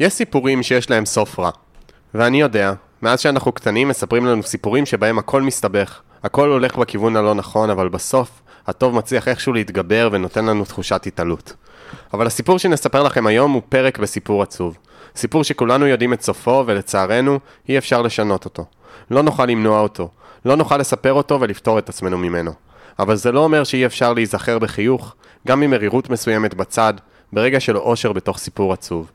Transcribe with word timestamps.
יש 0.00 0.12
סיפורים 0.12 0.62
שיש 0.62 0.90
להם 0.90 1.06
סוף 1.06 1.38
רע. 1.38 1.50
ואני 2.14 2.40
יודע, 2.40 2.72
מאז 3.02 3.20
שאנחנו 3.20 3.52
קטנים 3.52 3.88
מספרים 3.88 4.26
לנו 4.26 4.42
סיפורים 4.42 4.86
שבהם 4.86 5.18
הכל 5.18 5.42
מסתבך, 5.42 6.00
הכל 6.22 6.48
הולך 6.48 6.76
בכיוון 6.76 7.16
הלא 7.16 7.34
נכון, 7.34 7.70
אבל 7.70 7.88
בסוף 7.88 8.42
הטוב 8.66 8.94
מצליח 8.94 9.28
איכשהו 9.28 9.52
להתגבר 9.52 10.08
ונותן 10.12 10.44
לנו 10.44 10.64
תחושת 10.64 11.06
התעלות. 11.06 11.54
אבל 12.14 12.26
הסיפור 12.26 12.58
שנספר 12.58 13.02
לכם 13.02 13.26
היום 13.26 13.52
הוא 13.52 13.62
פרק 13.68 13.98
בסיפור 13.98 14.42
עצוב. 14.42 14.76
סיפור 15.16 15.44
שכולנו 15.44 15.86
יודעים 15.86 16.12
את 16.12 16.22
סופו, 16.22 16.64
ולצערנו, 16.66 17.38
אי 17.68 17.78
אפשר 17.78 18.02
לשנות 18.02 18.44
אותו. 18.44 18.64
לא 19.10 19.22
נוכל 19.22 19.46
למנוע 19.46 19.80
אותו. 19.80 20.08
לא 20.44 20.56
נוכל 20.56 20.76
לספר 20.76 21.12
אותו 21.12 21.40
ולפתור 21.40 21.78
את 21.78 21.88
עצמנו 21.88 22.18
ממנו. 22.18 22.52
אבל 22.98 23.16
זה 23.16 23.32
לא 23.32 23.40
אומר 23.40 23.64
שאי 23.64 23.86
אפשר 23.86 24.12
להיזכר 24.12 24.58
בחיוך, 24.58 25.14
גם 25.46 25.60
ממרירות 25.60 26.10
מסוימת 26.10 26.54
בצד, 26.54 26.94
ברגע 27.32 27.60
של 27.60 27.76
אושר 27.76 28.12
בתוך 28.12 28.38
סיפור 28.38 28.72
עצוב. 28.72 29.10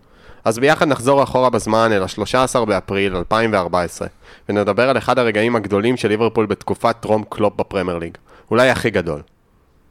אז 0.45 0.59
ביחד 0.59 0.87
נחזור 0.87 1.23
אחורה 1.23 1.49
בזמן 1.49 1.91
אל 1.91 2.03
ה-13 2.03 2.65
באפריל 2.65 3.15
2014, 3.15 4.07
ונדבר 4.49 4.89
על 4.89 4.97
אחד 4.97 5.19
הרגעים 5.19 5.55
הגדולים 5.55 5.97
של 5.97 6.07
ליברפול 6.07 6.45
בתקופת 6.45 6.95
טרום 6.99 7.23
קלופ 7.29 7.55
בפרמייר 7.55 7.97
ליג. 7.97 8.17
אולי 8.51 8.69
הכי 8.69 8.89
גדול. 8.89 9.21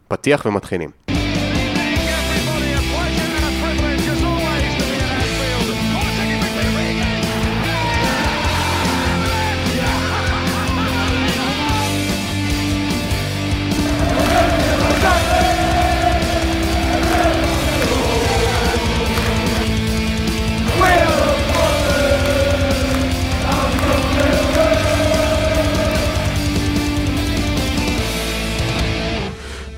פתיח 0.08 0.46
ומתחילים. 0.46 1.07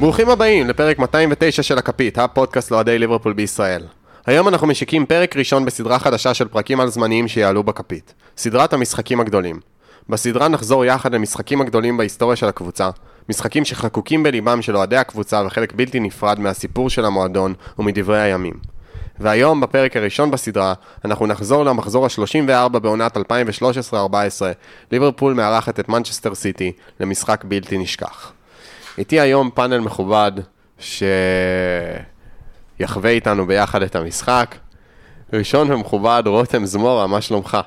ברוכים 0.01 0.31
הבאים 0.31 0.69
לפרק 0.69 0.99
209 0.99 1.63
של 1.63 1.79
הכפית, 1.79 2.19
הפודקאסט 2.19 2.71
לאוהדי 2.71 2.99
ליברפול 2.99 3.33
בישראל. 3.33 3.83
היום 4.27 4.49
אנחנו 4.49 4.67
משיקים 4.67 5.07
פרק 5.07 5.37
ראשון 5.37 5.65
בסדרה 5.65 5.99
חדשה 5.99 6.35
של 6.35 6.49
פרקים 6.49 6.81
על 6.81 6.89
זמניים 6.89 7.29
שיעלו 7.29 7.63
בכפית, 7.63 8.15
סדרת 8.37 8.73
המשחקים 8.73 9.21
הגדולים. 9.21 9.61
בסדרה 10.09 10.49
נחזור 10.49 10.85
יחד 10.85 11.15
למשחקים 11.15 11.61
הגדולים 11.61 11.97
בהיסטוריה 11.97 12.37
של 12.37 12.49
הקבוצה, 12.49 12.91
משחקים 13.29 13.65
שחקוקים 13.65 14.23
בליבם 14.23 14.63
של 14.63 14.77
אוהדי 14.77 14.97
הקבוצה 14.97 15.43
וחלק 15.47 15.73
בלתי 15.73 16.01
נפרד 16.01 16.41
מהסיפור 16.41 16.91
של 16.91 17.05
המועדון 17.05 17.55
ומדברי 17.79 18.21
הימים. 18.21 18.55
והיום, 19.19 19.61
בפרק 19.61 19.97
הראשון 19.97 20.31
בסדרה, 20.31 20.75
אנחנו 21.05 21.27
נחזור 21.27 21.65
למחזור 21.65 22.07
ה-34 22.07 22.79
בעונת 22.79 23.17
2013-2014, 23.17 23.21
ליברפול 24.93 25.35
מארחת 25.35 25.81
את 25.81 25.89
מנצ'סטר 25.89 26.35
סיטי 26.35 26.73
למשחק 27.01 27.45
בלתי 27.49 27.79
נשכח. 27.79 28.33
איתי 28.99 29.21
היום 29.21 29.51
פאנל 29.55 29.79
מכובד 29.79 30.33
שיחווה 32.79 33.11
איתנו 33.11 33.47
ביחד 33.47 33.83
את 33.83 33.97
המשחק. 33.97 34.55
ראשון 35.33 35.73
ומכובד, 35.73 36.23
רותם 36.27 36.67
זמורה, 36.67 37.07
מה 37.07 37.21
שלומך? 37.21 37.59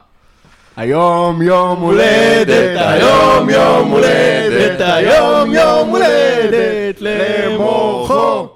היום 0.78 1.42
יום 1.42 1.80
הולדת, 1.80 2.82
היום 2.82 3.50
יום 3.50 3.92
הולדת, 3.92 4.82
היום 4.82 5.54
יום 5.54 5.90
הולדת 5.90 7.02
למוחו. 7.02 8.48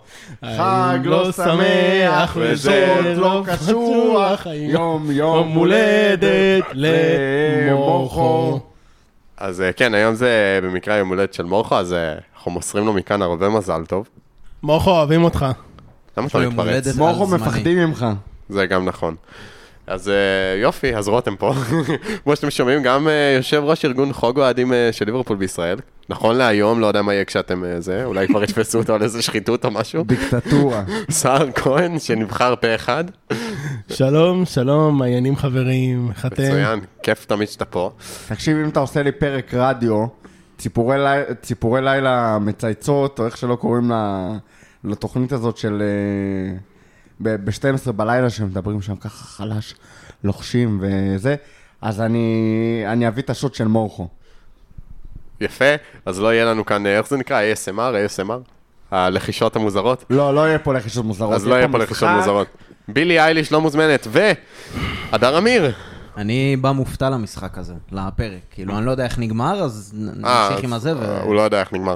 חג 0.46 1.00
לא 1.04 1.32
שמח 1.32 2.38
וזאת 2.40 3.18
לא 3.18 3.44
קשוח, 3.46 4.48
יום 4.54 5.12
יום 5.12 5.52
הולדת 5.52 6.66
למוחו. 6.74 8.60
אז 9.38 9.62
אה, 9.62 9.74
כן, 9.74 9.94
היום 9.94 10.16
זה 10.16 10.60
במקרה 10.64 10.96
יום 10.96 11.10
הולדת 11.10 11.34
של 11.34 11.44
מורכו, 11.44 11.76
אז 11.76 11.94
אה, 11.94 12.16
אנחנו 12.36 12.52
מוסרים 12.52 12.86
לו 12.86 12.94
מכאן 12.94 13.22
הרבה 13.22 13.50
מזל 13.50 13.86
טוב. 13.86 14.08
מוחו, 14.64 14.92
אוהבים 14.92 15.24
אותך. 15.24 15.46
למה 16.18 16.28
אתה 16.28 16.40
מתפרץ? 16.40 16.84
זמני. 16.84 17.34
מפחדים 17.34 17.78
ממך. 17.78 18.06
זה 18.50 18.66
גם 18.66 18.86
נכון. 18.86 19.16
אז 19.88 20.10
אה, 20.10 20.14
יופי, 20.62 20.96
אז 20.96 21.08
רותם 21.08 21.36
פה. 21.36 21.54
כמו 22.24 22.36
שאתם 22.36 22.50
שומעים, 22.50 22.84
גם 22.84 23.08
אה, 23.08 23.34
יושב 23.38 23.62
ראש 23.66 23.86
ארגון 23.86 24.14
חוג 24.14 24.40
אוהדים 24.40 24.74
אה, 24.74 24.90
של 24.92 25.06
ליברפול 25.06 25.38
בישראל. 25.38 25.78
נכון 26.10 26.36
להיום, 26.36 26.80
לא 26.80 26.88
יודע 26.88 27.02
מה 27.02 27.14
יהיה 27.14 27.26
כשאתם 27.26 27.64
זה, 27.80 28.06
אולי 28.06 28.28
כבר 28.28 28.44
יתפסו 28.44 28.78
אותו 28.78 28.96
על 28.96 29.04
איזה 29.04 29.22
שחיתות 29.22 29.66
או 29.66 29.72
משהו. 29.72 30.04
דיקטטורה. 30.04 30.84
סער 31.12 31.52
כהן, 31.56 32.00
שנבחר 32.00 32.56
פה 32.56 32.76
אחד. 32.76 33.04
שלום, 33.90 34.46
שלום, 34.46 34.98
מעיינים 35.00 35.36
חברים, 35.36 36.10
איך 36.10 36.26
אתם? 36.26 36.44
מצוין, 36.44 36.80
כיף 37.04 37.26
תמיד 37.26 37.48
שאתה 37.50 37.66
פה. 37.66 37.92
תקשיב, 38.28 38.58
אם 38.58 38.70
אתה 38.70 38.80
עושה 38.80 39.04
לי 39.04 39.12
פרק 39.12 39.54
רדיו, 39.54 40.06
ציפורי 40.58 40.98
לי- 40.98 41.36
ציפורי 41.42 41.82
לילה 41.82 42.38
מצייצות, 42.42 43.20
או 43.20 43.26
איך 43.26 43.38
שלא 43.38 43.56
קוראים 43.56 43.90
לה- 43.90 44.32
לתוכנית 44.84 45.32
הזאת 45.32 45.58
של... 45.58 45.82
ב-12 47.20 47.92
בלילה, 47.92 48.30
שמדברים 48.30 48.82
שם 48.82 48.96
ככה 48.96 49.24
חלש, 49.26 49.76
לוחשים 50.24 50.82
וזה, 50.82 51.36
אז 51.82 52.02
אני 52.02 52.84
אני 52.88 53.08
אביא 53.08 53.24
את 53.24 53.30
השוט 53.30 53.56
של 53.56 53.68
מורכו. 53.68 54.08
יפה, 55.42 55.66
אז 56.06 56.20
לא 56.20 56.34
יהיה 56.34 56.46
לנו 56.46 56.66
כאן, 56.66 56.86
אה, 56.86 56.98
איך 56.98 57.08
זה 57.10 57.18
נקרא? 57.18 57.42
ASMR? 57.54 57.78
ASMR? 57.78 58.52
הלחישות 58.92 59.56
המוזרות? 59.56 60.04
לא, 60.10 60.36
לא 60.36 60.48
יהיה 60.48 60.60
פה 60.60 60.74
לחישות 60.74 61.06
מוזרות. 61.06 61.34
אז 61.34 61.48
לא 61.48 61.56
יהיה 61.56 61.68
פה 61.72 61.78
לחישות. 61.78 62.10
מוזרות. 62.10 62.48
בילי 62.88 63.20
אייליש 63.20 63.52
לא 63.52 63.62
מוזמנת, 63.62 64.08
והדר 64.12 65.38
אמיר. 65.38 65.72
אני 66.18 66.56
בא 66.62 66.72
מופתע 66.72 67.10
למשחק 67.10 67.58
הזה, 67.58 67.74
לפרק. 67.92 68.40
כאילו, 68.52 68.78
אני 68.78 68.86
לא 68.86 68.92
יודע 68.92 69.04
איך 69.04 69.20
נגמר, 69.20 69.64
אז 69.64 69.94
אה, 69.98 70.50
נמשיך 70.50 70.64
עם 70.64 70.74
הזה 70.74 70.98
ו... 70.98 71.22
הוא 71.22 71.36
לא 71.36 71.42
יודע 71.42 71.60
איך 71.60 71.74
נגמר. 71.74 71.96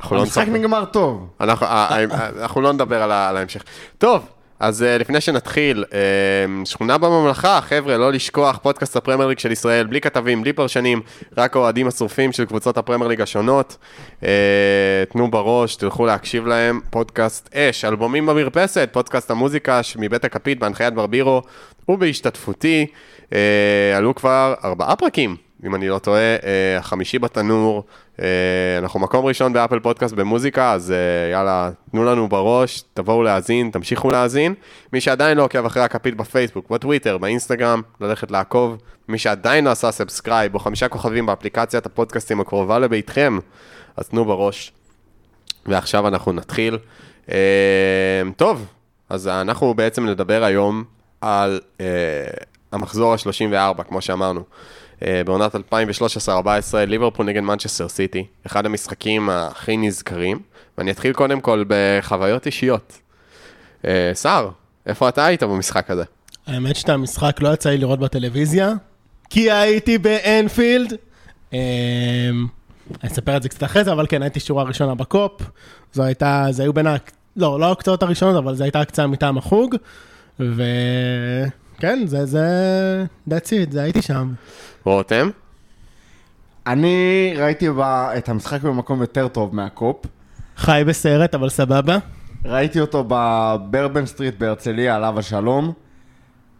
אנחנו 0.00 0.16
לא 0.16 0.20
המשחק 0.20 0.48
נגמר 0.48 0.84
טוב. 0.84 1.28
אנחנו, 1.40 1.66
אה, 1.66 1.88
אה, 1.90 2.28
אנחנו 2.42 2.60
לא 2.60 2.72
נדבר 2.72 3.02
על, 3.02 3.36
ההמשך. 3.36 3.64
טוב, 3.98 4.26
אז 4.60 4.82
אה, 4.82 4.98
לפני 4.98 5.20
שנתחיל, 5.20 5.84
אה, 5.92 6.64
שכונה 6.64 6.98
בממלכה, 6.98 7.60
חבר'ה, 7.60 7.96
לא 7.96 8.12
לשכוח, 8.12 8.58
פודקאסט 8.62 8.96
הפרמייר 8.96 9.28
ליג 9.28 9.38
של 9.38 9.52
ישראל, 9.52 9.86
בלי 9.86 10.00
כתבים, 10.00 10.42
בלי 10.42 10.52
פרשנים, 10.52 11.00
רק 11.36 11.56
האוהדים 11.56 11.86
השרופים 11.86 12.32
של 12.32 12.44
קבוצות 12.44 12.78
הפרמייר 12.78 13.08
ליג 13.08 13.20
השונות. 13.20 13.76
אה, 14.24 15.04
תנו 15.12 15.30
בראש, 15.30 15.76
תלכו 15.76 16.06
להקשיב 16.06 16.46
להם, 16.46 16.80
פודקאסט 16.90 17.54
אש, 17.54 17.84
אלבומים 17.84 18.26
במרפסת, 18.26 18.88
פודקאסט 18.92 19.30
המוזיקה 19.30 19.80
מבית 19.98 20.24
הכפית 20.24 20.58
בהנחיית 20.58 20.94
ברבירו, 20.94 21.42
ובהשתתפותי, 21.88 22.86
אה, 23.32 23.96
עלו 23.96 24.14
כבר 24.14 24.54
ארבעה 24.64 24.96
פרקים. 24.96 25.45
אם 25.64 25.74
אני 25.74 25.88
לא 25.88 25.98
טועה, 25.98 26.20
אה, 26.20 26.78
החמישי 26.78 27.18
בתנור, 27.18 27.84
אה, 28.20 28.26
אנחנו 28.78 29.00
מקום 29.00 29.26
ראשון 29.26 29.52
באפל 29.52 29.78
פודקאסט 29.78 30.14
במוזיקה, 30.14 30.72
אז 30.72 30.90
אה, 30.90 30.96
יאללה, 31.32 31.70
תנו 31.90 32.04
לנו 32.04 32.28
בראש, 32.28 32.84
תבואו 32.94 33.22
להאזין, 33.22 33.70
תמשיכו 33.70 34.10
להאזין. 34.10 34.54
מי 34.92 35.00
שעדיין 35.00 35.38
לא 35.38 35.44
עוקב 35.44 35.66
אחרי 35.66 35.82
הכפית 35.82 36.16
בפייסבוק, 36.16 36.70
בטוויטר, 36.70 37.18
באינסטגרם, 37.18 37.82
ללכת 38.00 38.30
לעקוב. 38.30 38.76
מי 39.08 39.18
שעדיין 39.18 39.64
לא 39.64 39.70
עשה 39.70 39.90
subscribe 39.90 40.54
או 40.54 40.58
חמישה 40.58 40.88
כוכבים 40.88 41.26
באפליקציית 41.26 41.86
הפודקאסטים 41.86 42.40
הקרובה 42.40 42.78
לביתכם, 42.78 43.38
אז 43.96 44.08
תנו 44.08 44.24
בראש. 44.24 44.72
ועכשיו 45.66 46.08
אנחנו 46.08 46.32
נתחיל. 46.32 46.78
טוב, 48.36 48.66
אז 49.08 49.28
אנחנו 49.28 49.74
בעצם 49.74 50.06
נדבר 50.06 50.44
היום 50.44 50.84
על 51.20 51.60
המחזור 52.72 53.12
ה-34, 53.12 53.82
כמו 53.82 54.00
שאמרנו. 54.00 54.44
אה, 55.02 55.22
בעונת 55.24 55.54
2013-2014, 55.54 55.58
ליברפול 56.86 57.26
נגד 57.26 57.40
מנצ'סטר 57.40 57.88
סיטי, 57.88 58.26
אחד 58.46 58.66
המשחקים 58.66 59.30
הכי 59.30 59.76
נזכרים, 59.76 60.38
ואני 60.78 60.90
אתחיל 60.90 61.12
קודם 61.12 61.40
כל 61.40 61.64
בחוויות 61.68 62.46
אישיות. 62.46 62.98
אה, 63.84 64.10
סער, 64.14 64.50
איפה 64.86 65.08
אתה 65.08 65.26
היית 65.26 65.42
במשחק 65.42 65.90
הזה? 65.90 66.04
האמת 66.46 66.76
שאת 66.76 66.88
המשחק 66.88 67.36
לא 67.40 67.54
יצא 67.54 67.70
לי 67.70 67.78
לראות 67.78 67.98
בטלוויזיה, 67.98 68.72
כי 69.30 69.50
הייתי 69.50 69.98
באנפילד. 69.98 70.94
אמ, 71.52 71.58
אני 73.02 73.10
אספר 73.12 73.36
את 73.36 73.42
זה 73.42 73.48
קצת 73.48 73.64
אחרי 73.64 73.84
זה, 73.84 73.92
אבל 73.92 74.06
כן, 74.08 74.22
הייתי 74.22 74.40
שורה 74.40 74.64
ראשונה 74.64 74.94
בקופ. 74.94 75.42
זו 75.92 76.02
הייתה, 76.02 76.46
זה 76.50 76.62
היו 76.62 76.72
בין 76.72 76.86
ה... 76.86 76.96
לא, 77.36 77.60
לא 77.60 77.72
הקצאות 77.72 78.02
הראשונות, 78.02 78.36
אבל 78.36 78.54
זו 78.54 78.64
הייתה 78.64 78.80
הקצאה 78.80 79.06
מטעם 79.06 79.38
החוג. 79.38 79.76
וכן, 81.78 81.98
זה, 82.06 82.26
זה... 82.26 82.46
That's 83.30 83.32
it, 83.46 83.70
זה 83.72 83.82
הייתי 83.82 84.02
שם. 84.02 84.32
רותם? 84.84 85.30
אני 86.66 86.94
ראיתי 87.36 87.70
ב- 87.70 87.80
את 88.18 88.28
המשחק 88.28 88.62
במקום 88.62 89.00
יותר 89.00 89.28
טוב 89.28 89.54
מהקופ. 89.54 89.96
חי 90.56 90.82
בסרט, 90.86 91.34
אבל 91.34 91.48
סבבה. 91.48 91.98
ראיתי 92.44 92.80
אותו 92.80 93.04
בברבן 93.08 94.06
סטריט 94.06 94.38
בהרצליה, 94.38 94.96
עליו 94.96 95.18
השלום. 95.18 95.72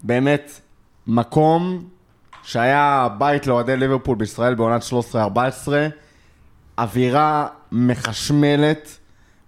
באמת, 0.03 0.61
מקום 1.07 1.85
שהיה 2.43 3.09
בית 3.19 3.47
לאוהדי 3.47 3.77
ליברפול 3.77 4.17
בישראל 4.17 4.55
בעונת 4.55 4.83
13-14. 5.13 5.17
אווירה 6.79 7.47
מחשמלת, 7.73 8.99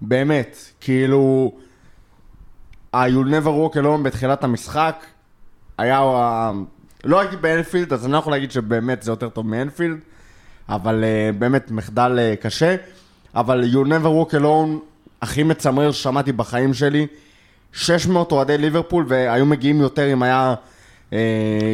באמת, 0.00 0.56
כאילו... 0.80 1.52
ה- 2.92 3.06
You'll 3.06 3.28
never 3.30 3.46
walk 3.48 3.76
alone 3.76 4.02
בתחילת 4.02 4.44
המשחק, 4.44 5.04
היה... 5.78 5.98
אה, 5.98 6.52
לא 7.04 7.20
הייתי 7.20 7.36
באנפילד, 7.36 7.92
אז 7.92 8.04
אני 8.04 8.12
לא 8.12 8.18
יכול 8.18 8.32
להגיד 8.32 8.52
שבאמת 8.52 9.02
זה 9.02 9.12
יותר 9.12 9.28
טוב 9.28 9.46
מאנפילד, 9.46 9.98
אבל 10.68 11.04
אה, 11.04 11.30
באמת 11.38 11.70
מחדל 11.70 12.18
אה, 12.18 12.34
קשה. 12.40 12.76
אבל 13.34 13.64
You 13.72 13.86
Never 13.86 14.30
Walk 14.30 14.34
Alone, 14.34 14.70
הכי 15.22 15.42
מצמרר 15.42 15.92
ששמעתי 15.92 16.32
בחיים 16.32 16.74
שלי. 16.74 17.06
600 17.72 18.32
אוהדי 18.32 18.58
ליברפול, 18.58 19.04
והיו 19.08 19.46
מגיעים 19.46 19.80
יותר 19.80 20.12
אם 20.12 20.22
היה 20.22 20.54
אה, 21.12 21.18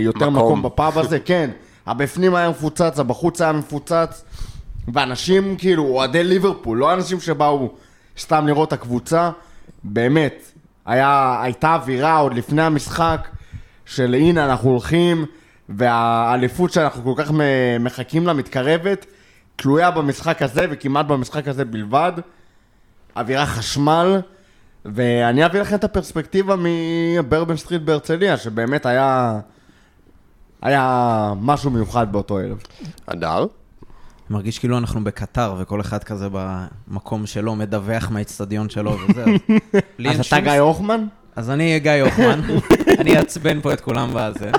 יותר 0.01 0.31
מקום. 0.31 0.47
מקום 0.47 0.63
בפאב 0.63 0.99
הזה, 0.99 1.19
כן. 1.31 1.51
הבפנים 1.87 2.35
היה 2.35 2.51
מפוצץ, 2.51 2.99
הבחוץ 2.99 3.41
היה 3.41 3.53
מפוצץ, 3.53 4.25
ואנשים 4.93 5.57
כאילו, 5.57 5.85
אוהדי 5.85 6.25
ליברפול, 6.25 6.79
לא 6.79 6.95
אנשים 6.95 7.21
שבאו 7.21 7.71
סתם 8.19 8.47
לראות 8.47 8.69
את 8.69 8.73
הקבוצה, 8.73 9.31
באמת, 9.85 10.43
היה, 10.87 11.39
הייתה 11.43 11.75
אווירה 11.75 12.19
עוד 12.19 12.35
לפני 12.35 12.63
המשחק 12.63 13.29
של 13.87 14.15
הנה 14.15 14.45
אנחנו 14.45 14.71
הולכים, 14.71 15.25
והאליפות 15.69 16.73
שאנחנו 16.73 17.15
כל 17.15 17.23
כך 17.25 17.31
מחכים 17.81 18.27
לה 18.27 18.33
מתקרבת, 18.33 19.07
תלויה 19.57 19.91
במשחק 19.91 20.43
הזה 20.43 20.67
וכמעט 20.71 21.07
במשחק 21.07 21.49
הזה 21.49 21.65
בלבד. 21.65 22.13
אווירה 23.17 23.47
חשמל, 23.47 24.21
ואני 24.85 25.47
אביא 25.47 25.61
לכם 25.61 25.77
את 25.77 25.85
הפרספקטיבה 25.85 26.55
מברבן 26.59 27.57
סטריט 27.57 27.83
בהרצליה, 27.83 28.37
שבאמת 28.37 28.87
היה... 28.87 29.41
היה 30.63 31.33
משהו 31.41 31.71
מיוחד 31.71 32.13
באותו 32.13 32.39
ערב. 32.39 32.63
הדר? 33.09 33.47
מרגיש 34.31 34.59
כאילו 34.59 34.79
אנחנו 34.79 35.05
בקטר, 35.05 35.55
וכל 35.59 35.81
אחד 35.81 36.05
כזה 36.05 36.29
במקום 36.33 37.27
שלו, 37.27 37.55
מדווח 37.55 38.11
מהאיצטדיון 38.11 38.69
שלו 38.69 38.97
וזה. 39.09 39.25
אז 40.11 40.27
אתה 40.27 40.41
גיא 40.41 40.53
הוחמן? 40.53 41.07
אז 41.37 41.51
אני 41.51 41.65
אהיה 41.65 41.79
גיא 41.79 42.03
הוחמן, 42.03 42.41
אני 43.01 43.17
אעצבן 43.17 43.61
פה 43.61 43.73
את 43.73 43.81
כולם 43.81 44.11
בזה. 44.15 44.51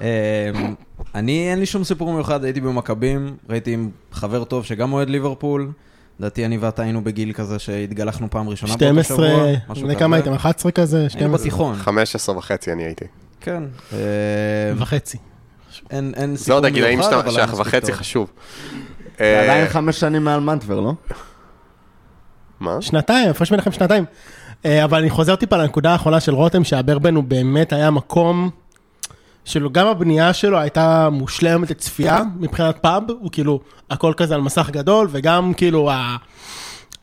אמ, 0.00 0.74
אני, 1.14 1.50
אין 1.50 1.58
לי 1.58 1.66
שום 1.66 1.84
סיפור 1.84 2.12
מיוחד, 2.12 2.44
הייתי 2.44 2.60
במכבים, 2.60 3.36
ראיתי 3.48 3.74
עם 3.74 3.90
חבר 4.12 4.44
טוב 4.44 4.64
שגם 4.64 4.92
אוהד 4.92 5.10
ליברפול. 5.10 5.72
לדעתי 6.20 6.44
אני 6.44 6.56
ואתה 6.58 6.82
היינו 6.82 7.04
בגיל 7.04 7.32
כזה 7.32 7.58
שהתגלחנו 7.58 8.30
פעם 8.30 8.48
ראשונה 8.48 8.72
באותו 8.72 8.84
12, 8.84 9.16
שבוע. 9.16 9.46
משהו 9.68 9.84
בני 9.84 9.94
כזה. 9.94 10.00
כמה 10.04 10.16
הייתם? 10.16 10.32
11 10.32 10.72
כזה? 10.72 10.96
היינו 10.96 11.10
12 11.10 11.38
בתיכון, 11.38 11.76
15 11.76 12.38
וחצי 12.38 12.72
אני 12.72 12.84
הייתי. 12.84 13.04
כן. 13.40 13.62
אמ, 13.92 13.98
וחצי. 14.76 15.18
אין 15.90 16.12
אין 16.16 16.36
זה 16.36 16.44
סיפור 16.44 16.56
עוד 16.56 16.64
הגילאים 16.64 16.98
מיוחד, 16.98 17.12
אבל 17.12 17.22
היה 17.28 17.32
שאנחנו 17.32 17.58
מספיק 17.58 17.74
וחצי 17.74 17.86
טוב. 17.92 18.00
חשוב. 18.00 18.30
זה 19.18 19.42
עדיין 19.42 19.68
חמש 19.68 20.00
שנים 20.00 20.24
מעל 20.24 20.40
מנטבר, 20.40 20.80
לא? 20.80 20.92
מה? 22.60 22.82
שנתיים, 22.82 23.30
הפרש 23.30 23.50
ביניכם 23.50 23.72
שנתיים. 23.72 24.04
אה, 24.64 24.84
אבל 24.84 24.98
אני 24.98 25.10
חוזר 25.10 25.36
טיפה 25.36 25.56
לנקודה 25.56 25.92
האחרונה 25.92 26.20
של 26.20 26.34
רותם, 26.34 26.64
שהברבן 26.64 27.14
הוא 27.14 27.24
באמת 27.24 27.72
היה 27.72 27.90
מקום, 27.90 28.50
שלו, 29.44 29.70
גם 29.72 29.86
הבנייה 29.86 30.32
שלו 30.32 30.58
הייתה 30.58 31.08
מושלמת 31.12 31.70
לצפייה 31.70 32.22
מבחינת 32.40 32.78
פאב, 32.80 33.02
הוא 33.20 33.30
כאילו, 33.32 33.60
הכל 33.90 34.12
כזה 34.16 34.34
על 34.34 34.40
מסך 34.40 34.70
גדול, 34.72 35.08
וגם 35.10 35.52
כאילו 35.54 35.90
ה... 35.90 36.16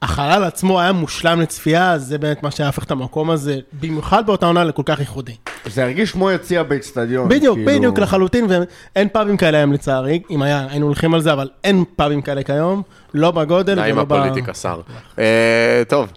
החלל 0.02 0.44
עצמו 0.44 0.80
היה 0.80 0.92
מושלם 0.92 1.42
לצפייה, 1.42 1.92
אז 1.92 2.06
זה 2.06 2.18
באמת 2.18 2.44
מה 2.44 2.52
שהיה 2.52 2.68
הופך 2.68 2.84
את 2.84 2.92
המקום 2.92 3.30
הזה, 3.30 3.60
במיוחד 3.82 4.26
באותה 4.26 4.46
עונה, 4.46 4.64
לכל 4.64 4.82
כך 4.86 5.00
ייחודי. 5.00 5.36
זה 5.66 5.84
הרגיש 5.84 6.12
כמו 6.12 6.32
יציע 6.32 6.64
באצטדיון. 6.64 7.30
בדיוק, 7.30 7.58
כאילו- 7.58 7.72
בדיוק, 7.72 8.00
לחלוטין, 8.00 8.48
ואין 8.50 9.10
פאבים 9.10 9.38
כאלה 9.38 9.58
היום 9.58 9.74
לצערי, 9.74 10.22
אם 10.30 10.42
היה, 10.42 10.68
היינו 10.70 10.86
הולכים 10.86 11.14
על 11.14 11.22
זה, 11.22 11.34
אבל 11.34 11.50
אין 11.64 11.84
פאבים 11.96 12.22
כאלה 12.22 12.44
כיום, 12.44 12.82
לא 13.14 13.32
בגודל 13.32 13.76
די 13.76 13.90
עם 13.90 13.96
ולא 13.96 14.04
ב... 14.04 14.14
הפוליטיקה, 14.14 14.54
שר. 14.54 14.82
אה, 15.20 15.84
טוב. 15.88 16.12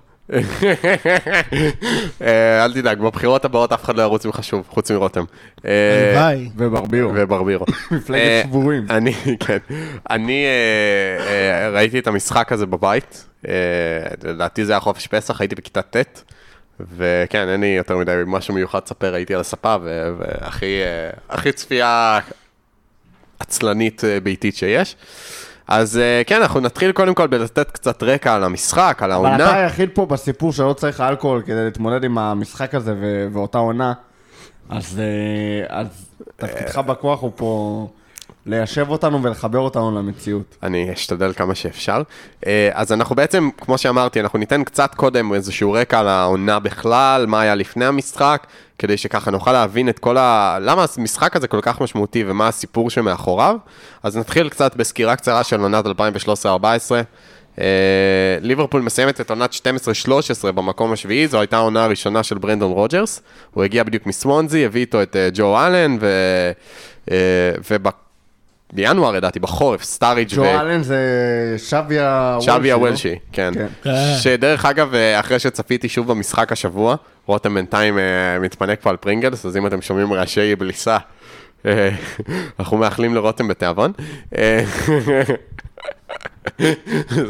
אה, 2.22 2.64
אל 2.64 2.72
תדאג, 2.72 3.00
בבחירות 3.00 3.44
הבאות 3.44 3.72
אף 3.72 3.84
אחד 3.84 3.96
לא 3.96 4.02
ירוץ 4.02 4.26
ממך 4.26 4.44
שוב, 4.44 4.66
חוץ 4.68 4.90
מרותם. 4.90 5.24
אה, 5.64 6.10
הלוואי. 6.10 6.50
וברבירו. 6.56 7.12
וברבירו. 7.14 7.66
מפלגת 7.90 8.20
אה, 8.20 8.42
שבורים. 8.44 8.86
אני, 8.90 9.14
כן. 9.40 9.58
אני 10.10 10.44
אה, 10.44 11.26
אה, 11.26 11.70
ראיתי 11.70 11.98
את 11.98 12.06
המשחק 12.06 12.52
הזה 12.52 12.66
בבית, 12.66 13.26
אה, 13.48 13.52
לדעתי 14.24 14.64
זה 14.64 14.72
היה 14.72 14.80
חופש 14.80 15.06
פסח, 15.06 15.40
הייתי 15.40 15.54
בכיתה 15.54 15.82
ט', 15.82 16.22
וכן, 16.96 17.48
אין 17.48 17.60
לי 17.60 17.66
יותר 17.66 17.96
מדי 17.96 18.22
משהו 18.26 18.54
מיוחד 18.54 18.80
לספר, 18.84 19.14
הייתי 19.14 19.34
על 19.34 19.40
הספה, 19.40 19.76
והכי 20.18 20.82
אה, 20.82 21.10
הכי 21.28 21.52
צפייה 21.52 22.20
עצלנית 23.38 24.04
אה, 24.04 24.20
ביתית 24.20 24.56
שיש. 24.56 24.96
אז 25.70 25.98
אה, 25.98 26.22
כן, 26.26 26.40
אנחנו 26.42 26.60
נתחיל 26.60 26.92
קודם 26.92 27.14
כל 27.14 27.26
בלתת 27.26 27.70
קצת 27.70 28.02
רקע 28.02 28.34
על 28.34 28.44
המשחק, 28.44 28.98
על 29.02 29.12
אבל 29.12 29.34
אתה 29.34 29.44
העונה. 29.44 29.58
היחיד 29.60 29.90
פה 29.94 30.06
בסיפור 30.06 30.52
שלא 30.52 30.72
צריך 30.72 31.00
אלכוהול 31.00 31.42
כדי 31.42 31.64
להתמודד 31.64 32.04
עם 32.04 32.18
המשחק 32.18 32.74
הזה 32.74 32.94
ו- 33.00 33.26
ואותה 33.32 33.58
עונה. 33.58 33.92
אז 34.68 35.00
אה, 35.00 35.78
אז 35.78 35.86
תפקידך 36.36 36.78
בכוח 36.78 37.20
הוא 37.20 37.32
פה 37.36 37.86
ליישב 38.50 38.88
אותנו 38.88 39.22
ולחבר 39.22 39.58
אותנו 39.58 39.98
למציאות. 39.98 40.56
אני 40.62 40.92
אשתדל 40.92 41.32
כמה 41.32 41.54
שאפשר. 41.54 42.02
אה, 42.46 42.70
אז 42.72 42.92
אנחנו 42.92 43.16
בעצם, 43.16 43.48
כמו 43.60 43.78
שאמרתי, 43.78 44.20
אנחנו 44.20 44.38
ניתן 44.38 44.64
קצת 44.64 44.94
קודם 44.94 45.34
איזשהו 45.34 45.72
רקע 45.72 45.98
על 45.98 46.08
העונה 46.08 46.58
בכלל, 46.58 47.26
מה 47.26 47.40
היה 47.40 47.54
לפני 47.54 47.84
המשחק, 47.84 48.46
כדי 48.78 48.96
שככה 48.96 49.30
נוכל 49.30 49.52
להבין 49.52 49.88
את 49.88 49.98
כל 49.98 50.16
ה... 50.16 50.58
למה 50.60 50.84
המשחק 50.98 51.36
הזה 51.36 51.48
כל 51.48 51.60
כך 51.62 51.80
משמעותי 51.80 52.24
ומה 52.26 52.48
הסיפור 52.48 52.90
שמאחוריו. 52.90 53.56
אז 54.02 54.16
נתחיל 54.16 54.48
קצת 54.48 54.76
בסקירה 54.76 55.16
קצרה 55.16 55.44
של 55.44 55.60
עונת 55.60 55.86
2013-2014. 55.86 55.88
אה, 57.60 57.64
ליברפול 58.40 58.82
מסיימת 58.82 59.20
את 59.20 59.30
עונת 59.30 59.52
12-13 59.52 60.52
במקום 60.52 60.92
השביעי, 60.92 61.28
זו 61.28 61.40
הייתה 61.40 61.56
העונה 61.56 61.84
הראשונה 61.84 62.22
של 62.22 62.38
ברנדון 62.38 62.72
רוג'רס. 62.72 63.22
הוא 63.50 63.64
הגיע 63.64 63.84
בדיוק 63.84 64.06
מסוונזי, 64.06 64.64
הביא 64.64 64.80
איתו 64.80 65.02
את 65.02 65.16
אה, 65.16 65.28
ג'ו 65.34 65.58
אלן, 65.58 65.96
ו... 66.00 66.06
אה, 67.10 67.16
וב... 67.70 67.88
בינואר, 68.72 69.12
לדעתי, 69.12 69.40
בחורף, 69.40 69.82
סטאריג' 69.82 70.28
ג'ו 70.34 70.44
אלן 70.44 70.82
זה 70.82 70.98
שביה 71.58 72.38
שווי 72.40 72.68
לא? 72.68 72.74
הוולשי, 72.74 73.14
כן. 73.32 73.52
כן. 73.54 73.66
כן. 73.82 73.90
שדרך 74.22 74.64
אגב, 74.64 74.94
אה, 74.94 75.20
אחרי 75.20 75.38
שצפיתי 75.38 75.88
שוב 75.88 76.06
במשחק 76.08 76.52
השבוע, 76.52 76.96
רותם 77.26 77.54
בינתיים 77.54 77.98
אה, 77.98 78.38
מתפנק 78.40 78.80
פה 78.82 78.90
על 78.90 78.96
פרינגלס, 78.96 79.46
אז 79.46 79.56
אם 79.56 79.66
אתם 79.66 79.82
שומעים 79.82 80.12
רעשי 80.12 80.56
בליסה, 80.56 80.98
אה, 81.66 81.88
אנחנו 82.60 82.76
מאחלים 82.76 83.14
לרותם 83.14 83.48
בתיאבון. 83.48 83.92
אה, 84.38 84.64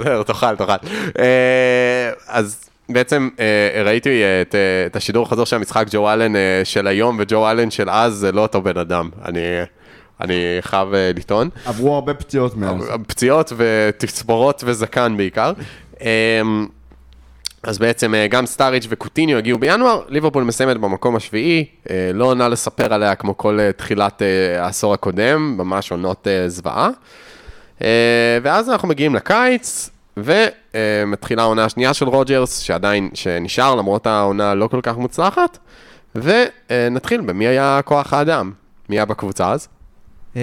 זהו, 0.05 0.23
תאכל, 0.25 0.57
תאכל. 0.57 0.73
אה, 1.19 2.11
אז 2.29 2.71
בעצם 2.89 3.29
אה, 3.41 3.83
ראיתי 3.85 4.23
את, 4.43 4.55
אה, 4.55 4.87
את 4.87 4.97
השידור 4.97 5.27
החזור 5.27 5.47
של 5.47 5.57
המשחק 5.57 5.87
ג'ו 5.91 6.13
אלן 6.13 6.37
אה, 6.37 6.61
של 6.65 6.87
היום 6.87 7.17
וג'ו 7.21 7.51
אלן 7.51 7.71
של 7.71 7.91
אז, 7.91 8.13
זה 8.15 8.33
לא 8.33 8.41
אותו 8.41 8.63
בן 8.63 8.79
אדם. 8.79 9.11
אני, 9.25 9.41
אני 10.21 10.57
חייב 10.61 10.95
אה, 10.95 11.11
לטעון. 11.17 11.49
עברו 11.65 11.95
הרבה 11.95 12.15
פציעות 12.15 12.57
מאז. 12.57 12.91
פציעות 13.07 13.53
ותספורות 13.57 14.63
וזקן 14.67 15.15
בעיקר. 15.17 15.53
אמ, 16.01 16.67
אז 17.63 17.79
בעצם 17.79 18.15
אה, 18.15 18.27
גם 18.27 18.47
סטאריץ' 18.47 18.87
וקוטיניו 18.89 19.39
הגיעו 19.39 19.59
בינואר, 19.59 20.03
ליברפול 20.09 20.45
מסיימת 20.45 20.77
במקום 20.77 21.17
השביעי, 21.17 21.65
אה, 21.91 22.11
לא 22.15 22.25
עונה 22.25 22.49
לספר 22.49 22.95
עליה 22.95 23.15
כמו 23.15 23.37
כל 23.37 23.61
אה, 23.61 23.73
תחילת 23.73 24.23
אה, 24.23 24.65
העשור 24.65 24.95
הקודם, 24.95 25.55
ממש 25.59 25.91
עונות 25.93 26.27
אה, 26.27 26.49
זוועה. 26.49 26.91
אה, 27.83 28.39
ואז 28.43 28.71
אנחנו 28.71 28.89
מגיעים 28.89 29.15
לקיץ, 29.15 29.91
ומתחילה 30.17 31.43
העונה 31.43 31.65
השנייה 31.65 31.95
של 31.95 32.09
רוג'רס, 32.09 32.59
שעדיין, 32.59 33.11
שנשאר 33.15 33.75
למרות 33.75 34.07
העונה 34.07 34.51
הלא 34.51 34.67
כל 34.67 34.81
כך 34.83 34.97
מוצלחת, 34.97 35.59
ונתחיל 36.15 37.21
במי 37.21 37.47
היה 37.47 37.81
כוח 37.85 38.13
האדם, 38.13 38.53
מי 38.89 38.97
היה 38.97 39.05
בקבוצה 39.05 39.53
אז? 39.53 39.69
אמ, 40.37 40.41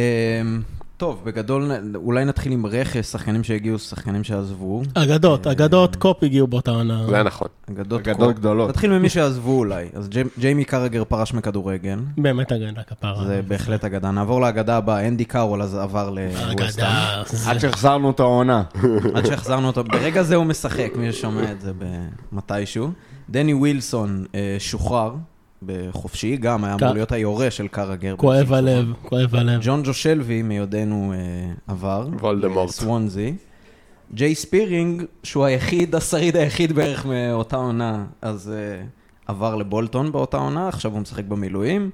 טוב, 0.97 1.21
בגדול, 1.25 1.71
אולי 1.95 2.25
נתחיל 2.25 2.51
עם 2.51 2.65
רכש, 2.65 3.05
שחקנים 3.05 3.43
שהגיעו, 3.43 3.79
שחקנים 3.79 4.23
שעזבו. 4.23 4.81
אגדות, 4.93 5.47
אגדות 5.47 5.95
קופ 5.95 6.23
הגיעו 6.23 6.47
באותה 6.47 6.71
עונה. 6.71 7.05
זה 7.09 7.23
נכון. 7.23 7.47
אגדות 7.71 8.07
אגדות 8.07 8.27
קו. 8.35 8.39
גדולות. 8.39 8.69
נתחיל 8.69 8.91
ממי 8.99 9.09
שעזבו 9.09 9.57
אולי. 9.57 9.85
אז 9.93 10.09
ג'י- 10.09 10.23
ג'יימי 10.39 10.65
קרגר 10.65 11.03
פרש 11.03 11.33
מכדורגל. 11.33 11.99
באמת 12.17 12.51
אגדה 12.51 12.83
כפרה. 12.83 13.25
זה 13.27 13.41
בהחלט 13.47 13.85
אגדה. 13.85 14.11
נעבור 14.11 14.41
לאגדה 14.41 14.77
הבאה, 14.77 15.07
אנדי 15.07 15.25
קארול 15.25 15.61
אז 15.61 15.75
עבר 15.75 16.09
לווסטהאם. 16.09 17.23
עד 17.47 17.57
שהחזרנו 17.59 18.09
את 18.11 18.19
העונה. 18.19 18.63
עד 19.15 19.25
שהחזרנו 19.25 19.67
אותו, 19.67 19.83
ברגע 19.83 20.23
זה 20.23 20.35
הוא 20.35 20.45
משחק, 20.45 20.91
מי 20.95 21.11
ששומע 21.13 21.51
את 21.51 21.61
זה 21.61 21.71
במתישהו. 22.31 22.89
דני 23.29 23.53
ווילסון 23.53 24.25
אה, 24.35 24.55
שוחרר 24.59 25.15
בחופשי, 25.63 26.37
גם 26.37 26.63
היה 26.63 26.75
אמור 26.75 26.93
להיות 26.93 27.11
היורש 27.11 27.57
של 27.57 27.67
קרגר. 27.67 28.15
כואב 28.17 28.53
הלב, 28.53 28.93
כואב 29.03 29.35
הלב. 29.35 29.59
ג'ונג'ו 29.63 29.93
שלבי 29.93 30.41
מיודענו 30.41 31.13
אה, 31.13 31.53
עבר. 31.67 32.07
וולדמורט. 32.19 32.69
סוונזי. 32.69 33.33
ג'יי 34.13 34.35
ספירינג, 34.35 35.03
שהוא 35.23 35.45
היחיד, 35.45 35.95
השריד 35.95 36.35
היחיד 36.35 36.73
בערך 36.73 37.05
מאותה 37.05 37.55
עונה, 37.55 38.05
אז 38.21 38.53
אה, 38.55 38.83
עבר 39.25 39.55
לבולטון 39.55 40.11
באותה 40.11 40.37
עונה, 40.37 40.67
עכשיו 40.67 40.91
הוא 40.91 40.99
משחק 41.01 41.23
במילואים. 41.23 41.89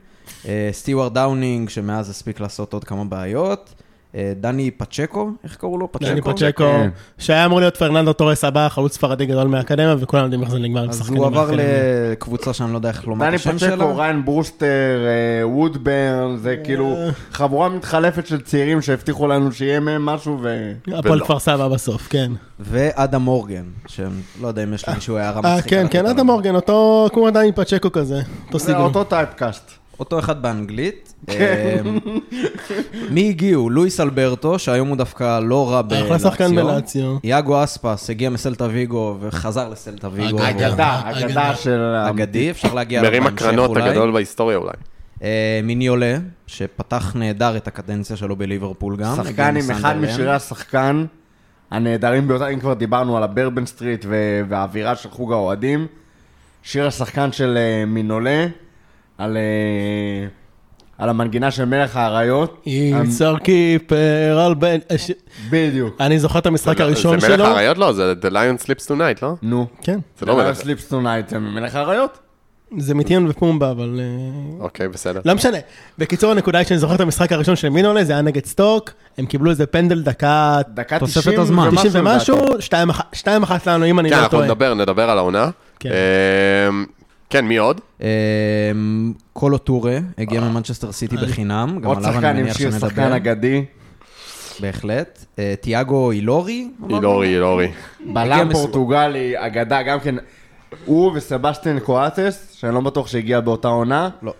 אה, 0.47 0.69
סטיוארט 0.71 1.13
דאונינג, 1.13 1.69
שמאז 1.69 2.09
הספיק 2.09 2.39
לעשות 2.39 2.73
עוד 2.73 2.83
כמה 2.83 3.05
בעיות. 3.05 3.73
אה, 4.15 4.33
דני 4.41 4.71
פצ'קו, 4.71 5.31
איך 5.43 5.55
קראו 5.55 5.77
לו? 5.77 5.89
דני 6.01 6.21
פצ'קו? 6.21 6.31
פצ'קו, 6.31 6.63
כן. 6.63 6.89
שהיה 7.17 7.45
אמור 7.45 7.59
להיות 7.59 7.77
פרננדו 7.77 8.13
טורס 8.13 8.43
הבא, 8.43 8.69
חלוץ 8.69 8.93
ספרדי 8.93 9.25
גדול 9.25 9.47
מהאקדמיה, 9.47 9.95
וכולם 9.99 10.23
יודעים 10.23 10.41
איך 10.41 10.51
זה 10.51 10.59
נגמר 10.59 10.83
עם 10.83 10.89
אז 10.89 10.97
שחקנים 10.97 11.17
הוא 11.17 11.25
עבר. 11.27 11.51
לקבוצה 11.53 12.53
שאני 12.53 12.71
לא 12.71 12.77
יודע 12.77 12.89
איך 12.89 13.07
לומר 13.07 13.25
את 13.25 13.27
דני 13.27 13.35
השם 13.35 13.57
פצ'קו, 13.57 13.75
שלה. 13.75 13.93
ריאן 13.95 14.25
ברוסטר, 14.25 14.65
אה, 15.05 15.47
וודברן, 15.47 16.37
זה 16.37 16.55
כאילו 16.63 16.97
חבורה 17.31 17.69
מתחלפת 17.69 18.27
של 18.27 18.41
צעירים 18.41 18.81
שהבטיחו 18.81 19.27
לנו 19.27 19.51
שיהיה 19.51 19.79
מהם 19.79 20.05
משהו 20.05 20.37
ו... 20.41 20.71
הפועל. 20.93 21.19
כפר 21.19 21.39
סבא 21.39 21.67
בסוף, 21.67 22.07
כן. 22.09 22.31
ואדם 22.59 23.21
מורגן, 23.21 23.65
שלא 23.87 24.47
יודע 24.47 24.63
אם 24.63 24.73
יש 24.73 24.89
למישהו 24.89 25.17
הערה 25.17 25.41
אה, 25.45 25.55
מצחיקה. 25.55 25.75
כן, 25.75 25.87
כן. 25.89 26.05
אדם 26.05 26.25
מורגן, 26.25 26.55
אותו, 26.55 27.09
כמו 27.13 27.31
דני 27.31 27.51
פצ'קו 27.51 27.91
כזה, 27.91 28.21
אותו 28.45 28.59
זה 28.59 28.65
סגנון. 28.65 28.81
אותו 28.81 29.03
typecast. 29.03 29.82
אותו 29.99 30.19
אחד 30.19 30.41
באנגלית. 30.41 31.13
כן. 31.27 31.81
אמ, 31.85 32.19
מי 33.09 33.29
הגיעו? 33.29 33.69
לואיס 33.69 33.99
אלברטו, 33.99 34.59
שהיום 34.59 34.87
הוא 34.87 34.97
דווקא 34.97 35.39
לא 35.39 35.71
רע 35.71 35.81
בלאציו. 35.81 36.05
אחלה 36.05 36.19
שחקן 36.19 36.55
בלאציו. 36.55 37.17
יאגו 37.23 37.63
אספס 37.63 38.09
הגיע 38.09 38.29
מסלטה 38.29 38.67
ויגו 38.71 39.17
וחזר 39.19 39.69
לסלטה 39.69 40.09
ויגו. 40.11 40.37
אגדה. 40.49 41.01
אגדה, 41.05 41.55
של... 41.55 41.79
אגדי, 42.09 42.51
אפשר 42.51 42.73
להגיע 42.73 42.99
אליו 42.99 43.11
מרים 43.11 43.27
הקרנות. 43.27 43.77
הגדול 43.77 44.11
בהיסטוריה 44.11 44.57
אולי. 44.57 44.73
אה, 45.23 45.59
מיניולה, 45.63 46.17
שפתח 46.47 47.15
נהדר 47.15 47.57
את 47.57 47.67
הקדנציה 47.67 48.15
שלו 48.15 48.35
בליברפול 48.35 48.95
גם. 48.95 49.15
שחקן 49.15 49.55
עם 49.57 49.71
אחד. 49.71 49.95
משירי 49.97 50.31
השחקן 50.31 51.05
הנהדרים 51.71 52.27
ביותר, 52.27 52.49
אם 52.49 52.59
כבר 52.59 52.73
דיברנו 52.73 53.17
על 53.17 53.23
הברבן 53.23 53.65
סטריט 53.65 54.05
ו- 54.09 54.41
והאווירה 54.49 54.95
של 54.95 55.09
חוג 55.09 55.33
האוהדים, 55.33 55.87
שיר 56.63 56.87
השחקן 56.87 57.31
של 57.31 57.57
אה, 57.57 57.85
מינולה, 57.85 58.47
על, 59.23 59.37
אה, 59.37 60.27
על 60.97 61.09
המנגינה 61.09 61.51
של 61.51 61.65
מלך 61.65 61.95
האריות. 61.97 62.65
He's 62.65 63.07
our 63.07 63.37
keeper 63.37 64.39
על 64.45 64.53
בן... 64.53 64.77
אה, 64.91 64.95
בדיוק. 65.49 65.95
אני 65.99 66.19
זוכר 66.19 66.39
את 66.39 66.45
המשחק 66.45 66.81
הראשון 66.81 67.19
זה 67.19 67.27
מלך 67.27 67.37
שלו. 67.37 67.45
האריות? 67.45 67.77
לא, 67.77 67.93
זה 67.93 68.13
The 68.21 68.31
Lion 68.31 68.65
Sleeps 68.65 68.87
Tonight, 68.87 69.19
לא? 69.21 69.33
נו. 69.41 69.67
כן, 69.81 69.99
זה 70.19 70.25
לא 70.25 70.37
מלך. 70.37 70.55
sleeps 70.57 70.87
tonight, 70.87 71.29
זה 71.29 71.39
מלך 71.39 71.75
האריות? 71.75 72.19
זה 72.77 72.95
מטימון 72.95 73.27
ופומבה, 73.29 73.71
אבל... 73.71 73.99
אה, 73.99 74.63
אוקיי, 74.63 74.87
בסדר. 74.87 75.21
לא 75.25 75.35
משנה. 75.35 75.57
בקיצור, 75.97 76.31
הנקודה 76.31 76.57
היא 76.57 76.67
שאני 76.67 76.79
זוכר 76.79 76.95
את 76.95 77.01
המשחק 77.01 77.31
הראשון 77.31 77.55
של 77.55 77.69
מינולה, 77.69 78.03
זה 78.03 78.13
היה 78.13 78.21
נגד 78.21 78.45
סטוק, 78.45 78.89
הם 79.17 79.25
קיבלו 79.25 79.51
איזה 79.51 79.65
פנדל 79.65 80.01
דקה 80.01 80.59
דקה 80.73 80.99
תוספת 80.99 81.21
90 81.21 81.39
הזמן. 81.39 81.69
90 81.75 81.91
ומשהו, 81.93 82.37
לדעתי. 82.37 83.19
2-1 83.21 83.25
לנו, 83.67 83.85
אם 83.85 83.99
אני 83.99 84.09
כן, 84.09 84.15
לא 84.15 84.21
אנחנו 84.21 84.37
טועה. 84.37 84.45
נדבר, 84.45 84.73
נדבר 84.73 85.09
על 85.09 85.17
העונה. 85.17 85.49
כן. 87.29 87.45
מי 87.45 87.57
עוד? 87.57 87.81
אמ, 88.01 89.13
קולו 89.33 89.57
טורה, 89.57 89.97
הגיע 90.17 90.41
ממנצ'סטר 90.41 90.91
סיטי 90.91 91.17
בחינם, 91.17 91.79
גם 91.81 91.87
עוד 91.87 91.97
עליו 91.97 92.13
שחקן 92.13 92.25
אני 92.25 92.39
עם 92.39 92.43
מניח 92.45 92.57
שיר 92.57 92.71
שחקן 92.71 92.87
שנדבר. 92.89 93.15
אגדי. 93.15 93.65
בהחלט. 94.59 95.25
אה, 95.39 95.53
תיאגו 95.61 96.11
אילורי? 96.11 96.67
אילורי, 96.89 97.27
אילורי. 97.27 97.71
בלם 98.05 98.53
פורטוגלי, 98.53 99.33
אגדה, 99.37 99.83
גם 99.83 99.99
כן, 99.99 100.15
הוא 100.85 101.11
וסבסטיאן 101.15 101.79
קואטס, 101.79 102.55
שאני 102.59 102.73
לא 102.73 102.81
בטוח 102.81 103.07
שהגיע 103.07 103.39
באותה 103.39 103.67
עונה. 103.67 104.09
לא. 104.21 104.33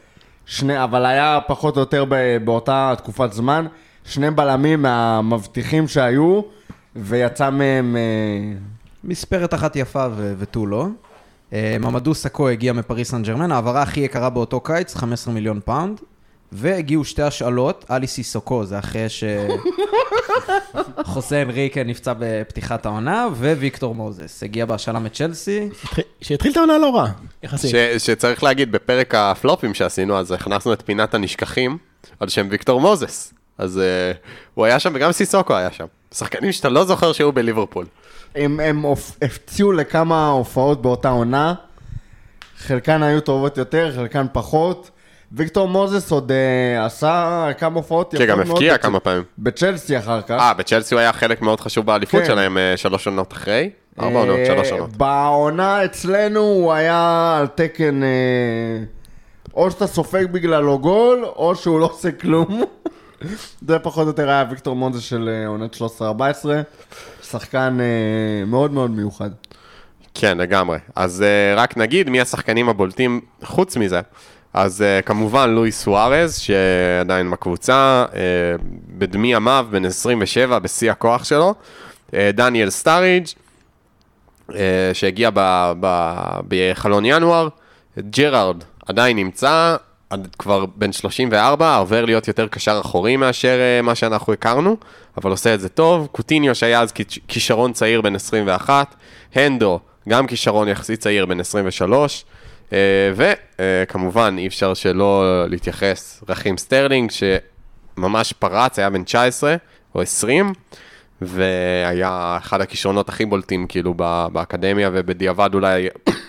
שני, 0.46 0.84
אבל 0.84 1.06
היה 1.06 1.40
פחות 1.48 1.76
או 1.76 1.80
יותר 1.80 2.06
באותה 2.44 2.94
תקופת 2.98 3.34
זמן. 3.34 3.66
שני 4.06 4.32
בלמים 4.32 4.82
מהמבטיחים 4.82 5.88
שהיו, 5.88 6.42
ויצא 6.96 7.50
מהם... 7.50 7.96
אה, 7.96 8.58
מספרת 9.04 9.54
אחת 9.54 9.76
יפה 9.76 10.08
ותו 10.38 10.66
לא. 10.66 10.88
אה, 11.54 11.76
ממדו 11.80 12.14
סקו 12.14 12.50
הגיע 12.50 12.74
מפריס 12.74 13.12
סן 13.12 13.24
ג'רמן, 13.24 13.52
ההעברה 13.52 13.82
הכי 13.82 14.00
יקרה 14.00 14.30
באותו 14.30 14.60
קיץ, 14.60 14.96
15 14.96 15.34
מיליון 15.34 15.60
פאונד. 15.66 16.00
והגיעו 16.52 17.06
שתי 17.06 17.22
השאלות, 17.22 17.86
אלי 17.92 18.08
סיסוקו, 18.08 18.66
זה 18.66 18.80
אחרי 18.80 19.10
ש... 19.10 19.24
חוסה 21.04 21.42
אנריקה 21.42 21.84
נפצע 21.84 22.14
בפתיחת 22.20 22.86
העונה, 22.86 23.28
וויקטור 23.38 23.96
מוזס 23.96 24.44
הגיע 24.44 24.66
בהשאלה 24.66 25.00
מצ'לסי. 25.00 25.70
התחיל- 25.84 26.04
שהתחיל 26.22 26.52
את 26.52 26.58
העונה 26.58 26.78
לא 26.78 26.96
רע, 26.96 27.08
יחסית. 27.44 27.72
ש- 27.72 28.06
שצריך 28.06 28.44
להגיד, 28.44 28.72
בפרק 28.72 29.16
הפלופים 29.16 29.74
שעשינו, 29.74 30.18
אז 30.18 30.32
הכנסנו 30.32 30.74
את 30.74 30.82
פינת 30.86 31.14
הנשכחים 31.14 31.78
על 32.20 32.30
שם 32.30 32.48
ויקטור 32.52 32.82
מוזס. 32.82 33.34
אז 33.58 33.78
אה, 33.80 34.12
הוא 34.54 34.66
היה 34.66 34.80
שם, 34.80 34.92
וגם 34.96 35.12
סיסוקו 35.12 35.56
היה 35.56 35.72
שם. 35.72 35.86
שחקנים 36.14 36.52
שאתה 36.52 36.70
לא 36.70 36.86
זוכר 36.86 37.14
שהיו 37.14 37.32
בליברפול. 37.32 37.86
הם, 38.36 38.60
הם 38.60 38.86
הפציעו 39.22 39.72
לכמה 39.72 40.28
הופעות 40.30 40.82
באותה 40.82 41.10
עונה. 41.10 41.54
חלקן 42.58 43.04
היו 43.04 43.22
טובות 43.22 43.58
יותר, 43.58 43.92
חלקן 43.96 44.26
פחות. 44.32 44.90
ויקטור 45.36 45.68
מוזס 45.68 46.12
עוד 46.12 46.32
אה, 46.32 46.86
עשה 46.86 47.48
כמה 47.58 47.76
הופעות 47.76 48.16
כן, 48.18 48.26
גם 48.26 48.38
מאוד 48.38 48.50
הבקיע 48.50 48.76
בצ- 48.76 48.78
כמה 48.78 49.00
פעמים. 49.00 49.24
בצ'לסי 49.40 49.98
אחר 49.98 50.22
כך. 50.22 50.32
אה, 50.40 50.54
בצ'לסי 50.54 50.96
הוא 50.96 51.00
היה 51.00 51.14
חלק 51.14 51.42
מאוד 51.42 51.60
חשוב 51.60 51.86
באליפות 51.86 52.20
כן. 52.22 52.26
שלהם 52.28 52.58
אה, 52.58 52.74
שלוש 52.78 53.08
עונות 53.08 53.34
אחרי. 53.34 53.70
ארבע 54.00 54.20
עונות, 54.20 54.38
אה, 54.40 54.46
שלוש 54.46 54.72
עונות. 54.72 54.90
בעונה 54.98 55.86
אצלנו 55.86 56.40
הוא 56.40 56.74
היה 56.74 57.36
על 57.40 57.48
תקן... 57.48 58.04
אה, 58.04 58.08
או 59.54 59.72
שאתה 59.72 59.88
סופג 59.88 60.26
בגללו 60.32 60.80
גול, 60.80 61.26
או 61.26 61.56
שהוא 61.56 61.80
לא 61.80 61.86
עושה 61.86 62.12
כלום. 62.12 62.64
זה 63.68 63.80
פחות 63.80 64.04
או 64.04 64.08
יותר 64.08 64.30
היה 64.30 64.46
ויקטור 64.50 64.76
מונזה 64.76 65.02
של 65.02 65.30
אה, 65.30 65.48
עונת 65.48 65.76
13-14. 65.76 65.82
שחקן 67.24 67.78
אה, 67.82 68.46
מאוד 68.46 68.72
מאוד 68.72 68.92
מיוחד. 68.92 69.30
כן, 70.14 70.38
לגמרי. 70.38 70.78
אז 70.96 71.24
uh, 71.24 71.60
רק 71.60 71.78
נגיד 71.78 72.10
מי 72.10 72.22
השחקנים 72.22 72.70
הבולטים 72.70 73.22
חוץ 73.44 73.78
מזה. 73.78 74.02
אז 74.54 74.82
uh, 74.82 75.06
כמובן 75.06 75.50
לואי 75.50 75.72
סוארז, 75.72 76.38
שעדיין 76.38 77.32
בקבוצה, 77.32 78.06
uh, 78.10 78.16
בדמי 78.98 79.34
ימיו, 79.34 79.68
בן 79.72 79.86
27, 79.86 80.60
בשיא 80.60 80.92
הכוח 80.92 81.24
שלו. 81.24 81.54
Uh, 82.08 82.14
דניאל 82.34 82.70
סטאריג', 82.70 83.26
uh, 84.50 84.54
שהגיע 84.94 85.30
בחלון 86.48 87.06
ינואר. 87.06 87.48
ג'רארד 88.00 88.64
עדיין 88.88 89.18
נמצא, 89.18 89.76
כבר 90.40 90.66
בן 90.76 90.92
34, 90.92 91.76
עובר 91.76 92.06
להיות 92.06 92.28
יותר 92.28 92.48
קשר 92.48 92.80
אחורי 92.86 93.18
מאשר 93.18 93.60
אה, 93.80 93.86
מה 93.86 93.96
שאנחנו 93.96 94.34
הכרנו, 94.34 94.78
אבל 95.18 95.32
עושה 95.32 95.54
את 95.54 95.60
זה 95.60 95.70
טוב. 95.70 96.08
קוטיניו 96.12 96.56
שהיה 96.56 96.82
אז 96.82 96.92
כיש- 96.92 97.20
כישרון 97.28 97.74
צעיר 97.74 98.02
בן 98.02 98.16
21, 98.16 98.96
הנדו, 99.36 99.80
גם 100.10 100.28
כישרון 100.28 100.68
יחסית 100.68 101.00
צעיר 101.00 101.26
בן 101.26 101.40
23, 101.40 102.26
וכמובן 103.16 104.36
אי 104.38 104.48
אפשר 104.48 104.74
שלא 104.74 105.24
להתייחס, 105.50 106.24
רחים 106.30 106.58
סטרלינג, 106.58 107.12
שממש 107.12 108.34
פרץ, 108.34 108.80
היה 108.80 108.90
בן 108.90 109.04
19 109.04 109.56
או 109.96 110.02
20, 110.02 110.54
והיה 111.22 112.38
אחד 112.38 112.62
הכישרונות 112.62 113.10
הכי 113.10 113.26
בולטים 113.26 113.68
כאילו 113.68 113.94
באקדמיה, 114.32 114.90
ובדיעבד 114.94 115.50
אולי 115.54 115.88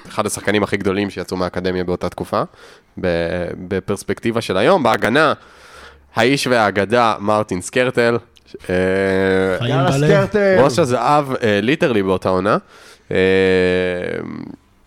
אחד 0.09 0.27
השחקנים 0.27 0.63
הכי 0.63 0.77
גדולים 0.77 1.11
שיצאו 1.11 1.37
מהאקדמיה 1.37 1.85
באותה 1.85 2.09
תקופה, 2.09 2.43
בפרספקטיבה 3.69 4.41
של 4.41 4.57
היום. 4.57 4.83
בהגנה, 4.83 5.33
האיש 6.17 6.47
והאגדה 6.47 7.15
מרטין 7.21 7.61
סקרטל. 7.61 8.19
אה, 8.71 8.75
חיים 9.59 9.71
יאללה 9.71 9.91
בלב. 9.91 10.09
סקרטל. 10.09 10.57
ראש 10.61 10.79
הזהב, 10.79 11.33
אה, 11.43 11.59
ליטרלי 11.63 12.03
באותה 12.03 12.29
עונה, 12.29 12.57
אה, 13.11 13.17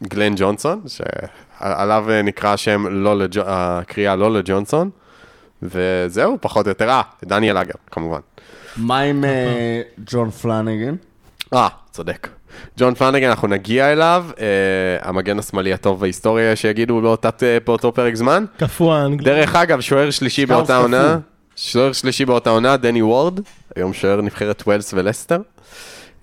גלן 0.04 0.34
ג'ונסון, 0.38 0.82
שעליו 0.88 2.06
נקרא 2.24 2.54
השם, 2.54 2.86
לא 2.90 3.18
לג'- 3.20 3.44
הקריאה 3.46 4.16
לא 4.16 4.34
לג'ונסון, 4.34 4.90
וזהו, 5.64 6.38
פחות 6.42 6.66
או 6.66 6.72
יותר, 6.72 6.90
אה, 6.90 7.02
דניאל 7.26 7.58
אגר, 7.58 7.74
כמובן. 7.92 8.20
מה 8.78 9.00
עם 9.00 9.24
ג'ון 10.06 10.30
פלנגן? 10.32 10.96
אה, 11.54 11.68
צודק. 11.92 12.28
ג'ון 12.80 12.94
פלנגן, 12.94 13.30
אנחנו 13.30 13.48
נגיע 13.48 13.92
אליו, 13.92 14.26
אה, 14.40 14.46
המגן 15.02 15.40
השמאלי 15.40 15.74
הטוב 15.74 16.00
בהיסטוריה, 16.00 16.56
שיגידו 16.56 17.02
באותה, 17.02 17.30
באותו 17.66 17.94
פרק 17.94 18.16
זמן. 18.16 18.46
קפוא 18.58 18.94
האנגלי. 18.94 19.26
דרך 19.26 19.56
אגב, 19.56 19.82
שוער 19.82 20.12
שלישי 20.12 20.46
באותה. 20.46 20.78
עונה, 20.78 21.18
שוער 21.56 21.94
שלישי 21.94 22.26
באותה 22.26 22.50
עונה, 22.50 22.78
דני 22.78 23.02
וורד, 23.02 23.40
היום 23.76 23.94
שוער 23.94 24.22
נבחרת 24.22 24.64
ווילס 24.68 24.94
ולסטר. 24.94 25.40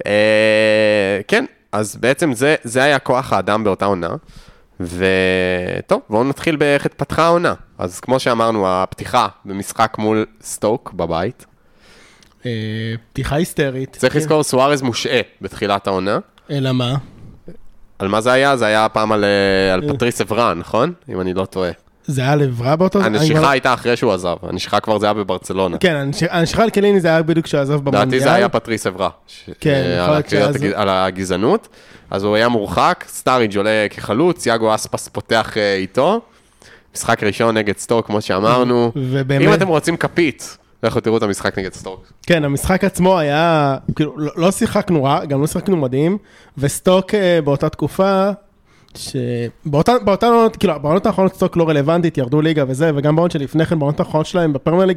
אה, 0.07 1.21
כן, 1.29 1.45
אז 1.73 1.97
בעצם 1.97 2.33
זה, 2.33 2.55
זה 2.65 2.83
היה 2.83 2.99
כוח 2.99 3.33
האדם 3.33 3.65
באותה 3.65 3.85
עונה. 3.85 4.11
וטוב, 4.81 6.01
בואו 6.11 6.25
נתחיל 6.25 6.57
באיך 6.57 6.87
התפתחה 6.87 7.25
העונה. 7.25 7.55
אז 7.79 8.01
כמו 8.01 8.21
שאמרנו, 8.21 8.69
הפתיחה 8.69 9.29
במשחק 9.45 9.97
מול 9.99 10.27
סטוק 10.43 10.93
בבית. 10.93 11.47
אה, 12.47 12.51
פתיחה 13.13 13.37
היסטרית. 13.37 13.97
צריך 14.01 14.17
לזכור, 14.17 14.43
סוארז 14.43 14.83
מושעה 14.83 15.21
בתחילת 15.41 15.87
העונה. 15.87 16.19
אלא 16.51 16.73
מה? 16.73 16.95
על 17.99 18.09
מה 18.09 18.21
זה 18.21 18.33
היה? 18.33 18.57
זה 18.57 18.67
היה 18.67 18.89
פעם 18.89 19.13
על, 19.13 19.25
אה, 19.25 19.75
על 19.75 19.93
פטריס 19.93 20.21
אברה, 20.21 20.59
נכון? 20.59 20.93
אם 21.09 21.21
אני 21.21 21.35
לא 21.35 21.45
טועה. 21.45 21.71
זה 22.07 22.23
היה 22.23 22.37
לב 22.37 22.63
רע 22.63 22.77
באותו... 22.77 23.01
אני 23.01 23.19
הנשיכה 23.19 23.51
הייתה 23.51 23.75
אחרי 23.75 23.97
שהוא 23.97 24.13
עזב, 24.13 24.37
הנשיכה 24.43 24.81
כבר 24.81 24.99
זה 24.99 25.07
היה 25.07 25.13
בברצלונה. 25.13 25.79
כן, 25.79 25.95
הנש- 26.11 26.27
הנשיכה 26.31 26.63
על 26.63 26.71
קליני 26.71 27.01
זה 27.01 27.09
היה 27.09 27.23
בדיוק 27.23 27.47
כשהוא 27.47 27.61
עזב 27.61 27.75
במונדיאל. 27.75 28.03
לדעתי 28.03 28.21
זה 28.21 28.33
היה 28.33 28.49
פטריס 28.49 28.87
אברה. 28.87 29.09
כן, 29.61 29.71
אה, 29.71 29.77
יכול 29.79 30.01
על 30.01 30.11
להיות 30.13 30.25
הקריאות 30.27 30.47
שאז- 30.53 30.63
הגז- 30.63 30.73
על 30.81 30.89
הגזענות. 30.89 31.69
אז 32.11 32.25
הוא 32.25 32.37
היה 32.37 32.49
מורחק, 32.49 33.05
סטאריג' 33.09 33.57
עולה 33.57 33.87
כחלוץ, 33.91 34.47
יאגו 34.47 34.75
אספס 34.75 35.09
פותח 35.09 35.57
אה, 35.57 35.75
איתו. 35.75 36.21
משחק 36.95 37.23
ראשון 37.23 37.57
נגד 37.57 37.77
סטוק, 37.79 38.07
כמו 38.07 38.21
שאמרנו. 38.21 38.93
ובאמת- 38.97 39.49
אם 39.49 39.55
אתם 39.55 39.69
רוצים 39.69 39.97
כפית 39.97 40.59
לכו 40.85 41.01
תראו 41.01 41.17
את 41.17 41.23
המשחק 41.23 41.59
נגד 41.59 41.73
סטוק. 41.73 42.13
כן, 42.27 42.45
המשחק 42.45 42.85
עצמו 42.85 43.19
היה, 43.19 43.77
כאילו, 43.97 44.19
לא, 44.19 44.33
לא 44.37 44.51
שיחקנו 44.51 45.05
רע, 45.05 45.25
גם 45.25 45.41
לא 45.41 45.47
שיחקנו 45.47 45.77
מדהים, 45.77 46.19
וסטוק 46.59 47.15
אה, 47.15 47.41
באותה 47.45 47.69
תקופה, 47.69 48.31
באותה 49.67 50.27
עונות, 50.27 50.57
כאילו, 50.57 50.75
בעונות 50.83 51.07
האחרונות 51.07 51.35
סטוק 51.35 51.57
לא 51.57 51.69
רלוונטית, 51.69 52.19
ירדו 52.19 52.41
ליגה 52.41 52.65
וזה, 52.69 52.91
וגם 52.95 53.17
בעונות 53.17 53.31
שלפני 53.31 53.67
כן, 53.67 53.79
בעונות 53.79 54.01
האחרונות 54.01 54.27
שלהם 54.27 54.53
בפרמייר 54.53 54.85
ליג, 54.87 54.97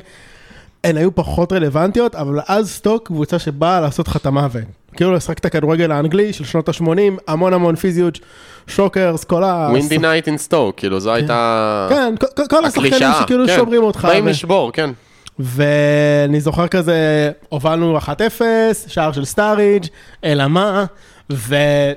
הן 0.84 0.98
היו 0.98 1.15
פחות 1.15 1.53
רלוונטיות, 1.53 2.15
אבל 2.15 2.39
אז 2.48 2.70
סטוק 2.72 3.08
קבוצה 3.08 3.39
שבאה 3.39 3.82
לעשות 3.82 4.08
לך 4.08 4.15
את 4.15 4.25
המוות. 4.25 4.63
כאילו 4.96 5.13
לשחק 5.13 5.38
את 5.38 5.46
הכדורגל 5.46 5.91
האנגלי 5.91 6.34
של 6.34 6.44
שנות 6.46 6.70
ה-80, 6.70 6.88
המון 7.27 7.53
המון 7.53 7.75
פיזיות, 7.75 8.20
שוקרוס, 8.67 9.24
כל 9.24 9.44
ה... 9.44 9.67
windy 9.72 9.98
night 9.98 10.27
in 10.27 10.38
Stoke, 10.38 10.75
כאילו 10.77 11.00
זו 11.00 11.13
הייתה... 11.13 11.88
כן, 11.89 12.15
כל- 12.50 12.65
השחקנים 12.65 13.12
שכאילו 13.22 13.46
כן. 13.48 13.56
שומרים 13.56 13.84
אותך. 13.84 14.06
באים 14.06 14.27
לשבור, 14.27 14.72
כן. 14.72 14.89
ואני 15.39 16.41
זוכר 16.41 16.67
כזה, 16.67 17.32
הובלנו 17.50 17.98
1-0, 17.98 18.01
שער 18.88 19.12
של 19.12 19.25
סטאריג', 19.25 19.86
אלא 20.24 20.48
מה, 20.48 20.86
והייתה 21.29 21.96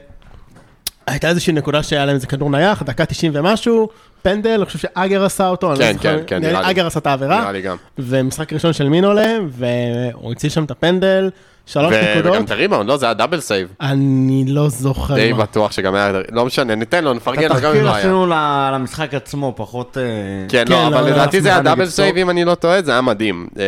איזושהי 1.28 1.52
נקודה 1.52 1.82
שהיה 1.82 2.04
להם 2.06 2.14
איזה 2.14 2.26
כדור 2.26 2.50
נייח, 2.50 2.82
דקה 2.82 3.04
90 3.06 3.32
ומשהו, 3.34 3.88
פנדל, 4.22 4.50
אני 4.50 4.64
חושב 4.64 4.78
שאגר 4.78 5.24
עשה 5.24 5.48
אותו, 5.48 5.72
אני 5.72 5.78
לא 5.78 5.84
כן, 5.84 5.92
זוכר, 5.92 6.18
כן, 6.18 6.24
כן, 6.26 6.38
נראה 6.38 6.50
לי 6.50 6.56
נראה 6.56 6.66
לי. 6.66 6.70
אגר 6.70 6.86
עשה 6.86 6.98
את 6.98 7.06
העבירה, 7.06 7.40
נראה 7.40 7.52
לי 7.52 7.62
גם. 7.62 7.76
ומשחק 7.98 8.52
ראשון 8.52 8.72
של 8.72 8.88
מין 8.88 9.04
עולה, 9.04 9.36
והוא 9.48 10.32
הציל 10.32 10.50
שם 10.50 10.64
את 10.64 10.70
הפנדל, 10.70 11.30
שלוש 11.72 11.94
ו- 11.94 12.10
נקודות, 12.14 12.32
וגם 12.32 12.44
את 12.44 12.50
הריבאונד, 12.50 12.88
לא, 12.88 12.96
זה 12.96 13.06
היה 13.06 13.14
דאבל 13.14 13.40
סייב. 13.40 13.68
אני 13.80 14.44
לא 14.48 14.68
זוכר 14.68 15.14
די 15.14 15.32
מה. 15.32 15.38
בטוח 15.38 15.72
שגם 15.72 15.94
היה, 15.94 16.12
לא 16.32 16.44
משנה, 16.46 16.74
ניתן 16.74 17.04
לו, 17.04 17.12
נפרגן 17.14 17.48
לו 17.48 17.60
גם 17.62 17.74
אם 17.76 17.84
לא 17.84 17.88
היה. 17.90 17.98
עשינו 17.98 18.26
ל- 18.26 18.70
למשחק 18.74 19.14
עצמו, 19.14 19.52
פחות... 19.56 19.96
אה, 20.00 20.02
כן, 20.48 20.64
כן, 20.66 20.72
לא, 20.72 20.86
אבל 20.86 21.00
לא, 21.00 21.10
לדעתי 21.10 21.36
לא, 21.36 21.42
זה 21.42 21.48
היה 21.48 21.60
דאבל. 21.60 21.86
סייב, 21.86 22.16
אם 22.16 22.30
אני 22.30 22.44
לא 22.44 22.54
טועה, 22.54 22.82
זה 22.82 22.92
היה 22.92 23.00
מדהים. 23.00 23.48
אה, 23.58 23.64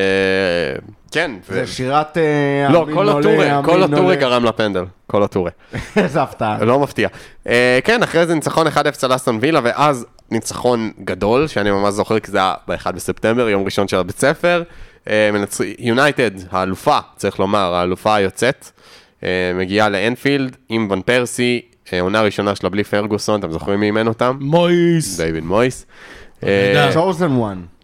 כן. 1.13 1.31
ו- 1.51 1.55
זה 1.55 1.67
שירת... 1.67 2.19
אה, 2.19 2.73
לא, 2.73 2.87
כל 2.95 3.09
הטורי, 3.09 3.49
כל 3.65 3.83
הטורי. 3.83 4.17
גרם 4.17 4.45
לפנדל. 4.45 4.85
כל 5.07 5.23
הטורי. 5.23 5.51
איזה 5.97 6.23
הפתעה. 6.23 6.65
לא 6.65 6.79
מפתיע. 6.81 7.09
כן, 7.85 8.03
אחרי 8.03 8.27
זה 8.27 8.35
ניצחון 8.35 8.67
1-0 8.67 8.71
על 9.03 9.15
אסטון 9.15 9.39
וילה, 9.41 9.61
ואז 9.63 10.07
ניצחון 10.31 10.91
גדול, 11.05 11.47
שאני 11.47 11.71
ממש 11.71 11.95
זוכר, 11.95 12.19
כי 12.19 12.31
זה 12.31 12.39
היה 12.39 12.55
ב-1 12.69 12.93
בספטמבר, 12.93 13.49
יום 13.49 13.65
ראשון 13.65 13.89
של 13.89 13.97
הבית 13.97 14.19
ספר. 14.19 14.63
יונייטד, 15.79 16.31
האלופה, 16.51 16.99
צריך 17.17 17.41
לומר, 17.41 17.75
האלופה 17.75 18.15
היוצאת, 18.15 18.71
אה, 19.23 19.29
מגיעה 19.55 19.89
לאנפילד 19.89 20.57
עם 20.69 20.89
ון 20.91 21.03
פרסי, 21.03 21.61
אה, 21.93 22.01
עונה 22.01 22.23
ראשונה 22.23 22.55
שלה 22.55 22.71
בלי 22.71 22.85
פרגוסון, 22.85 23.41
אתם 23.41 23.53
זוכרים 23.53 23.81
מי 23.81 23.87
אימן 23.87 24.07
אותם? 24.09 24.37
מויס. 24.41 25.21
דיוויד 25.21 25.45
מויס. 25.45 25.87
אה, 26.45 26.91
chosen 26.95 27.41
one. 27.41 27.83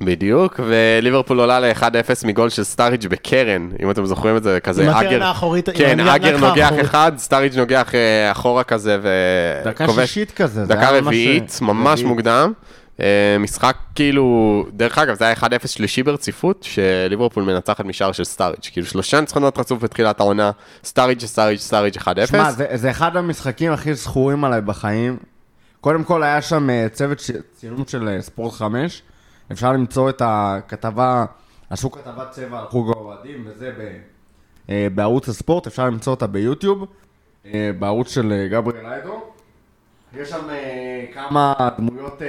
בדיוק, 0.00 0.60
וליברפול 0.66 1.40
עולה 1.40 1.60
ל-1-0 1.60 2.26
מגול 2.26 2.48
של 2.48 2.64
סטאריג' 2.64 3.06
בקרן, 3.06 3.68
אם 3.82 3.90
אתם 3.90 4.06
זוכרים 4.06 4.36
את 4.36 4.42
זה, 4.42 4.60
כזה 4.60 4.82
עם 4.82 4.88
אגר, 4.88 5.08
הקרן 5.08 5.22
האחורית, 5.22 5.68
עם 5.68 5.74
כן, 5.74 6.00
אגר 6.00 6.36
נוגח. 6.36 6.72
אחד, 6.80 7.12
סטאריג' 7.16 7.56
נוגח 7.56 7.94
אה, 7.94 8.30
אחורה 8.30 8.64
כזה, 8.64 8.98
דקה 9.64 9.84
וכובש, 9.84 10.08
שישית 10.08 10.30
כזה. 10.30 10.64
זה 10.64 10.74
דקה 10.74 10.90
רביעית, 10.90 11.58
ממש. 11.62 12.02
מוקדם. 12.02 12.52
אה, 13.00 13.36
משחק 13.40 13.76
כאילו, 13.94 14.66
דרך 14.72 14.98
אגב, 14.98 15.14
זה 15.14 15.24
היה 15.24 15.34
1-0 15.34 15.66
שלישי 15.66 16.02
ברציפות, 16.02 16.62
שליברפול 16.62 17.44
מנצחת 17.44 17.84
משער 17.84 18.12
של 18.12 18.24
סטאריג', 18.24 18.58
כאילו 18.72 18.86
שלושה 18.86 19.20
ניצחונות 19.20 19.58
רצוף 19.58 19.82
בתחילת 19.82 20.20
העונה, 20.20 20.50
סטאריג', 20.84 21.20
סטאריג', 21.20 21.58
סטאריג' 21.58 21.96
1-0. 21.96 22.26
שמע, 22.26 22.50
זה, 22.50 22.66
זה 22.74 22.90
אחד 22.90 23.16
המשחקים 23.16 23.72
הכי 23.72 23.94
זכורים 23.94 24.44
עליי 24.44 24.60
בחיים. 24.60 25.16
קודם 25.80 26.04
כל 26.04 26.22
היה 26.22 26.42
שם 26.42 26.70
אה, 26.70 26.86
צוות 26.92 27.20
ש... 27.20 27.30
צילום 27.52 27.84
של 27.86 28.08
אה, 28.08 28.22
ספורט 28.22 28.52
5. 28.52 29.02
אפשר 29.52 29.72
למצוא 29.72 30.10
את 30.10 30.22
הכתבה, 30.24 31.24
עשו 31.70 31.90
כתבת 31.90 32.30
צבע 32.30 32.58
על 32.58 32.66
חוג 32.66 32.90
האוהדים 32.90 33.44
וזה 33.46 33.72
ב... 33.78 33.98
בערוץ 34.94 35.28
הספורט, 35.28 35.66
אפשר 35.66 35.86
למצוא 35.86 36.10
אותה 36.10 36.26
ביוטיוב, 36.26 36.86
בערוץ 37.78 38.14
של 38.14 38.46
גבריאל 38.50 38.86
איידו. 38.86 39.22
יש 40.16 40.30
שם 40.30 40.48
כמה 41.14 41.54
דמויות... 41.78 42.22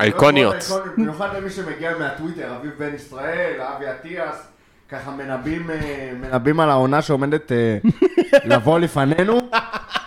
אייקוניות. 0.00 0.54
דמויות 0.54 0.70
אייקוניות, 0.70 0.98
במיוחד 0.98 1.36
למי 1.36 1.50
שמגיע 1.50 1.98
מהטוויטר, 1.98 2.56
אביב 2.56 2.72
בן 2.78 2.94
ישראל, 2.94 3.60
אבי 3.60 3.84
אטיאס, 3.90 4.48
ככה 4.88 5.10
מנבאים, 5.10 5.70
אה, 5.70 6.12
מנבאים 6.20 6.60
על 6.60 6.70
העונה 6.70 7.02
שעומדת 7.02 7.52
אה, 7.52 7.78
לבוא 8.50 8.78
לפנינו. 8.78 9.38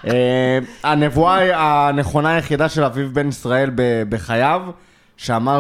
אה, 0.07 0.59
הנבואה 0.83 1.87
הנכונה 1.87 2.35
היחידה 2.35 2.69
של 2.69 2.83
אביב 2.83 3.13
בן 3.13 3.27
ישראל 3.27 3.71
בחייו, 4.09 4.61
שאמר 5.17 5.59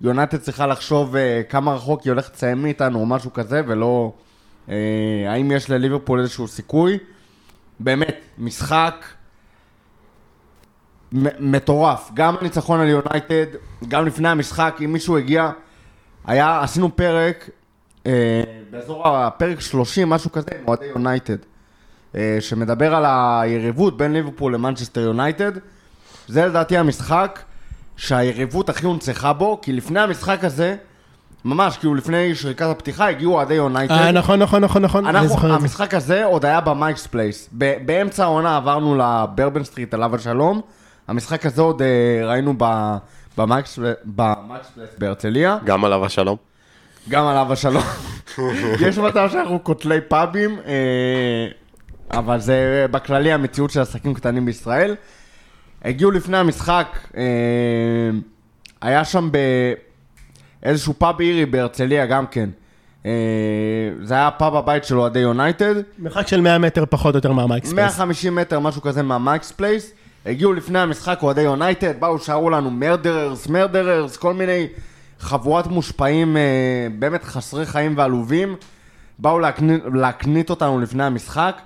שיונתן 0.00 0.38
צריכה 0.38 0.66
לחשוב 0.66 1.14
כמה 1.48 1.74
רחוק 1.74 2.02
היא 2.02 2.10
הולכת 2.10 2.34
לסיים 2.34 2.62
מאיתנו 2.62 3.00
או 3.00 3.06
משהו 3.06 3.32
כזה, 3.32 3.62
ולא 3.66 4.12
האם 5.28 5.52
יש 5.52 5.70
לליברפול 5.70 6.20
איזשהו 6.20 6.48
סיכוי. 6.48 6.98
באמת, 7.80 8.20
משחק 8.38 9.04
מטורף. 11.40 12.10
גם 12.14 12.34
הניצחון 12.40 12.80
על 12.80 12.88
יונייטד, 12.88 13.46
גם 13.88 14.06
לפני 14.06 14.28
המשחק, 14.28 14.78
אם 14.84 14.92
מישהו 14.92 15.16
הגיע, 15.16 15.50
היה, 16.26 16.60
עשינו 16.62 16.96
פרק, 16.96 17.50
אה, 18.06 18.42
באזור 18.70 19.08
הפרק 19.08 19.60
30, 19.60 20.10
משהו 20.10 20.32
כזה, 20.32 20.50
עם 20.60 20.68
אוהדי 20.68 20.86
יונייטד, 20.86 21.36
אה, 22.14 22.36
שמדבר 22.40 22.94
על 22.94 23.04
היריבות 23.06 23.96
בין 23.96 24.12
ליברפול 24.12 24.54
למנצ'סטר 24.54 25.00
יונייטד. 25.00 25.52
זה 26.28 26.46
לדעתי 26.46 26.76
המשחק 26.78 27.40
שהיריבות 27.96 28.68
הכי 28.68 28.86
הונצחה 28.86 29.32
בו, 29.32 29.58
כי 29.62 29.72
לפני 29.72 30.00
המשחק 30.00 30.44
הזה, 30.44 30.76
ממש, 31.44 31.76
כאילו 31.76 31.94
לפני 31.94 32.34
שריקת 32.34 32.66
הפתיחה, 32.66 33.08
הגיעו 33.08 33.34
אוהדי 33.34 33.54
יונייטד. 33.54 33.94
אה, 33.94 34.12
נכון, 34.12 34.38
נכון, 34.42 34.64
נכון, 34.64 34.82
נכון, 34.82 35.06
אני 35.06 35.18
אנחנו, 35.18 35.28
זוכר 35.28 35.46
את 35.46 35.52
זה. 35.52 35.56
המשחק 35.56 35.94
הזה 35.94 36.24
עוד 36.24 36.44
היה 36.44 36.60
במייקס 36.60 37.06
פלייס. 37.06 37.48
באמצע 37.86 38.24
העונה 38.24 38.56
עברנו 38.56 38.94
לברבן 38.94 39.64
סטריט, 39.64 39.94
עליו 39.94 40.14
השלום. 40.14 40.60
המשחק 41.08 41.46
הזה 41.46 41.62
עוד 41.62 41.82
אה, 41.82 42.26
ראינו 42.26 42.54
ב- 42.58 42.96
במייקס 43.38 43.78
במייקס 44.04 44.66
פלייס 44.74 44.90
בהרצליה. 44.98 45.58
גם 45.64 45.84
עליו 45.84 46.04
השלום. 46.04 46.36
גם 47.08 47.26
עליו 47.26 47.52
השלום. 47.52 47.82
יש 48.86 48.98
מצב 48.98 49.28
שאנחנו 49.32 49.58
קוטלי 49.58 50.00
פאבים, 50.00 50.58
אה, 50.66 51.46
אבל 52.18 52.40
זה 52.40 52.86
בכללי 52.90 53.32
המציאות 53.32 53.70
של 53.70 53.80
עסקים 53.80 54.14
קטנים 54.14 54.46
בישראל. 54.46 54.94
הגיעו 55.84 56.10
לפני 56.10 56.36
המשחק, 56.36 56.98
אה, 57.16 57.22
היה 58.80 59.04
שם 59.04 59.30
באיזשהו 60.62 60.94
פאב 60.98 61.20
אירי 61.20 61.46
בהרצליה 61.46 62.06
גם 62.06 62.26
כן. 62.26 62.48
זה 64.02 64.14
היה 64.14 64.30
פאב 64.30 64.54
הבית 64.56 64.84
של 64.84 64.98
אוהדי 64.98 65.18
יונייטד. 65.18 65.74
מרחק 65.98 66.26
של 66.26 66.40
100 66.40 66.58
מטר 66.58 66.84
פחות 66.90 67.14
או 67.14 67.18
יותר 67.18 67.32
מהמייקס 67.32 67.55
פלייס. 67.55 67.74
150 67.74 68.34
מטר, 68.34 68.60
משהו 68.60 68.82
כזה 68.82 69.02
מהמייקס 69.02 69.52
פלייס. 69.52 69.92
הגיעו 70.26 70.52
לפני 70.52 70.78
המשחק 70.78 71.18
אוהדי 71.22 71.42
יונייטד, 71.42 72.00
באו, 72.00 72.18
שרו 72.18 72.50
לנו 72.50 72.70
murderers, 72.70 73.46
murderers, 73.46 74.16
כל 74.16 74.34
מיני 74.34 74.66
חבורת 75.18 75.66
מושפעים 75.66 76.36
אה, 76.36 76.42
באמת 76.98 77.24
חסרי 77.24 77.66
חיים 77.66 77.98
ועלובים. 77.98 78.56
באו 79.18 79.38
להקניט, 79.38 79.82
להקניט 79.94 80.50
אותנו 80.50 80.80
לפני 80.80 81.04
המשחק. 81.04 81.60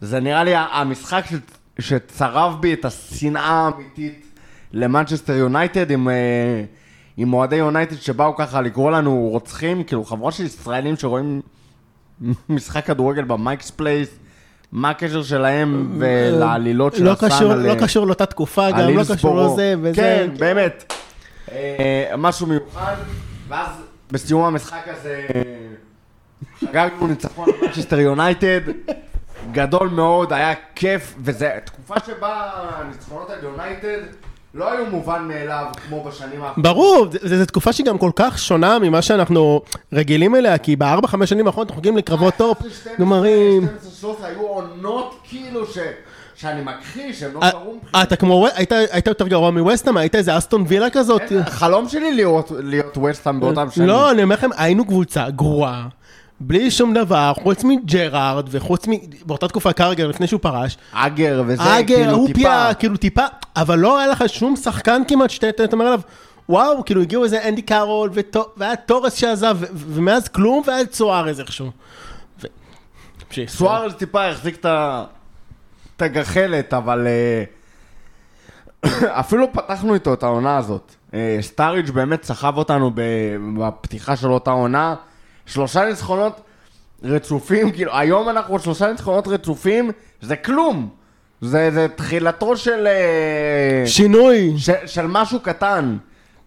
זה 0.00 0.20
נראה 0.20 0.44
לי 0.44 0.52
המשחק 0.54 1.24
ש, 1.30 1.34
שצרב 1.78 2.56
בי 2.60 2.72
את 2.72 2.84
השנאה 2.84 3.42
האמיתית 3.42 4.26
למנצ'סטר 4.72 5.32
יונייטד 5.32 5.90
עם, 5.90 6.08
אה, 6.08 6.64
עם 7.16 7.32
אוהדי 7.32 7.56
יונייטד 7.56 7.96
שבאו 7.96 8.36
ככה 8.36 8.60
לקרוא 8.60 8.90
לנו 8.90 9.28
רוצחים, 9.32 9.84
כאילו 9.84 10.04
חבורה 10.04 10.32
של 10.32 10.44
ישראלים 10.44 10.96
שרואים 10.96 11.40
משחק 12.48 12.86
כדורגל 12.86 13.24
במייקס 13.24 13.70
פלייס, 13.70 14.08
מה 14.76 14.90
הקשר 14.90 15.22
שלהם 15.22 15.92
ולעלילות 15.98 16.94
של 16.94 17.04
לא 17.04 17.12
הסאן 17.12 17.28
קשור, 17.28 17.52
על... 17.52 17.66
לא 17.66 17.74
קשור 17.80 18.06
לאותה 18.06 18.26
תקופה, 18.26 18.70
גם 18.70 18.96
לא 18.96 19.02
קשור. 19.14 19.46
לזה 19.46 19.74
וזה. 19.82 19.96
כן, 19.96 20.30
באמת. 20.38 20.92
אה, 21.52 22.14
משהו 22.18 22.46
מיוחד, 22.46 22.94
ואז 23.48 23.70
בסיום 24.10 24.44
המשחק 24.44 24.82
הזה 24.86 25.26
אה, 25.34 25.42
חגגנו 26.60 27.06
ניצחון 27.06 27.48
על 27.48 27.54
מנצ'סטר 27.62 28.00
יונייטד, 28.00 28.60
גדול 29.52 29.88
מאוד, 29.88 30.32
היה 30.32 30.54
כיף, 30.74 31.14
וזו 31.20 31.46
תקופה 31.64 31.94
שבה 32.06 32.50
הניצחונות 32.54 33.30
על 33.30 33.38
יונייטד 33.42 34.00
לא 34.56 34.72
היו 34.72 34.86
מובן 34.86 35.28
מאליו 35.28 35.66
כמו 35.88 36.04
בשנים 36.04 36.42
האחרונות. 36.42 36.58
ברור, 36.58 37.06
זו 37.22 37.46
תקופה 37.46 37.72
שהיא 37.72 37.86
גם 37.86 37.98
כל 37.98 38.10
כך 38.16 38.38
שונה 38.38 38.78
ממה 38.78 39.02
שאנחנו 39.02 39.62
רגילים 39.92 40.34
אליה, 40.34 40.58
כי 40.58 40.76
בארבע, 40.76 41.08
חמש 41.08 41.30
שנים 41.30 41.46
האחרונות 41.46 41.68
אנחנו 41.68 41.80
מגיעים 41.80 41.96
לקרבות 41.96 42.34
טופ, 42.34 42.58
12, 42.58 42.92
גמרים. 43.00 43.62
12, 43.62 43.90
13 43.90 44.28
היו 44.28 44.40
עונות 44.40 45.20
כאילו 45.28 45.66
ש... 45.66 45.78
שאני 46.34 46.60
מכחיש, 46.62 47.22
הם 47.22 47.34
לא 47.34 47.40
אה, 47.42 47.50
קרו 47.50 47.74
מבחינתי. 47.74 48.02
אתה 48.02 48.16
כמו, 48.16 48.46
היית 48.90 49.06
יותר 49.06 49.28
גרוע 49.28 49.50
מווסטהאם, 49.50 49.96
היית 49.96 50.14
איזה 50.14 50.38
אסטון 50.38 50.64
וילה 50.68 50.90
כזאת. 50.90 51.22
החלום 51.46 51.88
שלי 51.88 52.14
להיות, 52.14 52.52
להיות 52.58 52.96
ווסטהאם 52.96 53.40
באותם 53.40 53.70
שנים. 53.70 53.88
לא, 53.88 54.10
אני 54.10 54.22
אומר 54.22 54.34
לכם, 54.34 54.50
היינו 54.56 54.84
קבוצה 54.84 55.30
גרועה, 55.30 55.86
בלי 56.40 56.70
שום 56.70 56.94
דבר, 56.94 57.32
חוץ 57.42 57.64
מג'רארד, 57.64 58.48
וחוץ 58.50 58.88
מ... 58.88 58.92
באותה 59.26 59.48
תקופה 59.48 59.72
קרגר, 59.72 60.08
לפני 60.08 60.26
שהוא 60.26 60.40
פרש. 60.40 60.76
אגר 60.92 61.42
וזה, 61.46 61.78
אגר, 61.78 61.96
כאילו 61.96 62.12
הוא 62.12 62.26
טיפה. 62.26 62.38
פיה, 62.40 62.74
כאילו 62.74 62.96
טיפה, 62.96 63.24
אבל 63.56 63.78
לא 63.78 63.98
היה 63.98 64.08
לך 64.08 64.24
שום 64.26 64.56
שחקן 64.56 65.02
כמעט 65.08 65.30
שאתה 65.30 65.64
אתה 65.64 65.72
אומר 65.72 65.86
עליו, 65.86 66.00
וואו, 66.48 66.84
כאילו 66.84 67.02
הגיעו 67.02 67.24
איזה 67.24 67.48
אנדי 67.48 67.62
קארול, 67.62 68.10
וטו- 68.14 68.48
והיה 68.56 68.76
תורס 68.76 69.14
שעזב, 69.14 69.56
ו- 69.60 69.66
ומאז 69.72 70.28
כלום, 70.28 70.62
והיה 70.66 70.86
סוארז 70.86 71.40
איכשהו. 71.40 71.70
ו-. 72.42 72.46
סוארז 73.46 73.94
טיפה 73.94 74.26
החזיק 74.26 74.66
את 75.96 76.02
הגחלת, 76.02 76.74
אבל 76.74 77.06
אה, 77.06 77.44
אפילו 79.20 79.52
פתחנו 79.52 79.94
איתו 79.94 80.12
את 80.14 80.22
העונה 80.22 80.56
הזאת. 80.56 80.94
אה, 81.14 81.38
סטאריג' 81.40 81.90
באמת 81.90 82.24
סחב 82.24 82.56
אותנו 82.58 82.90
בפתיחה 83.58 84.16
של 84.16 84.28
אותה 84.28 84.50
עונה. 84.50 84.94
שלושה 85.46 85.84
ניצחונות 85.84 86.40
רצופים, 87.02 87.72
כאילו, 87.72 87.96
היום 87.96 88.28
אנחנו 88.28 88.58
שלושה 88.58 88.90
ניצחונות 88.90 89.28
רצופים, 89.28 89.90
זה 90.20 90.36
כלום. 90.36 90.88
זה, 91.40 91.70
זה 91.74 91.86
תחילתו 91.96 92.56
של... 92.56 92.86
אה, 92.86 93.86
שינוי. 93.86 94.54
של, 94.56 94.72
של 94.86 95.06
משהו 95.06 95.40
קטן. 95.40 95.96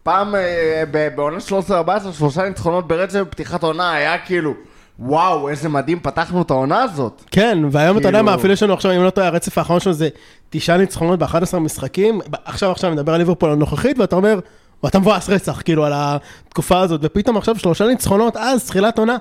פעם 0.03 0.35
אה, 0.35 0.83
בעונה 1.15 1.38
13-14, 1.69 1.71
שלושה 2.17 2.49
ניצחונות 2.49 2.88
ברצף 2.88 3.19
בפתיחת 3.19 3.63
עונה, 3.63 3.93
היה 3.93 4.17
כאילו, 4.17 4.53
וואו, 4.99 5.49
איזה 5.49 5.69
מדהים 5.69 5.99
פתחנו 5.99 6.41
את 6.41 6.51
העונה 6.51 6.83
הזאת. 6.83 7.23
כן, 7.31 7.57
והיום 7.71 7.97
אתה 7.97 8.07
יודע 8.07 8.17
כאילו- 8.19 8.31
מה, 8.31 8.35
אפילו 8.35 8.53
יש 8.53 8.63
לנו 8.63 8.73
עכשיו, 8.73 8.91
אם 8.91 9.03
לא 9.03 9.09
טועה, 9.09 9.27
הרצף 9.27 9.57
האחרון 9.57 9.79
שלנו 9.79 9.93
זה 9.93 10.09
תשעה 10.49 10.77
ניצחונות 10.77 11.19
ב-11 11.19 11.57
משחקים. 11.59 12.19
עכשיו, 12.45 12.71
עכשיו 12.71 12.91
נדבר 12.91 13.13
על 13.13 13.17
ליברפול 13.17 13.51
הנוכחית, 13.51 13.99
ואתה 13.99 14.15
אומר, 14.15 14.39
ואתה 14.83 14.99
מבואס 14.99 15.29
רצח, 15.29 15.61
כאילו, 15.61 15.85
על 15.85 15.93
התקופה 15.95 16.79
הזאת, 16.79 16.99
ופתאום 17.03 17.37
עכשיו 17.37 17.59
שלושה 17.59 17.87
ניצחונות, 17.87 18.37
אז, 18.37 18.65
תחילת 18.65 18.99
עונה. 18.99 19.17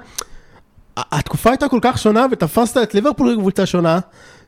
התקופה 0.96 1.50
הייתה 1.50 1.68
כל 1.68 1.78
כך 1.82 1.98
שונה, 1.98 2.26
ותפסת 2.32 2.76
את 2.82 2.94
ליברפול 2.94 3.34
כקבוצה 3.36 3.66
שונה, 3.66 3.98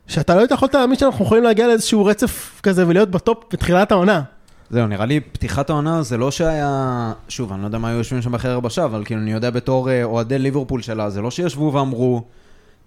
שאתה 0.07 0.35
לא 0.35 0.45
יכולת 0.51 0.75
להאמין 0.75 0.97
שאנחנו 0.97 1.25
יכולים 1.25 1.43
להגיע 1.43 1.67
לאיזשהו 1.67 2.05
רצף 2.05 2.59
כזה 2.63 2.87
ולהיות 2.87 3.11
בטופ 3.11 3.43
בתחילת 3.53 3.91
העונה. 3.91 4.21
זהו, 4.69 4.87
נראה 4.87 5.05
לי 5.05 5.19
פתיחת 5.19 5.69
העונה 5.69 6.03
זה 6.03 6.17
לא 6.17 6.31
שהיה... 6.31 7.13
שוב, 7.27 7.53
אני 7.53 7.61
לא 7.61 7.67
יודע 7.67 7.77
מה 7.77 7.89
היו 7.89 7.97
יושבים 7.97 8.21
שם 8.21 8.31
בחדר 8.31 8.59
בשעה, 8.59 8.85
אבל 8.85 9.05
כאילו, 9.05 9.21
אני 9.21 9.31
יודע 9.31 9.49
בתור 9.49 9.89
אה, 9.89 10.03
אוהדי 10.03 10.39
ליברפול 10.39 10.81
שלה, 10.81 11.09
זה 11.09 11.21
לא 11.21 11.31
שישבו 11.31 11.73
ואמרו, 11.73 12.23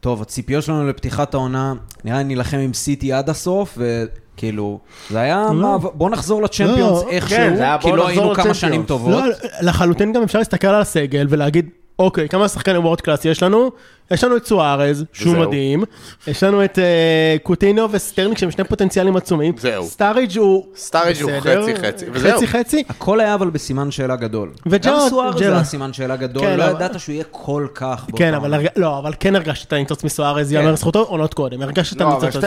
טוב, 0.05 0.23
הציפיות 0.23 0.65
שלנו 0.65 0.89
לפתיחת 0.89 1.35
העונה, 1.35 1.75
נראה 2.05 2.19
לי 2.19 2.25
נילחם 2.25 2.57
עם 2.57 2.73
סיטי 2.73 3.13
עד 3.13 3.31
הסוף, 3.31 3.79
וכאילו, 3.79 4.79
זה 5.11 5.21
היה, 5.21 5.47
מה, 5.53 5.79
בוא 5.79 6.11
נחזור 6.11 6.43
לצ'מפיונס 6.43 7.03
לא, 7.03 7.09
איכשהו, 7.11 7.37
כן, 7.37 7.77
כי 7.81 7.89
בוא 7.89 7.97
לא 7.97 8.09
היינו 8.09 8.35
כמה. 8.35 8.55
שנים 8.55 8.83
טובות. 8.83 9.11
לא, 9.11 9.23
לחלוטין 9.61 10.13
גם 10.13 10.23
אפשר 10.23 10.39
להסתכל 10.39 10.67
על 10.67 10.81
הסגל 10.81 11.27
ולהגיד, 11.31 11.69
אוקיי, 11.99 12.29
כמה 12.29 12.49
שחקני 12.49 12.79
world 12.79 13.01
class 13.01 13.25
יש 13.25 13.43
לנו? 13.43 13.71
יש 14.11 14.25
לנו 14.25 14.37
את 14.37 14.47
סוארז, 14.47 15.05
שהוא 15.13 15.33
וזהו. 15.33 15.49
מדהים, 15.49 15.85
יש 16.27 16.43
לנו 16.43 16.65
את 16.65 16.79
אה, 16.79 17.37
קוטינו 17.43 17.93
וסטרלינג 17.93 18.37
שהם 18.39 18.51
שני 18.51 18.65
פוטנציאלים 18.65 19.17
עצומים, 19.17 19.55
זהו. 19.59 19.85
סטאריג' 19.87 20.39
הוא 20.39 20.65
סטאריג' 20.77 21.23
הוא 21.23 21.31
בסדר, 21.41 21.63
חצי 21.63 21.77
חצי, 21.77 22.05
וזהו. 22.13 22.37
חצי 22.37 22.47
חצי, 22.47 22.83
הכל 22.89 23.21
היה 23.21 23.35
אבל 23.35 23.51
בסימן 23.51 23.91
שאלה 23.91 24.17
גדול. 24.17 24.51
וג'ארד- 24.67 25.03
גם 25.03 25.09
סואר 25.11 25.33
זה 25.33 25.39
ג'ארד. 25.45 25.53
היה 25.55 25.65
סימן 25.65 25.93
שאלה 25.93 26.17
גדול, 26.17 26.43
כן, 26.43 26.57
לא 26.59 26.65
אבל- 26.65 26.73
ידעת 26.73 27.01
שהוא 27.01 27.13
יהיה 27.13 27.25
כל 27.31 27.67
כך 27.75 28.05
באותה 28.09 28.19
כן, 28.19 28.25
עונה. 28.25 28.37
אבל 28.37 28.55
הרג- 28.55 28.69
לא, 28.77 28.99
אבל 28.99 29.13
כן 29.21 29.37
הרגשת 29.37 29.69
את 29.69 29.73
הניצוץ 29.73 30.05
מסוארז, 30.05 30.49
כן. 30.51 30.55
יאמר 30.57 30.73
לזכותו, 30.73 31.01
עונות 31.03 31.35
קודם, 31.35 31.63
הרגשת 31.63 31.97
את 31.97 32.01
לא, 32.01 32.07
אבל 32.07 32.13
הניצוץ 32.23 32.45
הזה. 32.45 32.47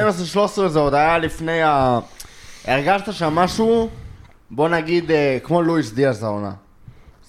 12-13 0.66 0.68
זה 0.70 0.80
עוד 0.80 0.94
היה 0.94 1.18
לפני 1.18 1.62
ה... 1.64 2.00
הרגשת 2.68 3.14
שם 3.14 3.34
משהו, 3.36 3.90
בוא 4.52 4.70
נגיד, 4.70 5.12
אה, 5.12 5.38
כמו 5.44 5.62
לואיס 5.62 5.92
דיאס 5.92 6.24
העונה. 6.24 6.52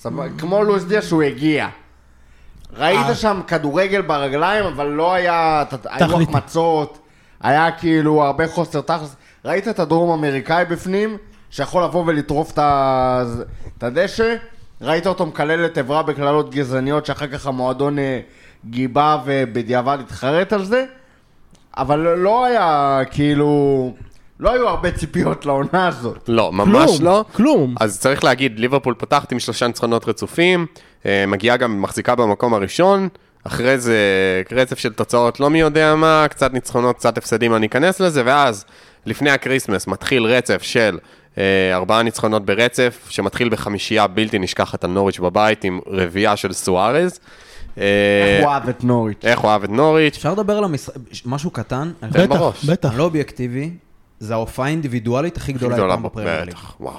סבבה? 0.01 0.25
כמו 0.39 0.63
לואיס 0.65 0.85
דיאס 0.85 1.07
שהוא 1.09 1.23
הגיע. 1.23 1.69
ראית 2.77 3.07
אה. 3.09 3.15
שם 3.15 3.41
כדורגל 3.47 4.03
ברגליים, 4.03 4.65
אבל 4.65 4.87
לא 4.87 5.15
היה... 5.15 5.65
היו. 5.85 6.23
החמצות, 6.23 6.99
היה 7.41 7.71
כאילו 7.71 8.23
הרבה 8.25 8.49
חוסר 8.49 8.81
תכלס. 8.81 9.17
ראית 9.45 9.69
את 9.69 9.79
הדרום 9.79 10.11
אמריקאי 10.11 10.65
בפנים, 10.65 11.17
שיכול 11.51 11.85
לבוא 11.85 12.05
ולטרוף 12.07 12.53
את 12.53 13.83
הדשא? 13.83 14.37
ראית 14.81 15.07
אותו 15.07 15.27
מקלל 15.27 15.65
את 15.65 15.79
אברה 15.79 16.03
בקללות 16.03 16.51
גזעניות, 16.51 17.07
שאחר 17.07 17.27
כך 17.27 17.47
המועדון 17.47 17.99
אה, 17.99 18.21
גיבה 18.71 19.19
ובדיעבד 19.25 19.99
התחרט 20.01 20.53
על 20.53 20.65
זה? 20.65 20.85
אבל 21.77 21.99
לא 21.99 22.45
היה, 22.45 23.01
כאילו... 23.11 23.93
לא 24.41 24.53
היו 24.53 24.69
הרבה 24.69 24.91
ציפיות 24.91 25.47
לעונה 25.47 25.87
הזאת. 25.87 26.25
לא, 26.29 26.53
ממש 26.53 26.99
כלום, 26.99 27.05
לא. 27.05 27.25
כלום. 27.33 27.75
אז 27.81 28.01
צריך 28.01 28.25
להגיד, 28.25 28.59
ליברפול 28.59 28.95
פותחת 28.99 29.33
עם 29.33 29.39
שלושה 29.39 29.67
ניצחונות 29.67 30.09
רצופים, 30.09 30.67
מגיעה 31.05 31.57
גם, 31.57 31.83
מחזיקה 31.83 32.15
במקום 32.15 32.55
הראשון, 32.55 33.09
אחרי 33.45 33.79
זה 33.79 33.99
רצף 34.53 34.79
של 34.79 34.93
תוצאות 34.93 35.41
לא 35.41 35.51
מי 35.51 35.61
יודע 35.61 35.95
מה, 35.95 36.27
קצת 36.31 36.53
ניצחונות, 36.53 36.97
קצת 36.97 37.19
הפסדים, 37.19 37.55
אני 37.55 37.67
אכנס 37.67 38.01
לזה, 38.01 38.23
ואז 38.25 38.65
לפני 39.07 39.31
ה 39.31 39.37
Christmas 39.37 39.87
מתחיל 39.87 40.23
רצף 40.23 40.63
של 40.63 40.99
אה, 41.39 41.75
ארבעה 41.75 42.03
ניצחונות 42.03 42.47
ברצף, 42.47 43.07
שמתחיל 43.09 43.49
בחמישייה 43.49 44.07
בלתי 44.07 44.39
נשכחת 44.39 44.85
על 44.85 44.91
נוריץ' 44.91 45.19
בבית 45.19 45.65
עם 45.65 45.81
רביעייה 45.87 46.37
של 46.37 46.53
סוארז. 46.53 47.21
אה, 47.79 47.85
איך 48.37 48.45
הוא 48.45 48.53
אהב 48.53 48.69
את 48.69 48.85
נוריץ'. 48.85 49.25
איך 49.25 49.39
הוא 49.39 49.51
אהב 49.51 49.65
את 49.65 49.71
נוריץ'. 49.71 50.17
אפשר 50.17 50.33
לדבר 50.33 50.59
על 50.59 50.65
המשחק, 50.65 50.95
משהו 51.27 51.51
קטן? 51.51 51.93
בטח. 52.03 52.65
בטח. 52.69 52.95
לא 52.97 53.03
אובייקטיבי, 53.03 53.71
זה 54.21 54.35
ההופעה 54.35 54.67
האינדיבידואלית 54.67 55.37
הכי 55.37 55.53
גדולה 55.53 55.75
גדולה 55.75 55.93
אי 55.93 55.97
פעם 55.97 56.03
בפרמייר 56.03 56.45
ליג. 56.45 56.55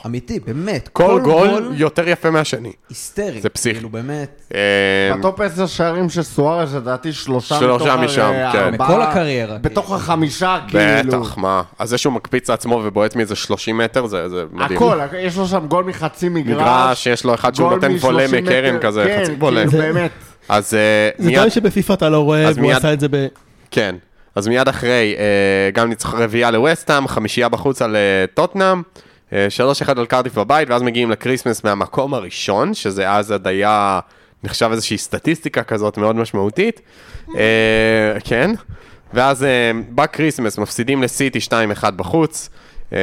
אמיתי, 0.06 0.40
באמת. 0.40 0.88
כל 0.94 1.22
גול 1.24 1.72
יותר 1.76 2.08
יפה 2.10 2.30
מהשני. 2.32 2.72
היסטרי. 2.90 3.42
זה 3.42 3.50
פסיכי. 3.50 3.74
כאילו, 3.76 3.90
באמת. 3.90 4.42
אה, 4.56 5.18
בטופ 5.18 5.42
10 5.42 5.66
שערים 5.68 6.10
של 6.10 6.24
סוארז, 6.24 6.76
לדעתי 6.76 7.14
שלושה 7.14 7.60
שלושה 7.60 7.86
מתוך 7.96 8.04
משם, 8.04 8.22
הר- 8.36 8.52
כן. 8.52 8.74
מכל 8.74 9.02
הקריירה, 9.02 9.58
בתוך 9.58 9.86
כאילו. 9.86 9.98
החמישה, 10.00 10.60
כאילו. 10.68 11.22
בטח, 11.22 11.38
מה? 11.38 11.62
אז 11.80 11.90
זה 11.90 11.98
שהוא 11.98 12.14
מקפיץ 12.14 12.50
לעצמו 12.50 12.82
ובועט 12.86 13.16
מאיזה 13.16 13.36
30 13.36 13.78
מטר, 13.78 14.06
זה 14.08 14.30
זה 14.30 14.44
מדהים. 14.52 14.78
הכל, 14.78 15.00
יש 15.18 15.38
לו 15.38 15.48
שם 15.48 15.66
גול 15.68 15.84
מחצי 15.84 16.30
מגרש. 16.30 16.62
מגרש, 16.62 17.08
יש 17.08 17.24
לו 17.24 17.34
אחד 17.34 17.56
שהוא 17.56 17.72
נותן 17.72 17.92
וולה 18.02 18.28
מ-30 18.28 18.36
מ' 18.42 18.54
קרן. 18.54 18.80
כזה, 18.80 19.04
כן, 19.08 19.22
חצי 19.24 19.32
וולה. 19.32 19.68
כאילו, 19.68 19.84
באמת. 19.84 20.12
אז 20.50 20.74
אה, 20.74 21.10
זה 21.18 21.26
מיד, 21.26 21.36
דברים 21.36 21.50
שבפיפ"א 21.52 21.94
אתה 21.94 22.10
לא 22.10 22.20
רואה, 22.20 22.48
אז 22.48 22.58
והוא 22.58 22.72
עשה 22.72 22.94
את 22.94 23.00
זה 23.00 23.08
ב... 23.12 23.28
כן. 23.72 23.96
אז 24.40 24.48
מיד 24.48 24.68
אחרי, 24.68 25.16
אה, 25.18 25.72
גם 25.74 25.90
ניצח 25.90 26.14
רביעייה 26.14 26.52
לווסטהאם, 26.52 27.08
חמישייה 27.08 27.50
בחוץ 27.50 27.82
על 27.82 27.96
אה, 27.96 28.26
טוטנאם, 28.34 28.82
אה, 29.34 29.50
שלוש 29.50 29.82
אחד 29.82 30.00
על 30.00 30.06
קרדיף 30.06 30.38
בבית, 30.38 30.70
ואז 30.70 30.82
מגיעים 30.82 31.12
לקריסמס 31.12 31.64
מהמקום 31.64 32.14
הראשון, 32.14 32.74
שזה 32.74 33.12
אז 33.12 33.32
עוד 33.32 33.48
היה, 33.48 34.00
נחשב 34.44 34.70
איזושהי 34.72 34.98
סטטיסטיקה 34.98 35.64
כזאת 35.64 35.98
מאוד 35.98 36.16
משמעותית. 36.16 36.82
אה, 37.38 38.20
כן. 38.24 38.52
ואז 39.14 39.44
אה, 39.44 39.72
בקריסמס 39.90 40.58
מפסידים 40.58 41.04
לסיטי 41.04 41.40
2-1 41.84 41.92
בחוץ, 41.92 42.50
אה, 42.94 42.98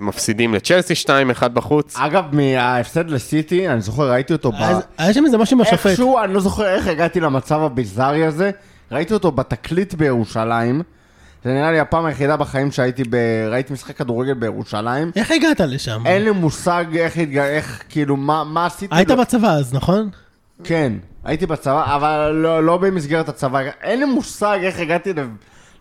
מפסידים 0.00 0.54
לצ'לסי 0.54 0.94
2-1 1.40 1.48
בחוץ. 1.48 1.96
אגב, 1.96 2.24
מההפסד 2.32 3.10
לסיטי, 3.10 3.68
אני 3.68 3.80
זוכר, 3.80 4.10
ראיתי 4.10 4.32
אותו 4.32 4.52
ב... 4.52 4.54
היה 4.98 5.14
שם 5.14 5.24
איזה 5.26 5.38
משהו 5.38 5.56
עם 5.56 5.60
השופט. 5.60 5.86
איכשהו, 5.86 6.18
אני 6.18 6.34
לא 6.34 6.40
זוכר 6.40 6.66
איך 6.74 6.86
הגעתי 6.86 7.20
למצב 7.20 7.60
הביזארי 7.60 8.26
הזה. 8.26 8.50
ראיתי 8.92 9.14
אותו 9.14 9.30
בתקליט 9.32 9.94
בירושלים. 9.94 10.82
זה 11.44 11.52
נראה 11.52 11.70
לי 11.72 11.80
הפעם 11.80 12.04
היחידה 12.04 12.36
בחיים 12.36 12.70
שהייתי 12.70 13.02
ב... 13.10 13.14
ראיתי 13.50 13.72
משחק 13.72 13.96
כדורגל 13.96 14.34
בירושלים. 14.34 15.10
איך 15.16 15.30
הגעת 15.30 15.60
לשם? 15.60 16.02
אין 16.06 16.24
לי 16.24 16.30
מושג 16.30 16.84
איך, 16.96 17.16
התג... 17.16 17.38
איך 17.38 17.82
כאילו, 17.88 18.16
מה, 18.16 18.44
מה 18.44 18.66
עשיתי. 18.66 18.94
היית 18.96 19.10
לו- 19.10 19.16
בצבא 19.16 19.48
אז, 19.52 19.74
נכון? 19.74 20.08
כן, 20.64 20.92
הייתי 21.24 21.46
בצבא, 21.46 21.96
אבל 21.96 22.30
לא, 22.34 22.64
לא 22.64 22.76
במסגרת 22.76 23.28
הצבא. 23.28 23.60
אין 23.82 23.98
לי 24.00 24.04
מושג 24.04 24.58
איך 24.62 24.78
הגעתי 24.78 25.12
ל... 25.12 25.18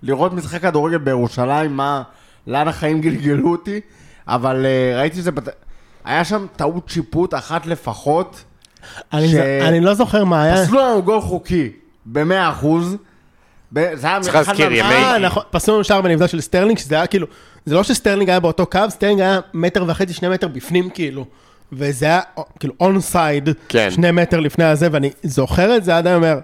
לראות 0.04 0.34
משחק 0.34 0.62
כדורגל 0.62 0.98
בירושלים, 0.98 1.76
מה... 1.78 2.02
לאן 2.48 2.68
החיים 2.68 3.02
גלגלו 3.02 3.52
אותי, 3.52 3.80
אבל 4.28 4.66
uh, 4.66 4.98
ראיתי 4.98 5.20
את 5.20 5.24
זה... 5.24 5.32
בת... 5.32 5.50
היה 6.06 6.24
שם 6.26 6.46
טעות 6.56 6.90
שיפוט 6.90 7.34
אחת 7.34 7.66
לפחות. 7.66 8.44
אני 9.14 9.28
ש- 9.28 9.32
ז- 9.32 9.38
אני 9.68 9.80
לא 9.80 9.94
זוכר 9.94 10.26
מה 10.26 10.44
היה. 10.44 10.66
פסלו 10.66 10.80
לנו 10.80 11.04
גול 11.04 11.22
חוקי, 11.22 11.70
במאה 12.12 12.50
אחוז. 12.50 12.98
ב- 13.74 13.96
זה 13.96 14.08
היה 14.08 14.20
צריך 14.22 14.36
להזכיר, 14.36 14.72
ימי- 14.74 14.82
אה, 14.82 15.20
נכון, 15.20 15.44
פסלו 15.52 15.76
לנו 15.76 15.84
שער 15.84 16.02
בנבדל 16.02 16.28
של 16.28 16.42
סטרלינג, 16.42 16.78
שזה 16.78 16.96
היה 16.96 17.08
כאילו, 17.08 17.28
זה 17.66 17.76
לא 17.76 17.84
שסטרלינג 17.84 18.30
היה 18.30 18.40
באותו 18.40 18.66
קו, 18.66 18.80
סטרלינג 18.90 19.22
היה 19.22 19.40
מטר 19.54 19.84
וחצי, 19.88 20.14
שני 20.14 20.30
מטר 20.30 20.48
בפנים 20.48 20.90
כאילו. 20.90 21.26
וזה 21.74 22.06
היה 22.06 22.20
כאילו 22.60 22.74
on 22.80 23.02
side, 23.02 23.50
כן. 23.70 23.92
שני 23.92 24.12
מטר 24.12 24.40
לפני 24.40 24.64
הזה, 24.66 24.88
ואני 24.92 25.12
זוכר 25.24 25.78
את 25.78 25.84
זה 25.84 25.98
עד 25.98 26.08
היום 26.08 26.24
אומר, 26.24 26.40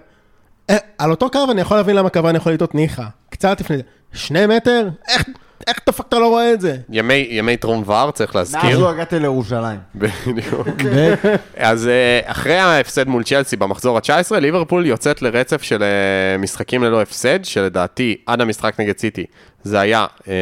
"אה, 0.69 0.77
על 0.97 1.11
אותו 1.11 1.29
קו 1.29 1.39
אני 1.51 1.61
יכול 1.61 1.77
להבין 1.77 1.95
למה 1.95 2.09
קוון 2.09 2.35
יכול 2.35 2.51
לטעות 2.51 2.75
ניחא. 2.75 3.03
קצת 3.29 3.59
לפני 3.61 3.77
זה. 3.77 3.83
שני 4.13 4.45
מטר? 4.45 4.89
איך, 5.07 5.23
איך 5.67 5.77
the 5.89 5.93
fuck 5.93 6.03
אתה 6.09 6.19
לא 6.19 6.27
רואה 6.29 6.53
את 6.53 6.61
זה? 6.61 6.77
ימי, 6.89 7.27
ימי 7.29 7.57
טרום 7.57 7.83
VAR, 7.85 8.11
צריך 8.11 8.35
מאז 8.35 8.53
להזכיר. 8.55 8.79
לא 8.79 8.89
הגעתי 8.89 9.19
לירושלים. 9.19 9.79
בדיוק. 9.95 10.67
ו- 10.83 11.13
אז 11.57 11.87
אה, 11.87 12.19
אחרי 12.25 12.57
ההפסד 12.57 13.07
מול 13.07 13.23
צ'לסי 13.23 13.55
במחזור 13.55 13.97
ה-19, 13.97 14.35
ליברפול 14.39 14.85
יוצאת 14.85 15.21
לרצף 15.21 15.61
של 15.61 15.83
אה, 15.83 16.37
משחקים 16.37 16.83
ללא 16.83 17.01
הפסד, 17.01 17.45
שלדעתי 17.45 18.15
עד 18.25 18.41
המשחק 18.41 18.79
נגד 18.79 18.97
סיטי 18.97 19.25
זה 19.63 19.79
היה 19.79 20.05
אה, 20.27 20.33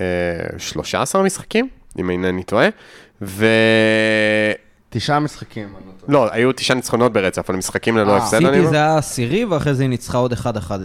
אה, 0.00 0.58
13 0.58 1.22
משחקים, 1.22 1.68
אם 1.98 2.10
אינני 2.10 2.42
טועה, 2.42 2.68
ו... 3.22 3.46
תשעה 4.90 5.20
משחקים. 5.20 5.68
לא. 6.08 6.26
לא, 6.26 6.32
היו 6.32 6.52
תשעה 6.52 6.76
ניצחונות 6.76 7.12
ברצף, 7.12 7.50
אבל 7.50 7.58
משחקים 7.58 7.96
ללא 7.96 8.12
אה, 8.12 8.16
הפסד, 8.16 8.36
אני 8.36 8.44
סיטי 8.46 8.58
אומר. 8.58 8.70
זה 8.70 8.76
היה 8.76 8.98
עשירי, 8.98 9.44
ואחרי 9.44 9.74
זה 9.74 9.82
היא 9.82 9.90
ניצחה 9.90 10.18
עוד 10.18 10.32
1-11. 10.32 10.36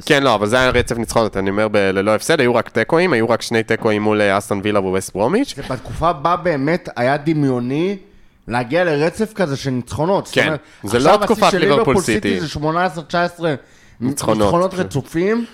כן, 0.05 0.23
לא, 0.23 0.35
אבל 0.35 0.47
זה 0.47 0.59
היה 0.59 0.69
רצף 0.69 0.97
ניצחונות, 0.97 1.37
אני 1.37 1.49
אומר 1.49 1.67
ב- 1.67 1.77
ללא 1.77 2.15
הפסד, 2.15 2.39
היו 2.39 2.55
רק 2.55 2.69
תיקואים, 2.69 3.13
היו 3.13 3.29
רק 3.29 3.41
שני 3.41 3.63
תיקואים 3.63 4.01
מול 4.01 4.21
אה, 4.21 4.37
אסטון 4.37 4.59
וילה 4.63 4.79
וווסט 4.79 5.13
ברומיץ'. 5.13 5.55
בתקופה 5.71 6.13
בה 6.13 6.35
באמת 6.35 6.89
היה 6.95 7.17
דמיוני 7.17 7.97
להגיע 8.47 8.83
לרצף 8.83 9.33
כזה 9.33 9.57
של 9.57 9.69
ניצחונות. 9.69 10.29
כן, 10.31 10.53
זה 10.83 10.97
עכשיו 10.97 11.01
לא 11.01 11.09
השיא 11.15 11.25
תקופת 11.25 11.51
של 11.51 11.57
ליברפול 11.57 11.79
ליברפול 11.79 12.03
סיטי. 12.03 12.39
זה 12.39 12.59
18-19 12.59 13.43
ניצחונות. 13.99 14.37
ניצחונות 14.37 14.73
רצופים, 14.73 15.45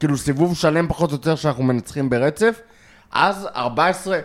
כאילו 0.00 0.18
סיבוב 0.18 0.56
שלם 0.56 0.88
פחות 0.88 1.10
או 1.10 1.14
יותר 1.14 1.34
שאנחנו 1.36 1.62
מנצחים 1.64 2.10
ברצף, 2.10 2.60
אז 3.12 3.48
14, 3.56 4.18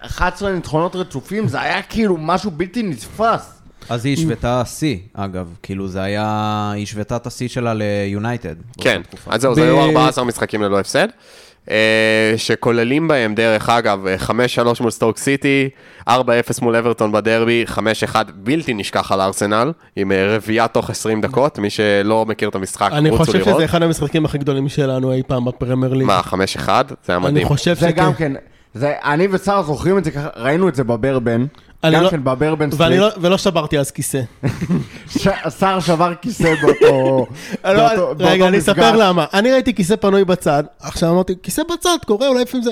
11 0.00 0.52
ניצחונות 0.52 0.96
רצופים, 0.96 1.48
זה 1.48 1.60
היה 1.60 1.82
כאילו 1.82 2.16
משהו 2.16 2.50
בלתי 2.50 2.82
נתפס. 2.82 3.54
אז 3.88 4.04
היא 4.06 4.14
השוותה 4.14 4.62
שיא, 4.64 4.96
אגב. 5.14 5.54
כאילו 5.62 5.88
זה 5.88 6.02
היה... 6.02 6.70
היא 6.74 6.82
השוותה 6.82 7.16
את 7.16 7.26
השיא 7.26 7.48
שלה 7.48 7.74
ליונייטד. 7.74 8.54
כן. 8.80 9.00
אז 9.26 9.40
זהו, 9.40 9.54
זה 9.54 9.62
היו 9.62 9.80
14 9.80 10.24
משחקים 10.24 10.62
ללא 10.62 10.80
הפסד. 10.80 11.08
אה, 11.70 12.34
שכוללים 12.36 13.08
בהם, 13.08 13.34
דרך 13.34 13.68
אגב, 13.68 14.06
אה, 14.06 14.16
5-3 14.18 14.80
מול 14.80 14.90
סטוק 14.90 15.18
סיטי, 15.18 15.68
4-0 16.08 16.12
מול 16.62 16.76
אברטון 16.76 17.12
בדרבי, 17.12 17.64
5-1 17.66 17.76
בלתי 18.34 18.74
נשכח 18.74 19.12
על 19.12 19.20
ארסנל, 19.20 19.72
עם 19.96 20.12
אה, 20.12 20.36
רביעייה 20.36 20.68
תוך 20.68 20.90
20 20.90 21.20
דקות, 21.20 21.58
מי 21.58 21.70
שלא 21.70 22.26
מכיר 22.26 22.48
את 22.48 22.54
המשחק, 22.54 22.90
אני 22.92 23.10
רוצו 23.10 23.24
חושב 23.24 23.38
לראות. 23.38 23.54
שזה 23.54 23.64
אחד 23.64 23.82
המשחקים 23.82 24.24
הכי 24.24 24.38
גדולים 24.38 24.68
שלנו 24.68 25.12
אי 25.12 25.22
פעם 25.26 25.44
בפרמייר 25.44 25.94
ליג. 25.94 26.06
מה, 26.06 26.20
5-1? 26.20 26.34
זה 26.34 26.72
היה 27.08 27.16
אני 27.16 27.18
מדהים. 27.18 27.48
חושב 27.48 27.74
זה 27.74 27.90
שכן. 27.90 28.32
זה, 28.74 28.92
אני 29.04 29.28
ושרה 29.30 29.62
זוכרים 29.62 29.98
את 29.98 30.04
זה 30.04 30.10
ככה, 30.10 30.28
ראינו 30.36 30.68
את 30.68 30.74
זה 30.74 30.84
בברבן, 30.84 31.46
גם 31.86 32.02
לא- 32.02 32.10
כן 32.10 32.24
בברבן 32.24 32.70
סטריט, 32.70 33.00
לא- 33.00 33.08
ולא 33.20 33.38
שברתי 33.38 33.78
אז 33.78 33.90
כיסא. 33.90 34.20
שר 35.58 35.80
שבר 35.80 36.12
כיסא 36.22 36.54
באותו 36.62 37.26
לא, 37.64 37.74
באותו- 37.88 37.96
באותו 38.06 38.24
רגע, 38.24 38.48
אני. 38.48 38.58
אספר 38.58 38.96
למה. 38.96 39.24
אני 39.34 39.52
ראיתי 39.52 39.74
כיסא 39.74 39.96
פנוי 39.96 40.24
בצד, 40.24 40.64
עכשיו 40.80 41.10
אמרתי, 41.10 41.34
כיסא 41.42 41.62
בצד, 41.74 41.96
קורה, 42.06 42.28
אולי 42.28 42.42
לפעמים 42.42 42.64
זה... 42.64 42.70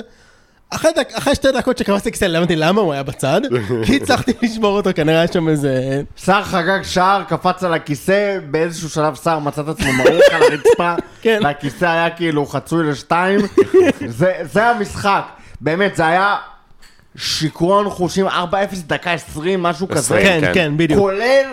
אחרי 0.69 0.91
דק- 0.95 1.13
אחרי 1.17 1.35
שתי 1.35 1.47
דקות 1.51 1.77
שקפצתי 1.77 2.11
כיסא, 2.11 2.25
הבנתי 2.25 2.55
למה 2.55 2.81
הוא 2.81 2.93
היה 2.93 3.03
בצד, 3.03 3.41
כי 3.85 3.95
הצלחתי 3.95 4.31
לשמור 4.41 4.77
אותו, 4.77 4.89
כנראה 4.95 5.17
היה 5.19 5.27
שם 5.33 5.49
איזה... 5.49 6.01
שר 6.25 6.43
חגג 6.43 6.79
שער, 6.83 7.23
קפץ 7.23 7.63
על 7.63 7.73
הכיסא, 7.73 8.37
באיזשהו 8.51 8.89
שלב 8.89 9.15
שר 9.15 9.39
מצא 9.39 9.61
את 9.61 9.67
עצמו 9.67 9.93
מרוח 9.93 10.21
על 10.31 10.41
הרצפה, 10.43 10.93
כן. 11.21 11.39
והכיסא 11.43 11.85
היה 11.85 12.09
כאילו 12.09 12.45
חצוי 12.45 12.87
לשתיים. 12.91 13.39
זה, 14.07 14.33
זה 14.53 14.67
המשחק. 14.67 15.23
באמת, 15.61 15.95
זה 15.95 16.07
היה 16.07 16.35
שיכרון 17.15 17.89
חושים 17.89 18.27
4-0 18.27 18.31
דקה 18.87 19.11
20, 19.11 19.63
משהו 19.63 19.87
כזה. 19.87 20.19
כן, 20.21 20.39
כן. 20.41 20.51
כן, 20.53 20.71
בדיוק. 20.77 20.99
כולל 20.99 21.45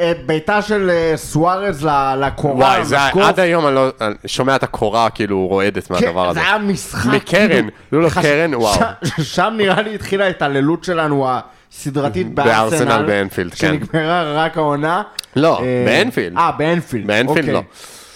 אה, 0.00 0.12
בעיטה 0.26 0.62
של 0.62 0.90
אה, 0.90 1.12
סוארז 1.16 1.88
לקורה. 2.20 2.54
וואי, 2.66 2.84
זה 2.84 2.96
היה. 2.96 3.28
עד 3.28 3.40
היום 3.40 3.66
אני 3.66 3.74
לא 3.74 3.88
אני 4.00 4.14
שומע 4.26 4.56
את 4.56 4.62
הקורה 4.62 5.10
כאילו 5.10 5.46
רועדת 5.46 5.90
מהדבר 5.90 6.22
כן, 6.24 6.30
הזה. 6.30 6.40
זה 6.40 6.46
היה 6.46 6.58
משחק. 6.58 7.10
מקרן, 7.14 7.48
כאילו, 7.48 7.68
לא, 7.92 8.02
לא, 8.02 8.08
חש- 8.08 8.22
קרן, 8.22 8.54
וואו. 8.54 8.74
שם- 8.74 9.22
שם 9.22 9.54
נראה 9.56 9.82
לי 9.82 9.94
התחילה 9.94 10.24
ההתעללות 10.24 10.84
שלנו 10.84 11.28
הסדרתית 11.72 12.34
בארסנל. 12.34 12.54
בארסנל 12.84 13.06
באנפילד, 13.06 13.50
כן. 13.50 13.56
שנגמרה 13.56 14.44
רק 14.44 14.56
העונה. 14.56 15.02
לא, 15.36 15.58
אה, 15.60 15.82
באנפילד. 15.86 16.36
אה, 16.36 16.52
באנפילד. 16.52 17.06
באנפילד 17.06 17.54
אוקיי. 17.54 17.62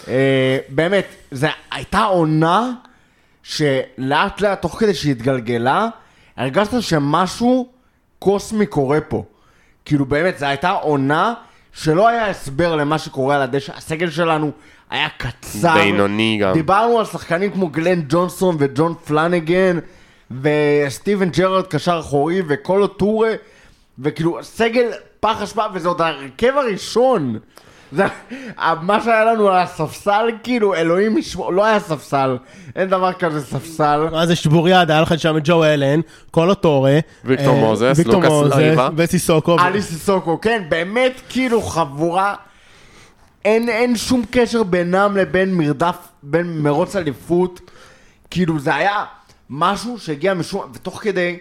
לא. 0.07 0.13
באמת, 0.69 1.05
זו 1.31 1.47
הייתה 1.71 1.99
עונה 2.03 2.71
שלאט 3.49 4.41
לאט, 4.41 4.61
תוך 4.61 4.79
כדי 4.79 4.93
שהיא 4.93 5.11
התגלגלה, 5.11 5.87
הרגשת 6.37 6.81
שמשהו 6.81 7.69
קוסמי 8.19 8.65
קורה 8.65 9.01
פה. 9.01 9.23
כאילו 9.85 10.05
באמת, 10.05 10.39
זו 10.39 10.45
הייתה 10.45 10.69
עונה 10.69 11.33
שלא 11.73 12.07
היה 12.07 12.27
הסבר 12.27 12.75
למה 12.75 12.97
שקורה 12.97 13.35
על 13.35 13.41
הדשא. 13.41 13.73
הסגל 13.77 14.09
שלנו 14.09 14.51
היה 14.89 15.07
קצר. 15.17 15.73
בינוני 15.73 16.37
גם. 16.41 16.53
דיברנו 16.53 16.99
על 16.99 17.05
שחקנים 17.05 17.51
כמו 17.51 17.67
גלן 17.67 18.01
ג'ונסון 18.09 18.55
וג'ון 18.59 18.93
פלנגן, 19.05 19.79
וסטיבן 20.41 21.29
ג'רארד 21.29 21.67
קשר 21.67 21.99
אחורי, 21.99 22.41
וקולו 22.47 22.87
טורה, 22.87 23.31
וכאילו 23.99 24.43
סגל 24.43 24.91
פח 25.19 25.41
אשפה, 25.41 25.65
וזה 25.73 25.87
עוד 25.87 26.01
ההרכב 26.01 26.53
הראשון. 26.57 27.39
זה, 27.91 28.05
מה 28.81 29.03
שהיה 29.03 29.25
לנו 29.25 29.49
על 29.49 29.57
הספסל, 29.57 30.29
כאילו, 30.43 30.75
אלוהים 30.75 31.17
ישמור, 31.17 31.53
לא 31.53 31.65
היה 31.65 31.79
ספסל, 31.79 32.37
אין 32.75 32.89
דבר 32.89 33.13
כזה 33.13 33.45
ספסל. 33.45 34.07
מה 34.11 34.25
זה 34.25 34.35
שבוריאד, 34.35 34.91
היה 34.91 35.01
לך 35.01 35.19
שם 35.19 35.37
את 35.37 35.41
ג'ו 35.45 35.63
אלן, 35.63 35.99
קולו 36.31 36.55
טורה, 36.55 36.99
ויקטור 37.25 37.55
אה, 37.55 37.59
מוזס, 37.59 37.93
ויקטור 37.97 38.15
לוקאס 38.15 38.31
מוזס, 38.31 38.55
לריבה. 38.55 38.89
וסיסוקו. 38.95 39.57
אלי 39.59 39.81
סיסוקו, 39.81 40.41
כן, 40.41 40.63
באמת 40.69 41.21
כאילו 41.29 41.61
חבורה, 41.61 42.35
אין, 43.45 43.69
אין 43.69 43.97
שום 43.97 44.23
קשר 44.31 44.63
בינם 44.63 45.17
לבין 45.17 45.53
מרדף, 45.53 45.95
בין 46.23 46.61
מרוץ 46.61 46.95
אליפות, 46.95 47.71
כאילו 48.29 48.59
זה 48.59 48.75
היה 48.75 49.03
משהו 49.49 49.99
שהגיע 49.99 50.33
משום, 50.33 50.61
ותוך 50.73 50.99
כדי 51.03 51.37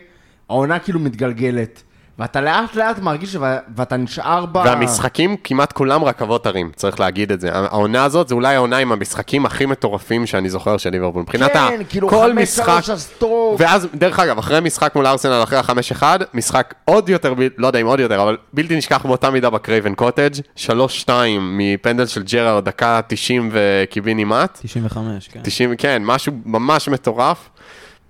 העונה 0.48 0.78
כאילו 0.78 1.00
מתגלגלת, 1.00 1.82
ואתה 2.18 2.40
לאט 2.40 2.74
לאט 2.74 2.98
מרגיש, 2.98 3.34
ו- 3.36 3.56
ואתה 3.76 3.96
נשאר 3.96 4.46
ב... 4.46 4.56
והמשחקים 4.56 5.36
כמעט 5.44 5.72
כולם 5.72 6.04
רכבות 6.04 6.46
הרים, 6.46 6.70
צריך 6.76 7.00
להגיד 7.00 7.32
את 7.32 7.40
זה. 7.40 7.50
העונה 7.52 8.04
הזאת 8.04 8.28
זה 8.28 8.34
אולי 8.34 8.54
העונה 8.54 8.76
עם 8.76 8.92
המשחקים 8.92 9.46
הכי 9.46 9.66
מטורפים 9.66 10.26
שאני 10.26 10.50
זוכר 10.50 10.76
של 10.76 10.90
ליברפול. 10.90 11.22
מבחינת 11.22 11.56
ה... 11.56 11.68
כן, 11.70 11.82
כאילו 11.88 12.08
כל 12.08 12.30
חמש 12.32 12.42
משחק... 12.42 12.82
הסטרוק. 12.92 13.60
ואז, 13.60 13.88
דרך 13.94 14.18
אגב, 14.20 14.38
אחרי 14.38 14.60
משחק 14.60 14.92
מול 14.96 15.06
ארסנל, 15.06 15.42
אחרי 15.42 15.58
החמש 15.58 15.90
אחד, 15.92 16.18
משחק 16.34 16.74
עוד 16.84 17.08
יותר, 17.08 17.34
ב- 17.34 17.48
לא 17.58 17.66
יודע 17.66 17.78
אם 17.80 17.86
עוד 17.86 18.00
יותר, 18.00 18.22
אבל 18.22 18.36
בלתי 18.52 18.76
נשכח 18.76 19.06
באותה 19.06 19.30
מידה 19.30 19.50
בקרייבן 19.50 19.94
קוטג', 19.94 20.30
שלוש 20.56 21.00
שתיים 21.00 21.58
מפנדל 21.58 22.06
של 22.06 22.22
ג'רארד, 22.22 22.64
דקה 22.64 23.00
90 23.08 23.50
וקיבינימט. 23.52 24.58
95, 24.62 25.28
כן. 25.28 25.40
90, 25.42 25.74
כן, 25.76 26.02
משהו 26.04 26.32
ממש 26.44 26.88
מטורף. 26.88 27.48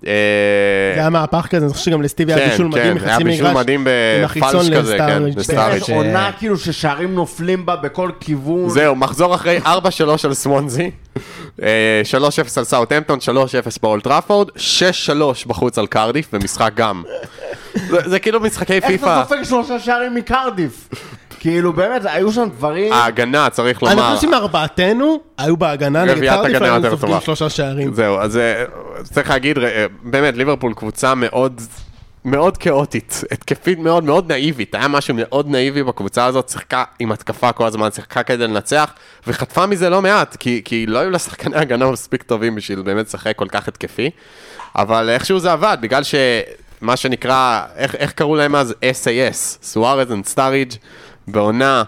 אה, 0.07 0.11
זה 0.95 0.99
היה 0.99 1.09
מהפך 1.09 1.47
כזה, 1.49 1.65
אני 1.65 1.73
חושב 1.73 1.85
שגם 1.85 2.01
לסטיבי 2.01 2.33
היה 2.33 2.45
כן, 2.45 2.49
בישול 2.51 2.67
מדהים 2.67 2.83
כן, 2.87 2.93
מחצי 2.95 3.09
היה 3.09 3.19
מגרש. 3.19 3.31
בישול 3.39 3.51
מדהים 3.53 3.79
עם 3.81 3.87
החיצון 4.25 4.49
בפלש 4.65 4.69
כזה, 4.77 4.97
כן, 4.97 5.23
ש- 5.85 5.89
עונה 5.89 6.31
כאילו 6.37 6.57
ששערים 6.57 7.15
נופלים 7.15 7.65
בה 7.65 7.75
בכל 7.75 8.09
כיוון. 8.19 8.69
זהו, 8.69 8.95
מחזור 8.95 9.35
אחרי 9.35 9.59
4-3 9.65 9.67
על 10.23 10.33
סוונזי, 10.33 10.91
אה, 11.63 12.01
3-0 12.11 12.17
על 12.57 12.63
סאוטהמפטון, 12.63 13.19
3-0 13.19 13.77
באולד 13.81 14.03
טראפורד, 14.03 14.47
6-3 14.55 15.11
בחוץ 15.47 15.77
על 15.77 15.87
קרדיף, 15.87 16.27
ומשחק 16.33 16.71
גם. 16.75 17.03
זה 18.05 18.19
כאילו 18.19 18.39
משחקי 18.39 18.73
איך 18.73 18.85
פיפ"א. 18.85 19.05
אתה 19.21 19.29
סופג 19.29 19.43
שלושה 19.43 19.79
שערים 19.79 20.15
מקרדיף? 20.15 20.89
כאילו 21.39 21.73
באמת, 21.73 22.01
היו 22.05 22.31
שם 22.31 22.49
דברים... 22.57 22.93
ההגנה, 22.93 23.49
צריך 23.49 23.83
אני 23.83 23.95
לומר. 23.95 24.15
חושב 24.15 24.27
שאם 24.27 24.33
ארבעתנו 24.33 25.19
היו 25.37 25.57
בהגנה 25.57 26.05
נגד 26.05 26.29
קרדיף, 26.29 26.61
היינו 26.61 26.89
סופגים. 26.89 27.21
שלושה 27.21 27.49
שערים. 27.49 27.93
זהו, 27.93 28.19
אז 28.19 28.37
אה, 28.37 28.63
צריך 29.03 29.29
להגיד, 29.29 29.57
אה, 29.57 29.85
באמת, 30.03 30.37
ליברפול 30.37 30.73
קבוצה 30.73 31.15
מאוד... 31.15 31.61
מאוד 32.25 32.57
כאוטית, 32.57 33.23
התקפית 33.31 33.79
מאוד 33.79 34.03
מאוד 34.03 34.31
נאיבית, 34.31 34.75
היה 34.75 34.87
משהו 34.87 35.13
מאוד 35.17 35.47
נאיבי 35.47 35.83
בקבוצה 35.83 36.25
הזאת, 36.25 36.49
שיחקה 36.49 36.83
עם 36.99 37.11
התקפה 37.11 37.51
כל 37.51 37.65
הזמן, 37.65 37.91
שיחקה 37.91 38.23
כדי 38.23 38.47
לנצח, 38.47 38.93
וחטפה 39.27 39.65
מזה 39.65 39.89
לא 39.89 40.01
מעט, 40.01 40.35
כי, 40.35 40.61
כי 40.65 40.85
לא 40.85 40.99
היו 40.99 41.09
לה 41.09 41.19
שחקני 41.19 41.57
הגנה 41.57 41.91
מספיק 41.91 42.23
טובים 42.23 42.55
בשביל 42.55 42.81
באמת 42.81 43.05
לשחק 43.05 43.35
כל 43.35 43.47
כך 43.47 43.67
התקפי, 43.67 44.09
אבל 44.75 45.09
איכשהו 45.09 45.39
זה 45.39 45.51
עבד, 45.51 45.77
בגלל 45.81 46.03
שמה 46.03 46.97
שנקרא, 46.97 47.61
איך, 47.75 47.95
איך 47.95 48.11
קראו 48.11 48.35
להם 48.35 48.55
אז? 48.55 48.75
SAS, 48.81 49.63
סוארז 49.63 50.11
and 50.11 50.25
סטארידג' 50.25 50.71
בעונה, 51.31 51.83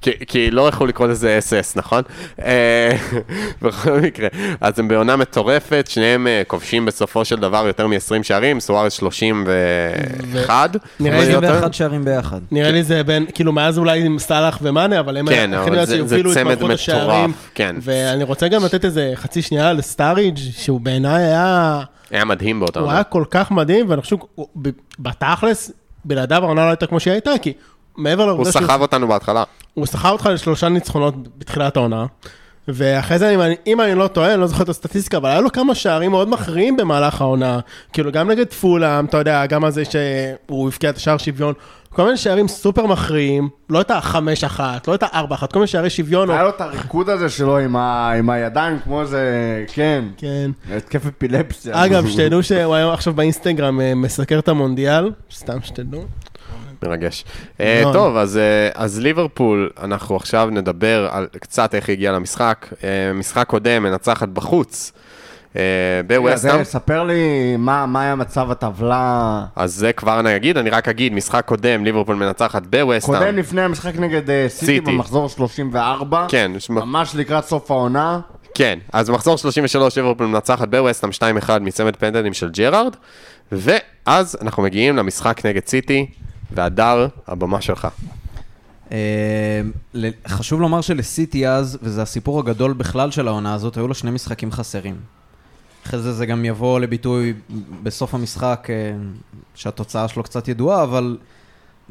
כי, 0.00 0.10
כי 0.26 0.50
לא 0.50 0.68
יכלו 0.68 0.86
לקרוא 0.86 1.06
לזה 1.08 1.38
SS, 1.48 1.72
נכון? 1.76 2.02
אה, 2.44 2.90
בכל 3.62 4.00
מקרה, 4.00 4.28
אז 4.60 4.78
הם 4.78 4.88
בעונה 4.88 5.16
מטורפת, 5.16 5.86
שניהם 5.90 6.26
אה, 6.26 6.42
כובשים 6.46 6.84
בסופו 6.86 7.24
של 7.24 7.36
דבר 7.36 7.66
יותר 7.66 7.86
מ-20 7.86 8.22
שערים, 8.22 8.60
סוארז 8.60 8.92
31. 8.92 10.76
נראה 11.00 11.18
לי 11.18 11.24
אם 11.24 11.28
אני 11.28 11.34
לא 11.34 11.40
טועה. 11.40 11.52
21 11.52 11.74
שערים 11.74 12.04
ביחד. 12.04 12.40
נראה 12.50 12.70
לי 12.70 12.82
זה 12.82 13.02
בין, 13.04 13.26
כאילו 13.34 13.52
מאז 13.52 13.78
אולי 13.78 14.06
עם 14.06 14.18
סאלח 14.18 14.58
ומאנה, 14.62 15.00
אבל 15.00 15.16
הם 15.16 15.28
כן, 15.28 15.54
הכי 15.54 15.62
אבל 15.68 15.76
להיות 15.76 15.88
זה- 15.88 15.94
זה 15.94 15.98
שהובילו 16.16 16.30
את 16.30 16.34
צמד 16.36 16.44
מערכות 16.44 16.62
מטורף, 16.64 16.80
השערים. 16.80 17.32
כן. 17.54 17.76
ואני 17.82 18.24
רוצה 18.24 18.48
גם 18.48 18.64
לתת 18.64 18.84
איזה 18.84 19.12
חצי 19.14 19.42
שנייה 19.42 19.72
לסטאריג' 19.72 20.38
שהוא 20.52 20.80
בעיניי 20.80 21.24
היה, 21.24 21.80
היה 22.10 22.24
מדהים 22.24 22.60
באותה 22.60 22.80
הוא 22.80 22.86
עונה. 22.86 22.96
היה 22.96 23.04
כל 23.04 23.24
כך 23.30 23.50
מדהים, 23.50 23.90
ואני 23.90 24.02
חושב, 24.02 24.16
הוא- 24.34 24.48
בתכלס, 24.98 25.70
בלעדיו 26.04 26.44
העונה 26.44 26.64
לא 26.64 26.68
הייתה 26.70 26.86
כמו 26.86 27.00
שהיא 27.00 27.12
הייתה, 27.12 27.30
כי 27.42 27.52
מעבר 27.98 28.22
הוא 28.22 28.28
לעובדה 28.28 28.52
שהוא 28.52 28.62
סחב 28.62 28.80
אותנו 28.80 29.08
בהתחלה. 29.08 29.44
הוא 29.74 29.86
שכר 29.86 30.10
אותך 30.10 30.26
לשלושה 30.32 30.68
ניצחונות 30.68 31.38
בתחילת 31.38 31.76
העונה, 31.76 32.06
ואחרי 32.68 33.18
זה, 33.18 33.30
אם 33.30 33.40
אני, 33.40 33.54
אם 33.66 33.80
אני 33.80 33.94
לא 33.94 34.06
טועה, 34.06 34.32
אני 34.32 34.40
לא 34.40 34.46
זוכר 34.46 34.62
את 34.62 34.68
הסטטיסטיקה, 34.68 35.16
אבל 35.16 35.30
היה 35.30 35.40
לו 35.40 35.52
כמה 35.52 35.74
שערים 35.74 36.10
מאוד 36.10 36.28
מכריעים 36.28 36.76
במהלך 36.76 37.20
העונה. 37.20 37.60
כאילו, 37.92 38.12
גם 38.12 38.30
נגד 38.30 38.52
פולאם, 38.52 39.04
אתה 39.04 39.16
יודע, 39.16 39.46
גם 39.46 39.64
על 39.64 39.70
זה 39.70 39.82
שהוא 39.84 40.68
הבקיע 40.68 40.90
את 40.90 40.96
השער 40.96 41.16
שוויון, 41.16 41.54
כל 41.90 42.04
מיני 42.04 42.16
שערים 42.16 42.48
סופר 42.48 42.86
מכריעים, 42.86 43.48
לא 43.70 43.80
את 43.80 43.90
החמש 43.90 44.44
אחת, 44.44 44.88
לא 44.88 44.94
את 44.94 45.02
הארבע 45.02 45.34
אחת, 45.34 45.52
כל 45.52 45.58
מיני 45.58 45.66
שערי 45.66 45.90
שוויון. 45.90 46.30
היה. 46.30 46.42
לו 46.42 46.48
את 46.48 46.60
הריקוד 46.60 47.08
הזה 47.08 47.28
שלו 47.28 47.58
עם, 47.58 47.76
ה... 47.76 48.12
עם 48.18 48.30
הידיים, 48.30 48.78
כמו 48.84 49.00
איזה, 49.00 49.20
כן, 49.72 50.04
כן. 50.16 50.50
התקף 50.76 51.06
אפילפסיה. 51.06 51.84
אגב, 51.84 52.08
שתדעו 52.08 52.42
שהוא 52.42 52.74
היום 52.74 52.92
עכשיו 52.92 53.12
באינסטגרם 53.12 53.80
אה, 53.80 53.94
מסקר 53.94 54.38
את 54.38 54.48
המונדיאל, 54.48 55.12
סתם 55.32 55.58
שתדעו. 55.62 56.04
מרגש. 56.82 57.24
אה. 57.60 57.82
טוב, 57.92 58.16
אז, 58.16 58.36
אה, 58.36 58.68
אז 58.74 59.00
ליברפול, 59.00 59.70
אנחנו 59.82 60.16
עכשיו 60.16 60.48
נדבר 60.52 61.08
על 61.10 61.26
קצת 61.40 61.74
איך 61.74 61.88
היא 61.88 61.94
הגיעה 61.94 62.12
למשחק. 62.12 62.66
אה, 62.84 63.12
משחק 63.14 63.46
קודם, 63.46 63.82
מנצחת 63.82 64.28
בחוץ. 64.28 64.92
בווסטהאם. 66.06 66.58
זה, 66.58 66.64
ספר 66.64 67.04
לי 67.04 67.56
מה 67.56 67.86
מה 67.86 68.02
היה 68.02 68.14
מצב 68.14 68.50
הטבלה 68.50 69.44
אז 69.56 69.74
זה 69.74 69.92
כבר 69.92 70.20
אני 70.20 70.36
אגיד, 70.36 70.56
אני 70.56 70.70
רק 70.70 70.88
אגיד, 70.88 71.12
משחק 71.12 71.44
קודם, 71.44 71.84
ליברפול 71.84 72.16
מנצחת 72.16 72.62
בווסטהאם. 72.66 73.18
קודם 73.18 73.36
לפני 73.36 73.60
המשחק 73.60 73.96
נגד 73.96 74.48
סיטי 74.48 74.66
סיטי. 74.66 74.80
במחזור 74.80 75.28
34. 75.28 76.26
כן, 76.28 76.52
ממש 76.68 77.14
לקראת 77.14 77.44
סוף 77.44 77.70
העונה. 77.70 78.20
כן, 78.54 78.78
אז 78.92 79.10
מחזור 79.10 79.38
33 79.38 79.96
ליברפול 79.96 80.26
מנצחת 80.26 80.68
בווסטהאם 80.68 81.38
2-1 81.40 81.50
מצמד 81.60 81.96
פנדלים 81.96 82.32
של 82.32 82.50
ג'רארד, 82.50 82.96
ואז 83.52 84.36
אנחנו 84.42 84.62
מגיעים 84.62 84.96
למשחק 84.96 85.46
נגד 85.46 85.66
סיטי, 85.66 86.06
והדר, 86.50 87.06
הבמה 87.26 87.60
שלך. 87.60 87.88
אה, 88.92 89.60
חשוב 90.28 90.60
לומר 90.60 90.80
שלסיטי 90.80 91.48
אז, 91.48 91.78
וזה 91.82 92.02
הסיפור 92.02 92.38
הגדול 92.40 92.72
בכלל 92.72 93.10
של 93.10 93.28
העונה 93.28 93.54
הזאת, 93.54 93.76
היו 93.76 93.88
לו 93.88 93.94
שני 93.94 94.10
משחקים 94.10 94.52
חסרים. 94.52 94.96
אחרי 95.86 96.00
זה 96.00 96.12
זה 96.12 96.26
גם 96.26 96.44
יבוא 96.44 96.80
לביטוי 96.80 97.34
בסוף 97.82 98.14
המשחק, 98.14 98.66
אה, 98.70 98.74
שהתוצאה 99.54 100.08
שלו 100.08 100.22
קצת 100.22 100.48
ידועה, 100.48 100.82
אבל 100.82 101.16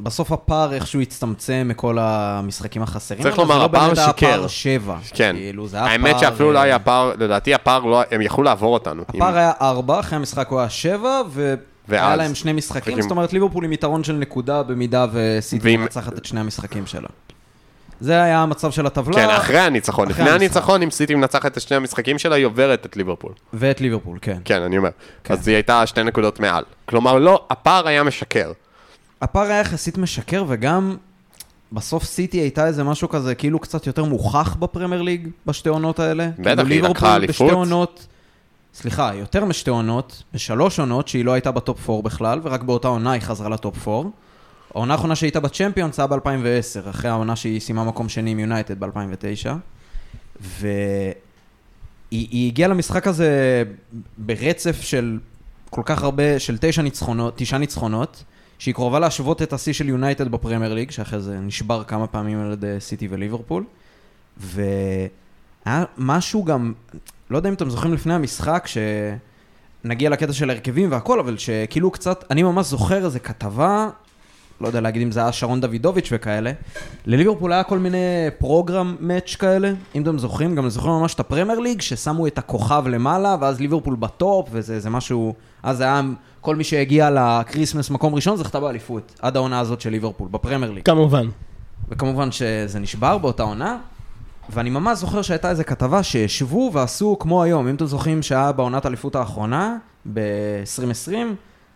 בסוף 0.00 0.32
הפער 0.32 0.72
איכשהו 0.74 1.00
הצטמצם 1.00 1.66
מכל 1.70 1.98
המשחקים 2.00 2.82
החסרים. 2.82 3.22
צריך 3.22 3.34
זה 3.36 3.40
לומר, 3.42 3.58
לא 3.58 3.64
הפער 3.64 3.86
באמת 3.86 3.98
היה 3.98 4.06
שיקר. 4.06 4.26
פער 4.26 4.46
שבע. 4.46 4.96
כן, 5.14 5.36
כאילו, 5.36 5.68
זה 5.68 5.76
היה 5.76 5.86
האמת 5.86 6.10
פער, 6.12 6.20
שאפילו 6.20 6.52
לא 6.52 6.58
אה, 6.58 6.62
היה 6.62 6.78
פער, 6.78 7.12
לדעתי 7.18 7.54
הפער 7.54 7.80
לא, 7.84 8.02
הם 8.10 8.22
יכלו 8.22 8.42
לעבור 8.44 8.74
אותנו. 8.74 9.02
הפער 9.08 9.28
אם- 9.30 9.34
היה 9.36 9.52
ארבע, 9.60 10.00
אחרי 10.00 10.16
המשחק 10.16 10.48
הוא 10.48 10.60
היה 10.60 10.68
שבע, 10.70 11.20
והיה 11.30 11.56
ואז- 11.88 12.18
להם 12.18 12.34
שני 12.34 12.52
משחקים, 12.52 12.80
משחקים. 12.80 13.02
זאת 13.02 13.10
אומרת 13.10 13.32
ליברפול 13.32 13.64
עם 13.64 13.72
יתרון 13.72 14.04
של 14.04 14.12
נקודה 14.12 14.62
במידה 14.62 15.06
וסיטי 15.12 15.68
ואם- 15.68 15.80
מנצחת 15.80 16.18
את 16.18 16.24
שני 16.24 16.40
המשחקים 16.40 16.86
שלה. 16.86 17.08
זה 18.00 18.22
היה 18.22 18.38
המצב 18.42 18.70
של 18.70 18.86
הטבלה. 18.86 19.16
כן, 19.16 19.30
אחרי 19.30 19.58
הניצחון. 19.58 20.10
אחרי 20.10 20.24
לפני. 20.24 20.34
הניצחון, 20.36 20.82
אם 20.82 20.90
סיטי 20.90 21.14
מנצחת 21.14 21.56
את 21.56 21.62
שני 21.62 21.76
המשחקים 21.76 22.18
שלה, 22.18 22.34
היא 22.36 22.46
עוברת 22.46 22.86
את 22.86 22.96
ליברפול. 22.96 23.32
ואת 23.52 23.80
ליברפול, 23.80 24.18
כן. 24.22 24.38
כן, 24.44 24.62
אני 24.62 24.78
אומר. 24.78 24.90
כן. 25.24 25.34
אז 25.34 25.48
היא 25.48 25.54
הייתה 25.56 25.86
שתי 25.86 26.02
נקודות 26.02 26.40
מעל. 26.40 26.64
כלומר, 26.84 27.18
לא, 27.18 27.44
הפער 27.50 27.88
היה 27.88 28.02
משקר. 28.02 28.52
הפער 29.22 29.42
היה 29.46 29.60
יחסית 29.60 29.98
משקר, 29.98 30.44
וגם 30.48 30.96
בסוף 31.72 32.04
סיטי 32.04 32.36
הייתה 32.38 32.66
איזה 32.66 32.84
משהו 32.84 33.08
כזה, 33.08 33.34
כאילו 33.34 33.58
קצת 33.58 33.86
יותר 33.86 34.04
מוכח 34.04 34.54
בפרמייר 34.58 35.02
ליג 35.02 35.28
בשתי 35.46 35.68
עונות 35.68 35.98
האלה. 36.00 36.28
בטח, 36.38 36.62
כאילו 36.62 36.68
היא 36.86 36.90
לקחה 36.90 37.16
אליפות. 37.16 37.46
בשתי 37.46 37.56
עונות, 37.58 38.06
סליחה, 38.74 39.14
יותר 39.14 39.44
משתי 39.44 39.70
עונות, 39.70 40.22
בשלוש 40.34 40.80
עונות 40.80 41.08
שהיא 41.08 41.24
לא 41.24 41.32
הייתה 41.32 41.50
בטופ 41.50 41.90
4 41.90 42.02
בכלל, 42.02 42.40
ורק 42.42 42.62
באותה 42.62 42.88
עונה 42.88 43.12
היא 43.12 43.22
חזרה 43.22 43.48
לטופ 43.48 43.88
4. 43.88 44.08
העונה 44.74 44.92
האחרונה 44.94 45.16
שהייתה 45.16 45.40
בצ'מפיונס 45.40 46.00
היה 46.00 46.06
ב-2010, 46.06 46.90
אחרי 46.90 47.10
העונה 47.10 47.36
שהיא 47.36 47.60
סיימה 47.60 47.84
מקום 47.84 48.08
שני 48.08 48.30
עם 48.30 48.38
יונייטד 48.38 48.80
ב-2009. 48.80 49.48
והיא 50.40 51.14
היא 52.10 52.46
הגיעה 52.46 52.68
למשחק 52.68 53.06
הזה 53.06 53.62
ברצף 54.18 54.80
של 54.80 55.18
כל 55.70 55.82
כך 55.84 56.02
הרבה, 56.02 56.38
של 56.38 56.56
תשע 56.60 56.82
ניצחונות, 56.82 57.34
תשעה 57.36 57.58
ניצחונות, 57.58 58.24
שהיא 58.58 58.74
קרובה 58.74 58.98
להשוות 58.98 59.42
את 59.42 59.52
השיא 59.52 59.72
של 59.72 59.88
יונייטד 59.88 60.28
בפרמייר 60.28 60.74
ליג, 60.74 60.90
שאחרי 60.90 61.20
זה 61.20 61.38
נשבר 61.40 61.84
כמה 61.84 62.06
פעמים 62.06 62.40
על 62.40 62.52
ידי 62.52 62.76
סיטי 62.80 63.08
וליברפול. 63.10 63.64
והיה 64.36 65.84
משהו 65.98 66.44
גם, 66.44 66.72
לא 67.30 67.36
יודע 67.36 67.48
אם 67.48 67.54
אתם 67.54 67.70
זוכרים 67.70 67.94
לפני 67.94 68.14
המשחק, 68.14 68.68
שנגיע 69.84 70.10
לקטע 70.10 70.32
של 70.32 70.50
ההרכבים 70.50 70.92
והכל, 70.92 71.20
אבל 71.20 71.38
שכאילו 71.38 71.90
קצת, 71.90 72.24
אני 72.30 72.42
ממש 72.42 72.66
זוכר 72.66 73.04
איזה 73.04 73.18
כתבה, 73.18 73.88
לא 74.60 74.66
יודע 74.66 74.80
להגיד 74.80 75.02
אם 75.02 75.12
זה 75.12 75.20
היה 75.20 75.32
שרון 75.32 75.60
דוידוביץ' 75.60 76.08
וכאלה, 76.12 76.52
לליברפול 77.06 77.52
היה 77.52 77.62
כל 77.62 77.78
מיני 77.78 77.96
program 78.38 78.96
match 79.00 79.36
כאלה, 79.38 79.72
אם 79.94 80.02
אתם 80.02 80.18
זוכרים, 80.18 80.54
גם 80.54 80.68
זוכרים 80.68 80.94
ממש 80.94 81.14
את 81.14 81.20
הפרמייר 81.20 81.58
ליג, 81.58 81.80
ששמו 81.80 82.26
את 82.26 82.38
הכוכב 82.38 82.84
למעלה, 82.86 83.36
ואז 83.40 83.60
ליברפול 83.60 83.96
בטופ, 83.96 84.48
וזה 84.52 84.80
זה 84.80 84.90
משהו, 84.90 85.34
אז 85.62 85.80
היה, 85.80 86.00
כל 86.40 86.56
מי 86.56 86.64
שהגיע 86.64 87.10
לקריסמס 87.10 87.90
מקום 87.90 88.14
ראשון 88.14 88.36
זכתה 88.36 88.60
באליפות, 88.60 89.12
עד 89.22 89.36
העונה 89.36 89.60
הזאת 89.60 89.80
של 89.80 89.90
ליברפול, 89.90 90.28
בפרמייר 90.30 90.72
ליג. 90.72 90.84
כמובן. 90.84 91.28
וכמובן 91.88 92.32
שזה 92.32 92.78
נשבר 92.78 93.18
באותה 93.18 93.42
עונה, 93.42 93.76
ואני 94.50 94.70
ממש 94.70 94.98
זוכר 94.98 95.22
שהייתה 95.22 95.50
איזו 95.50 95.62
כתבה 95.66 96.02
שישבו 96.02 96.70
ועשו 96.74 97.16
כמו 97.20 97.42
היום, 97.42 97.68
אם 97.68 97.74
אתם 97.74 97.86
זוכרים 97.86 98.22
שהיה 98.22 98.52
בעונת 98.52 98.84
האליפות 98.84 99.14
האחרונה, 99.16 99.76
ב-2020, 100.12 101.12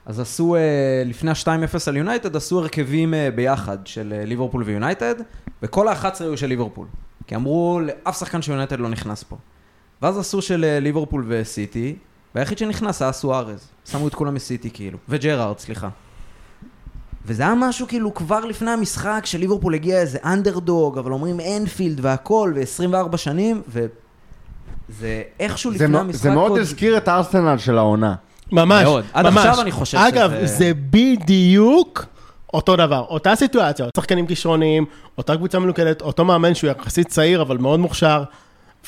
אז 0.07 0.21
עשו, 0.21 0.57
אה, 0.57 1.03
לפני 1.07 1.31
ה-2-0 1.31 1.79
על 1.87 1.97
יונייטד, 1.97 2.37
עשו 2.37 2.59
הרכבים 2.59 3.15
אה, 3.15 3.31
ביחד 3.35 3.87
של 3.87 4.15
אה, 4.17 4.25
ליברפול 4.25 4.63
ויונייטד, 4.63 5.15
וכל 5.63 5.89
ה-11 5.89 6.07
היו 6.21 6.37
של 6.37 6.47
ליברפול. 6.47 6.87
כי 7.27 7.35
אמרו, 7.37 7.81
לאף 7.83 8.19
שחקן 8.19 8.43
של 8.43 8.53
יונייטד 8.53 8.81
לא 8.81 8.89
נכנס 8.89 9.23
פה. 9.23 9.37
ואז 10.03 10.19
עשו 10.19 10.43
של 10.43 10.79
ליברפול 10.81 11.25
וסיטי, 11.29 11.97
והיחיד 12.35 12.59
שנכנס 12.59 13.03
היה 13.03 13.13
סוארז. 13.13 13.69
שמו 13.85 14.09
את 14.09 14.15
כולם 14.15 14.35
מסיטי 14.35 14.71
כאילו, 14.71 14.99
וג'רארד, 15.09 15.59
סליחה. 15.59 15.89
וזה 17.27 17.43
היה 17.43 17.55
משהו 17.57 17.89
כאילו 17.89 18.15
כבר 18.15 18.41
לפני 18.41 18.71
המשחק, 18.71 19.23
שליברפול 19.25 19.75
הגיע 19.75 20.01
איזה 20.01 20.19
אנדרדוג, 20.25 20.99
אבל 20.99 21.13
אומרים 21.13 21.41
אנפילד 21.57 21.99
והכל, 22.03 22.53
ו-24 22.57 23.17
שנים, 23.17 23.63
וזה 23.69 25.23
איכשהו 25.41 25.71
לפני 25.71 25.87
מ- 25.87 25.97
המשחק 25.97 26.23
זה 26.23 26.31
מאוד 26.31 26.51
עוד- 26.51 26.61
הזכיר 26.61 26.97
את 26.97 27.09
הארסנל 27.09 27.59
של 27.59 27.79
העונה. 27.79 28.15
ממש, 28.53 28.83
מאוד. 28.85 29.05
עד 29.13 29.27
ממש. 29.27 29.37
עכשיו 29.47 29.61
אני 29.63 29.71
חושב 29.73 29.99
אגב, 29.99 30.31
שזה- 30.31 30.47
זה 30.47 30.73
בדיוק 30.91 32.05
אותו 32.55 32.77
דבר, 32.77 33.05
אותה 33.09 33.37
סיטואציה, 33.37 33.87
שחקנים 33.97 34.27
כישרוניים, 34.27 34.85
אותה 35.19 35.37
קבוצה 35.37 35.59
מלוכדת, 35.59 36.03
אותו 36.03 36.25
מאמן 36.25 36.55
שהוא 36.55 36.71
יחסית 36.71 37.09
צעיר 37.09 37.43
אבל 37.43 37.59
מאוד 37.59 37.81
מוכשר. 37.81 38.23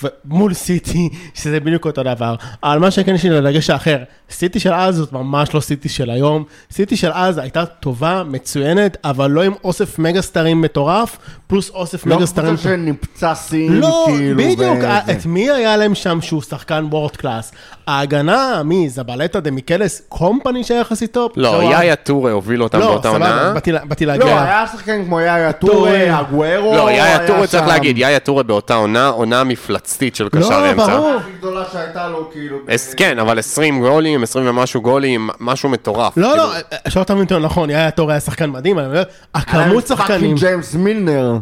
ומול 0.03 0.55
סיטי, 0.55 1.09
שזה 1.35 1.61
בדיוק 1.61 1.87
אותו 1.87 2.03
דבר. 2.03 2.35
אבל 2.63 2.79
מה 2.79 2.91
שכן 2.91 3.15
יש 3.15 3.25
לי 3.25 3.31
לדגש 3.31 3.71
האחר, 3.71 3.99
סיטי 4.31 4.61
של 4.61 4.73
אז 4.73 4.97
זאת 4.97 5.13
ממש 5.13 5.55
לא 5.55 5.61
סיטי 5.61 5.89
של 5.89 6.11
היום. 6.11 6.45
סיטי 6.73 6.97
של 6.97 7.11
אז 7.15 7.39
הייתה 7.39 7.67
טובה, 7.67 8.23
מצוינת, 8.27 8.97
אבל 9.05 9.31
לא 9.31 9.43
עם 9.43 9.53
אוסף 9.65 9.99
מגה 9.99 10.23
סטרים 10.23 10.61
מטורף, 10.61 11.19
פלוס 11.47 11.71
אוסף 11.71 12.07
לא 12.07 12.17
מגה 12.17 12.27
סטרים... 12.27 12.49
קבוצה 12.57 12.69
שניפצה 12.69 13.35
שיאים, 13.35 13.73
לא, 13.73 14.05
כאילו. 14.07 14.37
בדיוק, 14.37 14.77
וזה. 14.79 15.13
את 15.13 15.27
מי 15.27 15.51
היה 15.51 15.77
להם 15.77 15.95
שם 15.95 16.21
שהוא 16.21 16.43
שחקן 16.43 16.87
world 16.91 17.17
class? 17.17 17.53
ההגנה, 17.87 18.63
מי? 18.65 18.89
זבלטה 18.89 19.41
דמיקליס, 19.41 20.03
קומפני 20.09 20.65
שהיה 20.65 20.81
יחסית 20.81 21.13
טופ? 21.13 21.33
לא, 21.37 21.51
זהו, 21.51 21.63
יאיה 21.63 21.97
טורה 21.97 22.33
הוביל 22.33 22.63
אותם 22.63 22.79
לא, 22.79 22.87
באותה 22.87 23.09
עונה. 23.09 23.53
באתי 23.85 24.07
לא, 24.07 24.13
להגיד. 24.13 24.43
היה 24.43 24.67
שחקן 24.73 25.05
כמו 25.05 25.21
יאיה 25.21 25.53
טורה. 25.53 26.21
אגוארו. 26.21 26.75
לא, 26.77 26.91
יאיה 26.91 27.05
היה 27.05 27.27
טורה, 27.27 27.47
צריך 27.47 27.65
שם. 27.65 27.69
להגיד, 27.69 27.99
יאיה 27.99 28.19
טורה 28.19 28.43
באותה 28.43 28.75
עונה, 28.75 29.09
עונה 29.09 29.45
מפלצתית 29.85 30.17
של 30.17 30.25
לא, 30.25 30.29
קשר 30.29 30.71
אמצע. 30.71 30.97
ברור. 30.97 31.15
הכי 31.15 31.31
גדולה 31.39 31.65
שהייתה 31.73 32.09
לו, 32.09 32.31
כאילו. 32.33 32.59
כן, 32.97 33.19
אבל 33.19 33.39
20 33.39 33.81
גולים, 33.81 34.23
20 34.23 34.49
ומשהו 34.49 34.83
גולים, 34.83 35.31
משהו 35.41 35.69
מטורף. 35.69 36.17
לא, 36.17 36.29
כאילו, 36.29 36.37
לא, 36.37 36.79
שלא 36.89 37.05
תבין 37.05 37.23
אותי 37.23 37.35
לא 37.35 37.41
נכון, 37.41 37.71
יאיה 37.71 37.91
טורה 37.91 38.11
היה 38.11 38.21
שחקן 38.21 38.51
מדהים, 38.51 38.79
אני 38.79 38.87
אומר, 38.87 39.03
הכמות 39.35 39.87
שחקנים... 39.87 40.21
fucking 40.21 40.39
ג'יימס 40.39 40.75
מילנר. 40.75 41.39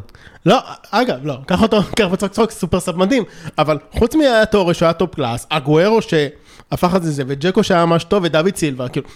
לא, 0.46 0.58
אגב, 0.90 1.16
לא, 1.22 1.34
קח 1.46 1.62
אותו, 1.62 1.80
קח 1.96 2.04
בצחוק 2.04 2.30
צחוק, 2.32 2.50
super 2.50 2.80
sub 2.80 2.96
מדהים, 2.96 3.24
אבל 3.58 3.78
חוץ 3.92 4.14
מיאיה 4.14 4.46
טורה 4.46 4.72
שהוא 4.72 4.86
היה 4.86 4.92
top 4.92 5.14
class, 5.14 5.46
אגוארו 5.50 5.98
שהפך 6.02 6.94
את 6.96 7.02
זה, 7.02 7.22
וג'קו 7.26 7.62
שהיה 7.62 7.86
ממש 7.86 8.04
טוב, 8.04 8.24
ודוד 8.24 8.56
סילבה, 8.56 8.88
כאילו, 8.88 9.06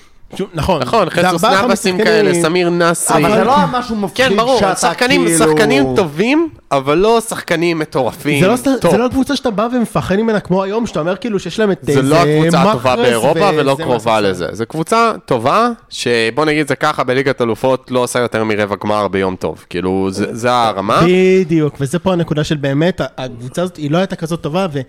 נכון. 0.55 0.83
נכון, 0.83 1.09
זה 1.15 1.23
חצוס 1.23 1.45
נאבסים. 1.45 1.99
כאלה, 1.99 2.35
סמיר 2.35 2.71
נסרי. 2.71 3.27
אבל 3.27 3.37
זה 3.37 3.45
לא 3.45 3.57
היה 3.57 3.67
משהו 3.67 3.97
מפחיד 3.97 4.29
כן, 4.29 4.37
ברור, 4.37 4.61
שחקנים, 4.75 5.25
כאילו... 5.25 5.39
שחקנים 5.39 5.85
טובים, 5.97 6.49
אבל 6.73 6.99
לא 6.99 7.21
שחקנים 7.21 7.79
מטורפים. 7.79 8.41
זה 8.41 8.47
לא. 8.47 8.57
זה 8.91 8.99
לא 8.99 9.09
קבוצה 9.09 9.37
שאתה 9.37 9.51
בא 9.51 9.69
ומפחד 9.73 10.17
ממנה 10.17 10.41
כמו 10.41 10.63
היום, 10.63 10.87
שאתה 10.87 11.01
אומר 11.01 11.17
כאילו 11.17 11.39
שיש 11.39 11.59
להם 11.59 11.71
את 11.71 11.79
זה 11.83 12.03
לא 12.03 12.17
הקבוצה 12.17 12.63
הטובה 12.63 12.97
באירופה 12.97 13.51
ולא 13.57 13.77
קרובה 13.83 14.21
לזה. 14.21 14.47
זו 14.53 14.65
קבוצה 14.67 15.13
טובה, 15.25 15.69
שבוא 15.89 16.45
נגיד 16.45 16.69
זה 16.69 16.77
ככה, 16.77 17.05
בליגת 17.05 17.43
אלופות 17.43 17.91
לא 17.91 18.01
עושה 18.01 18.19
יותר 18.19 18.45
מרבע 18.45 18.77
גמר 18.85 19.09
ביום 19.09 19.37
טוב. 19.37 19.65
כאילו, 19.71 20.09
זה 20.11 20.27
זה 20.35 20.53
הרמה. 20.53 21.01
בדיוק, 21.07 21.77
וזה 21.81 21.99
פה 21.99 22.13
הנקודה 22.13 22.45
של 22.45 22.57
באמת, 22.57 23.01
הקבוצה 23.19 23.63
הזאת 23.63 23.77
היא 23.77 23.91
לא 23.91 23.99
הייתה 23.99 24.17
כזאת 24.17 24.41
טובה, 24.41 24.67
ו... 24.73 24.81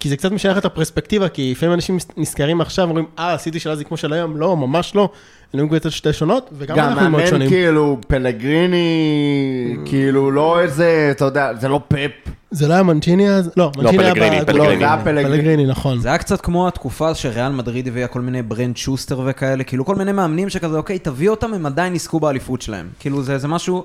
כי 0.00 0.08
זה 0.08 0.16
קצת 0.16 0.32
משייך 0.32 0.58
את 0.58 0.64
הפרספקטיבה, 0.64 1.28
כי 1.28 1.52
לפעמים 1.52 1.74
אנשים 1.74 1.98
נזכרים 2.16 2.60
עכשיו, 2.60 2.88
אומרים, 2.88 3.06
אה, 3.18 3.34
הסיטי 3.34 3.60
של 3.60 3.70
אז 3.70 3.78
היא 3.78 3.86
כמו 3.86 3.96
של 3.96 4.12
היום, 4.12 4.36
לא, 4.36 4.56
ממש 4.56 4.94
לא. 4.94 5.08
הם 5.52 5.60
היו 5.60 5.68
קבוצות 5.68 5.92
שתי 5.92 6.12
שונות, 6.12 6.50
וגם 6.52 6.76
גם 6.76 6.88
אנחנו 6.88 7.00
מאוד 7.00 7.12
מאמן 7.12 7.26
שונים. 7.26 7.48
כאילו 7.48 7.98
פלגריני, 8.06 9.76
כאילו 9.84 10.30
לא 10.30 10.60
איזה, 10.60 11.08
אתה 11.10 11.24
יודע, 11.24 11.50
זה 11.60 11.68
לא 11.68 11.80
פפ. 11.88 12.10
זה 12.50 12.68
לא 12.68 12.74
היה 12.74 12.82
מנצ'יני 12.82 13.30
אז? 13.30 13.50
לא, 13.56 13.70
מנצ'יני 13.76 14.04
היה... 14.04 14.14
פלגריני, 14.14 14.46
פלגריני. 14.46 14.72
לא, 14.72 14.78
זה 14.78 14.84
היה 14.84 15.04
פלגריני. 15.04 15.36
פלגריני, 15.36 15.66
נכון. 15.66 16.00
זה 16.00 16.08
היה 16.08 16.18
קצת 16.18 16.40
כמו 16.40 16.68
התקופה 16.68 17.14
שריאל 17.14 17.52
מדריד 17.52 17.88
הביאה 17.88 18.06
כל 18.06 18.20
מיני 18.20 18.42
ברנד 18.42 18.76
שוסטר 18.76 19.20
וכאלה, 19.26 19.64
כאילו 19.64 19.84
כל 19.84 19.94
מיני 19.94 20.12
מאמנים 20.12 20.48
שכזה, 20.48 20.76
אוקיי, 20.76 20.98
תביא 20.98 21.28
אותם, 21.28 21.54
הם 21.54 21.66
עדיין 21.66 21.94
יזכו 21.94 22.20
באליפות 22.20 22.62
שלהם. 22.62 22.88
כאילו 23.00 23.22
זה, 23.22 23.38
זה 23.38 23.48
משהו, 23.48 23.84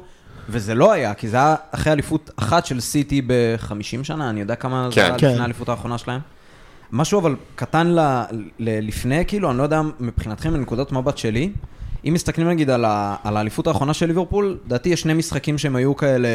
וזה 0.49 0.75
לא 0.75 0.91
היה, 0.91 1.13
כי 1.13 1.27
זה 1.27 1.37
היה 1.37 1.55
אחרי 1.71 1.93
אליפות 1.93 2.29
אחת 2.35 2.65
של 2.65 2.79
סיטי 2.79 3.21
ב-50 3.21 4.03
שנה, 4.03 4.29
אני 4.29 4.39
יודע 4.39 4.55
כמה 4.55 4.87
כן. 4.91 4.95
זה 4.95 5.07
היה 5.07 5.19
כן. 5.19 5.27
לפני 5.27 5.41
האליפות 5.41 5.69
האחרונה 5.69 5.97
שלהם. 5.97 6.21
משהו 6.91 7.19
אבל 7.19 7.35
קטן 7.55 7.87
ל, 7.87 7.99
ל, 8.59 8.87
לפני, 8.87 9.23
כאילו, 9.27 9.49
אני 9.49 9.57
לא 9.57 9.63
יודע 9.63 9.81
מבחינתכם, 9.99 10.53
מנקודת 10.53 10.91
מבט 10.91 11.17
שלי, 11.17 11.51
אם 12.05 12.13
מסתכלים 12.13 12.49
נגיד 12.49 12.69
על, 12.69 12.85
ה, 12.85 13.15
על 13.23 13.37
האליפות 13.37 13.67
האחרונה 13.67 13.93
של 13.93 14.05
ליברפול, 14.05 14.57
לדעתי 14.65 14.89
יש 14.89 15.01
שני 15.01 15.13
משחקים 15.13 15.57
שהם 15.57 15.75
היו 15.75 15.95
כאלה... 15.95 16.29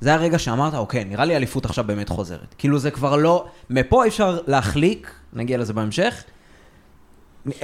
זה 0.00 0.08
היה 0.08 0.18
רגע 0.18 0.38
שאמרת, 0.38 0.74
אוקיי, 0.74 1.04
נראה 1.04 1.24
לי 1.24 1.34
האליפות 1.34 1.64
עכשיו 1.64 1.84
באמת 1.84 2.08
חוזרת. 2.08 2.54
כאילו 2.58 2.78
זה 2.78 2.90
כבר 2.90 3.16
לא... 3.16 3.46
מפה 3.70 4.04
אי 4.04 4.08
אפשר 4.08 4.38
להחליק 4.46 5.10
נגיע 5.32 5.58
לזה 5.58 5.72
בהמשך. 5.72 6.24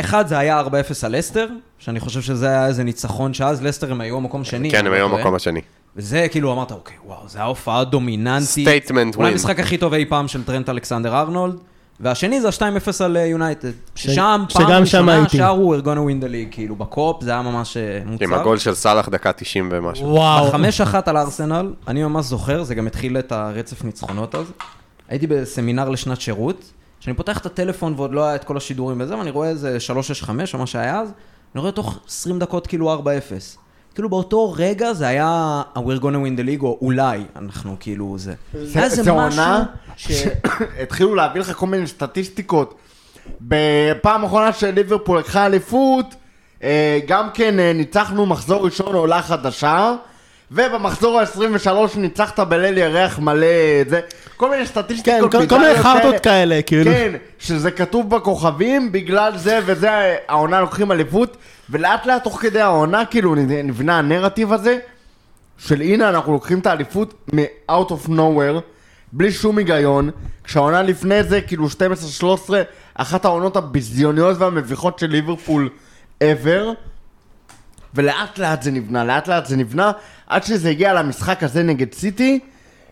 אחד, 0.00 0.26
זה 0.26 0.38
היה 0.38 0.60
4-0 0.60 0.64
על 1.02 1.18
לסטר, 1.18 1.46
שאני 1.78 2.00
חושב 2.00 2.20
שזה 2.20 2.48
היה 2.48 2.66
איזה 2.66 2.84
ניצחון, 2.84 3.34
שאז 3.34 3.62
לסטר 3.62 3.92
הם 3.92 4.00
היו 4.00 4.16
המקום 4.16 4.44
שני. 4.44 4.70
כן, 4.70 4.86
הם 4.86 4.92
היו 4.92 5.08
לא. 5.08 5.16
המקום 5.16 5.34
השני. 5.34 5.60
וזה 5.96 6.26
כאילו 6.30 6.52
אמרת, 6.52 6.72
אוקיי, 6.72 6.96
וואו, 7.06 7.28
זה 7.28 7.38
היה 7.38 7.46
הופעה 7.46 7.84
דומיננטית. 7.84 8.68
Statement 8.68 9.16
אולי. 9.16 9.32
המשחק 9.32 9.60
הכי 9.60 9.78
טוב 9.78 9.94
אי 9.94 10.04
פעם 10.04 10.28
של 10.28 10.44
טרנט 10.44 10.68
אלכסנדר 10.68 11.20
ארנולד. 11.20 11.56
והשני 12.00 12.40
זה 12.40 12.48
ה-2-0 12.48 13.04
על 13.04 13.16
יונייטד. 13.16 13.70
ששם, 13.94 14.44
פעם 14.52 14.86
שם 14.86 15.10
ראשונה. 15.10 15.28
שרו 15.28 15.74
We're 15.76 15.82
gonna 15.82 15.84
win 15.84 16.24
the 16.24 16.28
league, 16.28 16.54
כאילו 16.54 16.76
בקופ, 16.76 17.22
זה 17.22 17.30
היה 17.30 17.42
ממש 17.42 17.76
אה, 17.76 18.00
מוצר. 18.06 18.24
עם 18.24 18.34
הגול 18.34 18.58
של 18.58 18.74
סאלח 18.74 19.08
דקה 19.08 19.32
90 19.32 19.68
ומשהו. 19.72 20.06
וואו. 20.06 20.48
בחמש 20.48 20.80
אחת 20.80 21.08
על 21.08 21.16
ארסנל, 21.16 21.72
אני 21.88 22.02
ממש 22.02 22.26
זוכר, 22.26 22.62
זה 22.62 22.74
גם 22.74 22.86
התחיל 22.86 23.18
את 23.18 23.32
הרצף 23.32 23.84
ניצחונות 23.84 24.34
אז. 24.34 24.52
הייתי 25.08 25.26
בסמינר 25.26 25.88
לשנת 25.88 26.20
שירות, 26.20 26.72
שאני 27.00 27.16
פותח 27.16 27.38
את 27.38 27.46
הטלפון 27.46 27.94
ועוד 27.96 28.12
לא 28.12 28.24
היה 28.24 28.34
את 28.34 28.44
כל 28.44 28.56
השידורים 28.56 29.00
וזה, 29.00 29.18
ואני 29.18 29.30
רואה 29.30 29.48
איזה 29.48 29.80
365 29.80 30.54
או 30.54 30.58
מה 30.58 30.66
שהיה 30.66 31.00
אז, 31.00 31.12
אני 31.54 31.60
רואה 31.60 31.72
תוך 31.72 31.98
20 32.08 32.38
דקות 32.38 32.66
כאילו 32.66 32.94
4-0. 32.94 33.04
כאילו 33.94 34.08
באותו 34.08 34.52
רגע 34.56 34.92
זה 34.92 35.06
היה 35.06 35.62
We're 35.76 36.00
gonna 36.00 36.02
win 36.02 36.40
the 36.40 36.60
league, 36.60 36.62
או 36.62 36.78
אולי 36.82 37.24
אנחנו 37.36 37.76
כאילו 37.80 38.14
זה. 38.18 38.34
זה- 38.54 38.78
היה 38.78 38.84
איזה 38.84 39.02
זה 39.02 39.12
משהו. 39.12 39.42
שהתחילו 39.96 41.14
להביא 41.14 41.40
לך 41.40 41.52
כל 41.52 41.66
מיני 41.66 41.86
סטטיסטיקות. 41.86 42.74
בפעם 43.40 44.24
האחרונה 44.24 44.52
שליברפול 44.52 45.18
לקחה 45.18 45.46
אליפות, 45.46 46.06
אה, 46.62 46.98
גם 47.08 47.28
כן 47.34 47.58
אה, 47.60 47.72
ניצחנו 47.72 48.26
מחזור 48.26 48.64
ראשון 48.64 48.94
עולה 48.94 49.22
חדשה, 49.22 49.94
ובמחזור 50.52 51.20
ה-23 51.20 51.68
ניצחת 51.96 52.40
בליל 52.40 52.78
ירח 52.78 53.18
מלא 53.18 53.46
זה, 53.88 54.00
כל 54.36 54.50
מיני 54.50 54.62
כן, 54.66 54.70
סטטיסטיקות. 54.70 55.32
כל- 55.32 55.46
כל 55.46 55.58
מיני 55.58 55.74
חרטות 55.82 56.20
כאלה, 56.20 56.62
כאילו. 56.62 56.90
כן, 56.90 57.12
שזה 57.38 57.70
כתוב 57.70 58.10
בכוכבים, 58.10 58.92
בגלל 58.92 59.38
זה 59.38 59.58
וזה 59.66 59.88
העונה 60.28 60.60
לוקחים 60.60 60.92
אליפות, 60.92 61.36
ולאט 61.70 62.06
לאט 62.06 62.24
תוך 62.24 62.40
כדי 62.42 62.60
העונה 62.60 63.04
כאילו 63.04 63.34
נבנה 63.64 63.98
הנרטיב 63.98 64.52
הזה, 64.52 64.78
של 65.58 65.80
הנה 65.80 66.08
אנחנו 66.08 66.32
לוקחים 66.32 66.58
את 66.58 66.66
האליפות 66.66 67.14
מ-out 67.34 67.88
of 67.90 68.08
nowhere, 68.08 68.60
בלי 69.12 69.32
שום 69.32 69.58
היגיון, 69.58 70.10
כשהעונה 70.44 70.82
לפני 70.82 71.22
זה 71.24 71.40
כאילו 71.40 71.66
12-13, 72.20 72.50
אחת 72.94 73.24
העונות 73.24 73.56
הביזיוניות 73.56 74.36
והמביכות 74.38 74.98
של 74.98 75.06
ליברפול 75.06 75.68
ever, 76.24 76.64
ולאט 77.94 78.38
לאט 78.38 78.62
זה 78.62 78.70
נבנה, 78.70 79.04
לאט 79.04 79.28
לאט 79.28 79.46
זה 79.46 79.56
נבנה, 79.56 79.92
עד 80.26 80.44
שזה 80.44 80.70
הגיע 80.70 80.94
למשחק 80.94 81.42
הזה 81.42 81.62
נגד 81.62 81.94
סיטי, 81.94 82.38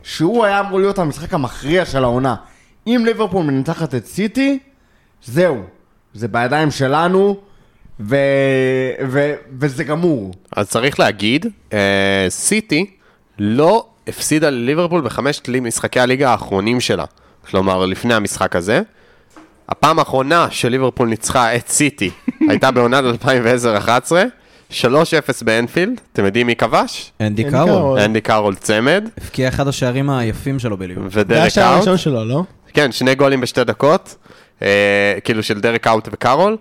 שהוא 0.03 0.45
היה 0.45 0.61
אמור 0.61 0.81
להיות 0.81 0.99
המשחק 0.99 1.35
המכריע 1.35 1.85
של 1.85 2.05
העונה. 2.05 2.35
אם 2.87 3.03
ליברפול 3.07 3.45
מנצחת 3.45 3.95
את 3.95 4.07
סיטי, 4.07 4.59
זהו, 5.25 5.63
זה 6.15 6.29
בידיים 6.29 6.71
שלנו, 6.71 7.37
ו... 8.01 8.17
ו... 9.09 9.35
וזה 9.59 9.85
גמור. 9.85 10.35
אז 10.57 10.69
צריך 10.69 11.01
להגיד, 11.01 11.47
אה, 11.73 12.27
סיטי 12.29 12.91
לא 13.39 13.87
הפסידה 14.09 14.51
לליברפול 14.51 15.01
בחמשת 15.01 15.49
משחקי 15.49 16.01
הליגה 16.01 16.31
האחרונים 16.31 16.81
שלה. 16.81 17.05
כלומר, 17.51 17.87
לפני 17.87 18.15
המשחק 18.15 18.57
הזה. 18.57 18.83
הפעם 19.69 19.99
האחרונה 19.99 20.47
שליברפול 20.51 21.09
ניצחה 21.09 21.57
את 21.57 21.69
סיטי 21.69 22.11
הייתה 22.51 22.71
בעונת 22.71 23.05
2010-2011, 23.23 24.13
3-0 24.71 24.75
באנפילד, 25.45 26.01
אתם 26.13 26.25
יודעים 26.25 26.47
מי 26.47 26.57
כבש? 26.57 27.13
אנדי 27.21 27.45
אנדי 27.45 27.51
קארול. 27.57 27.99
אנדי 28.01 28.21
קארול 28.21 28.55
צמד, 28.55 29.09
הבקיע 29.23 29.49
אחד 29.49 29.69
השערים 29.69 30.11
היפים 30.11 30.59
שלו 30.59 30.77
בליברפול. 30.77 31.11
זה 31.11 31.19
היה 31.19 31.25
ודירק 31.25 31.47
השער 31.47 31.65
קאוט. 31.69 31.77
הראשון 31.77 31.97
שלו, 31.97 32.25
לא? 32.25 32.43
כן, 32.75 32.93
שני 32.93 33.15
גולים 33.15 33.41
בשתי 33.41 33.65
דקות, 33.65 34.17
אה, 34.63 34.69
כאילו 35.25 35.43
של 35.43 35.61
דירק 35.61 35.87
קאוט 35.87 36.09
וקארול, 36.13 36.57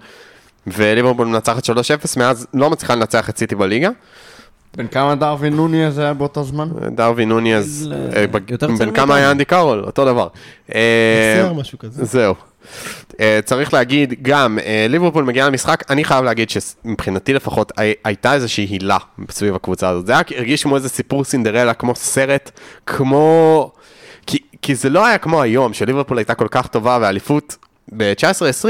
וליברפול 0.68 1.28
מנצחת 1.28 1.66
3-0, 1.66 1.70
מאז 2.18 2.48
לא 2.54 2.70
מצליחה 2.70 2.96
לנצח 2.96 3.30
את 3.30 3.38
סיטי 3.38 3.56
בליגה. 3.56 3.90
בן 4.78 4.88
כמה 4.88 5.16
דרווין 5.16 5.54
נונייס 5.56 5.86
הזה 5.86 6.02
היה 6.04 6.14
באותו 6.14 6.44
זמן? 6.44 6.68
דרווין 6.96 7.30
נוניאז, 7.30 7.80
גיל, 7.84 7.94
אה, 8.16 8.28
בג- 8.28 8.52
יותר 8.52 8.68
בן 8.80 8.92
כמה. 8.92 9.16
היה 9.16 9.32
אנדי 9.32 9.46
קארול? 9.46 9.84
אותו 9.84 10.06
דבר. 10.06 10.28
אה, 10.76 11.52
משהו 11.56 11.80
כזה. 11.80 12.06
זהו. 12.06 12.34
אה, 13.20 13.40
צריך 13.46 13.74
להגיד 13.74 14.14
גם, 14.22 14.60
אה, 14.66 14.86
ליברפול 14.90 15.24
מגיעה 15.24 15.48
למשחק, 15.50 15.84
אני 15.92 16.04
חייב 16.04 16.26
להגיד 16.26 16.50
שמבחינתי 16.50 17.34
לפחות 17.34 17.72
הי- 17.78 17.94
הייתה 18.04 18.34
איזושהי 18.34 18.66
הילה 18.66 18.98
סביב 19.30 19.56
הקבוצה 19.56 19.90
הזאת. 19.90 20.06
זה 20.06 20.12
היה 20.14 20.22
הרגיש 20.38 20.64
כמו 20.64 20.76
איזה 20.76 20.90
סיפור 20.90 21.24
סינדרלה, 21.24 21.74
כמו 21.74 21.96
סרט, 21.96 22.52
כמו... 22.86 23.72
כי, 24.28 24.38
כי 24.62 24.76
זה 24.76 24.90
לא 24.90 25.06
היה 25.06 25.18
כמו 25.18 25.42
היום, 25.42 25.74
שליברפול 25.74 26.18
הייתה 26.18 26.34
כל 26.36 26.48
כך 26.52 26.68
טובה 26.68 26.98
והאליפות 27.02 27.56
ב-19-20, 27.98 28.68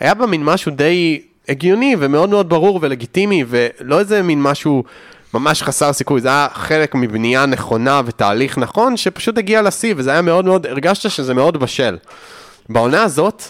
היה 0.00 0.14
בה 0.14 0.26
מין 0.26 0.44
משהו 0.44 0.72
די 0.72 1.20
הגיוני 1.48 1.96
ומאוד 1.98 2.30
מאוד 2.30 2.48
ברור 2.48 2.78
ולגיטימי, 2.82 3.44
ולא 3.48 3.98
איזה 3.98 4.22
מין 4.22 4.42
משהו 4.42 4.84
ממש 5.34 5.62
חסר 5.62 5.92
סיכוי, 5.92 6.20
זה 6.20 6.28
היה 6.28 6.48
חלק 6.52 6.94
מבנייה 6.94 7.46
נכונה 7.46 8.00
ותהליך 8.06 8.58
נכון, 8.58 8.96
שפשוט 8.96 9.38
הגיע 9.38 9.62
לשיא, 9.62 9.94
וזה 9.96 10.10
היה 10.10 10.22
מאוד 10.22 10.44
מאוד, 10.44 10.66
הרגשת 10.66 11.10
שזה 11.10 11.34
מאוד 11.34 11.56
בשל. 11.56 11.96
בעונה 12.68 13.02
הזאת, 13.02 13.42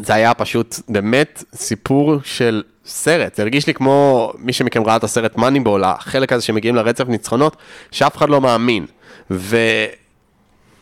זה 0.00 0.14
היה 0.14 0.34
פשוט 0.34 0.76
באמת 0.88 1.44
סיפור 1.54 2.16
של 2.24 2.62
סרט, 2.86 3.34
זה 3.34 3.42
הרגיש 3.42 3.66
לי 3.66 3.74
כמו 3.74 4.32
מי 4.38 4.52
שמכם 4.52 4.82
ראה 4.86 4.96
את 4.96 5.04
הסרט 5.04 5.36
מאניבול, 5.36 5.84
החלק 5.84 6.32
הזה 6.32 6.44
שמגיעים 6.44 6.74
לרצף 6.76 7.08
ניצחונות, 7.08 7.56
שאף 7.90 8.16
אחד 8.16 8.28
לא 8.28 8.40
מאמין. 8.40 8.86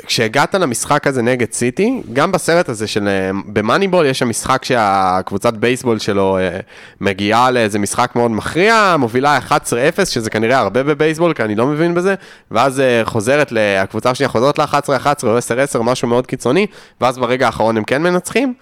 וכשהגעת 0.05 0.55
למשחק 0.55 1.07
הזה 1.07 1.23
נגד 1.23 1.53
סיטי, 1.53 2.03
גם 2.13 2.33
בסרט 2.33 2.69
הזה 2.69 2.87
של 2.87 3.09
אה, 3.09 3.31
במאניבול 3.47 4.07
יש 4.07 4.19
שם 4.19 4.29
משחק 4.29 4.65
שהקבוצת 4.65 5.55
בייסבול 5.55 5.99
שלו 5.99 6.39
אה, 6.39 6.59
מגיעה 7.01 7.51
לאיזה 7.51 7.79
משחק 7.79 8.13
מאוד 8.17 8.31
מכריע, 8.31 8.97
מובילה 8.99 9.39
11-0, 9.49 9.51
שזה 10.05 10.31
כנראה 10.31 10.59
הרבה 10.59 10.83
בבייסבול, 10.83 11.33
כי 11.35 11.43
אני 11.43 11.55
לא 11.55 11.67
מבין 11.67 11.95
בזה, 11.95 12.15
ואז 12.51 12.81
אה, 12.81 13.03
חוזרת, 13.05 13.53
הקבוצה 13.81 14.11
השנייה 14.11 14.29
חוזרת 14.29 14.59
ל-11-11 14.59 15.07
או 15.23 15.39
10-10, 15.39 15.83
משהו 15.83 16.09
מאוד 16.09 16.27
קיצוני, 16.27 16.67
ואז 17.01 17.19
ברגע 17.19 17.47
האחרון 17.47 17.77
הם 17.77 17.85
כן 17.85 18.03
מנצחים. 18.03 18.55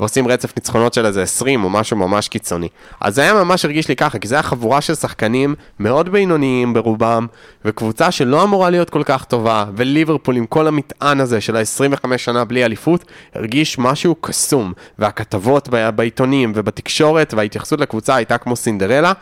ועושים 0.00 0.28
רצף 0.28 0.52
ניצחונות 0.56 0.94
של 0.94 1.06
איזה 1.06 1.22
20 1.22 1.64
או 1.64 1.70
משהו 1.70 1.96
ממש 1.96 2.28
קיצוני. 2.28 2.68
אז 3.00 3.14
זה 3.14 3.22
היה 3.22 3.34
ממש 3.34 3.64
הרגיש 3.64 3.88
לי 3.88 3.96
ככה, 3.96 4.18
כי 4.18 4.28
זה 4.28 4.34
היה 4.34 4.42
חבורה 4.42 4.80
של 4.80 4.94
שחקנים 4.94 5.54
מאוד 5.78 6.08
בינוניים 6.08 6.74
ברובם, 6.74 7.26
וקבוצה 7.64 8.10
שלא 8.10 8.42
אמורה 8.42 8.70
להיות 8.70 8.90
כל 8.90 9.02
כך 9.04 9.24
טובה, 9.24 9.64
וליברפול 9.76 10.36
עם 10.36 10.46
כל 10.46 10.66
המטען 10.66 11.20
הזה 11.20 11.40
של 11.40 11.56
ה-25 11.56 12.18
שנה 12.18 12.44
בלי 12.44 12.64
אליפות, 12.64 13.04
הרגיש 13.34 13.78
משהו 13.78 14.14
קסום. 14.20 14.72
והכתבות 14.98 15.68
בעיתונים 15.94 16.52
ובתקשורת 16.54 17.34
וההתייחסות 17.34 17.80
לקבוצה 17.80 18.14
הייתה 18.14 18.38
כמו 18.38 18.56
סינדרלה, 18.56 19.12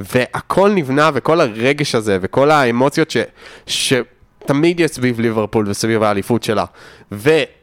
והכל 0.00 0.70
נבנה 0.70 1.10
וכל 1.14 1.40
הרגש 1.40 1.94
הזה 1.94 2.18
וכל 2.20 2.50
האמוציות 2.50 3.10
ש... 3.10 3.16
ש... 3.66 3.94
תמיד 4.46 4.80
יש 4.80 4.90
סביב 4.90 5.20
ליברפול 5.20 5.68
וסביב 5.68 6.02
האליפות 6.02 6.42
שלה. 6.42 6.64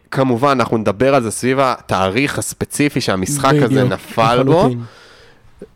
וכמובן, 0.10 0.50
אנחנו 0.50 0.78
נדבר 0.78 1.16
על 1.16 1.24
זה 1.24 1.32
סביב 1.32 1.60
התאריך 1.60 2.40
הספציפי 2.40 3.02
שהמשחק 3.02 3.54
הזה 3.54 3.66
בדיוק, 3.68 3.92
נפל 3.92 4.44
בו. 4.44 4.70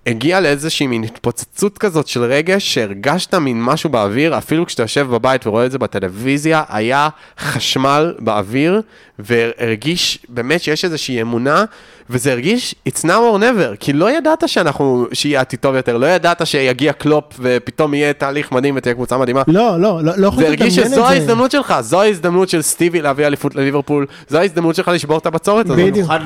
הגיע 0.07 0.39
לאיזושהי 0.39 0.87
מין 0.87 1.03
התפוצצות 1.03 1.77
כזאת 1.77 2.07
של 2.07 2.23
רגש, 2.23 2.73
שהרגשת 2.73 3.35
מין 3.35 3.63
משהו 3.63 3.89
באוויר, 3.89 4.37
אפילו 4.37 4.65
כשאתה 4.65 4.83
יושב 4.83 5.07
בבית 5.11 5.47
ורואה 5.47 5.65
את 5.65 5.71
זה 5.71 5.77
בטלוויזיה, 5.77 6.63
היה 6.69 7.09
חשמל 7.39 8.13
באוויר, 8.19 8.81
והרגיש 9.19 10.19
באמת 10.29 10.61
שיש 10.61 10.85
איזושהי 10.85 11.21
אמונה, 11.21 11.65
וזה 12.09 12.31
הרגיש 12.31 12.75
it's 12.89 13.01
now 13.01 13.07
or 13.07 13.39
never, 13.39 13.75
כי 13.79 13.93
לא 13.93 14.11
ידעת 14.11 14.43
שאנחנו, 14.49 15.07
שיהיה 15.13 15.41
עתיד 15.41 15.59
טוב 15.59 15.75
יותר, 15.75 15.97
לא 15.97 16.05
ידעת 16.05 16.47
שיגיע 16.47 16.93
קלופ 16.93 17.23
ופתאום 17.39 17.93
יהיה 17.93 18.13
תהליך 18.13 18.51
מדהים 18.51 18.75
ותהיה 18.77 18.95
קבוצה 18.95 19.17
מדהימה. 19.17 19.41
לא, 19.47 19.79
לא, 19.79 20.03
לא 20.03 20.13
לא 20.17 20.27
יכול 20.27 20.43
זה 20.43 20.47
הרגיש 20.49 20.77
לדמיין 20.77 20.87
את 20.87 20.91
שזו 20.91 20.95
זה. 20.95 21.07
ההזדמנות 21.07 21.51
שלך, 21.51 21.75
זו 21.81 22.01
ההזדמנות 22.01 22.49
של 22.49 22.61
סטיבי 22.61 23.01
להביא 23.01 23.27
אליפות 23.27 23.55
לליברפול, 23.55 24.05
זו 24.29 24.37
ההזדמנות 24.37 24.75
שלך 24.75 24.87
לשבור 24.87 25.17
את 25.17 25.25
הבצורת 25.25 25.65
הזאת. 25.65 25.77
במיוחד 25.77 26.19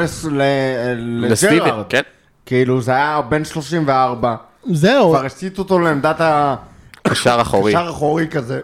לג'רארד. 0.97 1.85
כן. 1.89 2.01
כאילו 2.47 2.81
זה 2.81 2.91
היה 2.91 3.21
בן 3.29 3.45
34, 3.45 4.35
זהו, 4.71 5.09
כבר 5.09 5.25
הסיט 5.25 5.59
אותו 5.59 5.79
לעמדת 5.79 6.21
ה... 6.21 6.55
קשר 7.03 7.37
אחורי. 7.41 7.73
קשר 7.73 7.89
אחורי 7.89 8.27
כזה. 8.27 8.59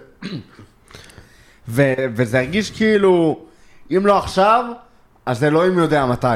ו- 1.68 1.94
וזה 2.16 2.40
הרגיש 2.40 2.72
כאילו, 2.72 3.40
אם 3.92 4.06
לא 4.06 4.18
עכשיו, 4.18 4.66
אז 5.26 5.44
אלוהים 5.44 5.78
יודע 5.80 6.06
מתי. 6.06 6.28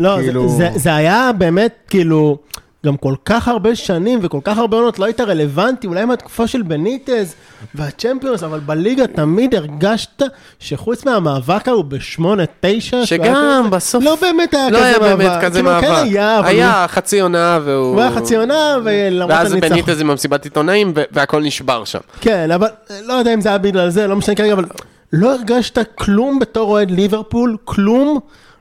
לא, 0.00 0.16
זה- 0.16 0.22
כאילו- 0.22 0.48
זה- 0.48 0.70
זה 0.74 0.94
היה 0.94 1.30
באמת, 1.38 1.74
כאילו, 1.88 2.38
גם 2.86 2.96
כל 2.96 3.14
כך 3.24 3.48
הרבה 3.48 3.74
שנים 3.74 4.18
וכל 4.22 4.38
כך 4.44 4.58
הרבה 4.58 4.76
עונות 4.76 4.98
לא 4.98 5.04
היית 5.04 5.20
רלוונטי, 5.20 5.86
אולי 5.86 6.04
מהתקופה 6.04 6.46
של 6.46 6.62
בניטז 6.62 7.34
והצ'מפיונס, 7.74 8.42
אבל 8.42 8.60
בליגה 8.60 9.06
תמיד 9.06 9.54
הרגשת 9.54 10.22
שחוץ 10.58 11.04
מהמאבק 11.04 11.68
ההוא 11.68 11.84
בשמונה, 11.84 12.42
תשע, 12.60 12.96
היה 12.96 13.06
שגם 13.06 13.66
בסוף 13.70 14.04
לא 14.04 14.16
באמת 14.20 14.54
היה 14.54 14.70
לא 14.70 14.78
כזה 14.78 14.86
היה 14.86 14.98
מאבק. 14.98 15.18
באמת 15.18 15.44
כזה 15.44 15.58
כאילו, 15.58 15.70
מאבק. 15.70 15.86
כן 15.86 15.94
היה, 15.94 16.38
אבל 16.38 16.48
היה 16.48 16.86
חצי 16.88 17.20
עונה 17.20 17.58
והוא... 17.64 17.92
הוא 17.92 18.00
היה 18.00 18.10
חצי 18.10 18.36
עונה, 18.36 18.76
ולמרות 18.84 19.30
ואז 19.30 19.52
הניצחון. 19.52 19.72
בניטז 19.72 20.00
עם 20.00 20.10
המסיבת 20.10 20.44
עיתונאים 20.44 20.94
והכל 21.12 21.42
נשבר 21.42 21.84
שם. 21.84 21.98
כן, 22.20 22.50
אבל 22.50 22.68
לא 23.04 23.12
יודע 23.12 23.34
אם 23.34 23.40
זה 23.40 23.48
היה 23.48 23.58
בגלל 23.58 23.90
זה, 23.90 24.06
לא 24.06 24.16
משנה 24.16 24.34
כרגע, 24.34 24.52
אבל 24.52 24.64
לא 25.12 25.34
הרגשת 25.34 25.78
כלום 25.94 26.38
בתור 26.38 26.70
אוהד 26.70 26.90
ליברפול, 26.90 27.56
כלום, 27.64 28.18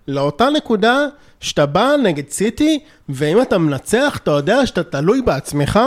לאותה 0.08 0.50
נקודה 0.50 1.06
שאתה 1.40 1.66
בא 1.66 1.90
נגד 2.04 2.30
סיטי, 2.30 2.80
ואם 3.10 3.42
אתה 3.42 3.58
מנצח, 3.58 4.20
אתה 4.24 4.32
יודע 4.32 4.66
שאתה 4.66 4.84
תלוי 4.84 5.22
בעצמך, 5.22 5.80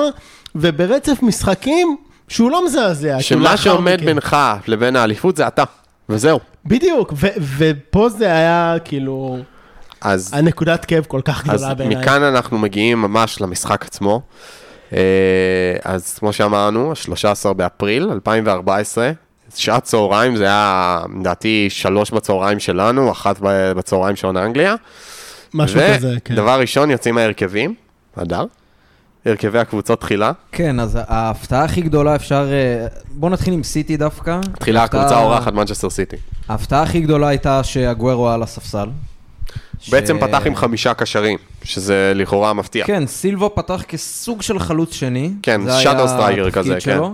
וברצף 0.55 1.19
משחקים 1.23 1.97
שהוא 2.29 2.51
לא 2.51 2.65
מזעזע. 2.67 3.17
שמה 3.21 3.57
שעומד 3.57 3.95
מכן. 3.97 4.07
בינך 4.07 4.37
לבין 4.67 4.97
האליפות 4.97 5.37
זה 5.37 5.47
אתה, 5.47 5.65
וזהו. 6.09 6.39
בדיוק, 6.67 7.13
ו- 7.17 7.57
ופה 7.59 8.09
זה 8.09 8.27
היה 8.27 8.77
כאילו, 8.85 9.39
אז 10.01 10.31
הנקודת 10.35 10.85
כאב 10.85 11.05
כל 11.05 11.21
כך 11.25 11.49
אז 11.49 11.61
גדולה 11.61 11.75
בעיניי. 11.75 11.97
מכאן 11.97 12.23
אנחנו 12.23 12.59
מגיעים 12.59 13.03
ממש 13.03 13.41
למשחק 13.41 13.85
עצמו. 13.85 14.21
אה, 14.93 14.99
אז 15.85 16.15
כמו 16.19 16.33
שאמרנו, 16.33 16.97
13 16.97 17.53
באפריל 17.53 18.09
2014, 18.13 19.11
שעת 19.57 19.83
צהריים, 19.83 20.37
זה 20.37 20.45
היה 20.45 21.01
לדעתי 21.21 21.67
שלוש 21.71 22.11
בצהריים 22.11 22.61
שלנו, 22.61 23.13
אחת 23.13 23.37
בצהריים 23.77 24.17
שעון 24.17 24.37
אנגליה. 24.37 24.75
משהו 25.55 25.81
כזה, 25.97 26.17
כן. 26.25 26.35
ודבר 26.35 26.61
ראשון, 26.61 26.91
יוצאים 26.91 27.19
ההרכבים, 27.19 27.75
אדר, 28.17 28.45
הרכבי 29.27 29.59
הקבוצות 29.59 30.01
תחילה. 30.01 30.33
כן, 30.53 30.81
אז 30.81 30.99
ההפתעה 31.09 31.65
הכי 31.65 31.81
גדולה 31.81 32.15
אפשר... 32.17 32.49
אה, 32.53 32.87
בוא 33.11 33.31
נתחיל 33.31 33.55
עם 33.55 33.63
סיטי 33.63 33.97
דווקא. 33.97 34.41
תחילה 34.59 34.81
ההפתעה- 34.81 35.01
הקבוצה 35.01 35.21
האורחת 35.21 35.53
מנצ'סטר 35.53 35.91
סיטי. 35.91 36.17
ההפתעה 36.49 36.83
הכי 36.83 37.01
גדולה 37.01 37.29
הייתה 37.29 37.65
שאגוארו 37.65 38.29
על 38.29 38.43
הספסל. 38.43 38.87
בעצם 39.91 40.17
ש- 40.19 40.23
פתח 40.23 40.43
עם 40.47 40.55
חמישה 40.57 40.95
קשרים, 40.95 41.39
שזה 41.65 42.13
לכאורה 42.15 42.53
מפתיע. 42.53 42.87
כן, 42.87 43.07
סילבה 43.07 43.55
פתח 43.55 43.83
כסוג 43.89 44.43
של 44.43 44.59
חלוץ 44.59 44.93
שני. 44.93 45.33
כן, 45.43 45.61
striker 45.69 46.31
התפקיד 46.31 46.53
כזה, 46.53 46.81
שלו, 46.81 47.07
כן. 47.09 47.13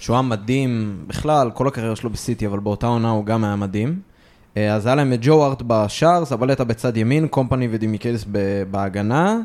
שהוא 0.00 0.14
היה 0.16 0.22
מדהים, 0.22 0.96
בכלל, 1.06 1.50
כל 1.54 1.68
הקריירה 1.68 1.96
שלו 1.96 2.10
בסיטי, 2.10 2.46
אבל 2.46 2.58
באותה 2.58 2.86
עונה 2.86 3.10
הוא 3.10 3.24
גם 3.26 3.44
היה 3.44 3.56
מדהים. 3.56 3.98
אה, 4.56 4.74
אז 4.74 4.86
היה 4.86 4.94
להם 4.94 5.12
את 5.12 5.18
ג'ו 5.22 5.44
הארט 5.46 5.62
בשער, 5.66 6.24
זבלטה 6.24 6.64
בצד 6.64 6.96
ימין, 6.96 7.28
קומפני 7.28 7.68
ודמיקליס 7.70 8.24
ב- 8.32 8.62
בהגנה, 8.70 9.38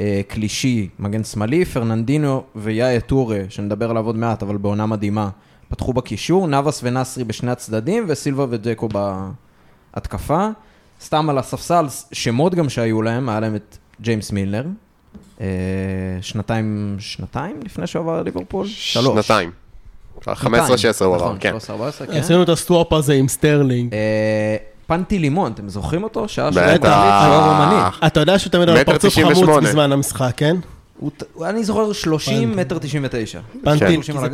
אה, 0.00 0.20
קלישי, 0.28 0.88
מגן 0.98 1.24
שמאלי, 1.24 1.64
פרננדינו 1.64 2.42
ויאיה 2.56 3.00
טורה, 3.00 3.40
שנדבר 3.48 3.90
עליו 3.90 4.06
עוד 4.06 4.16
מעט, 4.16 4.42
אבל 4.42 4.56
בעונה 4.56 4.86
מדהימה, 4.86 5.28
פתחו 5.68 5.92
בקישור, 5.92 6.46
נבאס 6.46 6.80
ונסרי 6.84 7.24
בשני 7.24 7.50
הצדדים, 7.50 8.04
וסילבה 8.08 8.46
וג'קו 8.50 8.88
בהתקפה. 9.94 10.48
סתם 11.00 11.30
על 11.30 11.38
הספסל, 11.38 11.86
שמות 12.12 12.54
גם 12.54 12.68
שהיו 12.68 13.02
להם, 13.02 13.28
היה 13.28 13.40
להם 13.40 13.54
את 13.54 13.78
ג'יימס 14.00 14.32
מילנר, 14.32 14.64
אה, 15.40 15.46
שנתיים, 16.20 16.96
שנתיים 16.98 17.60
לפני 17.64 17.86
שהוא 17.86 18.02
עבר 18.02 18.20
לליברפול? 18.20 18.66
שלוש. 18.66 19.26
שנתיים. 19.26 19.63
15-16 20.20 20.24
הוא 21.04 21.14
עבר, 21.14 21.24
נכון, 21.24 21.36
כן. 21.40 21.50
13, 21.50 21.76
14, 21.76 22.06
כן. 22.06 22.12
עשינו 22.12 22.42
את 22.42 22.48
ה 22.48 22.57
swap 22.57 22.92
הזה 22.92 23.14
עם 23.14 23.28
סטרלינג. 23.28 23.94
אה, 23.94 23.98
פנטילימון, 24.86 25.52
אתם 25.52 25.68
זוכרים 25.68 26.02
אותו? 26.04 26.28
שוער 26.28 26.48
אנגלית, 26.48 26.82
שוער 26.82 27.48
רומני. 27.50 27.82
אתה 28.06 28.20
יודע 28.20 28.38
שהוא 28.38 28.50
תמיד 28.50 28.68
על 28.68 28.84
פרצוף 28.84 29.12
98. 29.12 29.52
חמוץ 29.52 29.64
בזמן 29.68 29.92
המשחק, 29.92 30.32
כן? 30.36 30.56
אני 31.44 31.64
זוכר 31.64 31.92
30 31.92 32.56
מטר 32.56 32.78
99. 32.78 33.40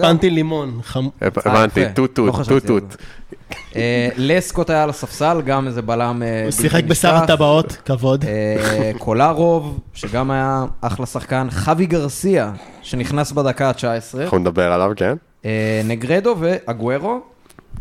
פנטי, 0.01 0.31
לימון. 0.31 0.81
חמ- 0.93 0.99
הבנתי, 1.20 1.81
יפה. 1.81 1.93
טוט 1.93 2.18
לא 2.18 2.24
טוט, 2.24 2.35
חשבתי 2.35 2.66
טוט 2.66 2.83
על 2.83 2.89
טוט. 2.89 2.97
אה, 3.76 4.09
לסקוט 4.16 4.70
היה 4.70 4.83
על 4.83 4.91
הספסל, 4.91 5.41
גם 5.47 5.66
איזה 5.66 5.83
בלם 5.83 6.22
אה, 6.22 6.43
הוא 6.45 6.51
שיחק 6.51 6.85
בשר. 6.85 7.14
הטבעות, 7.14 7.76
כבוד. 7.85 8.24
אה, 8.24 8.91
קולרוב, 8.99 9.78
שגם 9.95 10.31
היה 10.31 10.64
אחלה 10.81 11.07
שחקן. 11.07 11.49
חווי 11.51 11.87
גרסיה, 11.87 12.53
שנכנס 12.83 13.33
בדקה 13.33 13.68
ה-19. 13.68 14.18
אנחנו 14.22 14.39
נדבר 14.39 14.72
עליו, 14.72 14.91
כן? 14.97 15.14
אה, 15.45 15.80
נגרדו 15.84 16.36
ואגוורו. 16.38 17.20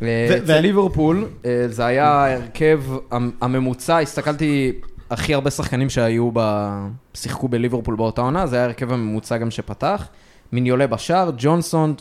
אה, 0.02 0.38
אצל 0.44 0.60
ליברפול, 0.60 1.28
אה, 1.46 1.66
זה 1.68 1.86
היה 1.86 2.08
ההרכב 2.08 2.82
המ- 3.12 3.32
הממוצע, 3.42 4.00
הסתכלתי 4.00 4.72
הכי 5.10 5.34
הרבה 5.34 5.52
שחקנים 5.52 5.90
שהיו, 5.90 6.30
ב... 6.34 6.70
שיחקו 7.14 7.48
בליברפול 7.48 7.96
באותה 7.96 8.22
עונה, 8.22 8.48
זה 8.48 8.56
היה 8.56 8.66
ההרכב 8.66 8.94
הממוצע 8.94 9.38
גם 9.38 9.52
שפתח. 9.52 10.08
מיניולה 10.52 10.88
בשער, 10.88 11.32
ג'ונסון, 11.38 11.94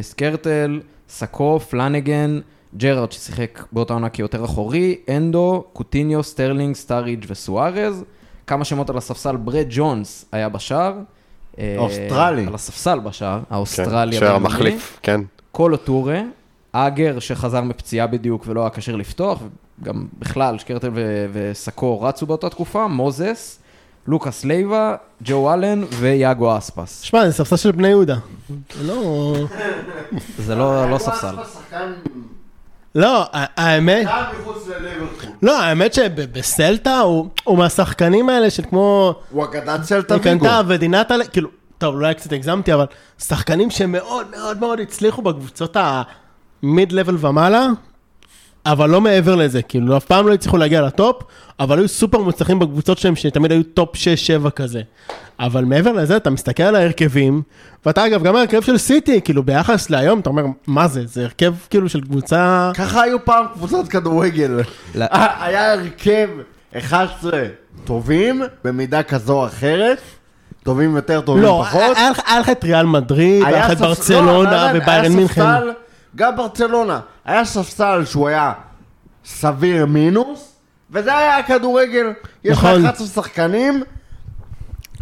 סקרטל, 0.00 0.80
סאקו, 1.08 1.60
פלנגן, 1.60 2.40
ג'רארד 2.76 3.12
ששיחק 3.12 3.64
באותה 3.72 3.94
עונה 3.94 4.08
כיותר 4.08 4.44
אחורי, 4.44 4.96
הנדרסון, 5.16 5.64
קוטיניו, 5.72 6.22
סטרלינג, 6.22 6.74
סטארידג' 6.74 7.24
וסוארז. 7.28 8.04
כמה 8.46 8.64
שמות 8.64 8.90
על 8.90 8.96
הספסל, 8.96 9.36
ברד 9.36 9.66
ג'ונס 9.70 10.24
היה 10.32 10.48
בשער. 10.48 10.94
אה, 11.58 11.74
האוסטרלי. 11.78 12.46
על 12.46 12.54
הספסל 12.54 12.98
בשער, 12.98 13.38
כן. 13.48 13.54
האוסטרלי. 13.54 14.16
הבינלאומי. 14.16 14.46
המחליף, 14.46 14.98
כן. 15.02 15.20
קולו 15.52 15.76
טורה, 15.76 16.20
אגר 16.72 17.18
שחזר 17.18 17.60
מפציעה 17.60 18.06
בדיוק 18.06 18.44
ולא 18.46 18.60
היה 18.60 18.70
כשיר 18.70 18.96
לפתוח, 18.96 19.38
גם 19.82 20.06
בכלל 20.18 20.58
שקרטל 20.58 20.90
ו- 20.94 21.26
וסקו 21.32 22.02
רצו 22.02 22.26
באותה 22.26 22.50
תקופה, 22.50 22.88
מוזס, 22.88 23.58
לוקאס 24.06 24.44
לייבה, 24.44 24.96
ג'ו 25.22 25.52
אלן 25.52 25.84
ויאגו 25.90 26.58
אספס. 26.58 27.00
שמע, 27.00 27.26
זה 27.26 27.32
ספסל 27.32 27.56
של 27.56 27.72
בני 27.72 27.88
יהודה. 27.88 28.16
זה 28.48 28.82
לא... 28.82 29.34
זה 30.38 30.54
לא, 30.54 30.90
לא 30.90 30.98
ספסל. 30.98 31.34
לא, 32.94 33.26
האמת... 33.32 34.06
לא, 35.42 35.60
האמת 35.62 35.94
שבסלטה 35.94 37.00
הוא 37.00 37.28
הוא 37.44 37.58
מהשחקנים 37.58 38.28
האלה 38.28 38.50
של 38.50 38.62
כמו... 38.62 39.14
הוא 39.30 39.44
אגדת 39.44 39.82
סלטה 39.82 40.14
ויגו. 40.14 40.40
קנטה 40.40 40.60
ודינתה, 40.66 41.14
כאילו, 41.32 41.48
טוב, 41.78 41.94
אולי 41.94 42.14
קצת 42.14 42.32
הגזמתי, 42.32 42.74
אבל 42.74 42.86
שחקנים 43.18 43.70
שמאוד 43.70 44.26
מאוד 44.36 44.60
מאוד 44.60 44.80
הצליחו 44.80 45.22
בקבוצות 45.22 45.76
ה 46.62 46.67
mid-level 46.67 47.16
ומעלה, 47.20 47.66
אבל 48.66 48.90
לא 48.90 49.00
מעבר 49.00 49.34
לזה, 49.36 49.62
כאילו, 49.62 49.96
אף 49.96 50.04
פעם 50.04 50.26
לא 50.28 50.34
הצליחו 50.34 50.56
להגיע 50.56 50.82
ל 50.82 50.90
top, 50.90 51.22
אבל 51.60 51.78
היו 51.78 51.88
סופר 51.88 52.18
מוצלחים 52.18 52.58
בקבוצות 52.58 52.98
שלהם, 52.98 53.16
שתמיד 53.16 53.52
היו 53.52 53.62
top 53.74 53.96
6-7 54.46 54.50
כזה. 54.50 54.80
אבל 55.40 55.64
מעבר 55.64 55.92
לזה, 55.92 56.16
אתה 56.16 56.30
מסתכל 56.30 56.62
על 56.62 56.76
ההרכבים, 56.76 57.42
ואתה 57.86 58.06
אגב, 58.06 58.22
גם 58.22 58.36
ההרכב 58.36 58.60
של 58.62 58.78
סיטי, 58.78 59.20
כאילו, 59.20 59.42
ביחס 59.42 59.90
להיום, 59.90 60.20
אתה 60.20 60.30
אומר, 60.30 60.44
מה 60.66 60.88
זה? 60.88 61.06
זה 61.06 61.22
הרכב 61.22 61.54
כאילו 61.70 61.88
של 61.88 62.00
קבוצה... 62.00 62.70
ככה 62.74 63.02
היו 63.02 63.24
פעם 63.24 63.46
קבוצות 63.54 63.88
כדורגל. 63.88 64.60
לא. 64.94 65.04
אה, 65.04 65.46
היה 65.46 65.72
הרכב 65.72 66.28
11 66.78 67.42
טובים, 67.84 68.42
במידה 68.64 69.02
כזו 69.02 69.32
או 69.32 69.46
אחרת. 69.46 69.98
טובים 70.62 70.96
יותר, 70.96 71.20
טובים 71.20 71.42
לא, 71.42 71.62
פחות. 71.68 71.82
לך- 72.10 72.20
היה 72.26 72.40
לך 72.40 72.50
את 72.50 72.64
ריאל 72.64 72.86
מדריד, 72.86 73.42
היה 73.46 73.66
לך 73.66 73.72
את 73.72 73.80
לא, 73.80 73.86
ברצלונה 73.86 74.70
אבל 74.70 74.78
וביירן 74.82 75.04
היה 75.04 75.16
מינכן. 75.16 75.42
גם 76.16 76.36
ברצלונה. 76.36 77.00
היה 77.24 77.44
ספסל 77.44 78.04
שהוא 78.04 78.28
היה 78.28 78.52
סביר 79.24 79.86
מינוס, 79.86 80.56
וזה 80.90 81.18
היה 81.18 81.38
הכדורגל. 81.38 82.12
יש 82.44 82.58
לך 82.58 82.64
נכון. 82.64 82.84
11 82.86 83.06
שחקנים 83.06 83.82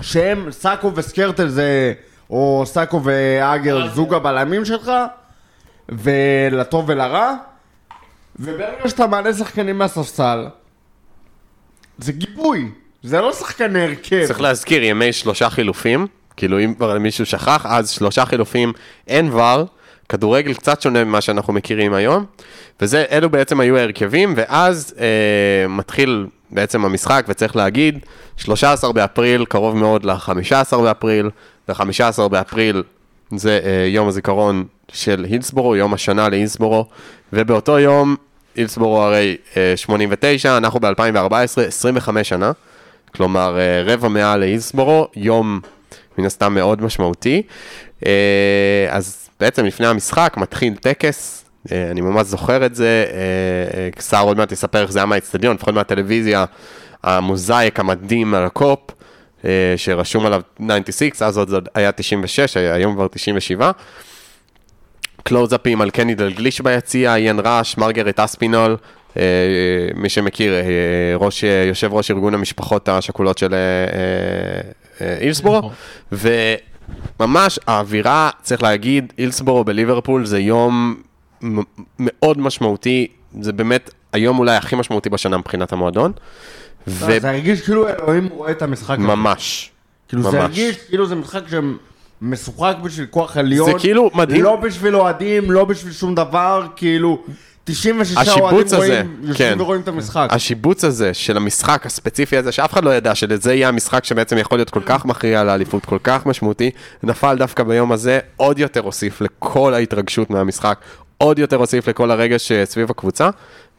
שהם 0.01 0.51
סאקו 0.51 0.93
וסקרטל 0.95 1.49
זה, 1.49 1.93
או 2.31 2.63
סאקו 2.67 3.01
ואגר 3.05 3.89
זוג 3.95 4.15
הבלמים 4.15 4.65
שלך, 4.65 4.93
ולטוב 5.89 6.85
ולרע. 6.89 7.35
וברגע 8.37 8.89
שאתה 8.89 9.07
מעלה 9.07 9.33
שחקנים 9.33 9.79
מהספסל, 9.79 10.47
זה 11.99 12.13
גיבוי, 12.13 12.71
זה 13.03 13.21
לא 13.21 13.33
שחקני 13.33 13.83
הרכב. 13.83 14.27
צריך 14.27 14.41
להזכיר, 14.41 14.83
ימי 14.83 15.13
שלושה 15.13 15.51
חילופים, 15.51 16.07
כאילו 16.37 16.61
אם 16.61 16.75
כבר 16.75 16.99
מישהו 16.99 17.27
שכח, 17.27 17.67
אז 17.69 17.91
שלושה 17.91 18.27
חילופים, 18.27 18.73
אין 19.09 19.33
ור, 19.33 19.65
כדורגל 20.13 20.55
קצת 20.55 20.83
שונה 20.83 21.05
ממה 21.05 21.21
שאנחנו 21.21 21.53
מכירים 21.53 21.95
היום, 21.95 22.25
וזה, 22.81 23.05
אלו 23.11 23.31
בעצם 23.31 23.61
היו 23.61 23.77
ההרכבים, 23.77 24.35
ואז 24.37 24.95
אה, 25.01 25.69
מתחיל 25.69 26.27
בעצם 26.51 26.85
המשחק, 26.85 27.25
וצריך 27.29 27.57
להגיד, 27.57 27.99
13 28.37 28.93
באפריל, 28.93 29.45
קרוב 29.45 29.77
מאוד 29.77 30.05
ל-15 30.05 30.77
באפריל, 30.83 31.31
ו-15 31.69 32.29
באפריל 32.29 32.83
זה 33.37 33.61
אה, 33.65 33.87
יום 33.89 34.09
הזיכרון 34.09 34.65
של 34.93 35.27
הילסבורו, 35.31 35.77
יום 35.77 35.95
השנה 35.95 36.29
להילסבורו, 36.29 36.87
ובאותו 37.33 37.79
יום, 37.79 38.17
הילסבורו 38.57 39.03
הרי 39.03 39.37
אה, 39.57 39.73
89, 39.77 40.57
אנחנו 40.57 40.81
ב-2014, 40.81 41.61
25 41.67 42.29
שנה. 42.29 42.53
כלומר 43.15 43.59
אה, 43.59 43.83
רבע 43.95 44.09
מאה 44.09 44.37
להילסבורו, 44.37 45.09
יום 45.17 45.61
מן 46.19 46.27
הסתם 46.27 46.55
מאוד 46.55 46.83
משמעותי. 46.83 47.43
אז 48.91 49.29
בעצם 49.41 49.65
לפני 49.65 49.87
המשחק 49.87 50.35
מתחיל 50.37 50.75
טקס, 50.77 51.45
אה, 51.73 51.91
אני 51.91 52.01
ממש 52.01 52.27
זוכר 52.27 52.67
את 52.67 52.75
זה, 52.75 53.05
אה, 53.13 53.79
אה, 53.79 53.89
סער 53.99 54.25
עוד 54.25 54.37
מעט 54.37 54.53
יספר 54.53 54.83
איך 54.83 54.93
זה 54.93 54.99
היה 54.99 55.07
מהאצטדיון, 55.07 55.57
לפחות 55.57 55.75
מהטלוויזיה, 55.75 56.45
המוזאיק 57.03 57.81
המדהים 57.81 58.35
על 58.35 58.45
הקופ, 58.45 58.79
אה, 59.45 59.75
שרשום 59.77 60.27
עליו 60.27 60.41
96, 60.85 61.23
אז 61.23 61.39
עוד 61.39 61.49
זה 61.49 61.57
היה 61.75 61.93
96, 61.93 62.57
היום 62.57 62.95
כבר 62.95 63.09
97. 63.09 63.71
קלוזאפים 65.23 65.81
על 65.81 65.91
קני 65.91 66.15
דלגליש 66.15 66.61
ביציע, 66.61 67.15
איין 67.15 67.41
ראש, 67.45 67.79
מרגרט 67.79 68.21
אספינול, 68.21 68.77
אה, 69.17 69.23
מי 69.95 70.09
שמכיר, 70.09 70.55
אה, 70.55 70.61
ראש, 71.17 71.45
אה, 71.45 71.65
יושב 71.69 71.93
ראש 71.93 72.11
ארגון 72.11 72.35
המשפחות 72.35 72.89
השכולות 72.89 73.39
של 73.39 73.55
אה, 73.55 73.59
אה, 75.01 75.19
אה, 76.13 76.57
וממש 77.21 77.59
האווירה, 77.67 78.31
צריך 78.43 78.63
להגיד, 78.63 79.13
אילסבורו 79.19 79.65
בליברפול 79.65 80.27
זה 80.27 80.39
יום 80.39 80.95
מאוד 81.99 82.39
משמעותי, 82.39 83.07
זה 83.41 83.53
באמת 83.53 83.91
היום 84.13 84.39
אולי 84.39 84.57
הכי 84.57 84.77
משמעותי 84.77 85.11
בשנה 85.11 85.39
מבחינת 85.39 85.73
המועדון, 85.73 86.13
ו- 86.87 87.21
זה 87.21 87.31
הרגיש 87.31 87.61
כאילו 87.63 87.89
אלוהים 87.89 88.29
רואה 88.29 88.51
את 88.51 88.63
המשחק 88.63 88.99
הזה. 88.99 89.07
ממש. 89.07 89.71
כאילו 90.09 90.23
זה 90.23 90.29
ממש. 90.31 90.41
הרגיש 90.41 90.77
כאילו 90.77 91.07
זה 91.07 91.15
משחק 91.15 91.43
שמשוחק 92.23 92.77
בשביל 92.83 93.07
כוח 93.07 93.37
עליון. 93.37 93.73
זה 93.73 93.79
כאילו 93.79 94.11
מדהים. 94.15 94.43
לא 94.45 94.57
בשביל 94.57 94.97
אוהדים, 94.97 95.51
לא 95.51 95.65
בשביל 95.65 95.93
שום 95.93 96.15
דבר, 96.15 96.67
כאילו 96.77 97.23
96 97.65 98.17
השיבוץ 98.17 98.43
אוהדים 98.43 98.67
הזה, 98.67 98.77
רואים, 98.77 99.17
יושבים 99.23 99.55
כן. 99.55 99.61
ורואים 99.61 99.81
את 99.81 99.89
המשחק. 99.89 100.29
השיבוץ 100.31 100.85
הזה 100.85 101.15
של 101.15 101.37
המשחק 101.37 101.87
הספציפי 101.87 102.37
הזה, 102.37 102.53
שאף 102.53 102.73
אחד 102.73 102.85
לא 102.85 102.95
ידע 102.95 103.15
שזה 103.15 103.55
יהיה 103.55 103.69
המשחק 103.69 104.05
שבעצם 104.05 104.39
יכול 104.39 104.59
להיות 104.59 104.71
כל 104.71 104.83
כך 104.87 105.05
מכריע 105.05 105.45
לאליפות, 105.45 105.85
כל 105.85 105.99
כך 106.03 106.27
משמעותי, 106.27 106.71
נפל 107.03 107.37
דווקא 107.39 107.63
ביום 107.63 107.93
הזה, 107.93 108.19
עוד 108.37 108.59
יותר 108.59 108.81
הוסיף 108.81 109.21
לכל 109.21 109.75
ההתרגשות 109.75 110.31
מהמשחק, 110.31 110.79
עוד 111.19 111.39
יותר 111.39 111.57
הוסיף 111.57 111.89
לכל 111.89 112.11
הרגש 112.11 112.53
אה, 112.53 112.67
סביב 112.67 112.91
הקבוצה, 112.91 113.31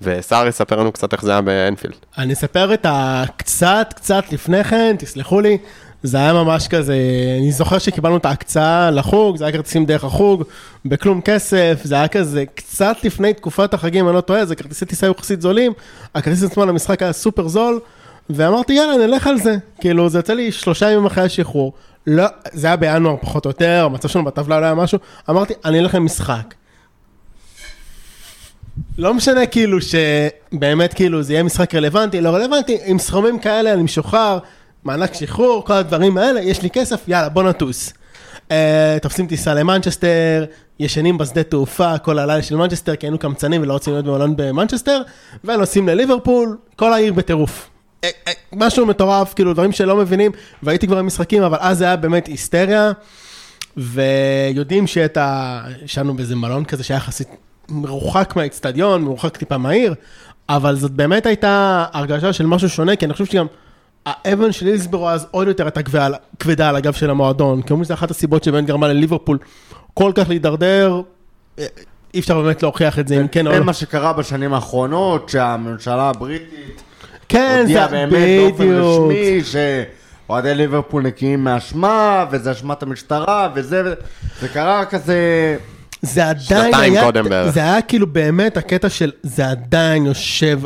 וסער 0.01 0.47
יספר 0.47 0.79
לנו 0.79 0.91
קצת 0.91 1.13
איך 1.13 1.21
זה 1.25 1.31
היה 1.31 1.41
באנפילד. 1.41 1.95
אני 2.17 2.33
אספר 2.33 2.73
את 2.73 2.85
הקצת, 2.89 3.93
קצת 3.95 4.23
לפני 4.31 4.63
כן, 4.63 4.95
תסלחו 4.99 5.41
לי, 5.41 5.57
זה 6.03 6.17
היה 6.17 6.33
ממש 6.33 6.67
כזה, 6.67 6.95
אני 7.39 7.51
זוכר 7.51 7.79
שקיבלנו 7.79 8.17
את 8.17 8.25
ההקצאה 8.25 8.91
לחוג, 8.91 9.37
זה 9.37 9.45
היה 9.45 9.53
כרטיסים 9.53 9.85
דרך 9.85 10.03
החוג, 10.03 10.43
בכלום 10.85 11.21
כסף, 11.21 11.79
זה 11.83 11.95
היה 11.95 12.07
כזה 12.07 12.45
קצת 12.55 12.97
לפני 13.03 13.33
תקופת 13.33 13.73
החגים, 13.73 14.07
אני 14.07 14.15
לא 14.15 14.21
טועה, 14.21 14.45
זה 14.45 14.55
כרטיסי 14.55 14.85
טיסה 14.85 15.07
יחסית 15.07 15.41
זולים, 15.41 15.73
הכרטיס 16.15 16.43
עצמו 16.43 16.65
למשחק 16.65 17.01
היה 17.01 17.13
סופר 17.13 17.47
זול, 17.47 17.79
ואמרתי 18.29 18.73
יאללה 18.73 19.07
נלך 19.07 19.27
על 19.27 19.37
זה, 19.39 19.55
כאילו 19.81 20.09
זה 20.09 20.17
יוצא 20.17 20.33
לי 20.33 20.51
שלושה 20.51 20.91
ימים 20.91 21.05
אחרי 21.05 21.23
השחרור, 21.23 21.73
לא, 22.07 22.25
זה 22.51 22.67
היה 22.67 22.75
בינואר 22.75 23.15
פחות 23.21 23.45
או 23.45 23.49
יותר, 23.49 23.83
המצב 23.85 24.07
שלנו 24.07 24.25
בטבלה 24.25 24.59
לא 24.59 24.65
היה 24.65 24.75
משהו, 24.75 24.99
אמרתי 25.29 25.53
אני 25.65 25.79
אלך 25.79 25.95
למשחק. 25.95 26.53
לא 28.97 29.13
משנה 29.13 29.45
כאילו 29.45 29.77
שבאמת 29.81 30.93
כאילו 30.93 31.23
זה 31.23 31.33
יהיה 31.33 31.43
משחק 31.43 31.75
רלוונטי, 31.75 32.21
לא 32.21 32.29
רלוונטי, 32.29 32.77
עם 32.85 32.99
סכומים 32.99 33.39
כאלה 33.39 33.73
אני 33.73 33.83
משוחרר, 33.83 34.39
מענק 34.85 35.13
שחרור, 35.13 35.65
כל 35.65 35.73
הדברים 35.73 36.17
האלה, 36.17 36.41
יש 36.41 36.61
לי 36.61 36.69
כסף, 36.69 37.07
יאללה 37.07 37.29
בוא 37.29 37.43
נטוס. 37.43 37.93
אה, 38.49 38.53
תופסים 39.01 39.27
טיסה 39.27 39.53
למנצ'סטר, 39.53 40.45
ישנים 40.79 41.17
בשדה 41.17 41.43
תעופה 41.43 41.97
כל 41.97 42.19
הלילה 42.19 42.41
של 42.41 42.55
מנצ'סטר, 42.55 42.95
כי 42.95 43.05
היינו 43.05 43.19
קמצנים 43.19 43.61
ולא 43.61 43.73
רוצים 43.73 43.93
להיות 43.93 44.05
במלון 44.05 44.35
במנצ'סטר, 44.35 45.01
ונוסעים 45.43 45.87
לליברפול, 45.87 46.57
כל 46.75 46.93
העיר 46.93 47.13
בטירוף. 47.13 47.69
אה, 48.03 48.09
אה, 48.27 48.33
משהו 48.53 48.85
מטורף, 48.85 49.33
כאילו 49.33 49.53
דברים 49.53 49.71
שלא 49.71 49.95
מבינים, 49.95 50.31
והייתי 50.63 50.87
כבר 50.87 50.97
במשחקים, 50.97 51.43
אבל 51.43 51.57
אז 51.61 51.77
זה 51.77 51.85
היה 51.85 51.95
באמת 51.95 52.27
היסטריה, 52.27 52.91
ויודעים 53.77 54.87
שאת 54.87 55.17
ה... 55.17 55.61
ישנו 55.85 56.13
באיזה 56.13 56.35
מלון 56.35 56.65
כזה 56.65 56.83
שהיה 56.83 56.97
יחסית 56.97 57.27
מרוחק 57.69 58.33
מהאיצטדיון, 58.35 59.03
מרוחק 59.03 59.37
טיפה 59.37 59.57
מהעיר, 59.57 59.93
אבל 60.49 60.75
זאת 60.75 60.91
באמת 60.91 61.25
הייתה 61.25 61.85
הרגשה 61.93 62.33
של 62.33 62.45
משהו 62.45 62.69
שונה, 62.69 62.95
כי 62.95 63.05
אני 63.05 63.13
חושב 63.13 63.25
שגם 63.25 63.45
האבן 64.05 64.51
של 64.51 64.65
הילסבורו 64.65 65.09
אז 65.09 65.27
עוד 65.31 65.47
יותר 65.47 65.63
הייתה 65.63 65.81
כבדה 66.39 66.69
על- 66.69 66.75
הגב 66.75 66.93
של 66.93 67.09
המועדון, 67.09 67.61
כי 67.61 67.73
אומרים 67.73 67.85
שזו 67.85 67.93
אחת 67.93 68.11
הסיבות 68.11 68.43
שבאמת 68.43 68.65
גרמה 68.65 68.87
לליברפול 68.87 69.37
כל 69.93 70.11
כך 70.15 70.29
להידרדר, 70.29 71.01
אה, 71.59 71.65
אי 72.13 72.19
אפשר 72.19 72.41
באמת 72.41 72.63
להוכיח 72.63 72.99
את 72.99 73.07
זה 73.07 73.21
אם 73.21 73.27
כן 73.27 73.47
או 73.47 73.51
זה 73.53 73.59
לא. 73.59 73.65
מה 73.65 73.73
שקרה 73.73 74.13
בשנים 74.13 74.53
האחרונות, 74.53 75.29
שהממשלה 75.29 76.09
הבריטית 76.09 76.81
כן, 77.29 77.57
הודיעה 77.61 77.87
זה 77.87 77.91
באמת 77.95 78.13
באופן. 78.57 78.71
רשמי 78.73 79.41
שאוהדי 79.43 80.55
ליברפול 80.55 81.03
נקיים 81.03 81.43
מאשמה, 81.43 82.25
וזה 82.31 82.51
אשמת 82.51 82.83
המשטרה, 82.83 83.49
וזה, 83.55 83.93
זה 84.41 84.47
קרה 84.47 84.85
כזה... 84.85 85.57
זה 86.01 86.29
עדיין 86.29 86.39
שנתיים 86.71 86.93
היה, 86.93 87.03
קודם 87.03 87.29
בערך. 87.29 87.51
זה 87.53 87.59
היה 87.59 87.81
כאילו 87.81 88.07
באמת 88.07 88.57
הקטע 88.57 88.89
של, 88.89 89.11
זה 89.23 89.47
עדיין 89.49 90.05
יושב, 90.05 90.59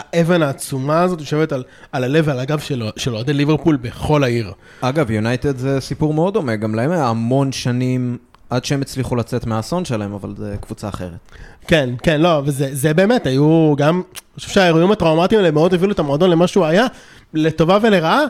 האבן 0.00 0.42
העצומה 0.42 1.00
הזאת 1.00 1.20
יושבת 1.20 1.52
על, 1.52 1.64
על 1.92 2.04
הלב 2.04 2.24
ועל 2.26 2.40
הגב 2.40 2.58
של 2.96 3.14
אוהדי 3.14 3.32
ליברפול 3.32 3.76
בכל 3.76 4.24
העיר. 4.24 4.52
אגב, 4.80 5.10
יונייטד 5.10 5.56
זה 5.56 5.80
סיפור 5.80 6.14
מאוד 6.14 6.34
דומה, 6.34 6.56
גם 6.56 6.74
להם 6.74 6.90
היה 6.90 7.06
המון 7.06 7.52
שנים 7.52 8.18
עד 8.50 8.64
שהם 8.64 8.80
הצליחו 8.80 9.16
לצאת 9.16 9.46
מהאסון 9.46 9.84
שלהם, 9.84 10.12
אבל 10.12 10.34
זה 10.36 10.56
קבוצה 10.60 10.88
אחרת. 10.88 11.18
כן, 11.66 11.90
כן, 12.02 12.20
לא, 12.20 12.42
וזה 12.44 12.68
זה 12.72 12.94
באמת, 12.94 13.26
היו 13.26 13.74
גם, 13.76 13.94
אני 13.94 14.40
חושב 14.40 14.50
שהאירועים 14.50 14.90
הטראומטיים 14.90 15.40
האלה 15.40 15.50
מאוד 15.50 15.72
הובילו 15.72 15.92
את 15.92 15.98
המועדון 15.98 16.30
למה 16.30 16.46
שהוא 16.46 16.64
היה, 16.64 16.86
לטובה 17.34 17.78
ולרעה, 17.82 18.20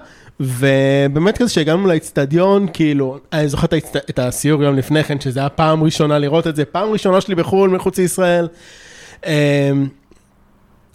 ובאמת 0.40 1.38
כזה 1.38 1.50
שהגענו 1.50 1.86
לאצטדיון, 1.86 2.66
כאילו, 2.72 3.18
אני 3.32 3.48
זוכר 3.48 3.66
את, 3.66 3.72
האצט... 3.72 3.96
את 3.96 4.18
הסיור 4.18 4.62
יום 4.62 4.76
לפני 4.76 5.04
כן, 5.04 5.20
שזה 5.20 5.40
היה 5.40 5.48
פעם 5.48 5.82
ראשונה 5.82 6.18
לראות 6.18 6.46
את 6.46 6.56
זה, 6.56 6.64
פעם 6.64 6.90
ראשונה 6.90 7.20
שלי 7.20 7.34
בחו"ל, 7.34 7.70
מחוץ 7.70 7.98
לישראל. 7.98 8.48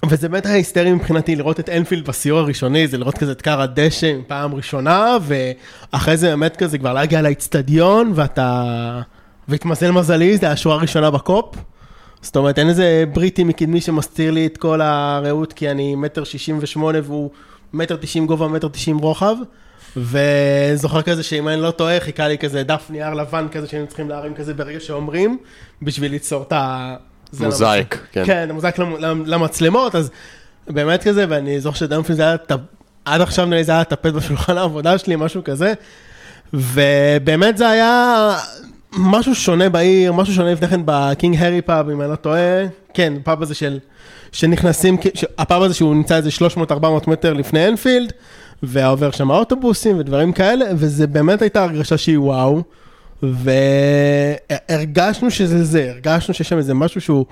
וזה 0.10 0.30
באמת 0.30 0.46
היה 0.46 0.56
היסטרי 0.56 0.94
מבחינתי 0.94 1.36
לראות 1.36 1.60
את 1.60 1.70
אנפילד 1.70 2.08
בסיור 2.08 2.40
הראשוני, 2.40 2.88
זה 2.88 2.98
לראות 2.98 3.18
כזה 3.18 3.32
את 3.32 3.42
כר 3.42 3.62
הדשא 3.62 4.14
פעם 4.28 4.56
ראשונה, 4.56 5.18
ואחרי 5.22 6.18
זה 6.18 6.30
באמת 6.30 6.56
כזה 6.56 6.78
כבר 6.78 6.94
להגיע 6.94 7.22
לאצטדיון, 7.22 8.12
ואתה... 8.16 9.02
והתמזל 9.48 9.92
מזלי, 9.92 10.38
זה 10.38 10.46
היה 10.46 10.54
השורה 10.54 10.76
הראשונה 10.76 11.12
בקופ. 11.12 11.56
זאת 12.22 12.36
אומרת, 12.36 12.60
אין 12.60 12.70
איזה 12.70 13.04
בריטי 13.14 13.44
מקדמי 13.44 13.82
שמסתיר 13.82 14.32
לי 14.32 14.46
את 14.46 14.58
כל 14.58 14.82
הרעות, 14.82 15.54
כי 15.54 15.72
אני 15.72 15.96
מטר 15.96 16.24
שישים 16.24 16.58
ושמונה 16.62 17.00
והוא 17.04 17.30
מטר 17.74 17.96
תשעים 17.96 18.28
גובה, 18.28 18.48
מטר 18.48 18.68
תשעים 18.68 18.98
רוחב. 18.98 19.36
וזוכר 19.98 21.02
כזה 21.02 21.24
שאם 21.24 21.48
אני 21.48 21.62
לא 21.62 21.72
טועה, 21.72 22.00
חיכה 22.00 22.28
לי 22.28 22.38
כזה 22.38 22.64
דף 22.64 22.86
נייר 22.90 23.14
לבן 23.14 23.48
כזה 23.52 23.68
שהיינו 23.68 23.88
צריכים 23.88 24.10
להרים 24.10 24.34
כזה 24.34 24.54
ברגע 24.54 24.80
שאומרים, 24.80 25.38
בשביל 25.82 26.12
ליצור 26.12 26.44
את 26.44 26.52
ה... 26.52 26.96
מוזאיק, 27.40 28.00
כן. 28.12 28.24
כן, 28.26 28.50
מוזאיק 28.54 28.78
למ- 28.80 28.96
למ- 29.00 29.24
למצלמות, 29.26 29.96
אז 29.96 30.10
באמת 30.68 31.04
כזה, 31.04 31.26
ואני 31.30 31.60
זוכר 31.60 31.78
שדמפלי 31.78 32.16
זה 32.16 32.24
היה, 32.24 32.36
עד 33.06 33.22
עכשיו 33.22 33.46
נראה 33.46 33.58
לי 33.58 33.64
זה 33.64 33.72
היה 33.72 33.84
טפט 33.84 34.14
בשולחן 34.14 34.58
העבודה 34.62 34.98
שלי, 34.98 35.16
משהו 35.16 35.44
כזה. 35.44 35.74
ובאמת 36.54 37.58
זה 37.58 37.70
היה 37.70 38.16
משהו 38.98 39.36
שונה 39.36 39.70
בעיר, 39.70 40.14
משהו 40.14 40.34
שונה 40.34 40.52
לפני 40.54 40.68
כן 40.68 40.82
ב 40.86 40.96
King 40.96 41.38
Harry 41.40 41.62
Pub, 41.62 41.90
אם 41.90 42.02
אני 42.02 42.10
לא 42.12 42.16
טועה. 42.16 42.66
כן, 42.94 43.14
פאב 43.24 43.42
הזה 43.42 43.54
של... 43.56 43.80
שנכנסים, 44.32 44.98
הפאב 45.38 45.62
הזה 45.64 45.74
שהוא 45.74 45.96
נמצא 45.96 46.16
איזה 46.16 46.30
300-400 46.72 46.74
מטר 47.08 47.34
לפני 47.34 47.68
אנפילד, 47.68 48.14
ועובר 48.64 49.12
שם 49.12 49.32
האוטובוסים 49.32 50.00
ודברים 50.00 50.32
כאלה, 50.32 50.66
וזה 50.76 51.08
באמת 51.08 51.42
הייתה 51.42 51.64
הרגשה 51.64 51.98
שהיא 51.98 52.20
וואו. 52.20 52.62
והרגשנו 54.50 55.32
שזה 55.32 55.64
זה, 55.64 55.92
הרגשנו 55.92 56.34
שיש 56.34 56.50
שם 56.50 56.58
איזה 56.58 56.74
משהו 56.74 57.02
שהוא 57.02 57.26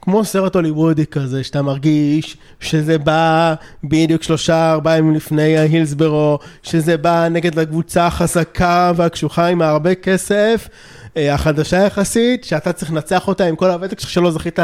כמו 0.00 0.24
סרט 0.24 0.54
הוליוודי 0.54 1.06
כזה, 1.06 1.44
שאתה 1.44 1.62
מרגיש 1.62 2.36
שזה 2.60 2.98
בא 2.98 3.54
בדיוק 3.84 4.22
שלושה 4.22 4.72
ארבעה 4.72 4.98
ימים 4.98 5.14
לפני 5.14 5.58
ההילסבורו, 5.58 6.38
שזה 6.62 6.96
בא 6.96 7.28
נגד 7.28 7.58
הקבוצה 7.58 8.06
החזקה 8.06 8.92
והקשוחה 8.96 9.46
עם 9.46 9.62
הרבה 9.62 9.94
כסף, 9.94 10.68
אה, 11.16 11.34
החדשה 11.34 11.76
יחסית, 11.76 12.44
שאתה 12.44 12.72
צריך 12.72 12.90
לנצח 12.92 13.28
אותה 13.28 13.44
עם 13.44 13.56
כל 13.56 13.70
הוותק 13.70 14.00
שלך 14.00 14.10
שלא 14.10 14.30
זכית 14.30 14.58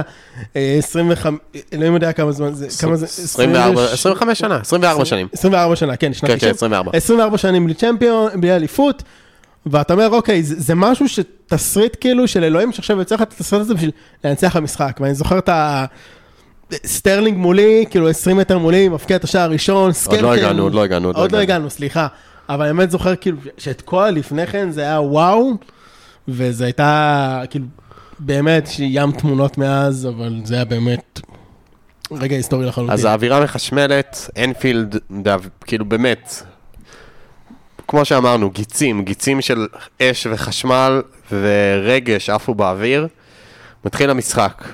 אה, 0.57 0.77
25, 0.79 1.41
אלוהים 1.73 1.95
יודע 1.95 2.13
כמה 2.13 2.33
זמן 2.33 2.55
זה, 2.55 2.67
כמה 2.81 2.97
זה, 2.97 3.07
24, 3.07 3.85
25 3.93 4.39
שנה, 4.39 4.57
24 4.57 5.05
שנים. 5.05 5.29
24 5.33 5.77
שנה, 5.77 5.97
כן, 5.97 6.13
שנת 6.15 6.31
כן, 6.31 6.33
כן, 6.33 6.37
90. 6.39 6.51
24. 6.55 6.91
24 6.95 7.39
שנים 7.39 7.65
בלי 7.65 7.75
צ'מפיון, 7.75 8.41
בלי 8.41 8.57
אליפות, 8.57 9.03
ואתה 9.67 9.93
אומר, 9.93 10.11
אוקיי, 10.11 10.43
זה, 10.43 10.61
זה 10.61 10.75
משהו 10.75 11.09
שתסריט 11.09 11.97
כאילו 12.01 12.29
של 12.29 12.45
אלוהים 12.45 12.73
שעכשיו 12.73 12.99
יוצא 12.99 13.15
לך 13.15 13.23
את 13.23 13.33
התסריט 13.33 13.63
הזה 13.63 13.75
בשביל 13.75 13.91
לנצח 14.25 14.57
במשחק, 14.57 14.97
ואני 15.01 15.15
זוכר 15.15 15.39
את 15.39 15.49
ה... 15.49 15.85
סטרלינג 16.87 17.39
מולי, 17.39 17.85
כאילו 17.91 18.09
20 18.09 18.37
מטר 18.37 18.59
מולי, 18.59 18.89
מבקיע 18.89 19.17
את 19.17 19.25
השער 19.25 19.43
הראשון, 19.43 19.93
סקרטל. 19.93 20.23
לא 20.23 20.35
הגענו, 20.35 20.63
עוד 20.63 20.75
לא 20.75 20.83
הגענו, 20.83 21.09
עוד 21.09 21.17
לא 21.17 21.23
עוד 21.23 21.33
לא 21.33 21.39
הגענו. 21.39 21.71
סליחה. 21.71 22.07
אבל 22.49 22.65
אני 22.65 22.77
באמת 22.77 22.91
זוכר 22.91 23.17
כאילו 23.17 23.37
שאת 23.59 23.81
כל 23.81 24.05
הלפני 24.05 24.47
כן 24.47 24.71
זה 24.71 24.81
היה 24.81 25.01
וואו, 25.01 25.53
וזה 26.29 26.65
הייתה 26.65 27.43
כאילו 27.51 27.67
באמת 28.19 28.69
ים 28.79 29.13
תמונות 29.13 29.59
מאז, 29.59 30.07
אבל 30.07 30.41
זה 30.45 30.55
היה 30.55 30.65
באמת 30.65 31.21
רגע 32.13 32.37
היסטורי 32.37 32.67
לחלוטין. 32.67 32.93
אז 32.93 33.05
האווירה 33.05 33.45
מחשמלת, 33.45 34.31
אנפילד, 34.45 34.97
כאילו 35.67 35.85
באמת, 35.85 36.43
כמו 37.89 38.05
שאמרנו, 38.05 38.51
גיצים, 38.51 39.03
גיצים 39.03 39.41
של 39.41 39.67
אש 40.03 40.27
וחשמל 40.31 41.03
ורגש 41.33 42.31
עפו 42.31 42.55
באוויר. 42.55 43.09
מתחיל 43.85 44.11
המשחק. 44.11 44.65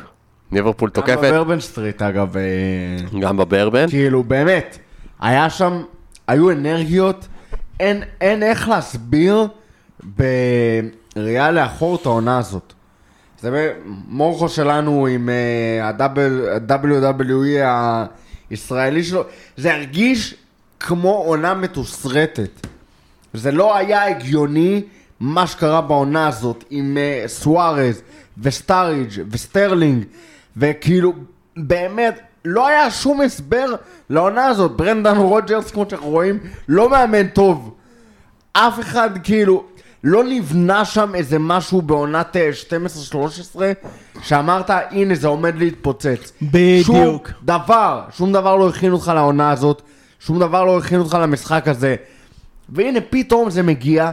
ליברפול 0.53 0.91
גם 0.91 0.95
תוקפת, 0.95 1.19
בברבן 1.19 1.61
סטריט 1.61 2.03
אגב, 2.03 2.37
אה, 2.37 3.21
גם 3.21 3.37
בברבן. 3.37 3.89
כאילו 3.89 4.23
באמת, 4.23 4.79
היה 5.21 5.51
שם, 5.51 5.83
היו 6.27 6.51
אנרגיות, 6.51 7.29
אין, 7.81 8.03
אין 8.21 8.43
איך 8.43 8.69
להסביר 8.69 9.49
בראייה 10.03 11.51
לאחור 11.51 11.97
את 11.97 12.07
העונה 12.07 12.39
הזאת. 12.39 12.73
זה 13.41 13.73
מורכו 14.09 14.49
שלנו 14.49 15.07
עם 15.07 15.29
אה, 15.29 15.89
ה-WWE 15.89 17.65
הישראלי 18.51 19.05
שלו, 19.05 19.25
זה 19.57 19.75
הרגיש 19.75 20.35
כמו 20.81 21.15
עונה 21.27 21.55
מתוסרטת. 21.55 22.67
זה 23.35 23.53
לא 23.53 23.77
היה 23.77 24.09
הגיוני 24.09 24.83
מה 25.21 25.47
שקרה 25.47 25.81
בעונה 25.81 26.29
הזאת 26.29 26.65
עם 26.71 26.97
אה, 26.97 27.29
סוארז 27.29 28.03
וסטארידג' 28.39 29.11
וסטרלינג 29.31 30.05
וכאילו 30.57 31.13
באמת 31.57 32.21
לא 32.45 32.69
היה 32.69 32.91
שום 32.91 33.21
הסבר 33.21 33.75
לעונה 34.11 34.47
הזאת. 34.47 34.77
ברנדן 34.77 35.17
רוג'רס, 35.17 35.71
כמו 35.71 35.85
שאנחנו 35.91 36.09
רואים, 36.09 36.39
לא 36.69 36.91
מאמן 36.91 37.27
טוב. 37.27 37.75
אף 38.53 38.81
אחד 38.81 39.11
כאילו, 39.23 39.65
לא 40.05 40.25
נבנה 40.25 40.85
שם 40.85 41.15
איזה 41.15 41.39
משהו 41.39 41.83
בעונת 41.83 42.37
אה, 42.37 42.51
12-13, 43.55 43.59
שאמרת, 44.23 44.71
הנה 44.71 45.15
זה 45.15 45.29
עומד 45.29 45.57
להתפוצץ. 45.57 46.33
בדיוק. 46.43 46.87
שום 46.87 47.19
דבר, 47.43 48.03
שום 48.17 48.33
דבר 48.33 48.57
לא 48.57 48.69
הכין 48.69 48.93
אותך 48.93 49.13
לעונה 49.15 49.51
הזאת, 49.51 49.83
שום 50.21 50.39
דבר 50.39 50.65
לא 50.65 50.79
הכין 50.79 51.01
אותך 51.01 51.19
למשחק 51.23 51.69
הזה. 51.69 51.97
והנה 52.71 53.01
פתאום 53.11 53.51
זה 53.51 53.63
מגיע, 53.63 54.11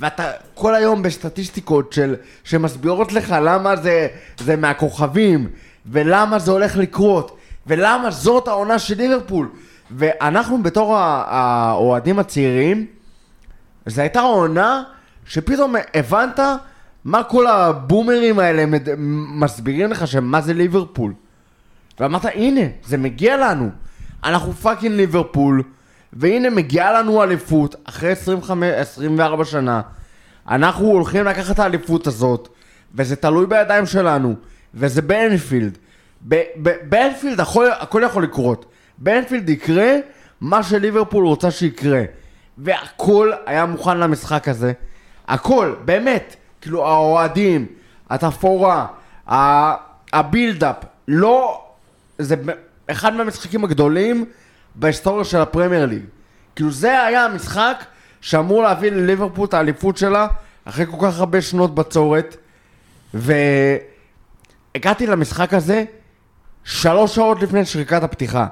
ואתה 0.00 0.30
כל 0.54 0.74
היום 0.74 1.02
בסטטיסטיקות 1.02 1.92
של, 1.92 2.14
שמסבירות 2.44 3.12
לך 3.12 3.34
למה 3.42 3.76
זה, 3.76 4.08
זה 4.38 4.56
מהכוכבים, 4.56 5.48
ולמה 5.86 6.38
זה 6.38 6.50
הולך 6.50 6.76
לקרות, 6.76 7.36
ולמה 7.66 8.10
זאת 8.10 8.48
העונה 8.48 8.78
של 8.78 8.96
ליברפול. 8.96 9.48
ואנחנו 9.90 10.62
בתור 10.62 10.96
האוהדים 10.98 12.18
הצעירים, 12.18 12.86
זו 13.86 14.00
הייתה 14.00 14.20
עונה 14.20 14.82
שפתאום 15.26 15.74
הבנת 15.94 16.40
מה 17.04 17.22
כל 17.22 17.46
הבומרים 17.46 18.38
האלה. 18.38 18.64
מסבירים 19.36 19.90
לך 19.90 20.06
שמה 20.06 20.40
זה 20.40 20.54
ליברפול. 20.54 21.12
ואמרת, 22.00 22.24
הנה, 22.24 22.60
זה 22.84 22.96
מגיע 22.96 23.36
לנו. 23.36 23.70
אנחנו 24.24 24.52
fucking 24.52 24.94
ליברפול, 24.94 25.62
והנה 26.14 26.50
מגיעה 26.50 26.92
לנו 26.92 27.22
אליפות 27.22 27.74
אחרי 27.84 28.10
25, 28.10 28.70
24 28.74 29.44
שנה. 29.44 29.80
אנחנו 30.48 30.86
הולכים 30.86 31.24
לקחת 31.24 31.54
את 31.54 31.58
האליפות 31.58 32.06
הזאת, 32.06 32.48
וזה 32.94 33.16
תלוי 33.16 33.46
בידיים 33.46 33.86
שלנו, 33.86 34.34
וזה 34.74 35.02
באנפילד. 35.02 35.78
באנפילד 36.88 37.40
הכל, 37.40 37.66
הכל 37.78 38.02
יכול 38.06 38.22
לקרות. 38.22 38.66
באנפילד 38.98 39.48
יקרה 39.48 39.94
מה 40.40 40.62
שליברפול 40.62 41.26
רוצה 41.26 41.50
שיקרה. 41.50 42.02
והכל 42.58 43.32
היה 43.46 43.66
מוכן 43.66 43.98
למשחק 43.98 44.48
הזה. 44.48 44.72
הכל, 45.28 45.74
באמת. 45.84 46.36
כאילו, 46.60 46.86
האוהדים, 46.86 47.66
התפאורה, 48.10 48.86
הבילדאפ, 50.12 50.76
לא... 51.08 51.60
זה 52.18 52.36
אחד 52.86 53.14
מהמשחקים 53.14 53.64
הגדולים 53.64 54.24
בהיסטוריה 54.74 55.24
של 55.24 55.38
הפרמייר 55.38 55.86
ליג. 55.86 56.02
כאילו, 56.56 56.70
זה 56.70 57.02
היה 57.02 57.24
המשחק 57.24 57.84
שאמור 58.20 58.62
להביא 58.62 58.90
לליברפול 58.90 59.48
את 59.48 59.54
האליפות 59.54 59.96
שלה 59.96 60.26
אחרי 60.64 60.86
כל 60.90 60.96
כך 61.00 61.18
הרבה 61.18 61.42
שנות 61.42 61.74
בצורת. 61.74 62.36
והגעתי 63.14 65.06
למשחק 65.06 65.54
הזה 65.54 65.84
שלוש 66.64 67.14
שעות 67.14 67.42
לפני 67.42 67.64
שריקת 67.64 68.02
הפתיחה. 68.02 68.46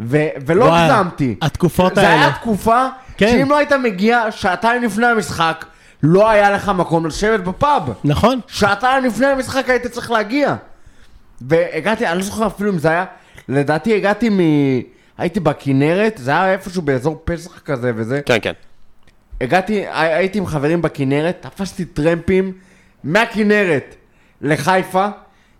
ו- 0.00 0.28
ולא 0.46 0.76
הגזמתי. 0.76 1.36
התקופות 1.42 1.94
זה 1.94 2.08
האלה. 2.08 2.22
היה 2.22 2.32
תקופה 2.32 2.86
כן. 3.16 3.28
שאם 3.28 3.50
לא 3.50 3.56
היית 3.56 3.72
מגיע 3.72 4.30
שעתיים 4.30 4.82
לפני 4.82 5.06
המשחק, 5.06 5.64
לא 6.02 6.30
היה 6.30 6.50
לך 6.50 6.68
מקום 6.68 7.06
לשבת 7.06 7.40
בפאב. 7.40 7.82
נכון? 8.04 8.40
שעתיים 8.46 9.04
לפני 9.04 9.26
המשחק 9.26 9.68
היית 9.68 9.86
צריך 9.86 10.10
להגיע. 10.10 10.54
והגעתי, 11.40 12.06
אני 12.06 12.18
לא 12.18 12.24
זוכר 12.24 12.46
אפילו 12.46 12.72
אם 12.72 12.78
זה 12.78 12.88
היה, 12.90 13.04
לדעתי 13.48 13.96
הגעתי 13.96 14.28
מ... 14.28 14.38
הייתי 15.18 15.40
בכנרת, 15.40 16.14
זה 16.16 16.30
היה 16.30 16.52
איפשהו 16.52 16.82
באזור 16.82 17.22
פסח 17.24 17.58
כזה 17.58 17.92
וזה. 17.96 18.20
כן, 18.26 18.38
כן. 18.42 18.52
הגעתי, 19.40 19.74
הי- 19.86 20.14
הייתי 20.14 20.38
עם 20.38 20.46
חברים 20.46 20.82
בכנרת, 20.82 21.36
תפסתי 21.40 21.84
טרמפים 21.84 22.52
מהכנרת 23.04 23.94
לחיפה. 24.40 25.08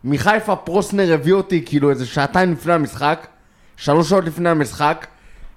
מחיפה 0.05 0.57
פרוסנר 0.57 1.13
הביא 1.15 1.33
אותי 1.33 1.63
כאילו 1.67 1.91
איזה 1.91 2.07
שעתיים 2.07 2.53
לפני 2.53 2.73
המשחק, 2.73 3.27
שלוש 3.77 4.09
שעות 4.11 4.25
לפני 4.25 4.49
המשחק. 4.49 5.07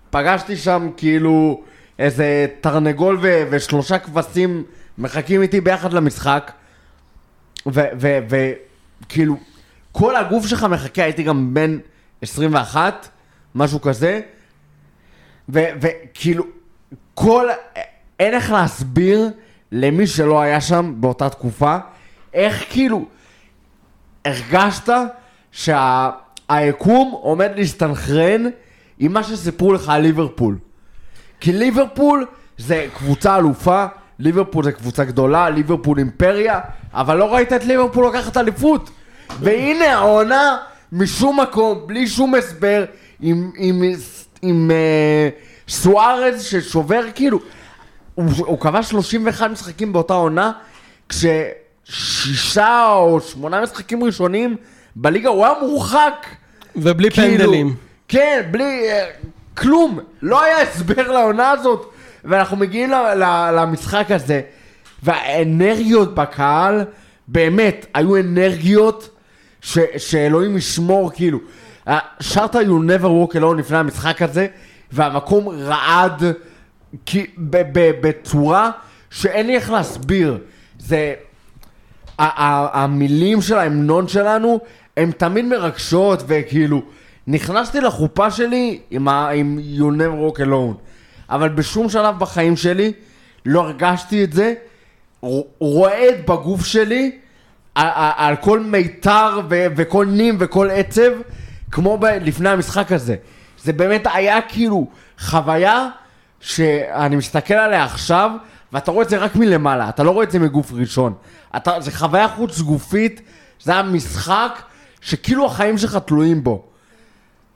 פגשתי 0.10 0.58
שם 0.58 0.90
כאילו 0.98 1.62
איזה 2.00 2.48
תרנגול 2.62 3.18
ו- 3.22 3.44
ושלושה 3.50 4.00
כבשים 4.00 4.64
מחכים 4.98 5.42
איתי 5.42 5.62
ביחד 5.62 5.94
למשחק. 5.94 6.52
וכאילו, 7.68 9.38
כל 9.92 10.16
הגוף 10.16 10.48
שלך 10.48 10.64
מחכה, 10.64 11.04
הייתי 11.04 11.24
גם 11.24 11.54
בן 11.54 11.78
21, 12.22 13.08
משהו 13.56 13.82
כזה. 13.82 14.22
וכאילו, 15.50 16.44
כל... 17.14 17.48
אין 18.20 18.34
איך 18.34 18.52
להסביר 18.52 19.30
למי 19.72 20.08
שלא 20.08 20.42
היה 20.42 20.62
שם 20.62 20.94
באותה 20.98 21.30
תקופה, 21.30 21.78
איך 22.34 22.66
כאילו 22.70 23.06
הרגשת 24.26 24.90
שהיקום 25.52 27.12
עומד 27.12 27.52
להסתנכרן 27.56 28.44
עם 29.00 29.14
מה 29.14 29.24
שסיפרו 29.24 29.74
לך 29.74 29.90
על 29.90 30.02
ליברפול. 30.02 30.58
כי 31.40 31.54
ליברפול 31.54 32.26
זה 32.58 32.88
קבוצה 32.94 33.38
אלופה, 33.38 33.86
ליברפול 34.20 34.64
זה 34.64 34.72
קבוצה 34.72 35.04
גדולה, 35.04 35.50
ליברפול 35.50 35.98
אימפריה, 35.98 36.60
אבל 36.94 37.18
לא 37.18 37.34
ראית 37.34 37.54
את 37.54 37.66
ליברפול 37.66 38.08
לקחת 38.08 38.38
אליפות. 38.38 38.90
והנה 39.40 39.94
העונה 39.94 40.58
משום 40.92 41.40
מקום, 41.40 41.84
בלי 41.86 42.08
שום 42.08 42.36
הסבר, 42.36 42.86
עם, 43.22 43.52
עם, 43.58 43.82
עם, 43.84 43.94
עם 44.42 44.72
אה, 44.72 45.30
סוארז 45.68 46.44
ששובר 46.44 47.02
כאילו, 47.16 47.40
הוא, 48.16 48.26
הוא 48.38 48.60
כבש 48.60 48.90
31 48.90 49.50
משחקים 49.52 49.94
באותה 49.94 50.14
עונה, 50.14 50.52
כששישה 51.10 52.94
או 52.94 53.22
שמונה 53.22 53.62
משחקים 53.62 54.04
ראשונים 54.04 54.56
בליגה 54.96 55.30
הוא 55.30 55.46
היה 55.46 55.54
מורחק. 55.62 56.26
ובלי 56.76 57.12
כאילו, 57.12 57.38
פנדלים. 57.44 57.76
כן, 58.08 58.42
בלי... 58.52 58.90
אה, 58.92 59.06
כלום. 59.58 60.00
לא 60.22 60.44
היה 60.44 60.62
הסבר 60.62 61.12
לעונה 61.12 61.52
הזאת. 61.52 61.92
ואנחנו 62.24 62.58
מגיעים 62.58 62.90
ל- 62.92 62.96
ל- 63.24 63.60
למשחק 63.60 64.12
הזה, 64.12 64.42
והאנרגיות 65.04 66.16
בקהל, 66.16 66.84
באמת, 67.28 67.86
היו 67.94 68.16
אנרגיות 68.18 69.10
ש- 69.62 69.78
שאלוהים 69.98 70.58
ישמור, 70.58 71.12
כאילו. 71.14 71.40
אה, 71.88 72.00
שרת 72.20 72.56
You 72.56 72.58
never 72.88 73.06
walk 73.06 73.36
alone 73.36 73.56
לפני 73.58 73.78
המשחק 73.78 74.22
הזה, 74.22 74.48
והמקום 74.92 75.50
רעד 75.50 76.24
בצורה 78.02 78.72
שאין 79.10 79.48
לי 79.48 79.56
איך 79.56 79.72
להסביר. 79.72 80.38
זה... 80.80 81.14
המילים 82.18 83.42
של 83.42 83.58
ההמנון 83.58 84.08
שלנו 84.08 84.60
הן 84.98 85.12
תמיד 85.12 85.46
מרגשות 85.46 86.24
וכאילו 86.28 86.82
נכנסתי 87.28 87.82
לחופה 87.82 88.32
שלי 88.32 88.80
עם, 88.92 89.08
עם 89.08 89.60
You 89.78 89.82
never 89.82 90.38
walk 90.38 90.40
alone 90.42 90.76
אבל 91.30 91.50
בשום 91.50 91.90
שלב 91.90 92.20
בחיים 92.20 92.58
שלי 92.58 92.94
לא 93.46 93.62
הרגשתי 93.62 94.24
את 94.24 94.34
זה 94.34 94.54
רועד 95.60 96.16
בגוף 96.28 96.66
שלי 96.66 97.12
על, 97.76 97.88
על 98.16 98.36
כל 98.36 98.60
מיתר 98.60 99.40
ו- 99.50 99.66
וכל 99.76 100.06
נים 100.06 100.36
וכל 100.40 100.70
עצב 100.72 101.12
כמו 101.76 101.98
ב- 101.98 102.06
לפני 102.06 102.50
המשחק 102.50 102.92
הזה 102.92 103.16
זה 103.64 103.74
באמת 103.74 104.08
היה 104.14 104.42
כאילו 104.42 104.88
חוויה 105.20 105.90
שאני 106.40 107.16
מסתכל 107.16 107.54
עליה 107.54 107.84
עכשיו, 107.84 108.32
ואתה 108.74 108.92
רואה 108.92 109.04
את 109.04 109.10
זה 109.10 109.18
רק 109.18 109.36
מלמעלה, 109.36 109.90
אתה 109.90 110.04
לא 110.04 110.12
רואה 110.12 110.24
את 110.24 110.32
זה 110.32 110.40
מגוף 110.40 110.72
ראשון. 110.74 111.14
אתה, 111.56 111.82
זה 111.82 111.92
חוויה 111.92 112.28
חוץ 112.28 112.60
גופית, 112.60 113.22
זה 113.62 113.72
היה 113.72 113.84
משחק 113.84 114.62
שכאילו 115.02 115.46
החיים 115.46 115.78
שלך 115.78 115.98
תלויים 116.06 116.44
בו. 116.44 116.64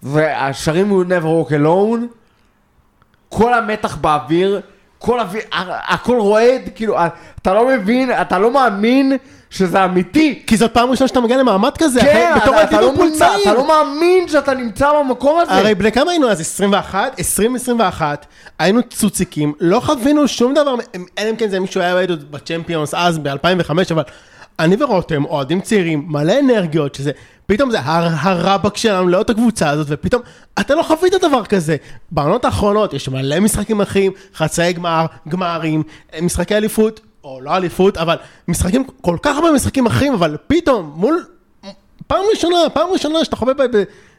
והשרים 0.04 0.92
You 0.92 1.06
never 1.06 1.26
walk 1.26 1.52
alone, 1.52 2.16
כל 3.30 3.54
המתח 3.54 3.96
באוויר, 3.96 4.62
כל 5.00 5.20
אוויר, 5.20 5.42
הכל 5.88 6.18
רועד, 6.20 6.62
כאילו, 6.76 6.98
אתה 7.42 7.54
לא 7.54 7.68
מבין, 7.68 8.12
אתה 8.22 8.40
לא 8.40 8.52
מאמין 8.52 9.18
שזה 9.50 9.86
אמיתי. 9.86 10.44
כי 10.48 10.58
זאת 10.58 10.74
פעם 10.74 10.90
ראשונה 10.92 11.08
שאתה 11.08 11.20
מגיע 11.20 11.38
למעמד 11.38 11.78
כזה, 11.78 12.02
כן, 12.02 12.32
אחרי- 12.32 12.42
בתור 12.42 12.56
אתה, 12.62 12.64
אתה, 12.64 12.82
לא 12.82 12.92
נמצא, 13.06 13.18
צעיר. 13.28 13.42
אתה 13.44 13.54
לא 13.54 13.68
מאמין 13.68 14.28
שאתה 14.28 14.54
נמצא 14.54 14.90
במקום 15.00 15.40
הזה. 15.40 15.52
הרי 15.52 15.76
בני 15.76 15.92
כמה 15.92 16.12
היינו 16.12 16.30
אז? 16.30 16.42
21? 16.42 17.16
2021, 17.20 18.26
היינו 18.60 18.82
צוציקים, 18.90 19.54
לא 19.60 19.80
חווינו 19.80 20.28
שום 20.28 20.54
דבר, 20.54 20.76
אלא 21.18 21.30
אם 21.30 21.36
כן 21.36 21.50
זה 21.50 21.60
מישהו 21.60 21.82
היה 21.82 21.96
בצ'מפיונס 22.32 22.94
אז 22.94 23.18
ב-2005, 23.18 23.70
אבל 23.92 24.04
אני 24.60 24.84
ורותם, 24.84 25.26
אוהדים 25.26 25.62
צעירים, 25.62 26.06
מלא 26.08 26.34
אנרגיות, 26.40 26.96
שזה, 26.96 27.12
פתאום 27.46 27.72
זה 27.72 27.80
הר- 27.80 28.16
הרבק 28.20 28.78
שלנו 28.78 29.08
לאותה 29.08 29.34
קבוצה 29.34 29.70
הזאת, 29.70 29.88
ופתאום 29.90 30.22
אתה 30.60 30.76
לא 30.76 30.84
חווית 30.84 31.14
דבר 31.22 31.46
כזה. 31.46 31.76
בעונות 32.12 32.46
האחרונות 32.46 32.94
יש 32.94 33.10
מלא 33.10 33.40
משחקים 33.40 33.82
אחרים, 33.82 34.12
חצאי 34.36 34.74
גמר, 34.74 35.06
גמרים, 35.28 35.84
משחקי 36.22 36.56
אליפות, 36.58 37.00
או 37.24 37.40
לא 37.42 37.56
אליפות, 37.58 37.98
אבל 37.98 38.16
משחקים, 38.48 38.84
כל 39.02 39.18
כך 39.22 39.36
הרבה 39.36 39.52
משחקים 39.52 39.86
אחרים, 39.86 40.14
אבל 40.14 40.38
פתאום, 40.48 40.92
מול 40.96 41.26
פעם 42.08 42.22
ראשונה, 42.32 42.58
פעם 42.74 42.88
ראשונה 42.92 43.26
שאתה 43.26 43.36
חווה 43.36 43.54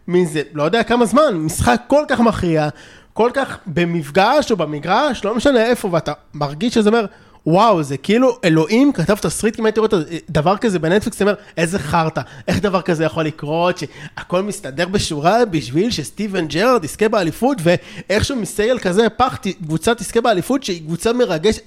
מזה, 0.09 0.43
לא 0.53 0.63
יודע 0.63 0.83
כמה 0.83 1.07
זמן, 1.07 1.35
משחק 1.35 1.81
כל 1.87 2.05
כך 2.09 2.21
מכריע, 2.21 2.69
כל 3.13 3.31
כך 3.35 3.59
במפגש 3.67 4.51
או 4.51 4.57
במגרש, 4.57 5.25
לא 5.25 5.35
משנה 5.35 5.67
איפה, 5.67 5.89
ואתה 5.93 6.13
מרגיש 6.35 6.75
שזה 6.75 6.89
אומר, 6.89 7.05
וואו, 7.47 7.83
זה 7.83 7.97
כאילו 7.97 8.39
אלוהים 8.45 8.93
כתב 8.93 9.15
תסריט, 9.15 9.59
אם 9.59 9.67
הייתי 9.67 9.81
רואה 9.81 9.91
דבר 10.31 10.57
כזה 10.57 10.79
בנטפליקס, 10.79 11.17
אתה 11.17 11.25
אומר, 11.25 11.35
איזה 11.57 11.79
חרטא, 11.79 12.21
איך 12.49 12.61
דבר 12.61 12.83
כזה 12.83 13.05
יכול 13.05 13.25
לקרות, 13.25 13.79
שהכל 13.79 14.43
מסתדר 14.43 14.89
בשורה 14.89 15.45
בשביל 15.45 15.91
שסטיבן 15.91 16.49
ג'רארד 16.49 16.85
יזכה 16.85 17.09
באליפות, 17.09 17.59
ואיכשהו 17.63 18.37
מסייל 18.37 18.79
כזה 18.79 19.09
פח, 19.09 19.39
קבוצה 19.65 19.95
תזכה 19.95 20.21
באליפות, 20.21 20.63
שהיא 20.63 20.81
קבוצה 20.87 21.13
מרגשת. 21.13 21.63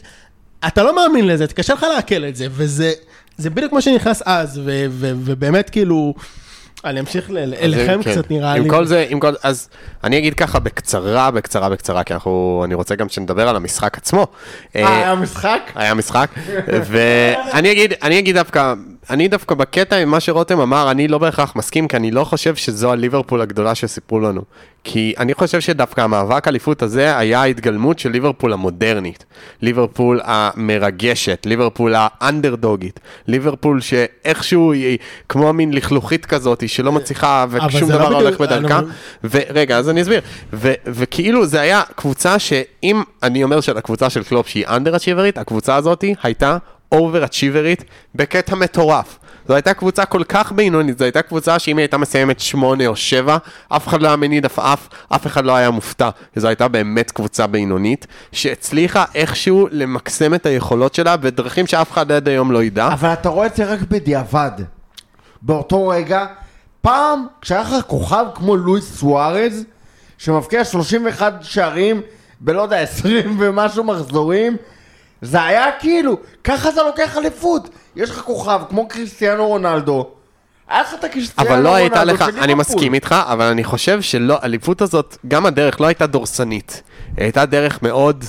אתה 0.67 0.83
לא 0.83 0.95
מאמין 0.95 1.27
לזה, 1.27 1.47
קשה 1.47 1.73
לך 1.73 1.85
לעכל 1.95 2.25
את 2.25 2.35
זה, 2.35 2.47
וזה 2.51 2.91
זה 3.37 3.49
בדיוק 3.49 3.73
מה 3.73 3.81
שנכנס 3.81 4.21
אז, 4.25 4.61
ו, 4.65 4.85
ו, 4.89 5.11
ובאמת 5.17 5.69
כאילו, 5.69 6.13
אני 6.85 6.99
אמשיך 6.99 7.29
אליכם 7.61 8.03
כן. 8.03 8.11
קצת 8.11 8.31
נראה 8.31 8.53
עם 8.53 8.63
לי. 8.63 8.69
כל 8.69 8.85
זה, 8.85 9.05
עם 9.09 9.19
כל... 9.19 9.33
אז 9.43 9.69
אני 10.03 10.17
אגיד 10.17 10.33
ככה 10.33 10.59
בקצרה, 10.59 11.31
בקצרה, 11.31 11.69
בקצרה, 11.69 12.03
כי 12.03 12.13
אנחנו... 12.13 12.61
אני 12.65 12.73
רוצה 12.73 12.95
גם 12.95 13.09
שנדבר 13.09 13.49
על 13.49 13.55
המשחק 13.55 13.97
עצמו. 13.97 14.27
אה, 14.75 14.97
היה 14.97 15.15
משחק? 15.15 15.71
היה 15.75 15.93
משחק, 15.93 16.29
ואני 16.89 17.71
אגיד, 17.71 17.93
אני 18.01 18.19
אגיד 18.19 18.35
דווקא, 18.35 18.73
אני 19.09 19.27
דווקא 19.27 19.55
בקטע 19.55 19.95
עם 19.97 20.09
מה 20.09 20.19
שרותם 20.19 20.59
אמר, 20.59 20.91
אני 20.91 21.07
לא 21.07 21.17
בהכרח 21.17 21.55
מסכים, 21.55 21.87
כי 21.87 21.97
אני 21.97 22.11
לא 22.11 22.23
חושב 22.23 22.55
שזו 22.55 22.91
הליברפול 22.91 23.41
הגדולה 23.41 23.75
שסיפרו 23.75 24.19
לנו. 24.19 24.41
כי 24.85 25.13
אני 25.17 25.33
חושב 25.33 25.59
שדווקא 25.61 26.01
המאבק 26.01 26.47
אליפות 26.47 26.81
הזה 26.81 27.17
היה 27.17 27.41
ההתגלמות 27.41 27.99
של 27.99 28.09
ליברפול 28.09 28.53
המודרנית. 28.53 29.25
ליברפול 29.61 30.19
המרגשת, 30.23 31.45
ליברפול 31.45 31.93
האנדרדוגית, 31.97 32.99
ליברפול 33.27 33.81
שאיכשהו 33.81 34.71
היא 34.71 34.97
כמו 35.29 35.53
מין 35.53 35.73
לכלוכית 35.73 36.25
כזאת, 36.25 36.69
שלא 36.69 36.91
מצליחה 36.91 37.45
ושום 37.49 37.91
לא 37.91 37.97
דבר 37.97 38.05
בדיוק- 38.05 38.21
הולך 38.21 38.41
בדרכה. 38.41 38.79
ורגע, 39.23 39.77
אז 39.77 39.89
אני 39.89 40.01
אסביר. 40.01 40.21
ו- 40.53 40.73
וכאילו 40.85 41.45
זה 41.45 41.61
היה 41.61 41.81
קבוצה 41.95 42.39
שאם 42.39 43.03
אני 43.23 43.43
אומר 43.43 43.61
של 43.61 43.77
הקבוצה 43.77 44.09
של 44.09 44.23
קלופ 44.23 44.47
שהיא 44.47 44.65
under 44.67 44.95
achiever 44.95 45.26
ית, 45.26 45.37
הקבוצה 45.37 45.75
הזאת 45.75 46.03
הייתה 46.23 46.57
over 46.93 47.25
achiever 47.25 47.72
ית 47.72 47.83
בקטע 48.15 48.55
מטורף. 48.55 49.19
זו 49.47 49.53
הייתה 49.53 49.73
קבוצה 49.73 50.05
כל 50.05 50.23
כך 50.23 50.51
בינונית, 50.51 50.97
זו 50.97 51.03
הייתה 51.03 51.21
קבוצה 51.21 51.59
שאם 51.59 51.77
היא 51.77 51.83
הייתה 51.83 51.97
מסיימת 51.97 52.39
שמונה 52.39 52.87
או 52.87 52.95
שבע, 52.95 53.37
אף 53.69 53.87
אחד 53.87 54.01
לא 54.01 54.07
היה 54.07 54.15
מניד 54.15 54.45
עפעף, 54.45 54.89
אף 55.09 55.27
אחד 55.27 55.45
לא 55.45 55.55
היה 55.55 55.71
מופתע. 55.71 56.09
זו 56.35 56.47
הייתה 56.47 56.67
באמת 56.67 57.11
קבוצה 57.11 57.47
בינונית, 57.47 58.07
שהצליחה 58.31 59.05
איכשהו 59.15 59.67
למקסם 59.71 60.33
את 60.33 60.45
היכולות 60.45 60.95
שלה 60.95 61.17
בדרכים 61.17 61.67
שאף 61.67 61.91
אחד 61.91 62.11
עד 62.11 62.27
היום 62.27 62.51
לא 62.51 62.63
ידע. 62.63 62.87
אבל 62.87 63.13
אתה 63.13 63.29
רואה 63.29 63.45
את 63.45 63.55
זה 63.55 63.65
רק 63.65 63.79
בדיעבד. 63.79 64.51
באותו 65.41 65.87
רגע, 65.87 66.25
פעם, 66.81 67.25
כשהיה 67.41 67.61
לך 67.61 67.75
כוכב 67.87 68.25
כמו 68.35 68.55
לואיס 68.55 68.97
סוארז, 68.97 69.63
שמבקיע 70.17 70.65
31 70.65 71.33
שערים 71.41 72.01
בלא 72.39 72.61
יודע, 72.61 72.79
20 72.79 73.37
ומשהו 73.39 73.83
מחזורים, 73.83 74.57
זה 75.23 75.43
היה 75.43 75.65
כאילו, 75.79 76.17
ככה 76.43 76.69
אתה 76.69 76.83
לוקח 76.83 77.17
אליפות. 77.17 77.69
יש 77.95 78.09
לך 78.09 78.21
כוכב 78.21 78.61
כמו 78.69 78.87
קריסטיאנו 78.87 79.47
רונלדו. 79.47 80.09
היה 80.69 80.81
לך 80.81 80.93
את 80.93 81.03
הקריסטיאנו 81.03 81.49
אבל 81.49 81.55
רונלדו 81.55 81.69
לא 81.69 81.75
הייתה 81.75 82.03
לך, 82.03 82.21
אני. 82.21 82.53
מסכים 82.53 82.93
איתך, 82.93 83.15
אבל 83.27 83.45
אני 83.45 83.63
חושב 83.63 84.01
שלא, 84.01 84.37
האליפות 84.41 84.81
הזאת, 84.81 85.17
גם 85.27 85.45
הדרך 85.45 85.81
לא 85.81 85.87
הייתה 85.87 86.07
דורסנית. 86.07 86.83
היא 87.17 87.23
הייתה 87.23 87.45
דרך 87.45 87.83
מאוד, 87.83 88.25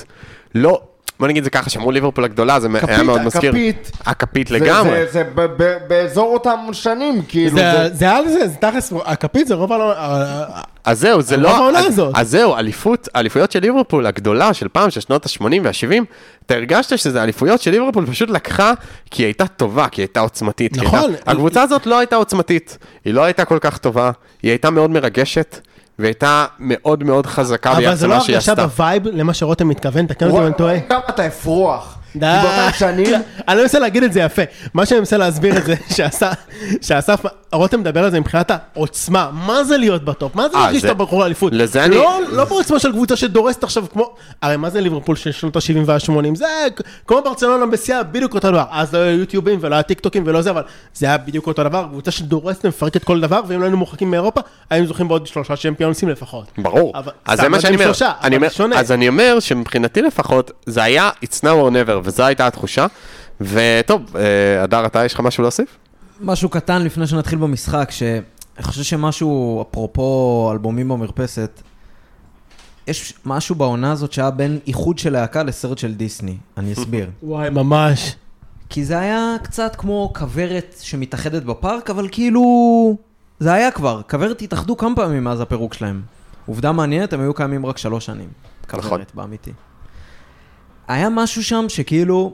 לא, 0.55 0.81
בוא 1.19 1.27
נגיד 1.27 1.43
זה 1.43 1.49
ככה, 1.49 1.69
שאמרו 1.69 1.91
ליברפול 1.91 2.23
הגדולה, 2.23 2.59
זה 2.59 2.67
היה 2.73 2.79
כפית, 2.81 2.99
מאוד 3.05 3.21
מזכיר. 3.21 3.49
הכפית. 3.49 3.91
הכפית 4.05 4.47
זה- 4.47 4.55
לגמרי. 4.55 5.05
זה, 5.05 5.11
זה 5.11 5.23
ב- 5.35 5.45
ב- 5.63 5.77
באזור 5.87 6.33
אותם 6.33 6.59
שנים, 6.71 7.21
כאילו. 7.27 7.57
זה- 7.57 7.71
זה- 7.87 7.95
זה 7.95 8.05
היה 8.05 8.21
לזה, 8.21 8.47
זה 8.47 8.55
תכלס, 8.55 8.93
הכפית 9.05 9.47
זה 9.47 9.55
רוב 9.55 9.71
העונה, 9.73 10.43
אז 10.83 10.99
זהו, 10.99 11.21
זה 11.21 11.35
רוב 11.35 11.43
לא... 11.43 11.55
העונה 11.55 11.79
אז- 11.79 11.85
הזאת. 11.85 12.11
אז 12.15 12.29
זהו, 12.29 12.55
אליפות, 12.55 13.07
אליפויות 13.15 13.51
של 13.51 13.59
ליברפול 13.59 14.05
הגדולה 14.05 14.53
של 14.53 14.67
פעם, 14.67 14.89
של 14.89 14.99
שנות 15.01 15.25
ה-80 15.25 15.43
וה-70, 15.63 16.03
אתה 16.45 16.53
הרגשת 16.55 16.97
שזה 16.97 17.23
אליפויות 17.23 17.61
של 17.61 17.71
ליברפול 17.71 18.05
פשוט 18.05 18.29
לקחה, 18.29 18.73
כי 19.11 19.21
היא 19.23 19.27
הייתה 19.27 19.47
טובה, 19.47 19.87
כי 19.89 20.01
היא 20.01 20.07
הייתה 20.07 20.19
עוצמתית. 20.19 20.77
נכון. 20.77 20.99
הייתה- 21.09 21.31
הקבוצה 21.31 21.61
הזאת 21.61 21.85
לא 21.85 21.99
הייתה 21.99 22.15
עוצמתית, 22.15 22.77
היא 23.05 23.13
לא 23.13 23.23
הייתה 23.23 23.45
כל 23.45 23.57
כך 23.61 23.77
טובה, 23.77 24.11
היא 24.43 24.51
הייתה 24.51 24.69
מאוד 24.69 24.89
מרגשת, 24.89 25.59
והיא 25.99 26.07
הייתה 26.07 26.45
מאוד 26.59 27.03
מאוד 27.03 27.25
חזקה 27.25 27.71
אבל 27.71 27.79
ביחס 27.79 27.97
זה 27.97 28.07
לא 28.07 28.13
למה 28.13 28.23
שהיא 28.23 28.35
הרגשה 28.35 28.51
עשתה. 28.51 28.67
ב 28.67 28.75
vibe 28.75 29.07
למה 29.07 29.33
שרותם 29.33 29.67
מתכוון, 29.67 30.05
תקן 30.05 30.25
אותי 30.25 30.37
אם 30.39 30.45
אני 30.45 30.53
טועה. 30.53 30.79
כמה 30.79 30.99
אתה 31.09 31.27
אפרוח. 31.27 31.97
די. 32.15 32.39
אני 33.47 33.57
לא 33.57 33.61
מנסה 33.61 33.79
להגיד 33.79 34.03
את 34.03 34.13
זה 34.13 34.19
יפה. 34.19 34.41
מה 34.73 34.85
שאני 34.85 34.99
מנסה 34.99 35.17
להסביר 35.17 35.57
את 35.57 35.65
זה, 35.65 35.75
שאסף, 36.81 37.19
רותם 37.55 37.79
מדבר 37.79 38.03
על 38.03 38.11
זה 38.11 38.19
מבחינת 38.19 38.51
העוצמה. 38.51 39.29
מה 39.33 39.63
זה 39.63 39.77
להיות 39.77 40.05
בטופ? 40.05 40.35
מה 40.35 40.49
זה 40.49 40.55
אה, 40.57 40.61
להרגיש 40.61 40.81
שאתה 40.81 40.93
בתור 40.93 41.25
אליפות? 41.25 41.53
לזה 41.55 41.85
אני- 41.85 41.95
לא 41.95 42.19
לא 42.31 42.45
בעוצמה 42.45 42.79
של 42.79 42.91
קבוצה 42.91 43.15
שדורסת 43.15 43.63
עכשיו 43.63 43.85
כמו... 43.93 44.13
הרי 44.41 44.57
מה 44.57 44.69
זה 44.69 44.81
ליברפול 44.81 45.15
של 45.15 45.31
שנות 45.31 45.55
ה-70 45.55 45.77
וה-80? 45.85 46.35
זה 46.35 46.45
כמו 47.07 47.21
ברצלונה 47.23 47.65
בשיאה, 47.65 48.03
בדיוק 48.03 48.33
אותו 48.33 48.51
דבר. 48.51 48.63
אז 48.71 48.93
לא 48.93 48.99
היו 48.99 49.19
יוטיובים 49.19 49.59
ולא 49.61 49.75
היה 49.75 49.83
טיק 49.83 49.99
טוקים 49.99 50.23
ולא 50.25 50.41
זה, 50.41 50.49
אבל 50.49 50.61
זה 50.93 51.05
היה 51.05 51.17
בדיוק 51.17 51.47
אותו 51.47 51.63
דבר. 51.63 51.85
קבוצה 51.91 52.11
שדורסת 52.11 52.65
ומפרקת 52.65 53.03
כל 53.03 53.19
דבר, 53.21 53.41
ואם 53.47 53.59
לא 53.59 53.63
היינו 53.65 53.77
מורחקים 53.77 54.11
מאירופה, 54.11 54.41
היינו 54.69 54.87
זוכים 54.87 55.07
בעוד 55.07 55.27
שלושה 55.27 55.55
צ'מפיונסים 55.55 56.09
לפחות. 56.09 56.45
ברור. 56.57 56.93
אז 57.25 57.39
זה 57.41 57.49
מה 57.49 57.59
שאני 57.61 57.75
אומר. 57.75 57.91
אז 58.75 58.91
אני 58.91 59.07
אומר 59.07 59.37
שמבחינתי 59.39 60.01
לפחות, 60.01 60.51
זה 60.65 60.83
היה 60.83 61.09
It's 61.25 61.37
now 61.37 61.43
or 61.43 61.71
never, 61.71 61.99
וזו 62.03 62.23
הייתה 62.23 62.47
התחושה. 62.47 62.85
וטוב, 63.41 64.15
אה, 64.15 64.63
הדר, 64.63 64.85
אתה 64.85 65.05
יש 65.05 65.13
לך 65.13 65.19
משהו 65.19 65.41
להוסיף? 65.41 65.77
משהו 66.21 66.49
קטן 66.49 66.81
לפני 66.81 67.07
שנתחיל 67.07 67.39
במשחק, 67.39 67.91
שאני 67.91 68.21
חושב 68.61 68.83
שמשהו, 68.83 69.61
אפרופו 69.61 70.49
אלבומים 70.51 70.87
במרפסת, 70.87 71.61
יש 72.87 73.13
משהו 73.25 73.55
בעונה 73.55 73.91
הזאת 73.91 74.13
שהיה 74.13 74.31
בין 74.31 74.59
איחוד 74.67 74.99
של 74.99 75.13
להקה 75.13 75.43
לסרט 75.43 75.77
של 75.77 75.93
דיסני. 75.93 76.37
אני 76.57 76.73
אסביר. 76.73 77.09
וואי, 77.23 77.49
ממש. 77.49 78.15
כי 78.69 78.85
זה 78.85 78.99
היה 78.99 79.35
קצת 79.43 79.75
כמו 79.75 80.11
כוורת 80.15 80.75
שמתאחדת 80.81 81.43
בפארק, 81.43 81.89
אבל 81.89 82.07
כאילו... 82.11 82.97
זה 83.39 83.53
היה 83.53 83.71
כבר. 83.71 84.01
כוורת 84.09 84.41
התאחדו 84.41 84.77
כמה 84.77 84.95
פעמים 84.95 85.23
מאז 85.23 85.41
הפירוק 85.41 85.73
שלהם. 85.73 86.01
עובדה 86.45 86.71
מעניינת, 86.71 87.13
הם 87.13 87.21
היו 87.21 87.33
קיימים 87.33 87.65
רק 87.65 87.77
שלוש 87.77 88.05
שנים. 88.05 88.29
נכון. 88.67 88.81
כוורת, 88.81 89.11
באמיתי. 89.15 89.51
היה 90.87 91.09
משהו 91.09 91.43
שם 91.43 91.65
שכאילו... 91.67 92.33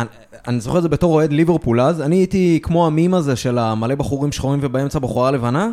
אני, 0.00 0.08
אני 0.48 0.60
זוכר 0.60 0.78
את 0.78 0.82
זה 0.82 0.88
בתור 0.88 1.14
אוהד 1.14 1.32
ליברפול 1.32 1.80
אז, 1.80 2.00
אני 2.00 2.16
הייתי 2.16 2.60
כמו 2.62 2.86
המים 2.86 3.14
הזה 3.14 3.36
של 3.36 3.58
המלא 3.58 3.94
בחורים 3.94 4.32
שחורים 4.32 4.60
ובאמצע 4.62 4.98
בחורה 4.98 5.30
לבנה, 5.30 5.68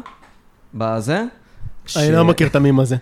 בזה. 0.73 1.23
אני 1.95 2.11
לא 2.11 2.25
מכיר 2.25 2.47
את 2.47 2.55
המים 2.55 2.79
הזה. 2.79 2.95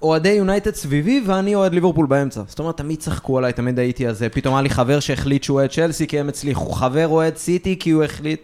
שאוהדי 0.00 0.28
יונייטד 0.28 0.74
סביבי 0.74 1.22
ואני 1.26 1.54
אוהד 1.54 1.74
ליברפול 1.74 2.06
באמצע. 2.06 2.42
זאת 2.46 2.58
אומרת, 2.58 2.76
תמיד 2.76 2.98
צחקו 2.98 3.38
עליי, 3.38 3.52
תמיד 3.52 3.78
הייתי 3.78 4.06
הזה. 4.06 4.28
פתאום 4.28 4.54
היה 4.54 4.62
לי 4.62 4.70
חבר 4.70 5.00
שהחליט 5.00 5.42
שהוא 5.42 5.58
אוהד 5.58 5.70
צ'לסי 5.70 6.06
כי 6.06 6.20
הם 6.20 6.28
הצליחו, 6.28 6.70
חבר 6.70 7.08
אוהד 7.08 7.36
סיטי 7.36 7.76
כי 7.78 7.90
הוא 7.90 8.04
החליט. 8.04 8.40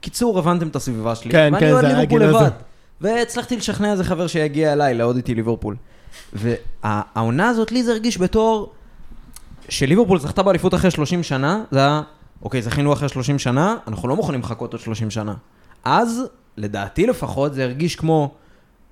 קיצור, 0.00 0.38
הבנתם 0.38 0.68
את 0.68 0.76
הסביבה 0.76 1.14
שלי. 1.14 1.30
כן, 1.30 1.52
כן, 1.60 1.74
זה 1.74 1.82
ליברפול 1.82 2.00
הגיל 2.00 2.22
הזה. 2.22 2.48
והצלחתי 3.00 3.56
לשכנע 3.56 3.92
איזה 3.92 4.04
חבר 4.04 4.26
שיגיע 4.26 4.72
אליי 4.72 4.94
לאהוד 4.94 5.16
איתי 5.16 5.34
ליברפול. 5.34 5.76
והעונה 6.32 7.48
הזאת 7.48 7.72
לי 7.72 7.82
זה 7.82 7.92
הרגיש 7.92 8.18
בתור... 8.18 8.72
שליברפול 9.72 10.18
זכתה 10.18 10.42
באליפות 10.42 10.74
אחרי 10.74 10.90
30 10.90 11.22
שנה, 11.22 11.64
זה 11.70 11.78
היה, 11.78 12.02
אוקיי, 12.42 12.62
זכינו 12.62 12.92
אחרי 12.92 13.08
30 13.08 13.38
שנה, 13.38 13.76
אנחנו 13.86 14.08
לא 14.08 14.16
מוכנים 14.16 14.40
לחכות 14.40 14.72
עוד 14.72 14.82
30 14.82 15.10
שנה. 15.10 15.34
אז, 15.84 16.22
לדעתי 16.56 17.06
לפחות, 17.06 17.54
זה 17.54 17.64
הרגיש 17.64 17.96
כמו, 17.96 18.34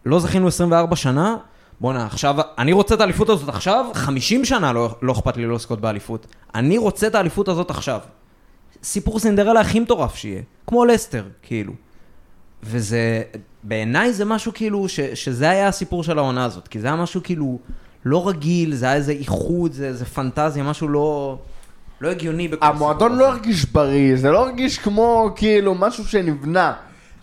לא 0.07 0.20
זכינו 0.20 0.49
24 0.49 0.97
שנה, 0.97 1.37
בואנה, 1.81 2.07
עכשיו, 2.07 2.37
אני 2.59 2.72
רוצה 2.72 2.95
את 2.95 3.01
האליפות 3.01 3.28
הזאת 3.28 3.49
עכשיו, 3.49 3.87
50 3.95 4.45
שנה 4.45 4.72
לא, 4.72 4.95
לא 5.03 5.12
אכפת 5.12 5.37
לי 5.37 5.47
לא 5.47 5.55
לזכות 5.55 5.81
באליפות. 5.81 6.26
אני 6.55 6.78
רוצה 6.78 7.07
את 7.07 7.14
האליפות 7.14 7.49
הזאת 7.49 7.70
עכשיו. 7.70 8.01
סיפור 8.83 9.18
סינדרלה 9.18 9.61
הכי 9.61 9.81
מטורף 9.81 10.14
שיהיה, 10.14 10.43
כמו 10.66 10.85
לסטר, 10.85 11.24
כאילו. 11.43 11.72
וזה, 12.62 13.22
בעיניי 13.62 14.12
זה 14.12 14.24
משהו 14.24 14.53
כאילו, 14.55 14.89
ש, 14.89 15.01
שזה 15.01 15.51
היה 15.51 15.68
הסיפור 15.68 16.05
של 16.05 16.18
העונה 16.18 16.45
הזאת, 16.45 16.68
כי 16.68 16.81
זה 16.81 16.87
היה 16.87 16.97
משהו 16.97 17.22
כאילו 17.22 17.59
לא 18.05 18.29
רגיל, 18.29 18.75
זה 18.75 18.87
היה 18.87 18.95
איזה 18.95 19.13
איחוד, 19.13 19.73
זה 19.73 19.87
איזה 19.87 20.05
פנטזיה, 20.05 20.63
משהו 20.65 20.89
לא, 20.89 21.39
לא 22.01 22.09
הגיוני. 22.11 22.49
בכל 22.49 22.67
המועדון 22.67 23.17
לא. 23.19 23.29
הרגיש 23.29 23.65
בריא, 23.65 24.17
זה 24.17 24.31
לא 24.31 24.39
הרגיש 24.47 24.79
כמו 24.79 25.33
כאילו 25.37 25.75
משהו 25.75 26.05
שנבנה. 26.05 26.73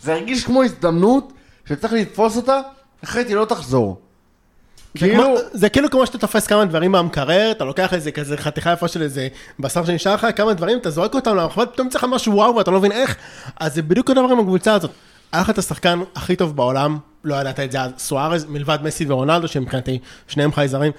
זה 0.01 0.13
הרגיש 0.13 0.45
כמו 0.45 0.63
הזדמנות 0.63 1.33
שצריך 1.69 1.93
לתפוס 1.93 2.37
אותה, 2.37 2.59
אחרת 3.03 3.27
היא 3.27 3.35
לא 3.35 3.45
תחזור. 3.45 3.97
כאילו, 4.97 5.23
כמו- 5.23 5.35
זה 5.53 5.69
כאילו 5.69 5.89
כמו 5.89 6.05
שאתה 6.05 6.17
תופס 6.17 6.47
כמה 6.47 6.65
דברים 6.65 6.91
מהמקרר, 6.91 7.51
אתה 7.51 7.63
לוקח 7.63 7.93
איזה 7.93 8.11
כזה 8.11 8.37
חתיכה 8.37 8.71
יפה 8.73 8.87
של 8.87 9.01
איזה 9.01 9.27
בשר 9.59 9.85
שנשאר 9.85 10.13
לך, 10.13 10.27
כמה 10.35 10.53
דברים, 10.53 10.77
אתה 10.77 10.89
זורק 10.89 11.13
אותם 11.15 11.35
למחבת, 11.35 11.69
פתאום 11.73 11.89
צריך 11.89 12.03
לך 12.03 12.09
משהו 12.13 12.33
וואו 12.33 12.55
ואתה 12.55 12.71
לא 12.71 12.79
מבין 12.79 12.91
איך. 12.91 13.15
אז 13.59 13.75
זה 13.75 13.81
בדיוק 13.81 14.09
אותו 14.09 14.21
דבר 14.23 14.31
עם 14.33 14.39
הקבוצה 14.39 14.73
הזאת. 14.73 14.91
היה 15.31 15.41
לך 15.41 15.49
את 15.49 15.57
השחקן 15.57 15.99
הכי 16.15 16.35
טוב 16.35 16.55
בעולם, 16.55 16.97
לא 17.27 17.35
ידעת 17.35 17.59
את 17.59 17.71
זה 17.71 17.81
אז, 17.81 17.91
סוארז, 17.97 18.45
מלבד 18.49 18.77
מסי 18.83 19.05
ורונלדו, 19.07 19.47
שמבחינתי 19.47 19.99
שניהם 20.27 20.51
חייזרים, 20.51 20.91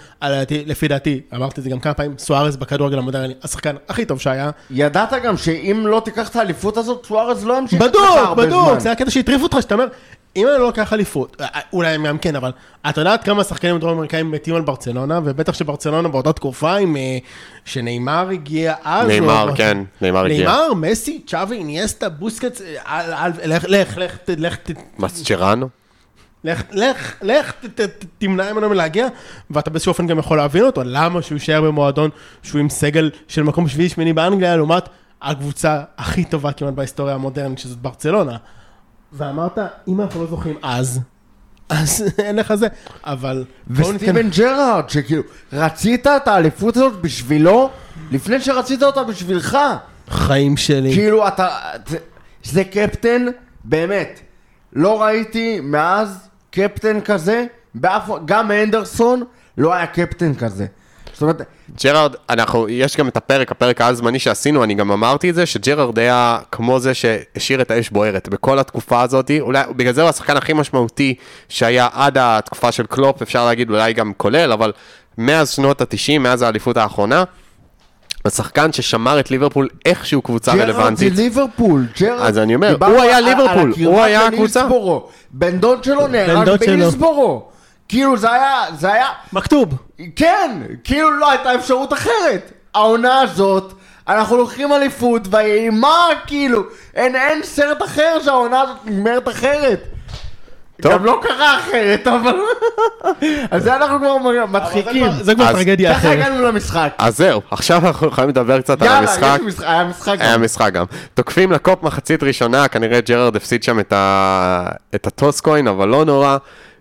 לפי 0.67 0.89
דעתי, 0.89 1.21
אמרתי 1.35 1.61
את 1.61 1.65
זה 1.65 1.71
גם 1.71 1.81
כמה 1.81 1.95
פעמים, 1.95 2.15
סוארז 2.19 2.57
בכדורגל 2.57 2.99
המודרני, 2.99 3.35
השחקן 3.43 3.77
הכי 3.89 4.05
טוב 4.05 4.21
שהיה. 4.21 4.51
ידעת 4.71 5.13
גם 5.25 5.37
שאם 5.37 5.85
לא 5.87 6.03
תיקח 6.05 6.29
את 6.29 6.37
האליפות 6.37 6.77
הזאת, 6.77 7.07
סוארז 7.07 7.47
לא 7.47 7.59
ימשיך 7.59 7.83
בדוק, 7.83 8.03
לך 8.03 8.27
הרבה 8.27 8.47
בדוק, 8.47 8.69
זמן. 8.69 8.81
זה 8.81 8.93
הקטע 8.93 9.11
שהטריף 9.11 9.43
אותך, 9.43 9.57
שאתה 9.61 9.75
אומר, 9.75 9.87
אם 10.37 10.47
אני 10.47 10.59
לא 10.59 10.67
לוקח 10.67 10.93
אליפות, 10.93 11.37
אה, 11.41 11.47
אה, 11.55 11.61
אולי 11.73 11.89
הם 11.89 12.07
גם 12.07 12.19
כן, 12.19 12.37
אבל 12.37 12.53
את 12.89 12.97
יודעת 12.97 13.25
כמה 13.25 13.45
שחקנים 13.45 13.79
דרום 13.79 13.93
אמריקאים 13.93 14.31
מתים 14.31 14.55
על 14.55 14.63
ברצלונה, 14.63 15.21
ובטח 15.25 15.55
שברצלונה 15.55 16.09
באותה 16.09 16.33
תקופה 16.33 16.77
עם... 16.77 16.97
אה, 16.97 17.19
שנאמר 17.65 18.29
הגיע 18.29 18.75
אז. 18.85 19.09
נאמר, 19.09 19.51
כן, 19.57 19.79
נאמר 20.01 20.25
הגיע. 20.25 20.49
נאמר, 20.49 20.75
מסי, 20.75 21.23
צ'אבי, 21.27 21.57
איניאסטה, 21.57 22.09
בוסקץ, 22.09 22.61
לך, 23.45 23.65
לך, 23.69 23.99
לך, 23.99 24.19
לך, 24.39 24.57
מסצ'רנו? 24.99 25.69
לך, 26.45 26.63
לך, 26.73 27.15
לך, 27.23 27.53
ת- 27.53 27.65
ת- 27.65 27.81
ת- 27.81 28.05
תמנע 28.19 28.53
ממנו 28.53 28.69
מלהגיע, 28.69 29.07
ואתה 29.51 29.71
באיזשהו 29.71 29.91
אופן 29.91 30.07
גם 30.07 30.19
יכול 30.19 30.37
להבין 30.37 30.65
אותו, 30.65 30.83
למה 30.85 31.23
שהוא 31.23 31.37
יישאר 31.37 31.63
במועדון 31.63 32.11
שהוא 32.43 32.61
עם 32.61 32.69
סגל 32.69 33.11
של 33.29 33.43
מקום 33.43 33.69
שביעי 33.69 33.89
שמיני 33.89 34.13
באנגליה, 34.13 34.57
לעומת 34.57 34.89
הקבוצה 35.23 35.83
הכי 35.99 36.25
טובה 36.25 36.53
כמעט 36.53 36.75
בהיסטוריה 36.75 37.15
המודרנית, 37.15 37.59
שזאת 37.59 37.79
ברצלונה. 37.79 38.37
ואמרת, 39.13 39.59
אם 39.89 40.01
אנחנו 40.01 40.21
לא 40.21 40.27
זוכים 40.31 40.57
אז, 40.63 41.01
אז 41.69 42.05
אין 42.25 42.37
לך 42.37 42.55
זה, 42.55 42.67
אבל... 43.05 43.45
וסטיבן 43.71 44.31
ג'רארד, 44.31 44.91
שכאילו, 44.91 45.23
רצית 45.53 46.07
את 46.07 46.29
האליפות 46.29 46.77
הזאת 46.77 47.01
בשבילו, 47.01 47.71
לפני 48.11 48.41
שרצית 48.41 48.83
אותה 48.83 49.05
בשבילך. 49.05 49.59
חיים 50.09 50.57
שלי. 50.57 50.95
כאילו, 50.95 51.29
אתה... 51.29 51.49
זה 52.45 52.65
קפטן, 52.65 53.27
באמת. 53.65 54.21
לא 54.73 55.03
ראיתי 55.03 55.61
מאז 55.61 56.28
קפטן 56.51 57.01
כזה, 57.01 57.45
באף... 57.75 58.11
גם 58.25 58.51
הנדרסון 58.51 59.23
לא 59.59 59.75
היה 59.75 59.87
קפטן 59.87 60.35
כזה. 60.35 60.67
זאת 61.13 61.23
אומרת, 61.23 61.43
ג'רארד, 61.85 62.15
אנחנו, 62.31 62.69
יש 62.69 62.97
גם 62.97 63.09
את 63.09 63.17
הפרק, 63.17 63.51
הפרק 63.53 63.81
העל-זמני 63.81 64.19
שעשינו, 64.19 64.65
אני 64.65 64.75
גם 64.75 64.91
אמרתי 64.93 65.31
את 65.31 65.35
זה, 65.35 65.47
שג'רארד 65.47 65.99
היה 65.99 66.39
כמו 66.53 66.81
זה 66.81 66.95
שהשאיר 66.95 67.61
את 67.63 67.71
האש 67.71 67.91
בוערת 67.91 68.29
בכל 68.29 68.59
התקופה 68.59 69.03
הזאת, 69.03 69.31
אולי, 69.41 69.63
בגלל 69.77 69.93
זה 69.93 70.03
הוא 70.03 70.11
השחקן 70.11 70.37
הכי 70.37 70.53
משמעותי 70.53 71.15
שהיה 71.49 71.89
עד 71.93 72.19
התקופה 72.21 72.73
של 72.73 72.87
קלופ, 72.87 73.23
אפשר 73.23 73.47
להגיד 73.47 73.71
אולי 73.71 73.93
גם 73.93 74.13
כולל, 74.17 74.53
אבל 74.53 74.73
מאז 75.19 75.51
שנות 75.51 75.81
ה-90, 75.81 76.19
מאז 76.19 76.43
האליפות 76.43 76.77
האחרונה, 76.77 77.25
השחקן 78.25 78.73
ששמר 78.73 79.21
את 79.21 79.31
ליברפול 79.31 79.69
איכשהו 79.87 80.23
קבוצה 80.23 80.53
ג'רארד 80.55 80.67
זה 80.67 80.73
רלוונטית. 80.73 81.17
ליברפול, 81.17 81.87
ג'רארד... 82.01 82.21
אז 82.21 82.39
אני 82.39 82.55
אומר, 82.55 82.77
הוא 82.87 83.01
היה 83.01 83.21
ליברפול, 83.21 83.75
הוא 83.85 84.01
היה 84.01 84.27
הקבוצה. 84.27 84.67
בן 85.31 85.59
דוד 85.59 85.85
שלו 85.85 86.07
נהרג. 86.07 86.59
בהילסבורו. 86.61 87.49
כאילו 87.89 88.17
זה 88.17 88.33
היה, 88.33 88.65
זה 88.79 88.93
היה, 88.93 89.07
מכתוב. 89.33 89.69
כן, 90.17 90.63
כאילו 90.85 91.11
לא 91.11 91.31
הייתה 91.31 91.55
אפשרות 91.55 91.93
אחרת. 91.93 92.53
העונה 92.75 93.21
הזאת, 93.21 93.73
אנחנו 94.09 94.37
לוקחים 94.37 94.73
אליפות, 94.73 95.23
ויהי 95.31 95.71
מה, 95.71 96.07
כאילו, 96.27 96.63
אין, 96.95 97.17
אין 97.17 97.43
סרט 97.43 97.83
אחר 97.83 98.19
שהעונה 98.25 98.61
הזאת 98.61 98.77
נגמרת 98.85 99.29
אחרת. 99.29 99.85
טוב. 100.83 100.93
גם 100.93 101.05
לא 101.05 101.21
קרה 101.23 101.59
אחרת, 101.59 102.07
אבל... 102.07 102.37
אז 103.51 103.63
זה 103.63 103.77
אנחנו 103.77 103.99
כבר 103.99 104.47
מדחיקים. 104.47 105.07
זה 105.21 105.35
כבר 105.35 105.53
טרגדיה 105.53 105.91
ככה 105.91 105.99
אחרת. 105.99 106.13
הגענו 106.13 106.43
למשחק. 106.43 106.93
אז 106.99 107.17
זהו, 107.17 107.43
עכשיו 107.51 107.87
אנחנו 107.87 108.09
יכולים 108.09 108.31
לדבר 108.31 108.61
קצת 108.61 108.83
על 108.83 108.87
יאללה, 108.87 108.99
המשחק. 108.99 109.39
יש 109.41 109.47
משחק, 109.47 109.67
היה 109.67 109.85
משחק. 109.85 110.17
היה 110.21 110.35
גם. 110.35 110.43
משחק 110.43 110.73
גם. 110.73 110.85
תוקפים 111.15 111.53
לקופ 111.53 111.83
מחצית 111.83 112.23
ראשונה, 112.23 112.69
כנראה 112.69 113.01
ג'רארד 113.01 113.37
הפסיד 113.37 113.63
שם. 113.63 113.79
את 113.81 115.07
הטוסקוין, 115.07 115.69
אבל 115.69 115.89
לא 115.89 116.05
נורא. 116.05 116.37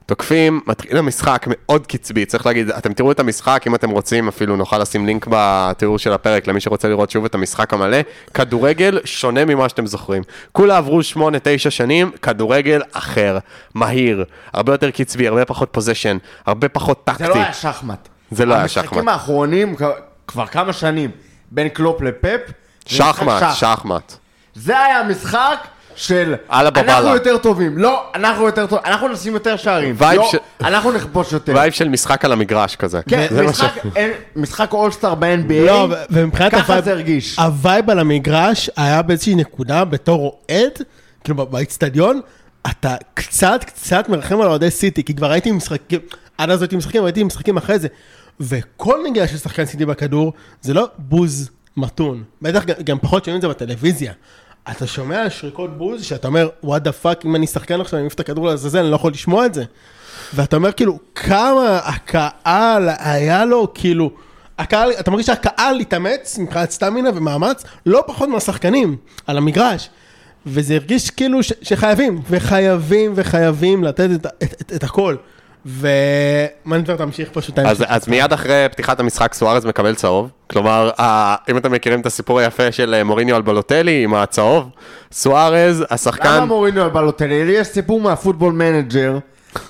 תוקפים, 0.08 0.62
מתחיל 0.68 0.98
המשחק 0.98 1.46
מאוד 1.48 1.88
קצבי, 1.88 2.26
צריך 2.26 2.46
להגיד, 2.46 2.70
אתם 2.70 2.94
תראו 2.94 3.12
את 3.12 3.20
המשחק, 3.20 3.64
אם 3.68 3.76
אתם 3.76 3.90
רוצים, 3.90 4.28
אפילו 4.28 4.56
נוכל 4.56 4.78
לשים 4.78 5.06
לינק 5.06 5.28
בתיאור 5.30 6.00
של 6.00 6.14
הפרק 6.14 6.48
למי 6.48 6.62
שרוצה 6.62 6.88
לראות 6.88 7.12
שוב 7.12 7.26
את 7.26 7.36
המשחק 7.36 7.74
המלא. 7.74 7.98
כדורגל 8.34 9.00
שונה 9.06 9.46
ממה 9.46 9.70
שאתם 9.70 9.86
זוכרים. 9.88 10.24
כולה 10.52 10.78
עברו 10.78 11.00
8-9 11.16 11.20
שנים, 11.70 12.12
כדורגל 12.22 12.82
אחר, 12.92 13.38
מהיר, 13.74 14.24
הרבה 14.54 14.74
יותר 14.74 14.92
קצבי, 14.92 15.28
הרבה 15.28 15.46
פחות 15.46 15.70
פוזיישן, 15.72 16.18
הרבה 16.46 16.70
פחות 16.70 17.04
טקטי. 17.06 17.24
זה 17.24 17.30
לא 17.30 17.36
היה 17.36 17.54
שחמט. 17.54 18.08
זה 18.32 18.46
לא 18.46 18.54
היה 18.54 18.62
המשחקים 18.64 18.90
שחמט. 18.90 19.08
האחרונים, 19.14 19.76
כ- 19.78 19.82
כבר 20.28 20.48
כמה 20.48 20.74
שנים, 20.74 21.12
בין 21.52 21.70
קלופ 21.70 22.02
לפפ, 22.02 22.40
שחמט, 22.86 23.40
שח. 23.40 23.54
שחמט. 23.56 24.14
זה 24.56 24.80
היה 24.80 25.04
משחק 25.04 25.58
של 25.98 26.36
יאללה 26.52 26.70
באלאגן. 26.70 26.98
אנחנו 26.98 27.14
יותר 27.14 27.38
טובים, 27.38 27.78
לא, 27.78 28.04
אנחנו 28.16 28.46
יותר 28.46 28.66
טובים, 28.66 28.86
אנחנו 28.86 29.08
נשים 29.08 29.34
יותר 29.34 29.56
שערים, 29.58 29.96
vibe 29.98 30.22
לא, 30.22 30.32
אנחנו 30.62 30.92
נכבוש 30.92 31.32
יותר. 31.32 31.54
vibe 31.56 31.74
של 31.74 31.90
משחק 31.90 32.26
על 32.26 32.32
המגרש 32.32 32.76
כזה. 32.76 33.00
כן, 33.10 33.28
זה 33.32 33.42
מה 33.44 33.50
משחק, 33.50 33.72
ש- 33.84 33.88
אין- 33.96 34.12
משחק 34.36 34.74
אולסטאר 34.74 35.16
ב-NBA, 35.16 35.54
לא, 35.66 35.88
ו- 35.90 35.94
ומבחינת 36.10 36.52
ככה 36.52 36.82
זה 36.82 36.92
הרגיש. 36.92 37.40
ה 37.40 37.50
vibe 37.50 37.90
על 37.90 38.00
המגרש 38.00 38.70
היה 38.78 39.02
באיזושהי 39.02 39.36
נקודה 39.36 39.86
בתור 39.86 40.40
אוהד, 40.50 40.72
כאילו 41.24 41.38
ב- 41.38 41.52
באיצטדיון, 41.52 42.22
אתה 42.70 42.96
קצת 43.14 43.64
קצת 43.66 44.10
מרחם 44.10 44.42
על 44.42 44.48
אוהדי 44.48 44.72
סיטי, 44.72 45.04
כי 45.04 45.14
כבר 45.16 45.32
הייתי 45.32 45.52
משחקים, 45.52 46.00
עד 46.38 46.50
אז 46.50 46.62
הייתי 46.62 46.76
משחקים, 46.76 47.06
הייתי 47.06 47.24
משחקים 47.24 47.58
אחרי 47.58 47.80
זה, 47.80 47.88
וכל 48.40 49.00
נגיעה 49.10 49.28
של 49.28 49.38
שחקן 49.38 49.66
סיטי 49.66 49.86
בכדור, 49.86 50.34
זה 50.62 50.74
לא 50.74 50.88
בוז 50.98 51.50
מתון, 51.78 52.24
בטח 52.42 52.64
גם, 52.66 52.76
גם 52.84 53.00
פחות 53.00 53.26
שומעים 53.26 53.38
את 53.38 53.42
זה 53.42 53.48
בטלוויזיה. 53.48 54.14
אתה 54.72 54.88
שומע 54.88 55.30
שריקות 55.30 55.78
בוז, 55.78 56.04
שאתה 56.04 56.28
אומר, 56.28 56.50
what 56.64 56.82
the 56.82 56.92
fuck, 56.92 57.26
אם 57.26 57.36
אני 57.36 57.48
שחקן 57.48 57.82
עכשיו, 57.82 57.98
אני 57.98 58.04
מעיף 58.04 58.14
את 58.14 58.20
הכדור 58.20 58.46
לעזאזל, 58.46 58.80
אני 58.80 58.92
לא 58.92 58.96
יכול 58.96 59.12
לשמוע 59.12 59.46
את 59.46 59.54
זה. 59.54 59.64
ואתה 60.34 60.56
אומר 60.56 60.72
כאילו, 60.72 61.00
כמה 61.16 61.80
הקהל 61.84 62.90
היה 63.00 63.46
לו, 63.46 63.68
כאילו, 63.74 64.12
הקהל, 64.58 64.92
אתה 65.00 65.12
מרגיש 65.12 65.26
שהקהל 65.26 65.80
התאמץ 65.80 66.38
מבחינת 66.38 66.72
סטמינה 66.72 67.10
ומאמץ, 67.16 67.64
לא 67.86 68.04
פחות 68.08 68.30
מהשחקנים, 68.30 68.98
על 69.28 69.38
המגרש. 69.38 69.90
וזה 70.46 70.74
הרגיש 70.74 71.10
כאילו 71.10 71.44
ש, 71.44 71.54
שחייבים, 71.62 72.22
וחייבים 72.30 73.14
וחייבים 73.16 73.84
לתת 73.84 74.10
את, 74.16 74.26
את, 74.26 74.62
את, 74.62 74.74
את 74.76 74.84
הכל. 74.84 75.16
ומנטה 75.66 76.96
תמשיך 76.96 77.30
פשוט. 77.34 77.60
אז, 77.60 77.84
אז 77.88 78.08
מיד 78.08 78.34
אחרי 78.34 78.66
פתיחת 78.72 79.00
המשחק 79.00 79.34
סוארז 79.34 79.66
מקבל 79.66 79.96
צהוב. 79.96 80.30
כלומר, 80.50 80.90
ה- 81.02 81.36
אם 81.52 81.58
אתם 81.58 81.72
מכירים 81.72 82.02
את 82.02 82.06
הסיפור 82.06 82.40
היפה 82.40 82.72
של 82.72 82.94
אה, 82.94 83.04
מוריניו 83.04 83.36
על 83.36 83.42
בלוטלי 83.42 84.04
עם 84.04 84.14
הצהוב, 84.14 84.70
סוארז, 85.12 85.78
למה 85.80 85.88
השחקן... 85.92 86.44
מוריניו 86.48 86.82
על 86.84 86.90
בלוטלי? 86.90 87.46
לי 87.46 87.52
יש 87.52 87.68
סיפור 87.68 88.02
מהפוטבול 88.02 88.54
מנג'ר, 88.54 89.18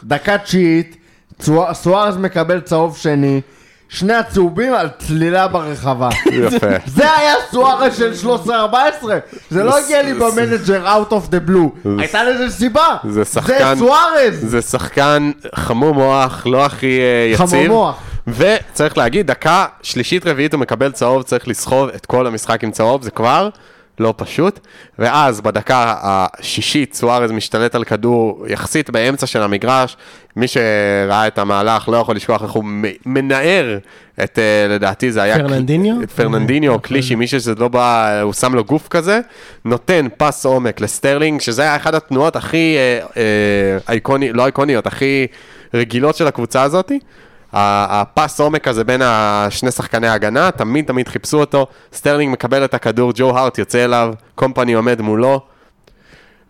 דקה 0.03 0.37
תשיעית, 0.37 0.97
צוע- 1.39 1.73
סוארז 1.73 2.17
מקבל 2.17 2.59
צהוב 2.59 2.97
שני, 2.97 3.41
שני 3.89 4.13
הצהובים 4.13 4.73
על 4.73 4.87
צלילה 4.97 5.47
ברחבה. 5.47 6.09
יפה. 6.31 6.67
זה 6.95 7.17
היה 7.17 7.33
סוארז 7.51 7.97
של 7.97 8.29
13-14, 8.47 8.49
זה 9.49 9.63
לא 9.63 9.77
הגיע 9.77 10.01
לי 10.03 10.13
במנג'ר 10.13 10.85
out 10.87 11.11
of 11.11 11.31
the 11.31 11.49
blue, 11.49 11.87
הייתה 11.99 12.23
לזה 12.23 12.49
סיבה, 12.49 12.97
זה 13.09 13.25
שחקן- 13.25 13.75
זה 13.75 13.79
סוארז, 13.79 14.33
זה 14.41 14.61
שחקן 14.61 15.31
חמור 15.55 15.93
מוח, 15.93 16.43
לא 16.45 16.65
הכי 16.65 16.99
אה, 16.99 17.31
יציב. 17.33 17.47
חמור 17.47 17.67
מוח. 17.67 17.95
וצריך 18.27 18.97
להגיד, 18.97 19.27
דקה 19.27 19.65
שלישית 19.81 20.27
רביעית 20.27 20.53
הוא 20.53 20.61
מקבל 20.61 20.91
צהוב, 20.91 21.23
צריך 21.23 21.47
לסחוב 21.47 21.89
את 21.89 22.05
כל 22.05 22.27
המשחק 22.27 22.63
עם 22.63 22.71
צהוב, 22.71 23.01
זה 23.03 23.11
כבר 23.11 23.49
לא 23.99 24.13
פשוט. 24.17 24.59
ואז 24.99 25.41
בדקה 25.41 25.95
השישית 26.01 26.93
סוארז 26.93 27.31
משתלט 27.31 27.75
על 27.75 27.83
כדור 27.83 28.45
יחסית 28.47 28.89
באמצע 28.89 29.27
של 29.27 29.41
המגרש. 29.41 29.97
מי 30.35 30.47
שראה 30.47 31.27
את 31.27 31.37
המהלך 31.37 31.89
לא 31.89 31.97
יכול 31.97 32.15
לשכוח 32.15 32.43
איך 32.43 32.51
הוא 32.51 32.63
מנער 33.05 33.77
את, 34.23 34.39
אה, 34.39 34.75
לדעתי 34.75 35.11
זה 35.11 35.21
היה... 35.21 35.35
פרננדיניו? 35.35 35.95
פרננדיניו 36.15 36.73
או 36.73 36.79
קלישי, 36.79 37.15
מי 37.15 37.27
שזה 37.27 37.55
לא 37.55 37.67
בא, 37.67 38.19
הוא 38.21 38.33
שם 38.33 38.55
לו 38.55 38.63
גוף 38.63 38.87
כזה, 38.87 39.19
נותן 39.65 40.07
פס 40.17 40.45
עומק 40.45 40.81
לסטרלינג, 40.81 41.41
שזה 41.41 41.61
היה 41.61 41.75
אחת 41.75 41.93
התנועות 41.93 42.35
הכי 42.35 42.75
אה, 42.77 42.99
אה, 43.17 43.77
אייקוני, 43.89 44.33
לא 44.33 44.43
אייקוניות, 44.45 44.87
הכי 44.87 45.27
רגילות 45.73 46.15
של 46.15 46.27
הקבוצה 46.27 46.61
הזאתי. 46.61 46.99
הפס 47.57 48.39
עומק 48.39 48.67
הזה 48.67 48.83
בין 48.83 49.01
השני 49.03 49.71
שחקני 49.71 50.07
ההגנה, 50.07 50.51
תמיד 50.51 50.85
תמיד 50.85 51.07
חיפשו 51.07 51.39
אותו, 51.39 51.67
סטרלינג 51.93 52.33
מקבל 52.33 52.65
את 52.65 52.73
הכדור, 52.73 53.11
ג'ו 53.15 53.37
הארט 53.37 53.57
יוצא 53.57 53.83
אליו, 53.85 54.13
קומפני 54.35 54.73
עומד 54.73 55.01
מולו, 55.01 55.41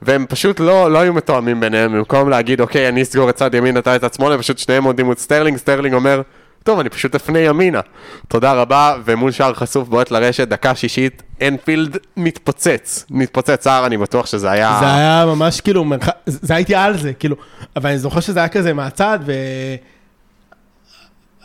והם 0.01 0.25
פשוט 0.29 0.59
לא, 0.59 0.91
לא 0.91 0.99
היו 0.99 1.13
מתואמים 1.13 1.59
ביניהם, 1.59 1.93
במקום 1.93 2.29
להגיד, 2.29 2.61
אוקיי, 2.61 2.89
אני 2.89 3.01
אסגור 3.01 3.29
את 3.29 3.35
צד 3.35 3.53
ימין, 3.53 3.77
אתה 3.77 3.95
את 3.95 4.01
צד 4.01 4.13
שמאל, 4.13 4.37
פשוט 4.37 4.57
שניהם 4.57 4.83
עומדים 4.83 5.05
מול 5.05 5.15
סטרלינג, 5.15 5.57
סטרלינג 5.57 5.95
אומר, 5.95 6.21
טוב, 6.63 6.79
אני 6.79 6.89
פשוט 6.89 7.15
אפנה 7.15 7.39
ימינה. 7.39 7.79
תודה 8.27 8.53
רבה, 8.53 8.95
ומול 9.05 9.31
שער 9.31 9.53
חשוף 9.53 9.87
בועט 9.87 10.11
לרשת, 10.11 10.47
דקה 10.47 10.75
שישית, 10.75 11.23
אנפילד 11.41 11.97
מתפוצץ, 12.17 13.05
מתפוצץ 13.09 13.63
שער, 13.63 13.85
אני 13.85 13.97
בטוח 13.97 14.25
שזה 14.25 14.51
היה... 14.51 14.77
זה 14.79 14.95
היה 14.95 15.25
ממש 15.25 15.61
כאילו. 15.61 15.85
זה 16.25 16.55
הייתי 16.55 16.75
על 16.75 16.97
זה, 16.97 17.13
כאילו, 17.13 17.35
אבל 17.75 17.89
אני 17.89 17.99
זוכר 17.99 18.19
שזה 18.19 18.39
היה 18.39 18.47
כזה 18.47 18.73
מהצד, 18.73 19.19
ו... 19.25 19.33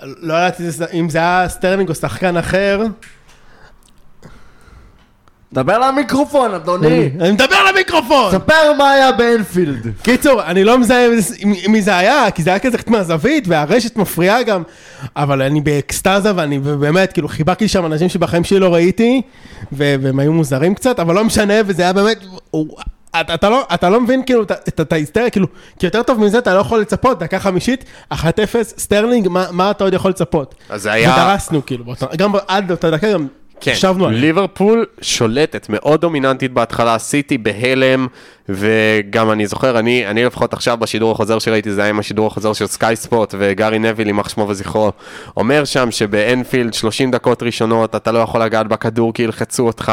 לא 0.02 0.34
ידעתי 0.34 0.62
אם 0.92 1.10
זה 1.10 1.18
היה 1.18 1.48
סטרלינג 1.48 1.88
או 1.88 1.94
שחקן 1.94 2.36
אחר. 2.36 2.86
דבר 5.52 5.78
למיקרופון 5.78 6.54
אדוני, 6.54 7.10
אני 7.20 7.30
מדבר 7.32 7.56
למיקרופון! 7.70 8.32
ספר 8.32 8.72
מה 8.78 8.90
היה 8.90 9.12
באנפילד, 9.12 9.86
קיצור, 10.02 10.42
אני 10.42 10.64
לא 10.64 10.78
מזהה 10.78 11.08
מי 11.68 11.82
זה 11.82 11.96
היה, 11.96 12.30
כי 12.30 12.42
זה 12.42 12.50
היה 12.50 12.58
כזה 12.58 12.78
מהזווית, 12.86 13.48
והרשת 13.48 13.96
מפריעה 13.96 14.42
גם, 14.42 14.62
אבל 15.16 15.42
אני 15.42 15.60
באקסטזה, 15.60 16.36
ואני 16.36 16.58
באמת, 16.58 17.12
כאילו, 17.12 17.28
חיבקתי 17.28 17.68
שם 17.68 17.86
אנשים 17.86 18.08
שבחיים 18.08 18.44
שלי 18.44 18.58
לא 18.58 18.74
ראיתי, 18.74 19.22
והם 19.72 20.18
היו 20.18 20.32
מוזרים 20.32 20.74
קצת, 20.74 21.00
אבל 21.00 21.14
לא 21.14 21.24
משנה, 21.24 21.54
וזה 21.66 21.82
היה 21.82 21.92
באמת, 21.92 22.18
אתה- 23.20 23.34
אתה 23.34 23.48
לא- 23.50 23.64
אתה 23.74 23.90
לא 23.90 24.00
מבין 24.00 24.22
כאילו 24.26 24.42
את 24.68 24.92
ההיסטריה, 24.92 25.30
כאילו, 25.30 25.46
כי 25.78 25.86
יותר 25.86 26.02
טוב 26.02 26.20
מזה 26.20 26.38
אתה 26.38 26.54
לא 26.54 26.60
יכול 26.60 26.80
לצפות, 26.80 27.18
דקה 27.18 27.38
חמישית, 27.38 27.84
1-0, 28.12 28.16
סטרלינג, 28.78 29.28
מה- 29.28 29.46
מה 29.50 29.70
אתה 29.70 29.84
עוד 29.84 29.94
יכול 29.94 30.10
לצפות? 30.10 30.54
אז 30.68 30.82
זה 30.82 30.92
היה- 30.92 31.12
ודרסנו 31.12 31.66
כאילו, 31.66 31.84
באותו- 31.84 32.06
גם 32.16 32.32
עד 32.48 32.70
אותה 32.70 32.90
דקה 32.90 33.12
גם 33.12 33.26
כן, 33.62 33.70
ישבנו 33.70 34.06
עליה. 34.06 34.20
ליברפול 34.20 34.86
שולטת, 35.00 35.66
מאוד 35.68 36.00
דומיננטית 36.00 36.52
בהתחלה, 36.52 36.98
סיטי 36.98 37.38
בהלם, 37.38 38.06
וגם 38.48 39.30
אני 39.30 39.46
זוכר, 39.46 39.78
אני, 39.78 40.06
אני 40.06 40.24
לפחות 40.24 40.52
עכשיו 40.52 40.76
בשידור 40.76 41.12
החוזר 41.12 41.38
שראיתי, 41.38 41.72
זה 41.72 41.80
היה 41.80 41.90
עם 41.90 41.98
השידור 41.98 42.26
החוזר 42.26 42.52
של 42.52 42.66
סקאי 42.66 42.96
ספורט, 42.96 43.34
וגארי 43.38 43.78
נוויל, 43.78 44.06
יימח 44.06 44.28
שמו 44.28 44.48
וזכרו, 44.48 44.92
אומר 45.36 45.64
שם 45.64 45.90
שבאנפילד 45.90 46.74
30 46.74 47.10
דקות 47.10 47.42
ראשונות 47.42 47.96
אתה 47.96 48.12
לא 48.12 48.18
יכול 48.18 48.42
לגעת 48.42 48.68
בכדור 48.68 49.14
כי 49.14 49.22
ילחצו 49.22 49.66
אותך, 49.66 49.92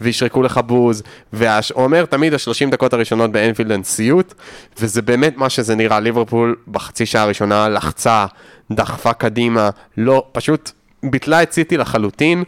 וישרקו 0.00 0.42
לך 0.42 0.60
בוז, 0.66 1.02
והוא 1.32 1.54
אומר 1.76 2.04
תמיד 2.04 2.34
ה-30 2.34 2.70
דקות 2.70 2.92
הראשונות 2.92 3.32
באנפילד 3.32 3.72
הן 3.72 3.82
סיוט, 3.82 4.34
וזה 4.80 5.02
באמת 5.02 5.36
מה 5.36 5.50
שזה 5.50 5.74
נראה, 5.74 6.00
ליברפול 6.00 6.56
בחצי 6.68 7.06
שעה 7.06 7.22
הראשונה 7.22 7.68
לחצה, 7.68 8.26
דחפה 8.72 9.12
קדימה, 9.12 9.70
לא, 9.96 10.24
פשוט 10.32 10.70
ביטלה 11.02 11.42
את 11.42 11.52
סיטי 11.52 11.76
לחלוטין. 11.76 12.44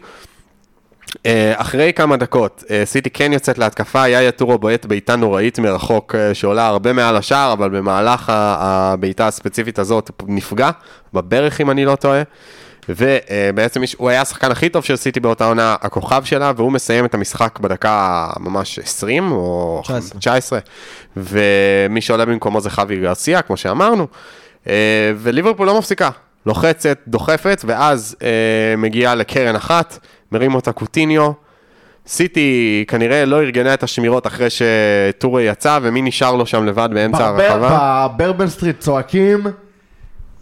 אה, 1.26 1.52
אחרי 1.56 1.92
כמה 1.92 2.16
דקות, 2.16 2.64
אה, 2.70 2.82
סיטי 2.84 3.10
כן 3.10 3.32
יוצאת 3.32 3.58
להתקפה, 3.58 4.08
יאיה 4.08 4.30
טורו 4.30 4.58
בועט 4.58 4.86
בעיטה 4.86 5.16
נוראית 5.16 5.58
מרחוק 5.58 6.14
אה, 6.14 6.34
שעולה 6.34 6.66
הרבה 6.66 6.92
מעל 6.92 7.16
השער, 7.16 7.52
אבל 7.52 7.68
במהלך 7.68 8.32
הבעיטה 8.34 9.26
הספציפית 9.26 9.78
הזאת 9.78 10.10
נפגע, 10.26 10.70
בברך 11.14 11.60
אם 11.60 11.70
אני 11.70 11.84
לא 11.84 11.96
טועה. 11.96 12.22
ובעצם 12.88 13.80
הוא 13.96 14.10
היה 14.10 14.20
השחקן 14.22 14.50
הכי 14.50 14.68
טוב 14.68 14.84
של 14.84 14.96
סיטי 14.96 15.20
באותה 15.20 15.46
עונה, 15.46 15.76
הכוכב 15.80 16.24
שלה, 16.24 16.52
והוא 16.56 16.72
מסיים 16.72 17.04
את 17.04 17.14
המשחק 17.14 17.58
בדקה 17.58 18.28
ממש 18.40 18.78
20 18.78 19.32
או 19.32 19.80
19. 19.84 20.18
19. 20.18 20.58
ומי 21.16 22.00
שעולה 22.00 22.24
במקומו 22.24 22.60
זה 22.60 22.70
חווי 22.70 23.00
גרסיה, 23.00 23.42
כמו 23.42 23.56
שאמרנו. 23.56 24.06
וליברפול 25.16 25.66
לא 25.66 25.78
מפסיקה, 25.78 26.10
לוחצת, 26.46 26.98
דוחפת, 27.08 27.62
ואז 27.66 28.16
מגיעה 28.78 29.14
לקרן 29.14 29.56
אחת, 29.56 29.98
מרים 30.32 30.54
אותה 30.54 30.72
קוטיניו. 30.72 31.30
סיטי 32.06 32.84
כנראה 32.88 33.24
לא 33.24 33.42
ארגנה 33.42 33.74
את 33.74 33.82
השמירות 33.82 34.26
אחרי 34.26 34.46
שטורי 34.50 35.42
יצא, 35.42 35.78
ומי 35.82 36.02
נשאר 36.02 36.34
לו 36.36 36.46
שם 36.46 36.66
לבד 36.66 36.88
באמצע 36.92 37.26
הרחבה? 37.26 38.06
בברבן 38.16 38.48
סטריט 38.48 38.80
צועקים, 38.80 39.46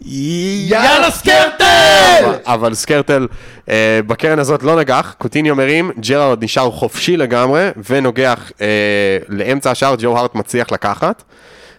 יאללה 0.01 1.11
סקרטל! 1.11 2.23
אבל- 2.25 2.35
אבל 2.45 2.73
סקרטל 2.73 3.27
אה, 3.69 3.99
בקרן 4.07 4.39
הזאת 4.39 4.63
לא 4.63 4.79
נגח, 4.79 5.15
קוטיניו 5.17 5.55
מרים, 5.55 5.91
ג'רארד 5.99 6.43
נשאר 6.43 6.71
חופשי 6.71 7.17
לגמרי, 7.17 7.69
ונוגח 7.89 8.51
אה, 8.61 8.67
לאמצע 9.29 9.71
השער, 9.71 9.95
ג'ו 9.99 10.17
הארט 10.17 10.35
מצליח 10.35 10.71
לקחת. 10.71 11.23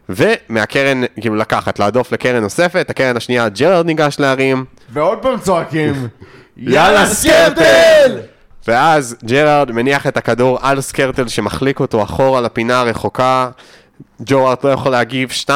ומהקרן, 0.09 1.03
כאילו 1.21 1.37
לקחת, 1.37 1.79
להדוף 1.79 2.13
לקרן 2.13 2.43
נוספת, 2.43 2.91
הקרן 2.91 3.17
השנייה, 3.17 3.49
ג'רארד 3.49 3.87
ניגש 3.87 4.17
להרים, 4.21 4.65
ועוד 4.93 5.19
פעם 5.19 5.39
צועקים, 5.39 5.93
יאללה 6.57 7.07
סקרטל! 7.07 8.19
ואז 8.69 9.17
ג'רארד 9.25 9.73
מניח 9.73 10.07
את 10.07 10.17
הכדור 10.17 10.59
על 10.63 10.81
סקרטל 10.81 11.29
שמחליק 11.29 11.81
אותו 11.81 12.03
אחורה 12.03 12.41
לפינה 12.41 12.81
הרחוקה. 12.81 13.51
ג'רארד 14.23 14.57
לא 14.65 14.69
יכול 14.69 14.93
להגיב, 14.93 15.31
2-0, 15.31 15.51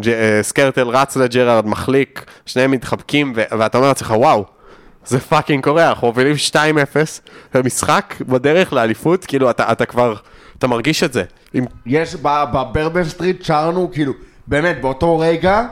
ג'- 0.00 0.08
אה, 0.08 0.38
סקרטל 0.42 0.88
רץ 0.88 1.16
לג'רארד, 1.16 1.66
מחליק, 1.66 2.24
שניהם 2.46 2.70
מתחבקים, 2.70 3.32
ו- 3.36 3.58
ואתה 3.58 3.78
אומר 3.78 3.88
לעצמך, 3.88 4.10
וואו, 4.16 4.44
זה 5.06 5.20
פאקינג 5.20 5.64
קורה, 5.64 5.88
אנחנו 5.88 6.06
מובילים 6.06 6.34
2-0, 6.36 6.56
במשחק 7.54 8.14
בדרך 8.20 8.72
לאליפות, 8.72 9.24
כאילו 9.24 9.50
אתה, 9.50 9.72
אתה 9.72 9.86
כבר, 9.86 10.14
אתה 10.58 10.66
מרגיש 10.66 11.02
את 11.02 11.12
זה. 11.12 11.24
עם 11.54 11.64
יש 11.86 12.14
בברבן 12.22 13.04
סטריט 13.04 13.44
שרנו, 13.44 13.90
כאילו, 13.92 14.12
באמת, 14.46 14.80
באותו 14.80 15.18
רגע, 15.18 15.62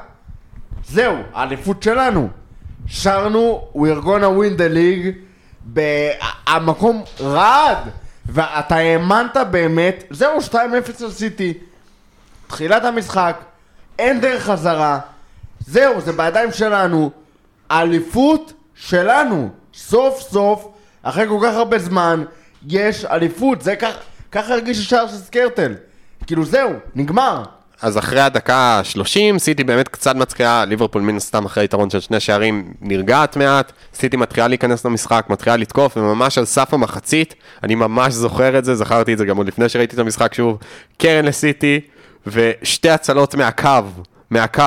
זהו, 0.89 1.15
האליפות 1.35 1.83
שלנו. 1.83 2.40
שרנו, 2.91 3.69
we're 3.75 4.05
gonna 4.05 4.31
win 4.41 4.59
the 4.59 4.75
league, 4.75 5.19
ב- 5.73 6.11
המקום 6.47 7.03
רעד, 7.21 7.79
ואתה 8.27 8.77
האמנת 8.77 9.37
באמת, 9.51 10.05
זהו, 10.11 10.41
2-0 10.41 10.55
על 11.05 11.11
סיטי. 11.11 11.55
תחילת 12.47 12.85
המשחק, 12.85 13.37
אין 13.99 14.21
דרך 14.21 14.43
חזרה, 14.43 14.99
זהו, 15.67 16.01
זה 16.01 16.13
בידיים 16.13 16.53
שלנו. 16.53 17.11
האליפות 17.71 18.53
שלנו. 18.75 19.51
סוף 19.75 20.21
סוף, 20.21 20.69
אחרי 21.03 21.29
כל 21.29 21.39
כך 21.43 21.55
הרבה 21.55 21.79
זמן, 21.79 22.25
יש 22.69 23.05
אליפות. 23.05 23.63
זה 23.63 23.75
ככה 24.33 24.55
הרגיש 24.55 24.79
השער 24.79 25.09
של 25.09 25.17
סקרטל. 25.17 25.75
כאילו 26.27 26.45
זהו, 26.45 26.71
נגמר. 26.95 27.43
אז 27.83 27.99
אחרי 27.99 28.21
הדקה 28.21 28.57
ה-30, 28.57 29.39
סיטי 29.39 29.65
באמת 29.65 29.89
קצת 29.89 30.17
מצחיעה, 30.17 30.65
ליברפול 30.65 31.03
מן 31.03 31.17
הסתם 31.17 31.45
אחרי 31.45 31.65
יתרון 31.65 31.91
של 31.91 32.01
שני 32.01 32.21
שערים 32.21 32.73
נרגעת 32.81 33.37
מעט, 33.37 33.73
סיטי 33.95 34.17
מתחילה 34.17 34.49
להיכנס 34.49 34.85
למשחק, 34.85 35.27
מתחילה 35.29 35.57
לתקוף, 35.57 35.97
וממש 35.97 36.39
על 36.39 36.45
סף 36.45 36.75
המחצית, 36.75 37.35
אני 37.63 37.75
ממש 37.75 38.13
זוכר 38.13 38.59
את 38.59 38.65
זה, 38.65 38.75
זכרתי 38.75 39.13
את 39.13 39.19
זה 39.19 39.25
גם 39.25 39.37
עוד 39.37 39.47
לפני 39.47 39.69
שראיתי 39.69 39.95
את 39.95 39.99
המשחק 39.99 40.35
שוב, 40.35 40.59
קרן 40.99 41.25
לסיטי, 41.25 41.81
ושתי 42.27 42.91
הצלות 42.91 43.35
מהקו, 43.35 43.71
מהקו, 44.31 44.63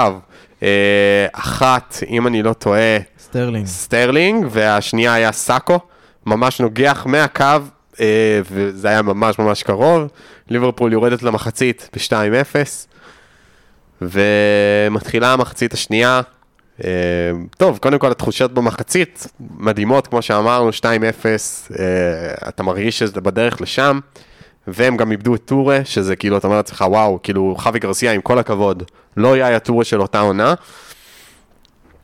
אה, 0.64 1.28
אחת, 1.32 1.98
אם 2.10 2.28
אני 2.28 2.44
לא 2.44 2.54
טועה, 2.54 2.98
סטרלינג. 3.20 3.66
סטרלינג, 3.66 4.46
והשנייה 4.50 5.14
היה 5.14 5.32
סאקו, 5.32 5.80
ממש 6.26 6.62
נוגח 6.62 7.06
מהקו, 7.06 7.46
אה, 8.00 8.42
וזה 8.52 8.88
היה 8.88 9.02
ממש 9.02 9.40
ממש 9.40 9.64
קרוב. 9.64 10.08
ליברפול 10.50 10.94
יורדת 10.94 11.24
למחצית 11.24 11.90
ב-2-0, 11.94 12.56
ומתחילה 14.12 15.34
המחצית 15.34 15.74
השנייה. 15.74 16.22
אה, 16.84 16.90
טוב, 17.58 17.78
קודם 17.78 18.00
כל 18.00 18.12
התחושות 18.12 18.54
במחצית 18.54 19.28
מדהימות, 19.58 20.08
כמו 20.08 20.22
שאמרנו, 20.22 20.70
2-0, 20.70 20.86
אה, 20.86 21.86
אתה 22.50 22.64
מרגיש 22.64 23.00
שזה 23.00 23.22
בדרך 23.22 23.62
לשם, 23.62 24.00
והם 24.68 24.98
גם 24.98 25.12
איבדו 25.12 25.36
את 25.36 25.42
טורה, 25.46 25.80
שזה 25.86 26.16
כאילו, 26.16 26.38
אתה 26.38 26.48
אומר 26.48 26.58
לעצמך, 26.58 26.86
וואו, 26.88 27.20
כאילו, 27.24 27.56
חווי 27.58 27.80
גרסיה, 27.80 28.12
עם 28.14 28.22
כל 28.22 28.40
הכבוד, 28.40 28.84
לא 29.18 29.34
היה 29.34 29.60
טורה 29.60 29.84
של 29.84 30.02
אותה 30.02 30.20
עונה. 30.20 30.54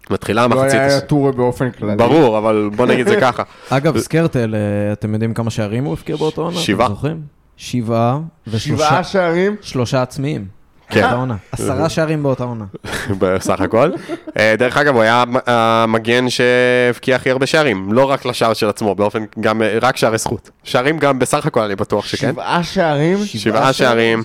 מתחילה 0.10 0.47
לא 0.47 0.54
המחצית... 0.56 0.80
היה 0.80 0.97
הש- 0.97 1.04
טורי 1.08 1.32
באופן 1.32 1.72
כללי. 1.72 1.95
ברור, 1.95 2.38
אבל 2.38 2.70
בוא 2.76 2.86
נגיד 2.86 3.08
זה 3.08 3.22
ככה. 3.22 3.43
אגב, 3.70 4.00
סקרטל, 4.00 4.56
אה, 4.56 4.93
אתם 4.93 5.14
יודעים 5.14 5.34
כמה 5.34 5.50
שערים 5.50 5.86
הוא 5.86 5.93
הבקיע 5.93 6.16
באותו 6.16 6.41
עונה? 6.41 6.56
אתם 6.56 6.64
שבעה. 6.66 6.89
זוכרים? 6.89 7.22
שבעה 7.58 8.20
שבעה 8.58 9.04
שערים. 9.04 9.56
שלושה 9.62 10.02
עצמיים. 10.02 10.59
כן. 10.90 11.08
עשרה 11.52 11.90
שערים 11.90 12.24
באותה 12.24 12.44
עונה. 12.44 12.66
בסך 13.20 13.62
הכל. 13.62 13.92
אה, 14.40 14.56
דרך 14.58 14.78
אגב, 14.78 14.94
הוא 14.94 15.02
היה 15.02 15.24
המגן 15.48 16.26
שהבקיע 16.30 17.16
הכי 17.16 17.32
הרבה 17.32 17.46
שערים, 17.46 17.94
לא 17.94 18.06
רק 18.06 18.26
לשער 18.26 18.54
של 18.54 18.70
עצמו, 18.70 18.96
באופן, 18.96 19.24
גם, 19.40 19.62
אה, 19.62 19.78
רק 19.82 19.98
שערי 19.98 20.18
זכות. 20.18 20.50
שערים 20.64 20.98
גם 20.98 21.20
בסך 21.20 21.46
הכל, 21.46 21.62
אני 21.62 21.76
בטוח 21.76 22.06
שכן. 22.06 22.32
שבעה 22.32 22.64
שערים. 22.64 23.18
שבעה 23.26 23.74
שערים. 23.74 24.24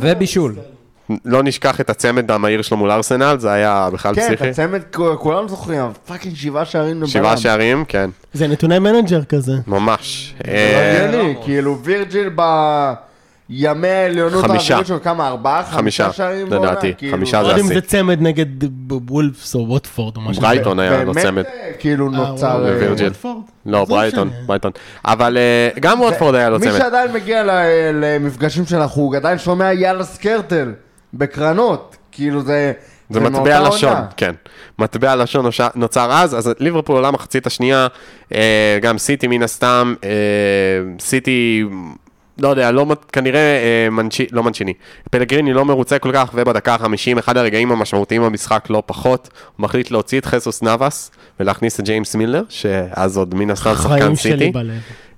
ובישול. 0.00 0.54
לא 1.24 1.42
נשכח 1.42 1.80
את 1.80 1.90
הצמד 1.90 2.30
המהיר 2.30 2.62
שלו 2.62 2.76
מול 2.76 2.90
ארסנל, 2.90 3.36
זה 3.38 3.52
היה 3.52 3.88
בכלל, 3.92 4.14
כן, 4.14 4.20
את 4.20 4.26
פסיכי. 4.26 4.48
הצמד 4.48 4.80
כ- 4.92 5.00
כולם 5.18 5.48
זוכרים, 5.48 5.80
אבל 5.80 5.92
פאקינג 6.06 6.36
שבעה 6.36 6.64
שערים. 6.64 6.96
לבלם. 6.96 7.06
שבעה 7.06 7.36
שערים, 7.36 7.84
כן, 7.88 8.10
זה 8.32 8.46
נתוני 8.48 8.78
מנג'ר 8.78 9.24
כזה. 9.24 9.52
ממש. 9.66 10.34
לא 10.46 10.50
אה, 10.52 11.04
הגיוני, 11.08 11.34
כאילו 11.44 11.78
וירג'יל 11.82 12.28
בימי 13.48 13.88
העליונות 13.88 14.44
האווירית 14.44 14.86
שלו 14.86 15.02
כמה, 15.02 15.28
ארבעה? 15.28 15.64
חמישה, 15.64 16.12
שערים 16.12 16.48
בעונה? 16.48 16.70
לדעתי, 16.70 16.94
כאילו, 16.98 17.16
חמישה 17.16 17.42
לא 17.42 17.48
זה 17.48 17.54
אם 17.60 17.64
השיא. 17.64 17.74
זה 17.74 17.80
צמד 17.80 18.18
נגד 18.20 18.46
וולפס 19.10 19.54
או 19.54 19.68
ווטפורד 19.68 20.16
או 20.16 20.20
משהו. 20.20 20.42
ברייטון 20.42 20.78
היה 20.78 21.04
לו 21.04 21.12
באמת, 21.12 21.26
צמד. 21.26 21.44
אה, 21.44 21.70
כאילו 21.78 22.10
נוצר... 22.10 22.64
אה, 22.64 22.70
אה, 22.70 22.76
ווירג'יל. 22.76 23.06
ווטפורד? 23.06 23.42
לא, 23.66 23.84
זה 23.84 23.94
ברייטון. 23.94 24.30
ברייטון. 24.46 24.70
אבל 25.04 25.36
אה, 25.36 25.68
גם 25.80 26.00
ווטפורד 26.00 26.34
היה 26.34 26.50
לו 26.50 26.66
צמד. 26.66 26.78
שעדיין 26.78 27.12
מגיע 27.12 27.42
למפגשים 27.94 28.66
של 28.66 28.80
החוג, 28.80 29.16
עדיין 29.16 29.38
שומע 29.38 29.72
יאללה 29.72 30.04
סקרטל, 30.04 30.72
בקרנות, 31.14 31.96
כאילו 32.12 32.42
זה... 32.42 32.72
זה 33.10 33.20
מטבע 33.20 33.58
עונה. 33.58 33.68
לשון, 33.68 33.96
כן. 34.16 34.32
מטבע 34.78 35.16
לשון 35.16 35.46
נוצר 35.74 36.12
אז, 36.12 36.38
אז 36.38 36.50
ליברפול 36.58 36.96
עולה 36.96 37.10
מחצית 37.10 37.46
השנייה, 37.46 37.86
אה, 38.34 38.78
גם 38.82 38.98
סיטי 38.98 39.26
מן 39.26 39.42
הסתם, 39.42 39.94
אה, 40.04 40.10
סיטי, 41.00 41.64
לא 42.38 42.48
יודע, 42.48 42.70
לא, 42.70 42.86
כנראה 43.12 43.40
אה, 43.40 43.90
מנצ'י, 43.90 44.26
לא 44.32 44.42
מנצ'יני, 44.42 44.72
פלגריני 45.10 45.52
לא 45.52 45.64
מרוצה 45.64 45.98
כל 45.98 46.10
כך, 46.12 46.30
ובדקה 46.34 46.74
ה-50, 46.74 47.18
אחד 47.18 47.36
הרגעים 47.36 47.72
המשמעותיים 47.72 48.22
במשחק 48.22 48.66
לא 48.70 48.82
פחות, 48.86 49.28
הוא 49.56 49.64
מחליט 49.64 49.90
להוציא 49.90 50.20
את 50.20 50.26
חסוס 50.26 50.62
נאבס 50.62 51.10
ולהכניס 51.40 51.80
את 51.80 51.84
ג'יימס 51.84 52.14
מילר, 52.14 52.42
שאז 52.48 53.18
עוד 53.18 53.34
מן 53.34 53.50
הסתם 53.50 53.74
שחקן 53.74 54.14
סיטי. 54.14 54.52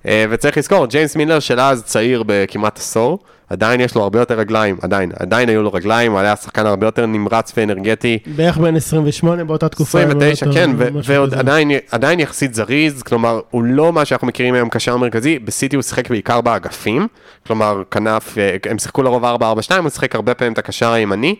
אה, 0.05 0.25
וצריך 0.29 0.57
לזכור, 0.57 0.85
ג'יימס 0.85 1.15
מילר 1.15 1.39
של 1.39 1.59
אז 1.59 1.83
צעיר 1.83 2.23
בכמעט 2.25 2.77
עשור, 2.77 3.19
עדיין 3.49 3.81
יש 3.81 3.95
לו 3.95 4.03
הרבה 4.03 4.19
יותר 4.19 4.39
רגליים, 4.39 4.77
עדיין, 4.81 5.11
עדיין 5.19 5.49
היו 5.49 5.63
לו 5.63 5.73
רגליים, 5.73 6.15
היה 6.15 6.35
שחקן 6.35 6.65
הרבה 6.65 6.87
יותר 6.87 7.05
נמרץ 7.05 7.53
ואנרגטי. 7.57 8.19
בערך 8.35 8.57
בין 8.57 8.75
28 8.75 9.43
באותה 9.43 9.69
תקופה. 9.69 9.99
29, 9.99 10.45
לא 10.45 10.53
כן, 10.53 10.69
יותר, 10.77 10.93
ו- 10.95 10.99
משהו 10.99 11.13
ועוד 11.13 11.29
כזה. 11.29 11.39
עדיין, 11.39 11.71
עדיין 11.91 12.19
יחסית 12.19 12.53
זריז, 12.53 13.03
כלומר, 13.03 13.39
הוא 13.49 13.63
לא 13.63 13.93
מה 13.93 14.05
שאנחנו 14.05 14.27
מכירים 14.27 14.53
היום 14.53 14.69
קשר 14.69 14.97
מרכזי, 14.97 15.39
בסיטי 15.39 15.75
הוא 15.75 15.83
שיחק 15.83 16.09
בעיקר 16.09 16.41
באגפים, 16.41 17.07
כלומר, 17.47 17.83
כנף, 17.91 18.37
אה, 18.37 18.55
הם 18.69 18.79
שיחקו 18.79 19.03
לרוב 19.03 19.25
4-4-2, 19.25 19.25
הוא 19.81 19.89
שיחק 19.89 20.15
הרבה 20.15 20.33
פעמים 20.33 20.53
את 20.53 20.57
הקשר 20.57 20.91
הימני, 20.91 21.35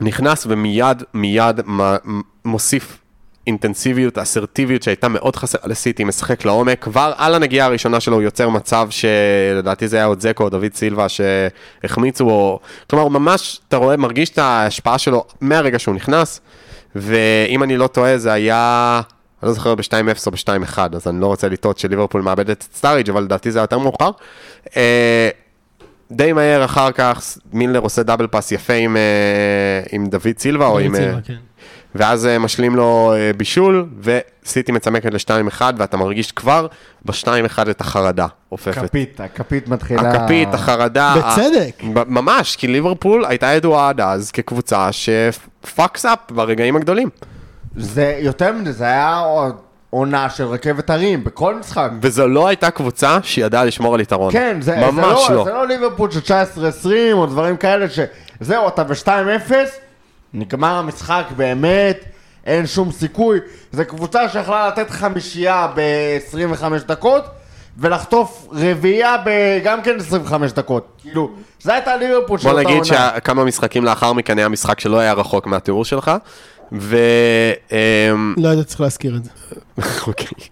נכנס 0.00 0.46
ומיד, 0.48 1.02
מיד 1.14 1.60
מוסיף 2.44 3.01
אינטנסיביות, 3.46 4.18
אסרטיביות 4.18 4.82
שהייתה 4.82 5.08
מאוד 5.08 5.36
חסרה 5.36 5.60
לסיטי, 5.64 6.04
משחק 6.04 6.44
לעומק, 6.44 6.84
כבר 6.84 7.12
על 7.16 7.34
הנגיעה 7.34 7.66
הראשונה 7.66 8.00
שלו 8.00 8.14
הוא 8.14 8.22
יוצר 8.22 8.48
מצב 8.48 8.88
שלדעתי 8.90 9.88
זה 9.88 9.96
היה 9.96 10.04
עוד 10.04 10.20
זקו 10.20 10.44
או 10.44 10.48
דוד 10.48 10.74
סילבה 10.74 11.06
שהחמיצו, 11.08 12.30
או... 12.30 12.60
כלומר 12.90 13.08
ממש, 13.08 13.60
אתה 13.68 13.76
רואה, 13.76 13.96
מרגיש 13.96 14.30
את 14.30 14.38
ההשפעה 14.38 14.98
שלו 14.98 15.24
מהרגע 15.40 15.78
שהוא 15.78 15.94
נכנס, 15.94 16.40
ואם 16.96 17.62
אני 17.62 17.76
לא 17.76 17.86
טועה 17.86 18.18
זה 18.18 18.32
היה, 18.32 19.00
אני 19.42 19.48
לא 19.48 19.54
זוכר 19.54 19.74
ב-2-0 19.74 20.26
או 20.26 20.32
ב-2-1, 20.32 20.78
אז 20.96 21.08
אני 21.08 21.20
לא 21.20 21.26
רוצה 21.26 21.48
לטעות 21.48 21.78
שליברפול 21.78 22.22
מאבדת 22.22 22.66
את 22.68 22.74
סטאריג', 22.76 23.10
אבל 23.10 23.22
לדעתי 23.22 23.50
זה 23.50 23.58
היה 23.58 23.64
יותר 23.64 23.78
מאוחר. 23.78 24.10
אה, 24.76 25.28
די 26.10 26.32
מהר 26.32 26.64
אחר 26.64 26.92
כך 26.92 27.38
מילנר 27.52 27.78
עושה 27.78 28.02
double 28.02 28.26
pass 28.26 28.52
יפה 28.52 28.72
עם, 28.72 28.96
אה, 28.96 29.82
עם 29.92 30.06
דוד 30.06 30.38
סילבה, 30.38 30.66
או 30.66 30.78
עם... 30.78 30.94
אה, 30.94 31.00
סילבה, 31.00 31.20
כן. 31.24 31.36
ואז 31.94 32.26
אה, 32.26 32.38
משלים 32.38 32.76
לו 32.76 33.12
אה, 33.16 33.30
בישול, 33.36 33.86
וסיטי 34.00 34.72
מצמקת 34.72 35.12
ל-2-1, 35.12 35.62
ואתה 35.76 35.96
מרגיש 35.96 36.32
כבר 36.32 36.66
ב-2-1 37.04 37.70
את 37.70 37.80
החרדה 37.80 38.26
אופפת. 38.48 38.84
כפית, 38.84 39.20
הכפית 39.20 39.68
מתחילה... 39.68 40.10
הכפית, 40.10 40.54
החרדה. 40.54 41.14
בצדק. 41.18 41.82
ה- 41.96 42.04
ממש, 42.06 42.56
כי 42.56 42.66
ליברפול 42.66 43.24
הייתה 43.24 43.46
ידועה 43.46 43.88
עד 43.88 44.00
אז 44.00 44.30
כקבוצה 44.30 44.88
ש 44.92 45.25
fucks 45.25 46.06
up 46.06 46.18
ברגעים 46.30 46.76
הגדולים. 46.76 47.08
זה 47.76 48.16
יותר 48.18 48.52
מזה, 48.52 48.72
זה 48.72 48.84
היה 48.84 49.18
עוד 49.18 49.56
עונה 49.90 50.30
של 50.30 50.44
רכבת 50.44 50.90
הרים, 50.90 51.24
בכל 51.24 51.54
משחק. 51.54 51.90
וזו 52.02 52.28
לא 52.28 52.46
הייתה 52.48 52.70
קבוצה 52.70 53.18
שידעה 53.22 53.64
לשמור 53.64 53.94
על 53.94 54.00
יתרון. 54.00 54.32
כן, 54.32 54.56
זה, 54.60 54.76
ממש 54.76 55.26
זה, 55.28 55.32
לא, 55.32 55.36
לא. 55.38 55.44
זה 55.44 55.52
לא 55.52 55.66
ליברפול 55.66 56.10
של 56.10 56.20
19-20 56.20 56.86
או 57.12 57.26
דברים 57.26 57.56
כאלה 57.56 57.86
שזהו, 57.88 58.68
אתה 58.68 58.84
ב-2-0, 58.84 59.52
נגמר 60.34 60.74
המשחק 60.74 61.24
באמת, 61.36 62.04
אין 62.46 62.66
שום 62.66 62.92
סיכוי. 62.92 63.38
זו 63.72 63.82
קבוצה 63.88 64.28
שיכולה 64.28 64.68
לתת 64.68 64.90
חמישייה 64.90 65.68
ב-25 65.74 66.64
דקות 66.86 67.24
ולחטוף 67.78 68.46
רביעייה 68.52 69.16
גם 69.64 69.82
כן 69.82 69.96
25 70.00 70.52
דקות. 70.52 70.86
כאילו, 71.02 71.30
זו 71.60 71.72
הייתה 71.72 71.96
ליברפול 71.96 72.38
של 72.38 72.44
בוא 72.44 72.58
אותה 72.58 72.70
נגיד 72.70 72.82
עונה. 72.92 73.10
שכמה 73.16 73.44
משחקים 73.44 73.84
לאחר 73.84 74.12
מכן 74.12 74.38
היה 74.38 74.48
משחק 74.48 74.80
שלא 74.80 74.98
היה 74.98 75.12
רחוק 75.12 75.46
מהתיאור 75.46 75.84
שלך. 75.84 76.10
ו... 76.72 76.96
אמ, 77.72 78.34
לא 78.38 78.48
היית 78.48 78.66
צריך 78.66 78.80
להזכיר 78.80 79.16
את 79.16 79.24
זה. 79.24 79.30
אוקיי. 80.06 80.48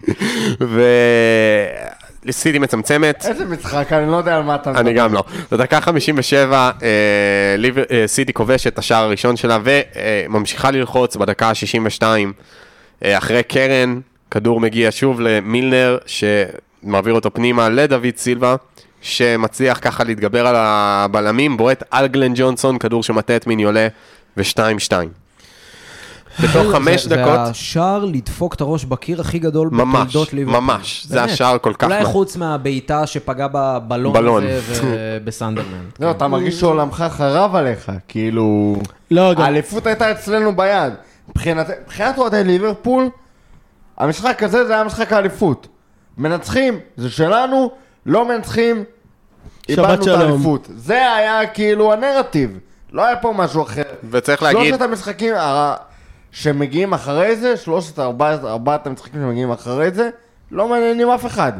סיטי 2.29 2.59
מצמצמת. 2.59 3.25
איזה 3.25 3.45
משחק, 3.45 3.93
אני 3.93 4.11
לא 4.11 4.15
יודע 4.15 4.35
על 4.35 4.43
מה 4.43 4.55
אתה 4.55 4.69
מדבר. 4.69 4.81
אני 4.81 4.93
גם 4.93 5.13
לא. 5.13 5.23
בדקה 5.51 5.81
57, 5.81 6.71
אה, 6.81 7.55
אה, 7.91 8.07
סיטי 8.07 8.33
כובש 8.33 8.67
את 8.67 8.79
השער 8.79 9.03
הראשון 9.03 9.37
שלה 9.37 9.57
וממשיכה 9.63 10.71
ללחוץ 10.71 11.15
בדקה 11.15 11.49
ה-62. 11.49 12.03
אה, 13.05 13.17
אחרי 13.17 13.43
קרן, 13.43 13.99
כדור 14.31 14.59
מגיע 14.59 14.89
שוב 14.91 15.21
למילנר, 15.21 15.97
שמעביר 16.05 17.13
אותו 17.13 17.33
פנימה 17.33 17.69
לדוד 17.69 18.17
סילבה, 18.17 18.55
שמצליח 19.01 19.79
ככה 19.81 20.03
להתגבר 20.03 20.47
על 20.47 20.55
הבלמים, 20.57 21.57
בועט 21.57 21.83
על 21.91 22.07
גלן 22.07 22.31
ג'ונסון, 22.35 22.77
כדור 22.77 23.03
שמטה 23.03 23.35
את 23.35 23.47
מיניולה, 23.47 23.87
ו-2-2. 24.37 24.93
בתוך 26.39 26.71
חמש 26.71 27.03
זה- 27.03 27.09
דקות, 27.15 27.33
זה 27.33 27.41
השער 27.41 28.05
לדפוק 28.05 28.53
את 28.53 28.61
הראש 28.61 28.85
בקיר 28.85 29.21
הכי 29.21 29.39
גדול 29.39 29.69
ממש, 29.71 30.07
בתולדות 30.09 30.33
ליברפול. 30.33 30.59
ממש. 30.61 31.05
זה 31.07 31.15
באמת. 31.15 31.29
השער 31.29 31.57
כל 31.57 31.73
כך 31.73 31.87
אולי 31.87 32.05
חוץ 32.05 32.37
מהבעיטה 32.37 33.07
שפגע 33.07 33.47
בבלון 33.51 34.13
בלון. 34.13 34.43
הזה 34.47 34.81
ובסנדרלנד. 34.83 35.91
לא, 35.99 36.11
אתה 36.11 36.27
מרגיש 36.27 36.59
שעולמך 36.59 37.03
חרב 37.09 37.55
עליך, 37.55 37.91
כאילו... 38.07 38.75
לא, 39.11 39.33
גם... 39.33 39.41
האליפות 39.41 39.87
הייתה 39.87 40.11
אצלנו 40.11 40.55
ביד. 40.55 40.93
מבחינת 41.29 42.17
אוהדי 42.17 42.43
ליברפול, 42.43 43.09
המשחק 43.97 44.43
הזה 44.43 44.65
זה 44.65 44.73
היה 44.73 44.83
משחק 44.83 45.13
האליפות. 45.13 45.67
מנצחים, 46.17 46.79
זה 46.97 47.09
שלנו, 47.09 47.71
לא 48.05 48.27
מנצחים, 48.27 48.83
איבדנו 49.69 50.03
את. 50.03 50.07
האליפות. 50.07 50.67
זה 50.75 51.13
היה 51.15 51.47
כאילו 51.47 51.93
הנרטיב, 51.93 52.59
לא 52.93 53.05
היה 53.05 53.15
פה 53.15 53.33
משהו 53.37 53.63
אחר. 53.63 53.81
וצריך 54.09 54.43
להגיד, 54.43 54.67
שלושת 54.67 54.81
המשחקים 54.81 55.33
שמגיעים 56.31 56.93
אחרי 56.93 57.35
זה, 57.35 57.57
שלושת 57.57 57.99
ארבעת 57.99 58.43
ארבעת 58.43 58.87
המשחקים 58.87 59.21
שמגיעים 59.21 59.51
אחרי 59.51 59.91
זה, 59.91 60.09
לא 60.51 60.67
מעניינים 60.67 61.09
אף 61.09 61.25
אחד. 61.25 61.51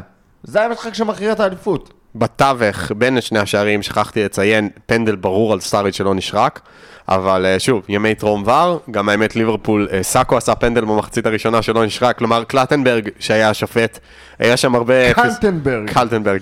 זה 0.42 0.62
המשחק 0.62 0.94
שמכריע 0.94 1.32
את 1.32 1.40
האליפות. 1.40 1.92
בתווך, 2.14 2.92
בין 2.96 3.20
שני 3.20 3.38
השערים, 3.38 3.82
שכחתי 3.82 4.24
לציין, 4.24 4.68
פנדל 4.86 5.16
ברור 5.16 5.52
על 5.52 5.60
סטאריץ' 5.60 5.96
שלא 5.96 6.14
נשרק, 6.14 6.60
אבל 7.08 7.46
אה, 7.46 7.58
שוב, 7.58 7.82
ימי 7.88 8.14
טרום 8.14 8.42
ור, 8.46 8.80
גם 8.90 9.08
האמת 9.08 9.36
ליברפול, 9.36 9.88
אה, 9.92 10.02
סאקו 10.02 10.36
עשה 10.36 10.54
פנדל 10.54 10.80
במחצית 10.80 11.26
הראשונה 11.26 11.62
שלא 11.62 11.84
נשרק, 11.86 12.18
כלומר 12.18 12.44
קלטנברג, 12.44 13.08
שהיה 13.18 13.50
השופט, 13.50 13.98
היה 14.38 14.56
שם 14.56 14.74
הרבה... 14.74 15.14
קלטנברג. 15.14 15.90
קלטנברג. 15.90 16.40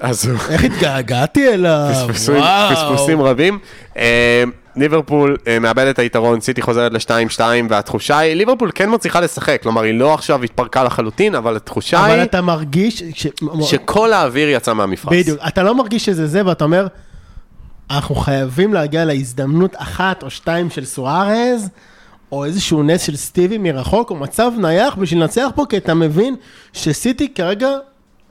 אז 0.00 0.26
הוא... 0.26 0.38
איך 0.50 0.64
התגעגעתי 0.64 1.48
אליו, 1.54 1.88
וואו. 2.28 2.74
פספוסים 2.74 3.22
רבים. 3.22 3.58
אה, 3.96 4.44
ליברפול 4.76 5.36
אה, 5.46 5.58
מאבדת 5.58 5.94
את 5.94 5.98
היתרון, 5.98 6.40
סיטי 6.40 6.62
חוזרת 6.62 6.92
ל-2-2, 6.92 7.40
והתחושה 7.68 8.18
היא, 8.18 8.34
ליברפול 8.34 8.70
כן 8.74 8.94
מצליחה 8.94 9.20
לשחק, 9.20 9.62
כלומר 9.62 9.82
היא 9.82 9.94
לא 9.94 10.14
עכשיו 10.14 10.44
התפרקה 10.44 10.84
לחלוטין, 10.84 11.34
אבל 11.34 11.56
התחושה 11.56 12.00
אבל 12.00 12.14
היא 12.14 12.22
אתה 12.22 12.40
מרגיש... 12.40 13.02
ש- 13.14 13.26
שכל 13.62 14.12
האוויר 14.12 14.48
יצא 14.48 14.74
מהמפרש. 14.74 15.14
בדיוק, 15.14 15.38
אתה 15.48 15.62
לא 15.62 15.74
מרגיש 15.74 16.04
שזה 16.04 16.26
זה, 16.26 16.46
ואתה 16.46 16.64
אומר, 16.64 16.86
אנחנו 17.90 18.14
חייבים 18.14 18.74
להגיע 18.74 19.04
להזדמנות 19.04 19.74
אחת 19.76 20.22
או 20.22 20.30
שתיים 20.30 20.70
של 20.70 20.84
סוארז, 20.84 21.68
או 22.32 22.44
איזשהו 22.44 22.82
נס 22.82 23.02
של 23.02 23.16
סטיבי 23.16 23.58
מרחוק, 23.58 24.10
או 24.10 24.16
מצב 24.16 24.52
נייח 24.58 24.94
בשביל 24.94 25.20
לנצח 25.20 25.48
פה, 25.54 25.64
כי 25.68 25.76
אתה 25.76 25.94
מבין 25.94 26.36
שסיטי 26.72 27.34
כרגע 27.34 27.68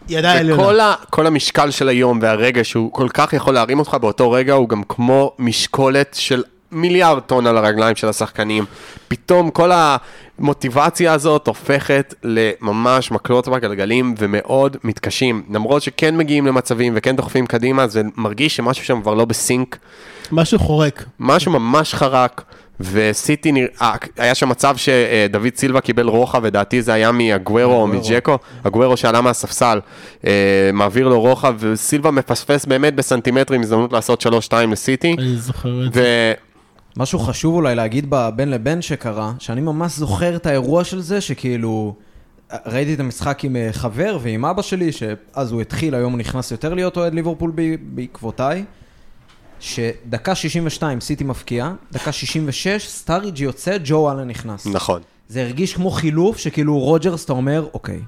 ידע 0.09 0.31
עליונה. 0.31 0.63
וכל 0.63 0.79
ה, 0.79 0.95
כל 1.09 1.27
המשקל 1.27 1.71
של 1.71 1.89
היום 1.89 2.19
והרגע 2.21 2.63
שהוא 2.63 2.93
כל 2.93 3.09
כך 3.09 3.33
יכול 3.33 3.53
להרים 3.53 3.79
אותך 3.79 3.97
באותו 4.01 4.31
רגע 4.31 4.53
הוא 4.53 4.69
גם 4.69 4.83
כמו 4.83 5.31
משקולת 5.39 6.15
של 6.19 6.43
מיליארד 6.71 7.19
טון 7.19 7.47
על 7.47 7.57
הרגליים 7.57 7.95
של 7.95 8.09
השחקנים. 8.09 8.65
פתאום 9.07 9.49
כל 9.49 9.71
המוטיבציה 9.73 11.13
הזאת 11.13 11.47
הופכת 11.47 12.13
לממש 12.23 13.11
מקלות 13.11 13.47
בגלגלים 13.47 14.15
ומאוד 14.17 14.77
מתקשים. 14.83 15.43
למרות 15.49 15.81
שכן 15.81 16.17
מגיעים 16.17 16.47
למצבים 16.47 16.93
וכן 16.95 17.15
דוחפים 17.15 17.45
קדימה, 17.45 17.87
זה 17.87 18.01
מרגיש 18.15 18.55
שמשהו 18.55 18.85
שם 18.85 19.01
כבר 19.01 19.13
לא 19.13 19.25
בסינק. 19.25 19.77
משהו 20.31 20.59
חורק. 20.59 21.05
משהו 21.19 21.51
ממש 21.51 21.93
חרק, 21.93 22.43
וסיטי 22.79 23.51
נראה, 23.51 23.95
היה 24.17 24.35
שם 24.35 24.49
מצב 24.49 24.75
שדוד 24.77 25.55
סילבה 25.55 25.81
קיבל 25.81 26.07
רוחב, 26.07 26.45
לדעתי 26.45 26.81
זה 26.81 26.93
היה 26.93 27.11
מהגוורו 27.11 27.73
או 27.73 27.87
מג'קו, 27.87 28.37
הגוורו 28.65 28.97
שעלה 28.97 29.21
מהספסל, 29.21 29.79
אה, 30.27 30.69
מעביר 30.73 31.07
לו 31.07 31.21
רוחב, 31.21 31.55
וסילבה 31.59 32.11
מפספס 32.11 32.65
באמת 32.65 32.95
בסנטימטרים 32.95 33.61
הזדמנות 33.61 33.93
לעשות 33.93 34.21
3-2 34.21 34.27
לסיטי, 34.71 35.15
אני 35.19 35.37
זוכר 35.37 35.85
את 35.87 35.93
זה. 35.93 36.01
ו... 36.01 36.47
משהו 36.99 37.19
חשוב 37.19 37.55
אולי 37.55 37.75
להגיד 37.75 38.13
בין 38.35 38.49
לבין 38.49 38.81
שקרה, 38.81 39.33
שאני 39.39 39.61
ממש 39.61 39.97
זוכר 39.97 40.35
את 40.35 40.45
האירוע 40.45 40.83
של 40.83 40.99
זה, 40.99 41.21
שכאילו... 41.21 41.95
ראיתי 42.65 42.93
את 42.93 42.99
המשחק 42.99 43.43
עם 43.43 43.55
אה, 43.55 43.69
חבר 43.71 44.17
ועם 44.21 44.45
אבא 44.45 44.61
שלי, 44.61 44.91
שאז 44.91 45.51
הוא 45.51 45.61
התחיל, 45.61 45.95
היום 45.95 46.11
הוא 46.11 46.19
נכנס 46.19 46.51
יותר 46.51 46.73
להיות 46.73 46.97
אוהד 46.97 47.13
ליברפול 47.13 47.51
ב- 47.55 47.75
בעקבותיי. 47.81 48.65
שדקה 49.59 50.35
62 50.35 51.01
סיטי 51.01 51.23
מבקיע, 51.23 51.71
דקה 51.91 52.11
66 52.11 52.87
סטאריג' 52.87 53.39
יוצא, 53.39 53.77
ג'ו 53.83 54.11
אלן 54.11 54.27
נכנס. 54.27 54.67
נכון. 54.67 55.01
זה 55.29 55.41
הרגיש 55.41 55.73
כמו 55.73 55.91
חילוף, 55.91 56.37
שכאילו 56.37 56.79
רוג'רס, 56.79 57.25
אתה 57.25 57.33
אומר, 57.33 57.65
אוקיי, 57.73 57.99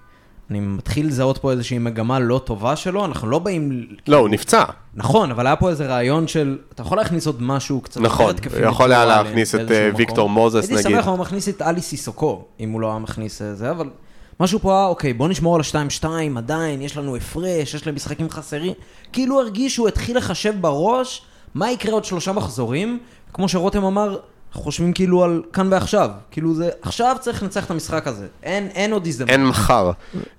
אני 0.52 0.60
מתחיל 0.60 1.08
לזהות 1.08 1.38
פה 1.38 1.52
איזושהי 1.52 1.78
מגמה 1.78 2.20
לא 2.20 2.42
טובה 2.46 2.76
שלו, 2.76 3.06
אנחנו 3.06 3.30
לא 3.30 3.40
באים... 3.40 3.88
לא, 4.08 4.18
הוא 4.18 4.30
נפצע. 4.30 4.64
נכון, 4.96 5.32
אבל 5.32 5.48
היה 5.48 5.56
פה 5.56 5.70
איזה 5.70 5.86
רעיון 5.86 6.28
של, 6.28 6.58
אתה 6.74 6.82
יכול 6.82 6.98
להכניס 6.98 7.28
עוד 7.28 7.42
משהו 7.42 7.82
קצת 7.82 8.02
נכון, 8.02 8.36
הוא 8.52 8.66
יכול 8.66 8.92
היה 8.92 9.06
להכניס 9.06 9.56
את, 9.56 9.72
אה. 9.72 9.90
ויקטור 9.98 10.30
מוזס, 10.30 10.56
הייתי 10.56 10.74
נגיד. 10.74 10.86
שמח 10.86 11.06
אם 11.06 11.12
הוא 11.12 11.20
מכניס 11.20 11.50
את 11.50 11.62
אלי 11.62 11.82
סיסוקו, 11.82 12.44
אם 12.60 12.72
הוא 12.72 12.82
לא 12.82 12.90
היה 12.90 13.00
מכניס 13.00 13.42
אה, 13.42 13.56
זה, 13.56 13.72
אבל 13.72 13.90
משהו 14.40 14.60
פה 14.60 14.78
היה, 14.78 14.86
אוקיי, 14.86 15.14
בוא 15.14 15.28
נשמור 15.28 15.56
על 15.56 15.62
ה-2-2, 15.62 16.06
עדיין, 16.38 16.82
יש 16.82 16.98
לנו 16.98 17.16
הפרש, 17.16 17.74
יש 17.74 17.86
להם 17.86 17.96
משחקים 17.96 18.30
חסרים. 18.30 18.74
כאילו 19.14 19.40
הרגיש 19.40 19.76
שהוא 19.76 19.88
התחיל 19.88 20.18
לחשב 20.18 20.54
בראש, 20.62 21.22
מה 21.54 21.72
יקרה 21.72 21.94
עוד 21.94 22.06
שלושה 22.06 22.32
מחזורים, 22.32 23.00
כמו 23.34 23.50
שרותם 23.50 23.84
אמר, 23.84 24.18
חושבים 24.54 24.94
כאילו 24.94 25.24
על 25.24 25.42
כאן 25.54 25.68
ועכשיו. 25.72 26.10
כאילו 26.32 26.54
זה, 26.54 26.70
עכשיו 26.82 27.16
צריך 27.20 27.44
לנצח 27.44 27.66
את 27.66 27.72
המשחק 27.72 28.08
הזה. 28.08 28.28
אין, 28.44 28.68
אין 28.68 28.94
עוד 28.94 29.08
הזדמנות. 29.08 29.30
אין 29.32 29.46
מחר. 29.46 29.92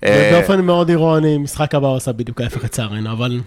אה, 0.05 0.31
ובאופן 0.35 0.61
מאוד 0.61 0.89
אירוני, 0.89 1.39
משחק 1.39 1.75
הבא 1.75 1.87
הוא 1.87 1.97
עשה 1.97 2.13
בדיוק 2.13 2.41
ההפך 2.41 2.65
לצערנו, 2.65 3.13
אבל... 3.13 3.41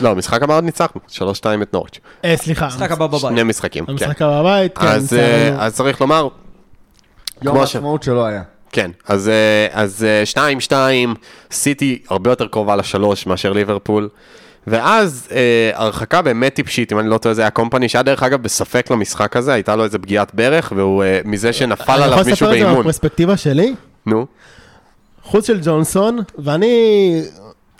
לא, 0.00 0.14
משחק 0.16 0.42
הבא 0.42 0.56
עוד 0.56 0.64
ניצחנו, 0.64 1.00
3-2 1.10 1.20
את 1.62 1.72
נוריץ'. 1.74 1.98
אה, 2.24 2.34
סליחה. 2.36 2.66
משחק 2.66 2.90
הבא 2.90 3.06
בבית. 3.06 3.20
שני 3.20 3.42
משחקים, 3.42 3.86
כן. 3.86 3.92
המשחק 3.92 4.22
הבא 4.22 4.40
בבית, 4.40 4.78
כן. 4.78 4.86
אז, 4.86 5.14
אה, 5.14 5.70
צריך 5.70 6.00
לומר, 6.00 6.28
יום 7.42 7.54
כמו 7.56 7.66
ש- 7.66 7.76
העצמאות 7.76 8.02
שלא 8.02 8.24
היה. 8.24 8.42
כן, 8.72 8.90
אז, 9.06 9.28
אה, 9.28 9.66
אז 9.72 10.04
אה, 10.04 10.22
2-2, 11.10 11.14
סיטי 11.50 11.98
הרבה 12.08 12.30
יותר 12.30 12.46
קרובה 12.46 12.76
לשלוש 12.76 13.26
מאשר 13.26 13.52
ליברפול. 13.52 14.08
ואז 14.66 15.28
אה, 15.32 15.70
הרחקה 15.74 16.22
באמת 16.22 16.54
טיפשית, 16.54 16.92
אם 16.92 16.98
אני 16.98 17.08
לא 17.08 17.18
טועה 17.18 17.34
זה 17.34 17.42
היה 17.42 17.50
קומפני, 17.50 17.88
שהיה 17.88 18.02
דרך 18.02 18.22
אגב 18.22 18.42
בספק 18.42 18.90
למשחק 18.90 19.36
הזה, 19.36 19.52
הייתה 19.52 19.76
לו 19.76 19.84
איזה 19.84 19.98
פגיעת 19.98 20.34
ברך, 20.34 20.72
והוא 20.76 21.04
אה, 21.04 21.20
מזה 21.24 21.52
שנפל 21.52 21.92
אני 21.92 22.02
עליו 22.02 22.18
יכול 22.18 22.30
מישהו 22.30 22.32
לספר 22.32 22.46
את 22.46 22.58
זה 22.58 22.64
באימון. 22.64 22.76
מהפרספקטיבה 22.76 23.36
שלי? 23.36 23.74
נו, 24.06 24.26
חוץ 25.22 25.46
של 25.46 25.60
ג'ונסון, 25.62 26.18
ואני... 26.38 27.22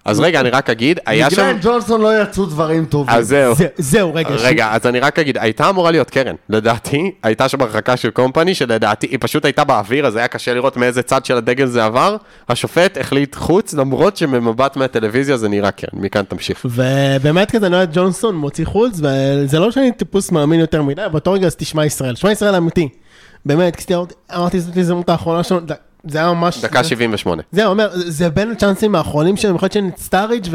אז 0.05 0.21
רגע, 0.21 0.41
אני 0.41 0.51
רק 0.51 0.71
אגיד, 0.71 1.01
היה 1.07 1.31
שם... 1.31 1.43
מגלן 1.43 1.59
ג'ונסון 1.63 2.01
לא 2.01 2.23
יצאו 2.23 2.47
דברים 2.47 2.85
טובים. 2.85 3.15
אז 3.15 3.29
זהו. 3.29 3.55
זה- 3.55 3.67
זהו, 3.79 4.15
רגע. 4.15 4.29
רגע, 4.31 4.69
אז 4.73 4.87
אני 4.87 5.01
רק 5.01 5.19
אגיד, 5.19 5.39
הייתה 5.39 5.71
אמורה 5.71 5.91
להיות 5.91 6.11
קרן, 6.11 6.35
לדעתי, 6.49 7.11
הייתה 7.23 7.49
שם 7.49 7.61
הרחקה 7.63 7.97
של 7.97 8.11
קומפני, 8.11 8.55
שלדעתי 8.55 9.07
היא 9.07 9.19
פשוט 9.21 9.45
הייתה 9.45 9.65
באוויר, 9.65 10.07
אז 10.07 10.17
היה 10.17 10.29
קשה 10.29 10.55
לראות 10.55 10.77
מאיזה 10.77 11.03
צד 11.03 11.25
של 11.25 11.37
הדגל 11.37 11.67
זה 11.67 11.85
עבר. 11.85 12.17
השופט 12.49 12.99
החליט 12.99 13.35
חוץ, 13.35 13.75
למרות 13.75 14.17
שממבט 14.17 14.77
מהטלוויזיה 14.77 15.37
זה 15.37 15.49
נראה 15.49 15.71
קרן, 15.71 16.01
מכאן 16.03 16.23
תמשיך. 16.29 16.61
ובאמת 16.65 17.51
כזה 17.51 17.67
אני 17.67 17.75
רואה 17.75 17.85
את 17.85 17.91
ג'ונסון 17.93 18.35
מוציא 18.37 18.65
חוץ, 18.67 19.01
וזה 19.03 19.59
לא 19.59 19.71
שאני 19.71 19.93
טיפוס 19.93 20.31
מאמין 20.33 20.61
יותר 20.61 20.83
מדי, 20.83 21.03
באותו 21.13 21.33
רגע 21.33 21.47
אז 21.47 21.57
תשמע 21.57 21.85
ישראל, 21.87 22.15
שמע 22.15 22.33
ישראל 22.33 22.55
אמיתי. 22.55 22.89
באמת, 23.47 23.93
אמרתי 24.37 24.61
זאת 24.61 24.77
ההזדמנות 24.77 25.09
האחרונה 25.09 25.43
שלנו, 25.43 25.61
זה 26.07 26.19
היה 26.19 26.33
ממש... 26.33 26.65
דקה 26.65 26.85
78. 26.85 27.43
זהו, 27.53 27.71
אומר, 27.71 27.91
זה 27.95 28.31
בין 28.31 28.51
הצ'אנסים 28.51 28.95
האחרונים 28.95 29.37
שלהם, 29.37 29.55
יכול 29.55 29.67
להיות 29.67 29.73
שאני 29.73 29.91
סטאריג' 29.99 30.47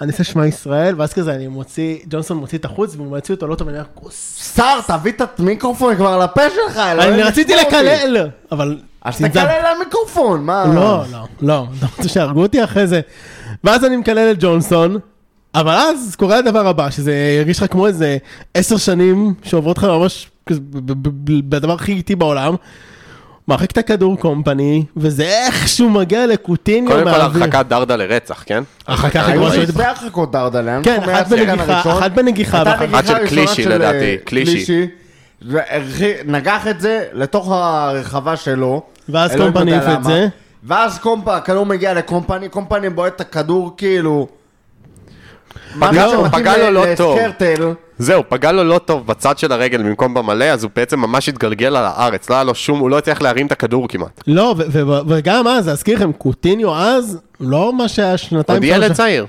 ואני 0.00 0.12
עושה 0.12 0.24
שמע 0.24 0.46
ישראל, 0.46 0.94
ואז 0.98 1.12
כזה 1.12 1.34
אני 1.34 1.48
מוציא, 1.48 1.96
ג'ונסון 2.08 2.36
מוציא 2.36 2.58
את 2.58 2.64
החוץ, 2.64 2.94
והוא 2.96 3.06
מוציא 3.06 3.34
אותו 3.34 3.46
לא 3.46 3.54
טוב, 3.54 3.68
ואני 3.68 3.78
אומר. 3.78 4.10
שר, 4.54 4.80
תביא 4.86 5.12
את 5.12 5.40
המיקרופון 5.40 5.96
כבר 5.96 6.18
לפה 6.18 6.40
שלך, 6.50 6.76
אלוהים 6.76 7.12
אני 7.12 7.22
רציתי. 7.22 7.56
לקלל, 7.56 8.28
אבל... 8.52 8.78
אז 9.02 9.16
תקלל 9.16 9.74
למיקרופון, 9.74 10.44
מה? 10.44 10.64
לא, 10.74 11.04
לא, 11.12 11.18
לא, 11.40 11.66
אתה 11.78 11.86
רוצה 11.96 12.08
שיהרגו 12.08 12.42
אותי 12.42 12.64
אחרי 12.64 12.86
זה. 12.86 13.00
ואז 13.64 13.84
אני 13.84 13.96
מקלל 13.96 14.30
את 14.30 14.36
ג'ונסון, 14.40 14.98
אבל 15.54 15.74
אז 15.74 16.16
קורה 16.18 16.38
הדבר 16.38 16.66
הבא, 16.66 16.90
שזה 16.90 17.36
הרגיש 17.38 17.62
לך 17.62 17.72
כמו 17.72 17.86
איזה 17.86 18.16
עשר 18.54 18.76
שנים 18.76 19.34
שעוברות 19.42 19.78
לך 19.78 19.84
ממש 19.84 20.30
בדבר 21.48 21.72
הכי 21.72 21.92
איטי 21.92 22.14
בעולם. 22.14 22.54
מרחיק 23.48 23.70
את 23.70 23.78
הכדור 23.78 24.16
קומפני, 24.18 24.84
וזה 24.96 25.24
איכשהו 25.46 25.90
מגיע 25.90 26.26
לקוטיניו 26.26 26.92
קודם 26.92 27.04
כל 27.04 27.10
מהאוויר. 27.10 27.42
הרחקת 27.44 27.66
דרדה 27.68 27.96
לרצח, 27.96 28.42
כן? 28.46 28.62
הרחקה 28.86 29.20
הכי 29.20 29.30
היו 29.32 29.38
גרועה 29.40 29.54
שהייתי- 29.54 29.72
שתי 29.72 29.82
הרחקות 29.84 30.32
דרדלה. 30.32 30.78
כן, 30.82 31.00
אחת 31.02 31.28
בנגיחה, 31.28 31.80
אחת 31.80 32.10
בנגיחה. 32.12 32.62
אחת 32.62 33.06
של 33.06 33.26
קלישי, 33.28 33.64
לדעתי, 33.64 33.98
אה, 33.98 34.16
קלישי. 34.24 34.86
נגח 36.26 36.66
את 36.66 36.80
זה 36.80 37.04
לתוך 37.12 37.48
הרחבה 37.52 38.36
שלו. 38.36 38.82
ואז 39.08 39.36
קומפני 39.36 39.78
את. 39.78 40.04
זה. 40.04 40.28
ואז 40.64 40.98
קומפ- 40.98 41.28
הכדור 41.30 41.66
מגיע 41.66 41.94
לקומפני, 41.94 42.48
קומפני 42.48 42.90
בועט 42.90 43.16
את 43.16 43.20
הכדור 43.20 43.74
כאילו... 43.76 44.28
מה 45.74 45.88
פגע 45.88 46.06
לו- 46.06 46.24
שמתאים 46.24 46.74
לא 46.74 46.84
טוב. 46.96 47.18
זהו, 47.98 48.22
פגע 48.28 48.52
לו 48.52 48.64
לא 48.64 48.78
טוב 48.78 49.06
בצד 49.06 49.38
של 49.38 49.52
הרגל 49.52 49.82
במקום 49.82 50.14
במלא, 50.14 50.44
אז 50.44 50.64
הוא 50.64 50.70
בעצם 50.76 51.00
ממש 51.00 51.28
התגלגל 51.28 51.76
על 51.76 51.84
הארץ, 51.86 52.30
לא 52.30 52.34
היה 52.34 52.44
לו 52.44 52.54
שום, 52.54 52.78
הוא 52.78 52.90
לא 52.90 52.98
הצליח 52.98 53.22
להרים 53.22 53.46
את 53.46 53.52
הכדור 53.52 53.88
כמעט. 53.88 54.22
לא, 54.26 54.54
וגם 55.08 55.48
אז, 55.48 55.68
להזכיר 55.68 55.96
לכם, 55.96 56.12
קוטיניו 56.12 56.74
אז, 56.74 57.18
לא 57.40 57.72
מה 57.72 57.88
שהיה 57.88 58.16
שנתיים... 58.16 58.56
עוד 58.62 58.64
ילד 58.64 58.92
צעיר. 58.92 59.26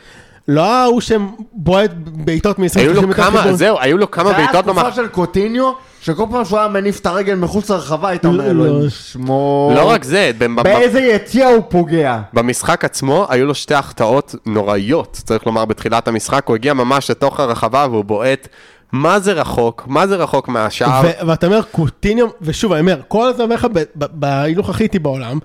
לא 0.47 0.65
ההוא 0.65 1.01
שבועט 1.01 1.91
בעיטות 2.03 2.59
מ-20 2.59 2.79
היו 2.79 2.93
לו 2.93 3.13
כמה, 3.13 3.53
זהו, 3.53 3.77
היו 3.79 3.97
לו 3.97 4.11
כמה 4.11 4.29
זה 4.29 4.35
היה 4.35 4.45
בעיטות 4.45 4.65
תקופה 4.65 4.83
במח... 4.83 4.95
של 4.95 5.07
קוטיניו, 5.07 5.71
שכל 6.01 6.25
פעם 6.31 6.45
שהוא 6.45 6.59
היה 6.59 6.67
מניף 6.67 6.99
את 6.99 7.05
הרגל 7.05 7.35
מחוץ 7.35 7.69
לרחבה, 7.69 8.09
היית 8.09 8.25
אומר 8.25 8.37
לא, 8.37 8.49
אלוהים 8.49 8.79
לא. 8.81 8.85
ישמור. 8.85 9.73
לא 9.73 9.89
רק 9.89 10.03
זה, 10.03 10.31
באיזה 10.63 10.99
יציאה 10.99 11.47
הוא 11.47 11.63
פוגע. 11.69 12.19
במשחק 12.33 12.85
עצמו 12.85 13.25
היו 13.29 13.45
לו 13.45 13.55
שתי 13.55 13.73
החטאות 13.75 14.35
נוראיות, 14.45 15.21
צריך 15.25 15.45
לומר, 15.45 15.65
בתחילת 15.65 16.07
המשחק, 16.07 16.47
הוא 16.47 16.55
הגיע 16.55 16.73
ממש 16.73 17.11
לתוך 17.11 17.39
הרחבה 17.39 17.87
והוא 17.91 18.05
בועט. 18.05 18.47
מה 18.91 19.19
זה 19.19 19.33
רחוק? 19.33 19.83
מה 19.87 20.07
זה 20.07 20.15
רחוק 20.15 20.47
מהשער? 20.47 21.01
ו- 21.05 21.27
ואתה 21.27 21.47
אומר 21.47 21.61
קוטיניו, 21.71 22.27
ושוב, 22.41 22.71
אני 22.71 22.81
אומר, 22.81 23.01
כל 23.07 23.27
הזמן 23.27 23.43
אומר 23.43 23.55
לך, 23.55 23.67
בהילוך 23.95 24.69
הכי 24.69 24.83
איטי 24.83 24.99
בעולם, 24.99 25.39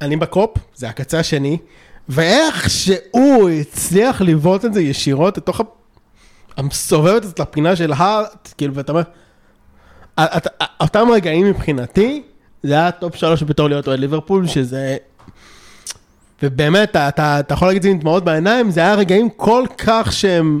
אני 0.00 0.16
בקופ, 0.16 0.50
זה 0.74 0.88
הקצה 0.88 1.18
השני, 1.18 1.58
ואיך 2.08 2.70
שהוא 2.70 3.50
הצליח 3.50 4.20
לבעוט 4.22 4.64
את 4.64 4.74
זה 4.74 4.82
ישירות 4.82 5.38
לתוך 5.38 5.60
המסובבת 6.56 7.24
הזאת 7.24 7.40
לפינה 7.40 7.76
של 7.76 7.92
הארט, 7.96 8.54
כאילו, 8.58 8.74
ואתה 8.74 8.92
אומר, 8.92 9.02
אותם 10.80 11.08
רגעים 11.12 11.46
מבחינתי, 11.46 12.22
זה 12.62 12.72
היה 12.72 12.90
top 12.90 13.14
שלוש 13.14 13.42
בתור 13.42 13.68
להיות 13.68 13.88
אוהד 13.88 13.98
ליברפול, 13.98 14.46
שזה... 14.46 14.96
ובאמת, 16.42 16.96
אתה, 16.96 17.40
אתה 17.40 17.54
יכול 17.54 17.68
להגיד 17.68 17.78
את 17.78 17.82
זה 17.82 17.88
עם 17.88 17.98
דמעות 17.98 18.24
בעיניים, 18.24 18.70
זה 18.70 18.80
היה 18.80 18.94
רגעים 18.94 19.28
כל 19.36 19.64
כך 19.78 20.12
שהם... 20.12 20.60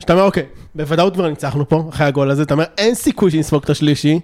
שאתה 0.00 0.12
אומר, 0.12 0.24
אוקיי, 0.24 0.46
בוודאות 0.74 1.14
כבר 1.14 1.28
ניצחנו 1.28 1.68
פה, 1.68 1.88
אחרי 1.88 2.06
הגול 2.06 2.30
הזה, 2.30 2.42
אתה 2.42 2.54
אומר, 2.54 2.64
אין 2.78 2.94
סיכוי 2.94 3.30
שנספוג 3.30 3.62
את 3.64 3.70
השלישי, 3.70 4.20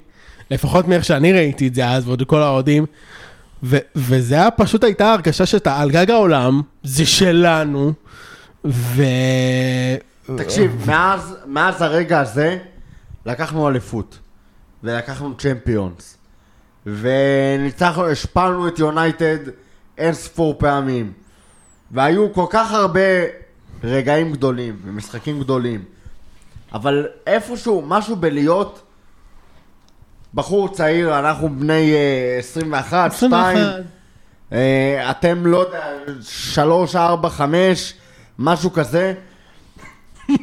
לפחות 0.50 0.88
מאיך 0.88 1.04
שאני 1.04 1.32
ראיתי 1.32 1.68
את 1.68 1.74
זה 1.74 1.88
אז, 1.88 2.08
ועוד 2.08 2.22
כל 2.22 2.42
האוהדים, 2.42 2.86
ו- 3.64 3.78
וזה 3.96 4.34
היה 4.34 4.50
פשוט 4.50 4.84
הייתה 4.84 5.12
הרגשה 5.12 5.46
שאתה 5.46 5.76
על 5.76 5.90
גג 5.90 6.10
העולם, 6.10 6.62
זה 6.82 7.06
שלנו, 7.06 7.92
ו... 8.64 9.02
תקשיב, 10.36 10.84
מאז, 10.86 11.36
מאז 11.46 11.82
הרגע 11.82 12.20
הזה, 12.20 12.58
לקחנו 13.26 13.68
אליפות. 13.68 14.18
ולקחנו 14.84 15.34
צ'מפיונס. 15.36 16.16
וניצחנו, 16.86 18.06
השפלנו 18.06 18.68
את 18.68 18.78
יונייטד 18.78 19.38
אין 19.98 20.14
ספור 20.14 20.54
פעמים. 20.58 21.12
והיו 21.90 22.32
כל 22.32 22.46
כך 22.50 22.72
הרבה 22.72 23.00
רגעים 23.84 24.32
גדולים 24.32 24.76
ומשחקים 24.84 25.40
גדולים. 25.40 25.84
אבל 26.72 27.06
איפשהו, 27.26 27.82
משהו 27.86 28.16
בלהיות 28.16 28.82
בחור 30.34 30.68
צעיר, 30.68 31.18
אנחנו 31.18 31.48
בני 31.48 31.92
אה, 31.92 32.36
21, 32.38 33.12
2, 33.12 33.32
21. 33.32 33.82
אה, 34.52 35.10
אתם 35.10 35.46
לא 35.46 35.58
יודע, 35.58 35.84
3, 36.22 36.96
4, 36.96 37.28
5, 37.28 37.94
משהו 38.38 38.72
כזה. 38.72 39.14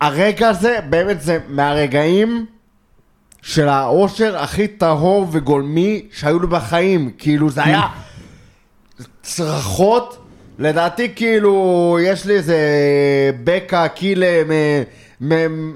הרגע 0.00 0.48
הזה, 0.48 0.78
באמת 0.90 1.20
זה 1.22 1.38
מהרגעים 1.48 2.46
של 3.42 3.68
האושר 3.68 4.36
הכי 4.36 4.68
טהור 4.68 5.26
וגולמי 5.30 6.06
שהיו 6.12 6.40
לי 6.40 6.46
בחיים. 6.46 7.10
כאילו 7.18 7.50
זה 7.50 7.64
היה 7.64 7.82
צרחות, 9.22 10.26
לדעתי 10.58 11.14
כאילו 11.16 11.98
יש 12.02 12.24
לי 12.24 12.34
איזה 12.34 12.58
בקע 13.44 13.88
קילה 13.88 14.42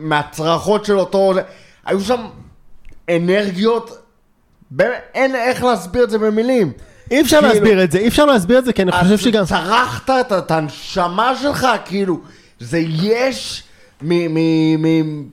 מהצרחות 0.01 0.85
של 0.85 0.99
אותו... 0.99 1.33
היו 1.87 2.01
שם 2.01 2.21
אנרגיות, 3.11 3.99
באמת, 4.71 4.95
אין 5.15 5.35
איך 5.35 5.65
להסביר 5.65 6.05
את 6.05 6.11
זה 6.11 6.19
במילים. 6.19 6.73
אי 7.11 7.21
אפשר 7.21 7.37
כאילו- 7.41 7.53
להסביר 7.53 7.85
את 7.85 7.93
זה, 7.93 7.99
אי 7.99 8.09
אפשר 8.09 8.25
להסביר 8.25 8.59
את 8.59 8.65
זה, 8.65 8.73
כי 8.73 8.83
אני 8.83 8.93
חושב 8.93 9.19
שגם... 9.19 9.45
צרחת 9.45 10.11
את, 10.11 10.33
את 10.33 10.51
הנשמה 10.51 11.33
שלך, 11.43 11.67
כאילו, 11.85 12.21
זה 12.61 12.79
יש 13.03 13.63
מ- 14.03 14.35
מ- 14.35 14.83
מ- 14.83 15.25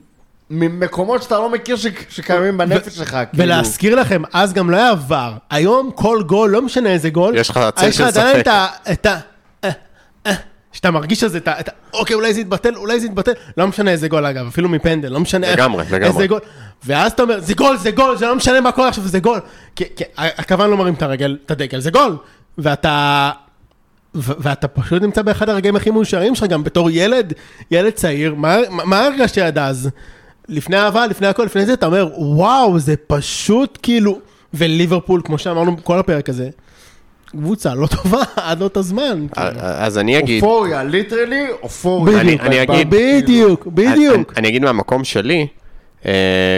ממקומות 0.50 1.22
שאתה 1.22 1.34
לא 1.38 1.50
מכיר 1.50 1.76
ש- 1.76 1.86
שקיימים 2.08 2.58
בנפש 2.58 2.94
שלך, 2.96 3.10
כאילו. 3.30 3.44
ולהזכיר 3.44 3.94
לכם, 4.00 4.22
אז 4.32 4.52
גם 4.52 4.70
לא 4.70 4.76
היה 4.76 4.90
עבר. 4.90 5.32
היום 5.50 5.90
כל 5.94 6.22
גול, 6.26 6.50
לא 6.50 6.62
משנה 6.62 6.88
איזה 6.92 7.10
גול, 7.10 7.36
יש 7.38 7.50
לך 7.50 7.60
צל 7.76 7.86
יש 7.88 7.96
של 7.96 8.04
עדיין 8.04 8.32
ספק. 8.36 8.40
את 8.40 8.48
ה... 8.48 8.66
את 8.92 9.06
ה... 9.06 9.18
שאתה 10.72 10.90
מרגיש 10.90 11.20
שזה, 11.20 11.38
את 11.38 11.48
ה... 11.48 11.60
את 11.60 11.68
ה- 11.68 11.72
אוקיי, 11.94 12.14
אולי 12.14 12.34
זה 12.34 12.40
יתבטל, 12.40 12.76
אולי 12.76 13.00
זה 13.00 13.06
יתבטל, 13.06 13.32
לא 13.56 13.66
משנה 13.66 13.90
איזה 13.90 14.08
גול 14.08 14.26
אגב, 14.26 14.46
אפילו 14.46 14.68
מפנדל, 14.68 15.08
לא 15.12 15.20
משנה 15.20 15.46
איך- 15.46 15.58
לגמרי, 15.58 15.84
לגמרי. 15.90 16.06
איזה 16.06 16.26
גול. 16.26 16.40
ואז 16.86 17.12
אתה 17.12 17.22
אומר, 17.22 17.40
זה 17.40 17.54
גול, 17.54 17.76
זה 17.76 17.90
גול, 17.90 18.16
זה 18.16 18.26
לא 18.26 18.36
משנה 18.36 18.60
מה 18.60 18.72
קורה 18.72 18.88
עכשיו, 18.88 19.04
זה 19.08 19.18
גול. 19.20 19.40
כי 19.76 19.84
כי 19.96 20.04
הכוון 20.16 20.70
לא 20.70 20.76
מרים 20.76 20.94
את 20.94 21.02
הרגל, 21.02 21.36
את 21.46 21.50
הדגל, 21.50 21.80
זה 21.80 21.90
גול. 21.90 22.16
ואתה... 22.58 23.30
ו- 24.14 24.32
ואתה 24.38 24.68
פשוט 24.68 25.02
נמצא 25.02 25.22
באחד 25.22 25.48
הרגעים 25.48 25.76
הכי 25.76 25.90
מאושרים 25.90 26.34
שלך, 26.34 26.48
גם 26.48 26.64
בתור 26.64 26.90
ילד, 26.90 27.32
ילד 27.70 27.92
צעיר, 27.92 28.34
מה, 28.34 28.56
מה- 28.70 28.84
מה 28.84 29.04
הרגשת 29.06 29.38
עד 29.38 29.58
אז? 29.58 29.90
לפני 30.48 30.76
אהבה, 30.76 31.06
לפני 31.06 31.26
הכל, 31.26 31.44
לפני 31.44 31.66
זה, 31.66 31.72
אתה 31.72 31.86
אומר, 31.86 32.08
וואו, 32.18 32.78
זה 32.78 32.94
פשוט 33.06 33.78
כאילו, 33.82 34.18
וליברפול, 34.54 35.20
כמו 35.24 35.38
שאמרנו 35.38 35.84
כל 35.84 35.98
הפרק 35.98 36.28
הזה, 36.28 36.48
קבוצה 37.30 37.74
לא 37.74 37.86
טובה 37.86 38.22
עד 38.36 38.60
לאותו 38.60 38.82
זמן. 38.82 39.26
כאילו. 39.32 39.48
אז 39.60 39.98
אני 39.98 40.18
אגיד, 40.18 40.42
אופוריה, 40.42 40.84
ליטרלי 40.84 41.46
אופוריה. 41.62 42.20
אני- 42.20 42.38
אני 42.40 42.62
אגיד- 42.62 42.90
בדיוק, 42.90 43.66
בדיוק. 43.66 44.32
אני, 44.36 44.48
אגיד 44.48 44.62
מהמקום 44.62 45.04
שלי, 45.04 45.46
אה, 46.06 46.12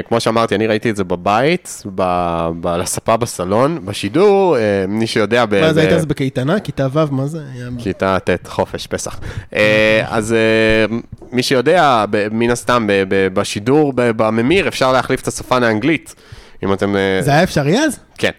כמו 0.08 0.20
שאמרתי, 0.20 0.54
אני 0.54 0.66
ראיתי 0.66 0.90
את 0.90 0.96
זה 0.96 1.04
בבית, 1.04 1.82
ב- 1.94 2.48
ב- 2.60 2.66
על 2.66 2.80
הספה 2.80 3.16
בסלון, 3.16 3.78
בשידור, 3.84 4.56
אה, 4.56 4.60
מי 4.88 5.06
שיודע... 5.06 5.44
מה 5.60 5.72
זה, 5.72 5.80
היית 5.80 5.92
אז 5.92 6.06
בכיתנה? 6.06 6.60
כיתה 6.60 6.86
ו', 6.92 7.14
מה 7.14 7.26
זה? 7.26 7.40
כיתה 7.78 8.18
ט', 8.24 8.46
חופש, 8.46 8.86
פסח. 8.86 9.20
אה, 9.54 10.04
אז 10.08 10.34
מי 11.32 11.42
שיודע, 11.42 12.04
מן 12.30 12.50
הסתם, 12.50 12.86
בשידור, 13.08 13.92
בממיר, 13.96 14.68
אפשר 14.68 14.92
להחליף 14.92 15.20
את 15.22 15.28
השפה 15.28 15.58
לאנגלית, 15.58 16.14
אם 16.64 16.72
אתם... 16.72 16.94
זה 17.20 17.30
היה 17.30 17.42
אפשרי 17.42 17.78
אז? 17.78 17.98
כן. 18.18 18.30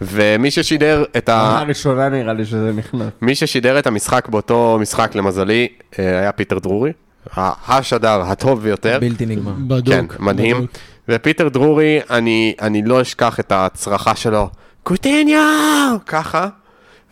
ומי 0.00 0.50
ששידר 0.50 1.04
את 1.16 1.28
ה... 1.28 1.34
העונה 1.34 1.60
הראשונה 1.60 2.08
נראה 2.08 2.32
לי 2.32 2.44
שזה 2.44 2.72
נכנס. 2.76 3.08
מי 3.22 3.34
ששידר 3.34 3.78
את 3.78 3.86
המשחק 3.86 4.28
באותו 4.28 4.78
משחק, 4.80 5.14
למזלי, 5.14 5.68
אה, 5.98 6.18
היה 6.18 6.32
פיטר 6.32 6.58
דרורי, 6.58 6.92
השדר 7.36 8.20
הטוב 8.22 8.62
ביותר. 8.62 8.98
בלתי 9.00 9.26
נגמר. 9.26 9.52
בדוק. 9.58 9.94
כן, 9.94 10.04
מדהים. 10.18 10.56
בדוק. 10.56 10.70
ופיטר 11.08 11.48
דרורי, 11.48 12.00
אני, 12.10 12.54
אני 12.60 12.82
לא 12.82 13.00
אשכח 13.02 13.40
את 13.40 13.52
הצרחה 13.52 14.14
שלו, 14.16 14.48
קוטיניו! 14.82 15.96
ככה. 16.06 16.48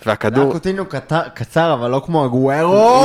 והכדור... 0.07 0.53
קוטיניו 0.53 0.85
קטר- 0.89 1.29
קצר, 1.35 1.73
אבל 1.73 1.91
לא 1.91 2.03
כמו 2.07 2.25
אגוארו. 2.25 3.05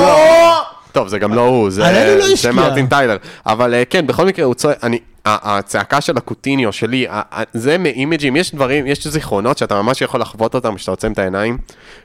טוב, 0.92 1.08
זה 1.08 1.20
גם 1.20 1.34
לא 1.34 1.42
הוא, 1.42 1.70
זה, 1.70 2.18
לא 2.20 2.36
זה. 2.36 2.52
מרטין 2.52 2.88
טיילר. 2.88 3.18
אבל 3.46 3.74
אה, 3.74 3.86
כן, 3.86 4.08
בכל 4.08 4.26
מקרה, 4.26 4.46
הוא 4.46 4.54
צועק, 4.54 4.84
אני, 4.84 5.00
הצעקה 5.26 6.02
של 6.02 6.18
הקוטיניו 6.18 6.72
שלי, 6.74 7.08
זה 7.54 7.78
מאימג'ים, 7.78 8.36
יש 8.36 8.56
דברים, 8.56 8.88
יש 8.88 9.08
זיכרונות 9.08 9.58
שאתה 9.58 9.82
ממש 9.82 10.02
יכול 10.02 10.22
לחוות 10.22 10.56
אותם 10.56 10.76
כשאתה 10.76 10.92
עוצם 10.92 11.12
את 11.12 11.20
העיניים, 11.20 11.58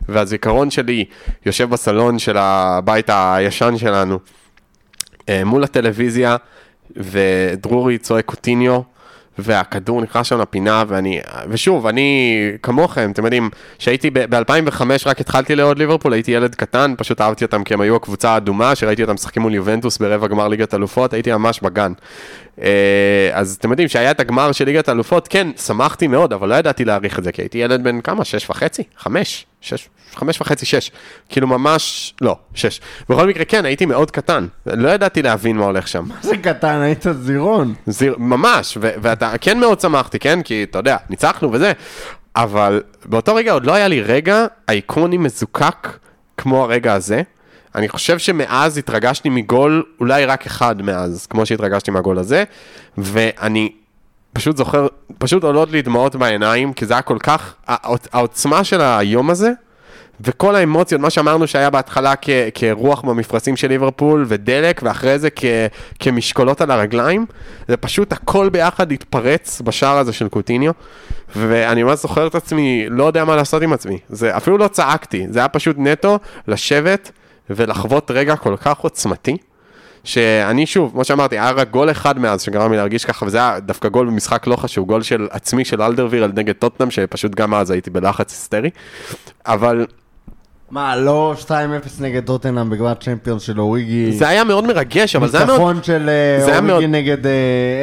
והזיכרון 0.08 0.70
שלי 0.70 1.04
יושב 1.46 1.70
בסלון 1.70 2.18
של 2.18 2.36
הבית 2.38 3.10
הישן 3.12 3.74
שלנו, 3.78 4.18
אה, 5.28 5.44
מול 5.44 5.64
הטלוויזיה, 5.64 6.36
ודרורי 6.96 7.98
צועק 7.98 8.24
קוטיניו, 8.24 8.80
והכדור 9.38 10.02
נכנס 10.02 10.26
שם 10.26 10.40
לפינה, 10.40 10.84
ואני, 10.88 11.20
ושוב, 11.48 11.86
אני 11.86 12.32
כמוכם, 12.62 13.10
אתם 13.10 13.24
יודעים, 13.24 13.50
שהייתי 13.78 14.10
ב-2005, 14.10 14.82
רק 15.06 15.20
התחלתי 15.20 15.56
לאהוד 15.56 15.78
ליברפול, 15.78 16.12
הייתי 16.12 16.30
ילד 16.30 16.54
קטן, 16.54 16.94
פשוט 16.98 17.20
אהבתי 17.20 17.44
אותם 17.44 17.64
כי 17.64 17.74
הם 17.74 17.80
היו 17.80 17.96
הקבוצה 17.96 18.30
האדומה, 18.30 18.74
שראיתי 18.74 19.02
אותם 19.02 19.14
משחקים 19.14 19.42
מול 19.42 19.54
יובנטוס 19.54 19.98
ברבע 19.98 20.26
גמר 20.26 20.48
ליגת 20.48 20.74
אלופות, 20.74 21.12
הייתי 21.12 21.32
ממש 21.32 21.60
בגן. 21.60 21.92
אה, 22.62 23.30
אז 23.32 23.56
אתם 23.60 23.70
יודעים, 23.70 23.88
שהיה 23.88 24.10
את 24.10 24.20
הגמר 24.20 24.52
של 24.52 24.64
ליגת 24.64 24.88
האלופות, 24.88 25.28
כן, 25.28 25.48
שמחתי 25.66 26.06
מאוד, 26.06 26.32
אבל 26.32 26.48
לא 26.48 26.54
ידעתי 26.54 26.84
להעריך 26.84 27.18
את 27.18 27.24
זה, 27.24 27.32
כי 27.32 27.42
הייתי 27.42 27.58
ילד 27.58 27.84
בן 27.84 28.00
כמה? 28.00 28.24
שש 28.24 28.50
וחצי? 28.50 28.82
חמש? 28.98 29.46
שש? 29.60 29.88
חמש 30.14 30.40
וחצי, 30.40 30.66
שש. 30.66 30.90
כאילו 31.28 31.46
ממש, 31.46 32.14
לא, 32.20 32.36
שש. 32.54 32.80
בכל 33.08 33.26
מקרה, 33.26 33.44
כן, 33.44 33.64
הייתי 33.64 33.86
מאוד 33.86 34.10
קטן. 34.10 34.46
לא 34.66 34.88
ידעתי 34.88 35.22
להבין 35.22 35.56
מה 35.56 35.64
הולך 35.64 35.88
שם. 35.88 36.04
זה 36.22 36.36
קטן, 36.36 36.80
היית 36.80 37.04
זירון. 37.20 37.74
זיר, 37.86 38.14
ממש, 38.18 38.78
ו- 38.80 38.94
ואתה 39.02 39.38
כן 39.40 39.58
מאוד 39.60 39.80
שמחתי, 39.80 40.18
כן? 40.18 40.42
כי 40.42 40.62
אתה 40.70 40.78
יודע, 40.78 40.96
ניצחנו 41.10 41.52
וזה, 41.52 41.72
אבל 42.36 42.82
באותו 43.04 43.34
רגע 43.34 43.52
עוד 43.52 43.66
לא 43.66 43.74
היה 43.74 43.88
לי 43.88 44.00
רגע 44.00 44.46
אייקוני 44.68 45.16
מזוקק 45.16 45.88
כמו 46.36 46.64
הרגע 46.64 46.92
הזה. 46.94 47.22
אני 47.76 47.88
חושב 47.88 48.18
שמאז 48.18 48.78
התרגשתי 48.78 49.28
מגול, 49.28 49.82
אולי 50.00 50.24
רק 50.26 50.46
אחד 50.46 50.82
מאז, 50.82 51.26
כמו 51.26 51.46
שהתרגשתי 51.46 51.90
מהגול 51.90 52.18
הזה, 52.18 52.44
ואני 52.98 53.72
פשוט 54.32 54.56
זוכר, 54.56 54.86
פשוט 55.18 55.44
עולות 55.44 55.70
לי 55.70 55.82
דמעות 55.82 56.16
בעיניים, 56.16 56.72
כי 56.72 56.86
זה 56.86 56.94
היה 56.94 57.02
כל 57.02 57.18
כך, 57.22 57.54
העוצ- 57.68 58.08
העוצמה 58.12 58.64
של 58.64 58.80
היום 58.80 59.30
הזה, 59.30 59.50
וכל 60.20 60.56
האמוציות, 60.56 61.00
מה 61.00 61.10
שאמרנו 61.10 61.46
שהיה 61.46 61.70
בהתחלה 61.70 62.14
כ- 62.22 62.28
כרוח 62.54 63.00
במפרשים 63.00 63.56
של 63.56 63.68
ליברפול 63.68 64.24
ודלק, 64.28 64.80
ואחרי 64.84 65.18
זה 65.18 65.28
כ- 65.36 65.44
כמשקולות 65.98 66.60
על 66.60 66.70
הרגליים, 66.70 67.26
זה 67.68 67.76
פשוט 67.76 68.12
הכל 68.12 68.48
ביחד 68.48 68.92
התפרץ 68.92 69.60
בשער 69.64 69.98
הזה 69.98 70.12
של 70.12 70.28
קוטיניו, 70.28 70.72
ואני 71.36 71.82
ממש 71.82 71.98
זוכר 71.98 72.26
את 72.26 72.34
עצמי, 72.34 72.86
לא 72.90 73.04
יודע 73.04 73.24
מה 73.24 73.36
לעשות 73.36 73.62
עם 73.62 73.72
עצמי. 73.72 73.98
זה 74.08 74.36
אפילו 74.36 74.58
לא 74.58 74.68
צעקתי, 74.68 75.26
זה 75.30 75.38
היה 75.38 75.48
פשוט 75.48 75.76
נטו 75.78 76.18
לשבת 76.48 77.10
ולחוות 77.50 78.10
רגע 78.10 78.36
כל 78.36 78.56
כך 78.56 78.78
עוצמתי. 78.78 79.36
שאני 80.04 80.66
שוב, 80.66 80.90
כמו 80.92 81.04
שאמרתי, 81.04 81.38
היה 81.38 81.50
רק 81.50 81.70
גול 81.70 81.90
אחד 81.90 82.18
מאז 82.18 82.42
שגרם 82.42 82.70
לי 82.70 82.76
להרגיש 82.76 83.04
ככה, 83.04 83.26
וזה 83.26 83.38
היה 83.38 83.60
דווקא 83.60 83.88
גול 83.88 84.06
במשחק 84.06 84.46
לא 84.46 84.56
חשוב, 84.56 84.86
גול 84.86 85.02
של 85.02 85.28
עצמי 85.30 85.64
של 85.64 85.82
אלדרווירל 85.82 86.32
נגד 86.34 86.54
טוטנאם, 86.54 86.90
שפשוט 86.90 87.34
גם 87.34 87.54
אז 87.54 87.70
הייתי 87.70 87.90
בלחץ 87.90 88.32
היסטרי. 88.32 88.70
אבל 89.46 89.86
מה, 90.70 90.96
לא 90.96 91.34
2-0 91.46 91.48
נגד 92.00 92.24
טוטנאם 92.24 92.70
בגמר 92.70 92.94
צ'מפיון 92.94 93.38
של 93.40 93.60
אוריגי? 93.60 94.12
זה 94.12 94.28
היה 94.28 94.44
מאוד 94.44 94.64
מרגש, 94.66 95.16
אבל 95.16 95.28
זה 95.28 95.36
היה 95.36 95.46
מאוד... 95.46 95.58
ניצחון 95.60 95.82
של 95.82 96.08
אה, 96.08 96.46
היה 96.52 96.60
מאוד- 96.60 96.70
אוריגי 96.82 96.92
נגד 96.92 97.26
אה, 97.26 97.32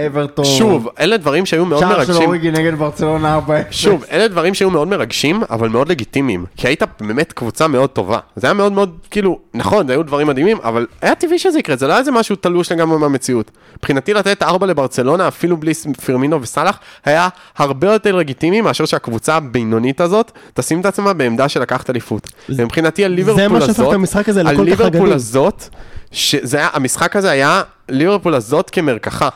אברטון. 0.08 0.46
שוב, 0.46 0.90
אלה 1.00 1.18
דברים 1.18 1.46
שהיו 1.46 1.66
מאוד 1.66 1.80
שער 1.80 1.92
של 1.92 1.98
מרגשים. 1.98 2.26
אוריגי 2.26 2.52
נגד 2.52 2.76
ברצלונה 2.76 3.40
4-0. 3.48 3.52
שוב, 3.72 4.04
אלה 4.12 4.28
דברים 4.28 4.54
שהיו 4.54 4.70
מאוד 4.70 4.88
מרגשים, 4.88 5.44
אבל 5.50 5.70
מאוד 5.70 5.90
לגיטימיים. 5.90 6.46
כי 6.58 6.68
היית 6.68 6.84
באמת 7.02 7.34
קבוצה 7.34 7.68
מאוד 7.68 7.90
טובה. 7.90 8.20
זה 8.36 8.48
היה 8.48 8.54
מאוד 8.54 8.72
מאוד, 8.72 8.98
כאילו, 9.12 9.40
נכון, 9.54 9.88
זה 9.88 9.94
היו 9.94 10.04
דברים 10.04 10.28
מדהימים, 10.28 10.58
אבל 10.64 10.86
היה 11.02 11.16
טבעי 11.16 11.40
שזה 11.40 11.60
יקרה, 11.60 11.76
זה 11.76 11.88
לא 11.88 11.92
היה 11.94 12.00
איזה 12.00 12.12
משהו 12.12 12.36
תלוש 12.36 12.72
לגמרי 12.72 12.98
מהמציאות. 12.98 13.52
מבחינתי 13.78 14.14
לתת 14.14 14.44
ארבע 14.44 14.68
לברצלונה, 14.68 15.28
אפילו 15.28 15.58
בלי 15.58 15.74
פירמינו 16.06 16.42
וסאלח, 16.42 16.80
היה 17.06 17.28
הרבה 17.58 17.94
יותר 17.94 18.16
לגיטימי 18.16 18.62
מאשר 18.62 18.86
שהקבוצה 18.86 19.36
הבינונית 19.36 20.02
הזאת 20.02 20.32
תשים 20.54 20.80
את 20.82 20.86
עצמה 20.86 21.14
בעמדה 21.14 21.50
של 21.50 21.62
לקחת 21.62 21.90
אליפות. 21.90 22.30
ומבחינתי 22.74 23.06
הליברפול 23.06 23.48
מה 23.48 23.62
שהפך 23.62 23.80
הזאת, 23.80 23.90
את 23.90 23.94
המשחק 23.94 24.30
הזה 24.30 24.44
לכל 24.44 24.76
כך 24.76 24.82
אגדי. 24.82 25.14
הזאת, 25.14 25.64
שזה 26.12 26.58
היה, 26.58 26.70
המשחק 26.74 27.16
הזה 27.16 27.30
היה 27.32 27.62
ליברפול 27.90 28.36
הזאת 28.36 28.70
כמרקחה. 28.70 29.30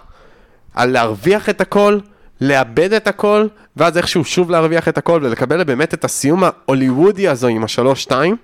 על 0.75 0.89
להרוויח 0.91 1.49
את 1.49 1.61
הכל, 1.61 1.99
לאבד 2.41 2.93
את 2.93 3.07
הכל, 3.07 3.47
ואז 3.77 3.97
איכשהו 3.97 4.25
שוב 4.25 4.51
להרוויח 4.51 4.87
את 4.87 4.97
הכל 4.97 5.19
ולקבל 5.23 5.63
באמת 5.63 5.93
את 5.93 6.05
הסיום 6.05 6.43
ההוליוודי 6.43 7.27
הזו 7.27 7.47
עם 7.47 7.63
השלוש-שתיים. 7.63 8.35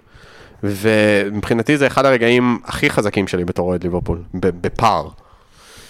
ומבחינתי 0.64 1.78
זה 1.78 1.88
אחד 1.88 2.06
הרגעים 2.06 2.60
הכי 2.66 2.90
חזקים 2.90 3.28
שלי 3.28 3.46
בתור 3.46 3.70
אוהד 3.70 3.84
ליברפול, 3.84 4.22
בפער. 4.34 5.08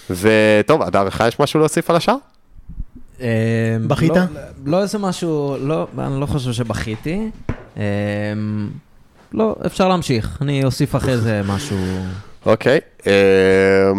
וטוב, 0.09 0.81
אדר, 0.81 1.03
לך 1.03 1.23
יש 1.27 1.39
משהו 1.39 1.59
להוסיף 1.59 1.89
על 1.89 1.95
השאר? 1.95 2.15
אה, 3.21 3.27
בכית? 3.87 4.11
לא- 4.15 4.21
לא 4.65 4.81
איזה 4.81 4.97
משהו, 4.97 5.57
לא, 5.59 5.87
אני 5.97 6.21
לא 6.21 6.25
חושב 6.25 6.51
שבכיתי. 6.53 7.29
לא, 9.33 9.55
אפשר 9.65 9.87
להמשיך. 9.87 10.37
אני 10.41 10.63
אוסיף 10.63 10.95
אחרי 10.95 11.17
זה 11.17 11.41
משהו. 11.47 11.77
אוקיי. 12.45 12.79
אה, 13.07 13.91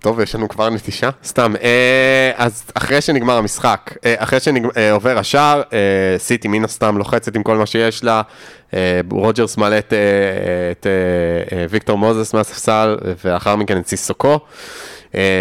טוב, 0.00 0.20
יש 0.20 0.34
לנו 0.34 0.48
כבר 0.48 0.70
נטישה? 0.70 1.10
סתם. 1.24 1.54
אה, 1.62 2.30
אז 2.36 2.64
אחרי 2.74 3.00
שנגמר 3.00 3.36
המשחק, 3.36 3.94
אה, 4.04 4.14
אחרי 4.18 4.38
שעובר 4.40 5.18
השער, 5.18 5.62
אה, 5.72 5.78
סיטי 6.18 6.48
מן 6.48 6.64
הסתם 6.64 6.98
לוחצת 6.98 7.36
עם 7.36 7.42
כל 7.42 7.56
מה 7.56 7.66
שיש 7.66 8.04
לה. 8.04 8.22
רוג'רס 9.10 9.56
מעלה 9.56 9.78
את, 9.78 10.86
ויקטור 11.70 11.98
מוזס 11.98 12.34
מהספסל, 12.34 12.96
ולאחר 13.24 13.56
מכן 13.56 13.78
את 13.78 13.88
סיסוקו. 13.88 14.40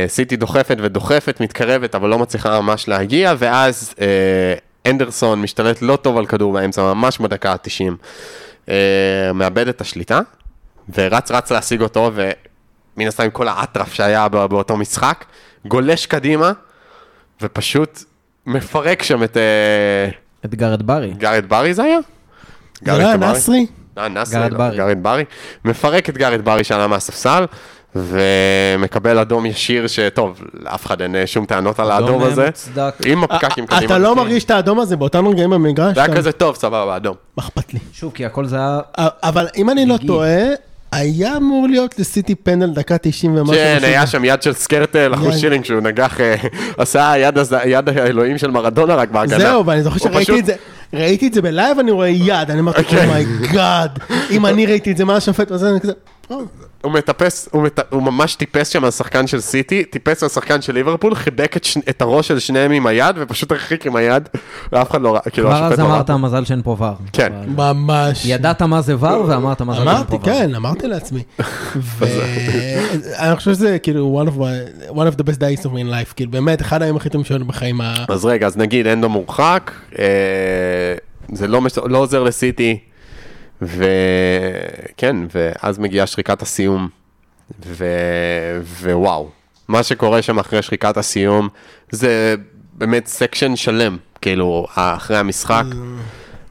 סיטי 0.08 0.36
דוחפת 0.36 0.78
ודוחפת, 0.82 1.42
מתקרבת, 1.42 1.96
אבל 1.96 2.10
לא 2.10 2.20
מצליחה 2.20 2.62
ממש 2.62 2.88
להגיע, 2.88 3.34
ואז 3.38 3.94
אנדרסון 4.86 5.42
משתלט 5.42 5.82
לא 5.82 5.96
טוב 5.96 6.18
על 6.18 6.26
כדור 6.26 6.54
באמצע, 6.54 6.82
ממש 6.82 7.18
בדקה 7.18 7.52
ה-90. 7.52 7.94
אה, 8.70 8.76
מאבד 9.34 9.68
את 9.68 9.82
השליטה, 9.82 10.20
ורץ 10.98 11.32
רץ 11.32 11.52
להשיג 11.52 11.82
אותו, 11.82 12.12
ומן 12.16 13.08
הסתם 13.08 13.24
עם 13.24 13.30
כל 13.30 13.48
האטרף 13.48 13.94
שהיה 13.94 14.28
בא- 14.30 14.48
באותו 14.48 14.78
משחק, 14.78 15.26
גולש 15.66 16.06
קדימה, 16.06 16.52
ופשוט 17.42 18.04
מפרק 18.46 19.04
שם 19.04 19.24
את 19.24 19.38
אה, 19.38 20.10
את 20.46 20.56
גארת' 20.56 20.84
ברי. 20.84 21.14
גארת' 21.18 21.50
ברי 21.50 21.74
זה 21.74 21.84
היה? 21.84 21.98
נסרי? 23.18 23.66
אה, 23.98 24.08
נסרי, 24.08 24.40
גארת' 24.40 24.52
לא, 24.52 24.58
ברי. 24.58 24.78
גארת' 24.78 25.04
ברי. 25.04 25.24
מפרק 25.66 26.10
את 26.10 26.18
גארת' 26.18 26.46
ברי 26.46 26.64
שעלה 26.64 26.88
מהספסל, 26.88 27.46
ומקבל 27.96 29.20
אדום 29.20 29.46
ישיר, 29.46 29.88
שטוב, 29.88 30.42
לאף 30.54 30.86
אחד 30.86 31.02
אין 31.02 31.16
אה, 31.16 31.28
שום 31.28 31.46
טענות 31.46 31.80
על 31.80 31.92
האדום 31.92 32.10
אדום, 32.10 32.22
אה, 32.24 32.28
הזה. 32.28 32.46
מוצדק. 32.46 32.94
עם 33.06 33.24
הפקקים 33.24 33.66
קדימה. 33.66 33.86
אתה 33.86 33.98
לא 33.98 34.16
מרגיש 34.16 34.44
את 34.44 34.52
האדום 34.52 34.80
הזה 34.80 34.96
באותם 34.96 35.28
רגעים 35.28 35.50
במגרש? 35.50 35.96
זה 35.96 36.04
היה 36.04 36.16
כזה 36.16 36.32
טוב, 36.32 36.56
סבבה, 36.56 36.96
אדום. 36.96 37.16
מה 37.38 37.44
אכפת 37.44 37.74
לי? 37.74 37.80
שוב, 37.94 38.12
כי 38.16 38.26
הכל 38.26 38.46
זה 38.46 38.56
היה... 38.56 38.80
אבל 39.24 39.48
אם 39.58 39.70
אני 39.70 39.86
לא. 39.86 39.98
טועה, 40.08 40.38
היה 40.92 41.38
אמור 41.38 41.68
להיות 41.68 42.00
לסיטי 42.00 42.36
פנדל 42.36 42.70
דקה 42.70 42.98
90 42.98 43.38
ומשהו. 43.38 43.56
כן. 43.56 43.80
היה 43.84 44.08
שם 44.08 44.26
יד 44.26 44.42
של 44.42 44.54
סקרטל, 44.54 45.14
אחוז. 45.14 45.38
שילינג 45.38 45.66
שהוא 45.66 45.82
נגח, 45.82 46.22
אה, 46.22 46.36
עשה 46.78 47.14
יד 47.66 47.90
האלוהים 47.90 48.38
של 48.38 48.52
מרדונה 48.52 48.96
רק 48.96 49.10
בהגנה. 49.10 49.40
זהו, 49.40 49.66
ואני 49.66 49.84
זוכר 49.84 49.98
שראיתי 49.98 50.40
את 50.40 50.46
זה, 50.46 50.56
ראיתי 50.94 51.28
את 51.28 51.34
זה 51.34 51.42
בלייב, 51.42 51.80
אני 51.80 51.92
רואה 51.92 52.08
יד, 52.08 52.52
אני 52.52 52.60
אמרתי. 52.60 52.98
oh 53.06 53.29
my 53.29 53.53
god, 53.53 54.00
אם 54.32 54.46
אני 54.46 54.66
ראיתי 54.66 54.92
את 54.92 54.98
זה, 54.98 55.06
מה 55.06 55.16
השופט, 55.16 55.52
ואז 55.52 55.64
אני 55.66 55.80
כזה, 55.80 55.92
"או, 56.30 56.42
הוא 56.82 56.92
מטפס, 56.92 57.50
הוא, 57.52 57.64
מט... 57.64 57.80
הוא 57.90 58.04
ממש 58.04 58.36
טיפס 58.36 58.68
שם 58.70 58.84
על 58.84 58.92
שחקן 58.92 59.28
של 59.28 59.42
סיטי, 59.42 59.84
טיפס 59.86 60.24
על 60.24 60.30
שחקן 60.30 60.62
של 60.62 60.74
ליברפול, 60.74 61.16
חיבק 61.16 61.58
את, 61.58 61.64
ש... 61.64 61.78
את 61.90 62.02
הראש 62.02 62.28
של 62.28 62.40
שניהם 62.40 62.72
עם 62.72 62.88
היד, 62.88 63.16
ופשוט 63.20 63.52
הרחיק 63.52 63.86
עם 63.86 63.96
היד, 63.96 64.30
ואף 64.72 64.92
אחד 64.92 65.02
לא 65.02 65.14
ראה, 65.14 65.22
כאילו 65.22 65.48
כבר 65.48 65.58
אז 65.58 65.64
השופט 65.64 65.80
לא 65.80 65.86
ראה. 65.86 65.96
אמרת 65.96 66.10
מזל 66.12 66.46
שאין 66.46 66.62
פה 66.64 66.76
ור. 66.80 66.88
כן. 67.14 67.34
ממש. 67.56 68.26
ידעת 68.26 68.62
מה 68.62 68.82
זה 68.82 68.96
ור 69.00 69.26
ואמרת 69.28 69.62
מזל 69.62 69.76
שאין 69.76 69.86
פה 69.86 69.92
אמרתי, 69.92 70.16
ור. 70.16 70.22
כן, 70.26 70.56
אמרתי 70.56 70.88
לעצמי. 70.88 71.24
ואני 71.98 73.36
חושב 73.36 73.54
שזה 73.54 73.78
כאילו 73.80 74.24
one 74.26 74.32
of, 74.32 74.38
my- 74.40 74.92
one 74.96 75.14
of 75.14 75.22
the 75.22 75.24
best 75.24 75.40
days 75.40 75.64
of 75.66 75.70
my 75.70 75.92
life, 75.92 76.14
כאילו 76.16 76.32
באמת, 76.32 76.62
אחד 76.62 76.82
הימים 76.82 76.96
הכי 76.98 77.10
טובים 77.10 77.38
לי 77.38 77.44
בחיים. 77.44 77.82
אז 78.08 78.26
רגע, 78.26 78.48
אז 78.48 78.58
נגיד 78.58 78.88
אנדו 78.88 79.10
מורחק, 79.10 79.72
אה, 80.00 80.06
זה 81.34 81.48
לא, 81.48 81.62
מש... 81.62 81.78
לא 81.78 81.98
עוזר 81.98 82.24
לסיטי, 82.24 82.80
וכן, 83.62 85.16
ואז 85.36 85.80
מגיעה 85.80 86.08
שריקת 86.08 86.42
הסיום, 86.42 86.88
ו... 87.66 87.86
ווואו, 88.82 89.30
מה 89.68 89.84
שקורה 89.84 90.22
שם 90.22 90.40
אחרי 90.40 90.62
שריקת 90.62 90.98
הסיום, 90.98 91.50
זה 91.92 92.36
באמת 92.74 93.08
section 93.08 93.56
שלם, 93.56 93.98
כאילו, 94.22 94.68
אחרי 94.76 95.18
המשחק, 95.18 95.64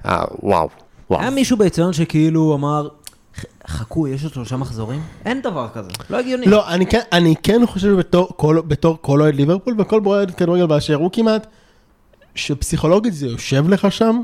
אה, 0.06 0.24
וואו, 0.42 0.68
וואו. 1.10 1.20
היה 1.20 1.30
מישהו 1.30 1.56
באצטדיון 1.56 1.92
שכאילו 1.92 2.54
אמר, 2.54 2.88
"ח- 3.40 3.44
חכו, 3.68 4.08
יש 4.08 4.24
עוד 4.24 4.32
שלושה 4.32 4.56
מחזורים? 4.56 5.00
אין 5.24 5.42
דבר 5.42 5.68
כזה, 5.74 5.90
לא 6.10 6.16
הגיוני. 6.18 6.46
לא, 6.46 6.68
אני 6.68 6.86
כן, 6.86 7.00
אני 7.12 7.34
כן 7.42 7.60
חושב 7.66 7.88
בתור 7.96 8.28
כל- 8.36 8.60
בתור 8.66 8.98
כל 9.00 9.20
אוהד 9.20 9.34
ליברפול 9.34 9.74
וכל 9.78 10.00
אוהד 10.06 10.30
כדורגל 10.34 10.66
באשר 10.66 10.94
הוא 10.94 11.10
כמעט, 11.12 11.46
שפסיכולוגית 12.36 13.14
זה 13.14 13.26
יושב 13.26 13.68
לך 13.68 13.92
שם, 13.92 14.20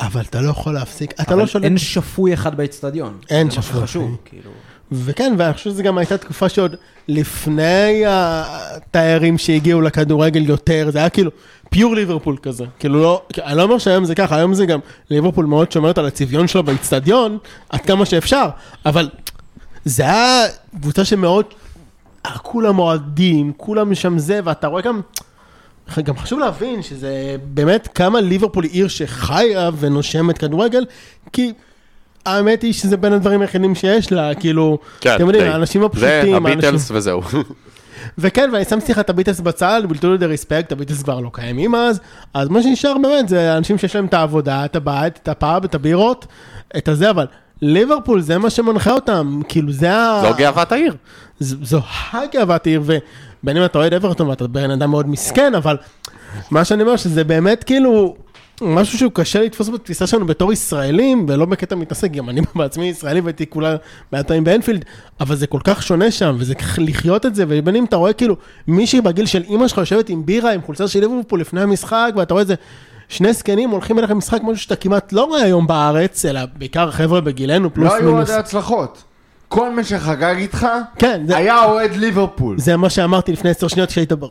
אבל 0.00 0.20
אתה 0.20 0.40
לא 0.40 0.50
יכול 0.50 0.74
להפסיק, 0.74 1.20
אתה 1.20 1.34
לא 1.34 1.46
שולט. 1.46 1.64
אין 1.64 1.78
שפוי 1.78 2.34
אחד 2.34 2.56
באצטדיון. 2.56 3.18
אין 3.30 3.50
זה 3.50 3.56
מה 3.56 3.62
שפוי. 3.62 3.80
שחשוב, 3.80 4.16
כאילו. 4.24 4.50
וכן, 4.92 5.34
ואני 5.38 5.52
חושב 5.52 5.70
שזו 5.70 5.82
גם 5.82 5.98
הייתה 5.98 6.18
תקופה 6.18 6.48
שעוד 6.48 6.76
לפני 7.08 8.02
התיירים 8.06 9.38
שהגיעו 9.38 9.80
לכדורגל 9.80 10.48
יותר, 10.48 10.88
זה 10.92 10.98
היה 10.98 11.08
כאילו 11.08 11.30
פיור 11.70 11.94
ליברפול 11.94 12.36
כזה. 12.42 12.64
כאילו 12.78 13.02
לא, 13.02 13.22
אני 13.38 13.56
לא 13.56 13.62
אומר 13.62 13.78
שהיום 13.78 14.04
זה 14.04 14.14
ככה, 14.14 14.36
היום 14.36 14.54
זה 14.54 14.66
גם 14.66 14.80
ליברפול 15.10 15.46
מאוד 15.46 15.72
שומרת 15.72 15.98
על 15.98 16.06
הצביון 16.06 16.48
שלו 16.48 16.62
באיצטדיון, 16.62 17.38
עד 17.68 17.80
כמה 17.80 18.06
שאפשר, 18.06 18.48
אבל 18.86 19.08
זה 19.84 20.02
היה 20.02 20.44
קבוצה 20.80 21.04
שמאוד, 21.04 21.44
כולם 22.42 22.78
אוהדים, 22.78 23.52
כולם 23.56 23.94
שם 23.94 24.18
זה, 24.18 24.40
ואתה 24.44 24.66
רואה 24.66 24.82
גם, 24.82 25.00
גם 26.04 26.16
חשוב 26.16 26.38
להבין 26.38 26.82
שזה 26.82 27.36
באמת 27.44 27.88
כמה 27.94 28.20
ליברפול 28.20 28.64
היא 28.64 28.72
עיר 28.72 28.88
שחיה 28.88 29.70
ונושמת 29.78 30.38
כדורגל, 30.38 30.84
כי 31.32 31.52
האמת 32.26 32.62
היא 32.62 32.72
שזה 32.72 32.96
בין 32.96 33.12
הדברים 33.12 33.40
היחידים 33.40 33.74
שיש 33.74 34.12
לה, 34.12 34.34
כאילו, 34.34 34.78
כן, 35.00 35.14
אתם 35.16 35.26
יודעים. 35.26 35.52
האנשים 35.52 35.80
זה 35.80 35.86
הפשוטים, 35.86 36.34
הביטלס 36.46 36.64
האנשים... 36.64 36.96
וזהו. 36.96 37.22
וכן, 38.18 38.50
ואני 38.52 38.64
שמתי 38.64 38.92
לך 38.92 38.98
את 38.98 39.10
הביטלס 39.10 39.40
בצד, 39.40 39.82
בלתו 39.88 40.12
לדה 40.14 40.26
ריספקט, 40.26 40.72
הביטלס 40.72 41.02
כבר 41.02 41.20
לא 41.20 41.30
קיימים 41.32 41.74
אז, 41.74 42.00
אז 42.34 42.48
מה 42.48 42.62
שנשאר 42.62 42.94
באמת 43.02 43.28
זה 43.28 43.56
אנשים 43.56 43.78
שיש 43.78 43.96
להם 43.96 44.06
את 44.06 44.14
העבודה, 44.14 44.64
את 44.64 44.76
הבית, 44.76 45.18
את 45.22 45.28
הפאב, 45.28 45.64
את 45.64 45.74
הבירות, 45.74 46.26
את 46.76 46.88
הזה, 46.88 47.10
אבל 47.10 47.26
ליברפול 47.62 48.20
זה 48.20 48.38
מה 48.38 48.50
שמנחה 48.50 48.92
אותם, 48.92 49.40
כאילו 49.48 49.72
זה 49.72 49.94
ה... 49.96 50.22
זו 50.22 50.34
גאוות 50.36 50.72
העיר. 50.72 50.96
ז- 51.40 51.56
זו 51.62 51.80
הגאוות 52.12 52.66
העיר, 52.66 52.82
ובין 53.42 53.56
אם 53.56 53.64
אתה 53.64 53.78
אוהד 53.78 53.94
אברטון 53.94 54.28
ואתה 54.28 54.46
בן 54.46 54.70
אדם 54.70 54.90
מאוד 54.90 55.08
מסכן, 55.08 55.54
אבל 55.54 55.76
מה 56.50 56.64
שאני 56.64 56.82
אומר 56.82 56.96
שזה 56.96 57.24
באמת 57.24 57.64
כאילו 57.64 58.16
משהו 58.62 58.98
שהוא 58.98 59.12
קשה 59.14 59.42
לתפוס 59.42 59.68
בתפיסה 59.68 60.06
שלנו 60.06 60.26
בתור 60.26 60.52
ישראלים, 60.52 61.26
ולא 61.28 61.44
בקטע 61.44 61.74
מתעסק, 61.74 62.10
גם 62.10 62.28
אני 62.28 62.40
בעצמי 62.54 62.84
ישראלי 62.84 63.20
והייתי 63.20 63.46
כולה 63.46 63.76
מעט 64.12 64.26
פעמים 64.26 64.44
באנפילד, 64.44 64.84
אבל 65.20 65.36
זה 65.36 65.46
כל 65.46 65.60
כך 65.64 65.82
שונה 65.82 66.10
שם, 66.10 66.36
וזה 66.38 66.54
ככה 66.54 66.82
לחיות 66.82 67.26
את 67.26 67.34
זה, 67.34 67.44
ובין 67.48 67.76
אם 67.76 67.84
אתה 67.84 67.96
רואה 67.96 68.12
כאילו 68.12 68.36
מישהי 68.66 69.00
בגיל 69.00 69.26
של 69.26 69.42
אימא 69.42 69.68
שלך 69.68 69.78
יושבת 69.78 70.08
עם 70.08 70.26
בירה, 70.26 70.52
עם 70.52 70.62
חולצה 70.62 70.88
של 70.88 71.00
ליברפול 71.00 71.40
לפני 71.40 71.60
המשחק, 71.60 72.12
ואתה 72.16 72.34
רואה 72.34 72.42
איזה 72.42 72.54
שני 73.08 73.32
זקנים 73.32 73.70
הולכים 73.70 73.98
אליך 73.98 74.10
למשחק, 74.10 74.40
משהו 74.42 74.62
שאתה 74.62 74.76
כמעט 74.76 75.12
לא 75.12 75.24
רואה 75.24 75.42
היום 75.42 75.66
בארץ, 75.66 76.24
אלא 76.24 76.40
בעיקר 76.56 76.90
חבר'ה 76.90 77.20
בגילנו, 77.20 77.74
פלוס 77.74 77.92
לא 77.92 77.96
היו 77.96 78.12
מינוס. 78.12 78.28
אוהדי 78.28 78.40
הצלחות. 78.40 79.04
כל 79.52 79.70
מי 79.70 79.84
שחגג 79.84 80.34
איתך, 80.38 80.66
כן, 80.98 81.22
זה- 81.26 81.36
היה 81.36 81.64
אוהד 81.64 81.92
ליברפול. 81.96 82.58
זה 82.58 82.76
מה 82.76 82.90
שאמרתי 82.90 83.32
לפני 83.32 83.50
עשר 83.50 83.68
שניות 83.68 83.88
כשהיית 83.88 84.12
בר... 84.12 84.28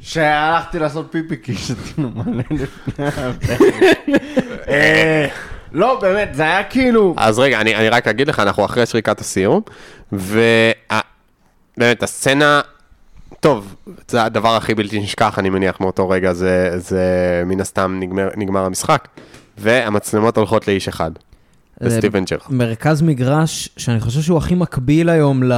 שהלכתי 0.00 0.78
לעשות 0.78 1.06
פיפי 1.10 1.36
כי 1.42 1.54
שתינו 1.54 2.10
מלא 2.14 2.42
לפני 2.50 3.06
אה, 4.68 5.26
לא, 5.72 5.98
באמת, 6.00 6.28
זה 6.34 6.42
היה 6.42 6.64
כאילו... 6.64 7.14
אז 7.18 7.38
רגע, 7.38 7.60
אני, 7.60 7.76
אני 7.76 7.88
רק 7.88 8.08
אגיד 8.08 8.28
לך, 8.28 8.40
אנחנו 8.40 8.64
אחרי 8.64 8.86
שריקת 8.86 9.20
הסיום, 9.20 9.60
ובאמת, 10.12 10.82
הסצנה, 12.02 12.60
טוב, 13.40 13.74
זה 14.08 14.22
הדבר 14.24 14.56
הכי 14.56 14.74
בלתי 14.74 15.00
נשכח, 15.00 15.38
אני 15.38 15.50
מניח, 15.50 15.80
מאותו 15.80 16.08
רגע, 16.08 16.32
זה, 16.32 16.70
זה 16.78 17.04
מן 17.46 17.60
הסתם 17.60 17.96
נגמר, 18.00 18.28
נגמר 18.36 18.64
המשחק, 18.64 19.08
והמצלמות 19.58 20.36
הולכות 20.36 20.68
לאיש 20.68 20.88
אחד, 20.88 21.10
לסטיבן 21.80 22.24
ג'רארד. 22.24 22.42
מרכז 22.50 23.02
מגרש 23.02 23.68
שאני 23.76 24.00
חושב 24.00 24.20
שהוא 24.20 24.38
הכי 24.38 24.54
מקביל 24.54 25.08
היום 25.08 25.42
ל... 25.42 25.52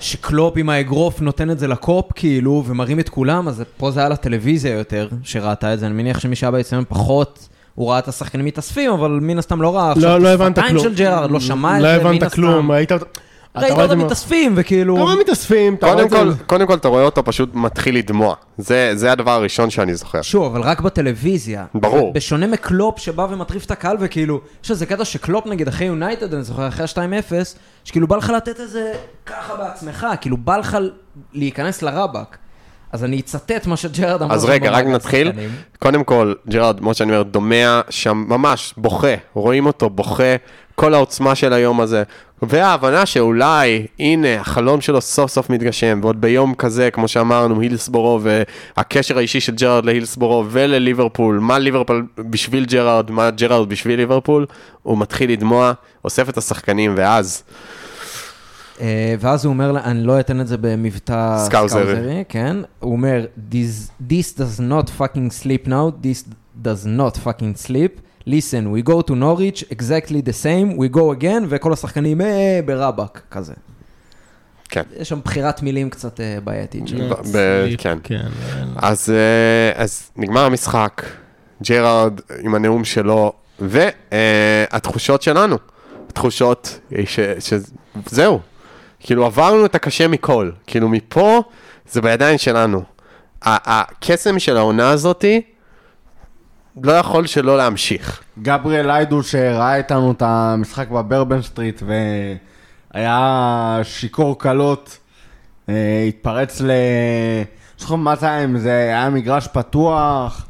שקלופ 0.00 0.54
עם 0.56 0.68
האגרוף 0.68 1.20
נותן 1.20 1.50
את 1.50 1.58
זה 1.58 1.68
לקופ 1.68 2.12
כאילו 2.14 2.64
ומרים 2.66 3.00
את 3.00 3.08
כולם, 3.08 3.48
אז 3.48 3.62
פה 3.76 3.90
זה 3.90 4.00
היה 4.00 4.08
לטלוויזיה 4.08 4.72
יותר 4.72 5.08
שראתה 5.22 5.74
את 5.74 5.78
זה, 5.78 5.86
אני 5.86 5.94
מניח 5.94 6.20
שמי 6.20 6.36
שהיה 6.36 6.50
בעצם 6.50 6.82
פחות, 6.88 7.48
הוא 7.74 7.90
ראה 7.90 7.98
את 7.98 8.08
השחקנים 8.08 8.46
מתאספים, 8.46 8.90
אבל 8.90 9.10
מן 9.10 9.38
הסתם 9.38 9.62
לא 9.62 9.76
ראה 9.76 9.92
לא, 9.96 10.20
לא 10.20 10.28
הבנת 10.28 10.58
כלום. 10.58 10.82
של 10.82 10.94
ג'רארד, 10.94 11.30
לא 11.30 11.40
שמע 11.40 11.76
את 11.76 11.82
לא 11.82 11.88
זה, 11.88 11.98
מן 11.98 12.06
הבנת 12.06 12.22
הסתם. 12.22 12.36
כלום, 12.36 12.72
ראית 12.72 12.92
אותו... 12.92 13.06
ראית 13.56 13.72
אותם 13.72 13.98
מתאספים 13.98 14.52
וכאילו... 14.56 14.94
אתה 14.94 15.02
רואה 15.02 15.16
מתאספים, 15.16 15.74
אתה 15.74 15.86
רואה 15.86 15.96
קודם 15.96 16.06
את 16.06 16.10
זה... 16.10 16.16
כל, 16.38 16.44
קודם 16.46 16.66
כל, 16.66 16.74
אתה 16.74 16.88
רואה 16.88 17.02
אותו 17.02 17.24
פשוט 17.24 17.50
מתחיל 17.54 17.96
לדמוע. 17.96 18.34
זה, 18.58 18.92
זה 18.94 19.12
הדבר 19.12 19.30
הראשון 19.30 19.70
שאני 19.70 19.94
זוכר. 19.94 20.22
שוב, 20.22 20.44
אבל 20.44 20.60
רק 20.60 20.80
בטלוויזיה. 20.80 21.64
ברור. 21.74 22.12
בשונה 22.12 22.46
מקלופ 22.46 22.98
שבא 22.98 23.26
ומטריף 23.30 23.64
את 23.64 23.70
הקהל, 23.70 23.96
וכאילו, 24.00 24.40
יש 24.64 24.70
איזה 24.70 24.86
קטע 24.86 25.04
שקלופ 25.04 25.46
נגיד 25.46 25.68
אחרי 25.68 25.86
יונייטד, 25.86 26.34
אני 26.34 26.42
זוכר, 26.42 26.68
אחרי 26.68 26.84
ה-2-0, 26.84 27.32
שכאילו 27.84 28.06
בא 28.06 28.16
לך 28.16 28.30
לתת 28.36 28.60
איזה 28.60 28.92
ככה 29.26 29.56
בעצמך, 29.56 30.06
כאילו 30.20 30.36
בא 30.36 30.56
לך 30.56 30.78
להיכנס 31.32 31.82
לרבאק. 31.82 32.38
אז 32.96 33.04
אני 33.04 33.20
אצטט 33.20 33.66
מה 33.66 33.76
שג'רד 33.76 34.22
אמר. 34.22 34.34
אז 34.34 34.44
רגע, 34.44 34.70
רק 34.70 34.84
נתחיל. 34.84 35.28
השחקנים. 35.28 35.50
קודם 35.78 36.04
כל, 36.04 36.34
ג'רארד, 36.48 36.78
כמו 36.78 36.94
שאני 36.94 37.12
אומר, 37.12 37.22
דומע 37.22 37.80
שם, 37.90 38.24
ממש 38.28 38.74
בוכה. 38.76 39.14
רואים 39.34 39.66
אותו 39.66 39.90
בוכה, 39.90 40.36
כל 40.74 40.94
העוצמה 40.94 41.34
של 41.34 41.52
היום 41.52 41.80
הזה. 41.80 42.02
וההבנה 42.42 43.06
שאולי, 43.06 43.86
הנה, 43.98 44.40
החלום 44.40 44.80
שלו 44.80 45.00
סוף 45.00 45.30
סוף 45.30 45.50
מתגשם, 45.50 46.00
ועוד 46.02 46.20
ביום 46.20 46.54
כזה, 46.54 46.90
כמו 46.90 47.08
שאמרנו, 47.08 47.60
הילסבורו, 47.60 48.20
והקשר 48.76 49.18
האישי 49.18 49.40
של 49.40 49.54
ג'רארד 49.54 49.84
להילסבורו 49.84 50.44
ולליברפול, 50.50 51.38
מה 51.38 51.58
ליברפול 51.58 52.06
בשביל 52.18 52.64
ג'רארד, 52.64 53.10
מה 53.10 53.30
ג'רארד 53.30 53.68
בשביל 53.68 53.96
ליברפול, 53.96 54.46
הוא 54.82 54.98
מתחיל 54.98 55.32
לדמוע, 55.32 55.72
אוסף 56.04 56.28
את 56.28 56.36
השחקנים, 56.38 56.94
ואז, 56.96 57.42
ואז 59.20 59.44
הוא 59.44 59.52
אומר, 59.52 59.72
לה- 59.72 59.84
אני 59.84 60.02
לא 60.02 60.20
אתן 60.20 60.40
את 60.40 60.46
זה 60.48 60.56
במבטא 60.56 61.44
סקאוזרי. 61.46 61.82
סקאוזרי, 61.82 62.24
כן? 62.28 62.56
הוא 62.80 62.92
אומר, 62.92 63.24
this, 63.50 64.02
this 64.10 64.38
does 64.38 64.60
not 64.60 64.88
fucking 65.00 65.42
slip 65.42 65.68
now, 65.68 65.90
this 66.02 66.28
does 66.64 66.86
not 66.86 67.16
fucking 67.26 67.66
slip. 67.68 68.00
listen, 68.28 68.64
we 68.74 68.88
go 68.88 69.02
to 69.08 69.14
Norwich, 69.14 69.64
exactly 69.72 70.20
the 70.22 70.36
same, 70.42 70.76
we 70.78 70.96
go 70.96 71.20
again, 71.20 71.44
וכל 71.48 71.72
השחקנים, 71.72 72.20
אה, 72.20 72.60
ברבאק, 72.64 73.22
כזה. 73.30 73.52
כן. 74.68 74.82
יש 75.00 75.08
שם 75.08 75.18
בחירת 75.24 75.62
מילים 75.62 75.90
קצת 75.90 76.20
אה, 76.20 76.38
בעייתית 76.44 76.88
שלו. 76.88 77.08
ב- 77.08 77.36
ב- 77.36 77.66
כן. 77.78 77.98
כן. 78.02 78.22
אז, 78.76 79.10
אה, 79.10 79.82
אז 79.82 80.10
נגמר 80.16 80.44
המשחק, 80.44 81.02
ג'רארד 81.62 82.20
עם 82.42 82.54
הנאום 82.54 82.84
שלו, 82.84 83.32
והתחושות 83.60 85.22
שלנו, 85.22 85.56
תחושות 86.12 86.80
ש- 87.04 87.20
שזהו, 88.08 88.40
כאילו 89.06 89.26
עברנו 89.26 89.66
את 89.66 89.74
הקשה 89.74 90.08
מכל, 90.08 90.50
כאילו 90.66 90.88
מפה 90.88 91.42
זה 91.90 92.00
בידיים 92.02 92.38
שלנו. 92.38 92.82
הקסם 93.42 94.38
של 94.38 94.56
העונה 94.56 94.90
הזאתי 94.90 95.42
לא 96.82 96.92
יכול 96.92 97.26
שלא 97.26 97.56
להמשיך. 97.56 98.20
גבריאל 98.42 98.90
איידו 98.90 99.22
שראה 99.22 99.76
איתנו 99.76 100.12
את 100.12 100.22
המשחק 100.22 100.88
בברבן 100.88 101.42
סטריט 101.42 101.82
והיה 102.94 103.80
שיכור 103.82 104.38
קלות, 104.38 104.98
אה, 105.68 106.04
התפרץ 106.08 106.60
ל... 106.60 106.70
זוכר 107.78 107.94
מה 107.94 108.16
זה 108.16 108.26
היה, 108.26 108.44
אם 108.44 108.58
זה 108.58 108.70
היה 108.72 109.10
מגרש 109.10 109.48
פתוח, 109.48 110.46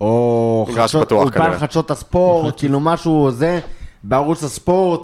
או 0.00 0.66
חדשות- 0.74 1.12
אולפן. 1.12 1.58
חדשות 1.58 1.90
הספורט, 1.90 2.54
כאילו 2.58 2.80
משהו 2.80 3.30
זה, 3.30 3.60
בערוץ 4.02 4.44
הספורט, 4.44 5.00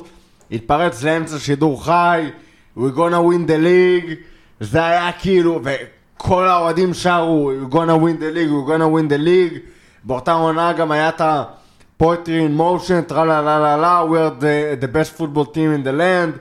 התפרץ 0.53 1.03
לאמצע 1.03 1.39
שידור 1.39 1.85
חי, 1.85 2.31
we 2.79 2.91
gonna 2.93 3.21
win 3.21 3.45
the 3.47 3.59
league, 3.59 4.15
זה 4.61 4.87
היה 4.87 5.13
כאילו, 5.13 5.61
וכל 5.65 6.49
האוהדים 6.49 6.95
שרו, 6.95 7.53
we 7.53 7.75
gonna 7.75 7.97
win 7.97 8.21
the 8.21 8.35
league, 8.35 8.51
we 8.51 8.71
gonna 8.71 8.89
win 8.89 9.13
the 9.13 9.19
league, 9.19 9.59
באותה 10.05 10.33
עונה 10.33 10.73
גם 10.73 10.93
היה 10.93 11.09
את 11.09 11.21
ה-poetry 11.21 12.27
in 12.27 12.59
motion, 12.59 13.03
טרה 13.07 13.25
לה 13.25 13.43
לה 13.43 13.59
לה 13.59 13.77
לה, 13.77 14.03
we 14.03 14.15
are 14.15 14.43
the, 14.43 14.85
the 14.85 14.87
best 14.87 15.21
football 15.21 15.55
team 15.55 15.75
in 15.77 15.87
the 15.87 16.01
land. 16.01 16.39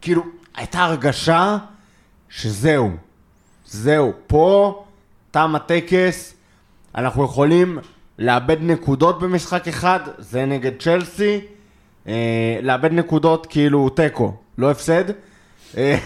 כאילו, 0.00 0.22
הייתה 0.56 0.84
הרגשה 0.84 1.56
שזהו, 2.28 2.90
זהו, 3.66 4.12
פה 4.26 4.84
תם 5.30 5.54
הטקס, 5.54 6.34
אנחנו 6.94 7.24
יכולים 7.24 7.78
לאבד 8.18 8.56
נקודות 8.60 9.18
במשחק 9.18 9.68
אחד, 9.68 10.00
זה 10.18 10.46
נגד 10.46 10.72
צ'לסי, 10.78 11.40
אה, 12.08 12.58
לאבד 12.62 12.92
נקודות 12.92 13.46
כאילו 13.46 13.88
תיקו, 13.88 14.34
לא 14.58 14.70
הפסד. 14.70 15.04
אה, 15.76 15.98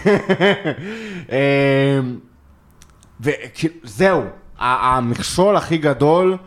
אה, 1.31 1.99
וזהו, 3.21 4.23
המכשול 4.59 5.57
הכי 5.57 5.77
גדול 5.77 6.37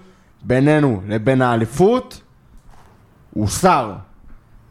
בינינו 0.43 1.03
לבין 1.09 1.43
האליפות 1.43 2.21
הוסר. 3.35 3.93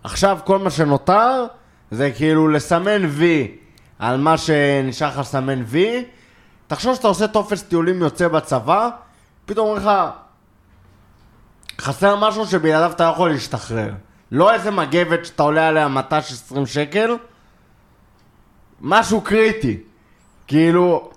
עכשיו 0.04 0.40
כל 0.46 0.60
מה 0.60 0.70
שנותר 0.70 1.46
זה 1.92 2.12
כאילו 2.16 2.48
לסמן 2.48 3.02
וי 3.08 3.58
על 4.00 4.18
מה 4.18 4.38
שנשאר 4.38 5.08
לך 5.08 5.18
לסמן 5.18 5.64
וי. 5.66 6.06
תחשוב 6.68 6.96
שאתה 6.96 7.08
עושה 7.08 7.28
טופס 7.28 7.64
טיולים 7.64 8.02
יוצא 8.02 8.28
בצבא, 8.28 8.90
פתאום 9.46 9.68
אומר 9.68 9.80
לך, 9.80 9.92
חסר 11.82 12.16
משהו 12.16 12.46
שבלעדיו 12.46 12.92
אתה 12.92 13.06
לא 13.06 13.10
יכול 13.10 13.30
להשתחרר. 13.30 13.90
לא 14.32 14.54
איזה 14.54 14.72
מגבת 14.72 15.26
שאתה 15.26 15.44
עולה 15.44 15.68
עליה 15.68 15.88
מט"ש 15.88 16.32
20 16.32 16.66
שקל, 16.66 17.16
משהו 18.82 19.22
קריטי. 19.22 19.78
כאילו, 20.48 21.12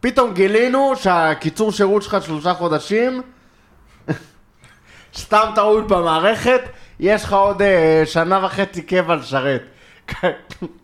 פתאום 0.00 0.34
גילינו 0.34 0.92
שהקיצור 0.96 1.72
שירות 1.72 2.02
שלך 2.02 2.16
שלושה 2.22 2.54
חודשים, 2.54 3.22
סתם 5.16 5.50
טעות 5.54 5.88
במערכת, 5.88 6.60
יש 7.00 7.24
לך 7.24 7.32
עוד 7.32 7.62
אה, 7.62 8.02
שנה 8.04 8.44
וחצי 8.44 8.82
קבע 8.82 9.14
לשרת. 9.14 9.62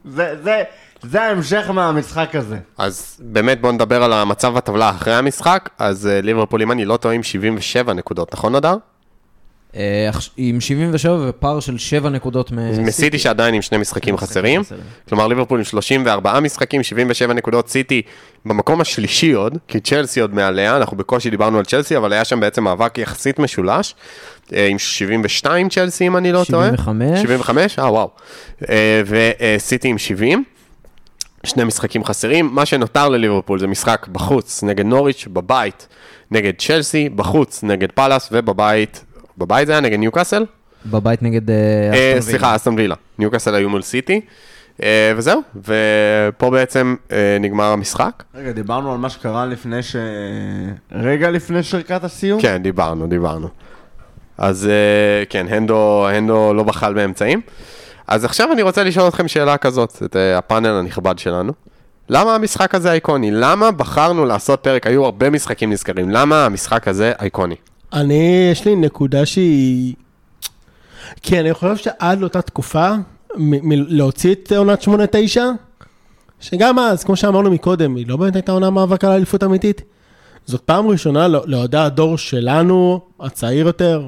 זה, 0.04 0.36
זה, 0.42 0.62
זה 1.02 1.22
ההמשך 1.22 1.70
מהמשחק 1.70 2.34
הזה. 2.34 2.58
אז 2.78 3.20
באמת 3.24 3.60
בוא 3.60 3.72
נדבר 3.72 4.02
על 4.02 4.12
המצב 4.12 4.54
בטבלה 4.54 4.90
אחרי 4.90 5.14
המשחק. 5.14 5.68
אז 5.78 6.06
אה, 6.06 6.20
ליברפול, 6.20 6.62
אם 6.62 6.72
אני 6.72 6.84
לא 6.84 6.96
טועה, 6.96 7.14
עם 7.14 7.22
77 7.22 7.92
נקודות, 7.92 8.34
נכון 8.34 8.56
נדר? 8.56 8.76
אה, 9.76 10.10
עם 10.36 10.60
77 10.60 11.16
ופער 11.28 11.60
של 11.60 11.78
7 11.78 12.10
נקודות 12.10 12.52
מסיטי. 12.52 12.82
מסיטי 12.82 13.18
שעדיין 13.18 13.54
עם 13.54 13.62
שני 13.62 13.78
משחקים 13.78 14.16
חסרים. 14.16 14.62
חסרים. 14.62 14.80
כלומר 15.08 15.26
ליברפול 15.26 15.58
עם 15.58 15.64
34 15.64 16.40
משחקים, 16.40 16.82
77 16.82 17.34
נקודות, 17.34 17.68
סיטי 17.68 18.02
במקום 18.44 18.80
השלישי 18.80 19.32
עוד, 19.32 19.58
כי 19.68 19.80
צ'לסי 19.80 20.20
עוד 20.20 20.34
מעליה, 20.34 20.76
אנחנו 20.76 20.96
בקושי 20.96 21.30
דיברנו 21.30 21.58
על 21.58 21.64
צ'לסי, 21.64 21.96
אבל 21.96 22.12
היה 22.12 22.24
שם 22.24 22.40
בעצם 22.40 22.64
מאבק 22.64 22.98
יחסית 22.98 23.38
משולש, 23.38 23.94
אה, 24.52 24.66
עם 24.66 24.78
72 24.78 25.68
צ'לסי 25.68 26.06
אם 26.06 26.16
אני 26.16 26.32
לא 26.32 26.44
טועה. 26.50 26.68
75. 26.68 27.22
75? 27.22 27.78
אה 27.78 27.92
וואו. 27.92 28.10
אה, 28.68 29.02
וסיטי 29.06 29.88
עם 29.88 29.98
70. 29.98 30.44
שני 31.44 31.64
משחקים 31.64 32.04
חסרים, 32.04 32.50
מה 32.52 32.66
שנותר 32.66 33.08
לליברפול 33.08 33.58
זה 33.58 33.66
משחק 33.66 34.06
בחוץ 34.12 34.62
נגד 34.62 34.84
נוריץ', 34.84 35.26
בבית 35.32 35.88
נגד 36.30 36.52
צ'לסי, 36.58 37.08
בחוץ 37.08 37.62
נגד 37.62 37.92
פאלאס 37.92 38.28
ובבית, 38.32 39.04
בבית 39.42 39.66
זה 39.66 39.72
היה 39.72 39.80
נגד 39.80 39.98
ניוקאסל? 39.98 40.44
בבית 40.86 41.22
נגד 41.22 41.50
אה, 41.50 41.56
אה, 41.56 41.90
אסטון 41.90 42.08
וילה. 42.08 42.20
סליחה, 42.20 42.56
אסטון 42.56 42.74
וילה. 42.74 42.94
ניוקאסל 43.18 43.54
היו 43.54 43.70
מול 43.70 43.82
סיטי. 43.82 44.20
אה, 44.82 45.12
וזהו, 45.16 45.42
ופה 45.56 46.50
בעצם 46.50 46.94
נגמר 47.40 47.64
המשחק. 47.64 48.22
רגע, 48.34 48.52
דיברנו 48.52 48.92
על 48.92 48.98
מה 48.98 49.08
שקרה 49.08 49.46
לפני 49.46 49.82
ש... 49.82 49.96
רגע 50.92 51.30
לפני 51.30 51.62
שריקת 51.62 52.04
הסיום? 52.04 52.40
כן, 52.40 52.62
דיברנו, 52.62 53.06
דיברנו. 53.06 53.48
אז 54.38 54.68
כן, 55.28 55.46
הנדו, 55.50 56.08
הנדו 56.08 56.54
לא 56.54 56.62
בחל 56.62 56.94
באמצעים. 56.94 57.40
אז 58.06 58.24
עכשיו 58.24 58.52
אני 58.52 58.62
רוצה 58.62 58.84
לשאול 58.84 59.08
אתכם 59.08 59.28
שאלה 59.28 59.56
כזאת, 59.56 60.02
את 60.04 60.16
הפאנל 60.38 60.68
הנכבד 60.68 61.18
שלנו. 61.18 61.52
למה 62.08 62.34
המשחק 62.34 62.74
הזה 62.74 62.92
איקוני? 62.92 63.30
למה 63.30 63.70
בחרנו 63.70 64.24
לעשות 64.24 64.60
פרק? 64.60 64.86
היו 64.86 65.04
הרבה 65.04 65.30
משחקים 65.30 65.72
נזכרים. 65.72 66.10
למה 66.10 66.46
המשחק 66.46 66.88
הזה 66.88 67.12
איקוני? 67.22 67.54
אני, 67.92 68.48
יש 68.52 68.64
לי 68.64 68.76
נקודה 68.76 69.26
שהיא... 69.26 69.94
כי 71.22 71.40
אני 71.40 71.54
חושב 71.54 71.76
שעד 71.76 72.20
לאותה 72.20 72.42
תקופה, 72.42 72.90
להוציא 73.70 74.34
את 74.34 74.52
עונת 74.52 74.82
8-9, 74.82 74.88
שגם 76.40 76.78
אז, 76.78 77.04
כמו 77.04 77.16
שאמרנו 77.16 77.50
מקודם, 77.50 77.96
היא 77.96 78.08
לא 78.08 78.16
באמת 78.16 78.36
הייתה 78.36 78.52
עונה 78.52 78.70
מאבק 78.70 79.04
על 79.04 79.12
אליפות 79.12 79.44
אמיתית. 79.44 79.82
זאת 80.46 80.60
פעם 80.60 80.88
ראשונה 80.88 81.28
לא- 81.28 81.44
לאוהדי 81.46 81.76
הדור 81.76 82.18
שלנו, 82.18 83.00
הצעיר 83.20 83.66
יותר, 83.66 84.02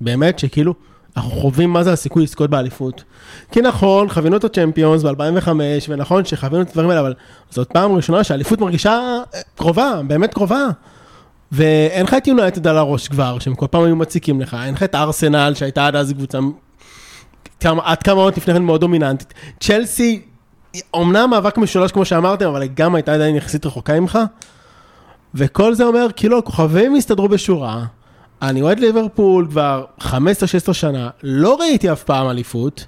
באמת, 0.00 0.38
שכאילו, 0.38 0.74
אנחנו 1.16 1.30
חווים 1.30 1.70
מה 1.70 1.84
זה 1.84 1.92
הסיכוי 1.92 2.22
לזכות 2.22 2.50
באליפות. 2.50 3.04
כי 3.52 3.60
נכון, 3.60 4.08
חווינו 4.08 4.36
את 4.36 4.44
הצ'מפיונס 4.44 5.02
ב-2005, 5.02 5.48
ונכון 5.88 6.24
שחווינו 6.24 6.62
את 6.62 6.68
הדברים 6.68 6.90
האלה, 6.90 7.00
אבל 7.00 7.14
זאת 7.50 7.68
פעם 7.72 7.92
ראשונה 7.92 8.24
שהאליפות 8.24 8.60
מרגישה 8.60 8.92
אה, 9.34 9.40
קרובה, 9.56 10.00
באמת 10.06 10.34
קרובה. 10.34 10.66
ואין 11.52 12.06
לך 12.06 12.14
את 12.14 12.26
יונייטד 12.26 12.66
על 12.66 12.78
הראש 12.78 13.08
כבר, 13.08 13.38
שהם 13.38 13.54
כל 13.54 13.66
פעם 13.70 13.84
היו 13.84 13.96
מציקים 13.96 14.40
לך, 14.40 14.56
אין 14.64 14.74
לך 14.74 14.82
את 14.82 14.94
ארסנל 14.94 15.52
שהייתה 15.54 15.86
עד 15.86 15.96
אז 15.96 16.12
קבוצה 16.12 16.38
כמה, 17.60 17.82
עד 17.84 18.02
כמה 18.02 18.20
עוד 18.20 18.36
לפני 18.36 18.54
כן 18.54 18.62
מאוד 18.62 18.80
דומיננטית. 18.80 19.34
צ'לסי, 19.60 20.22
אומנם 20.94 21.30
מאבק 21.30 21.58
משולש 21.58 21.92
כמו 21.92 22.04
שאמרתם, 22.04 22.46
אבל 22.46 22.62
היא 22.62 22.70
גם 22.74 22.94
הייתה 22.94 23.14
עדיין 23.14 23.36
יחסית 23.36 23.66
רחוקה 23.66 24.00
ממך. 24.00 24.18
וכל 25.34 25.74
זה 25.74 25.84
אומר, 25.84 26.06
כאילו 26.16 26.38
הכוכבים 26.38 26.94
הסתדרו 26.94 27.28
בשורה. 27.28 27.84
אני 28.42 28.62
אוהד 28.62 28.80
ליברפול 28.80 29.46
כבר 29.50 29.84
15-16 30.00 30.06
שנה, 30.72 31.10
לא 31.22 31.56
ראיתי 31.60 31.92
אף 31.92 32.02
פעם 32.02 32.30
אליפות. 32.30 32.86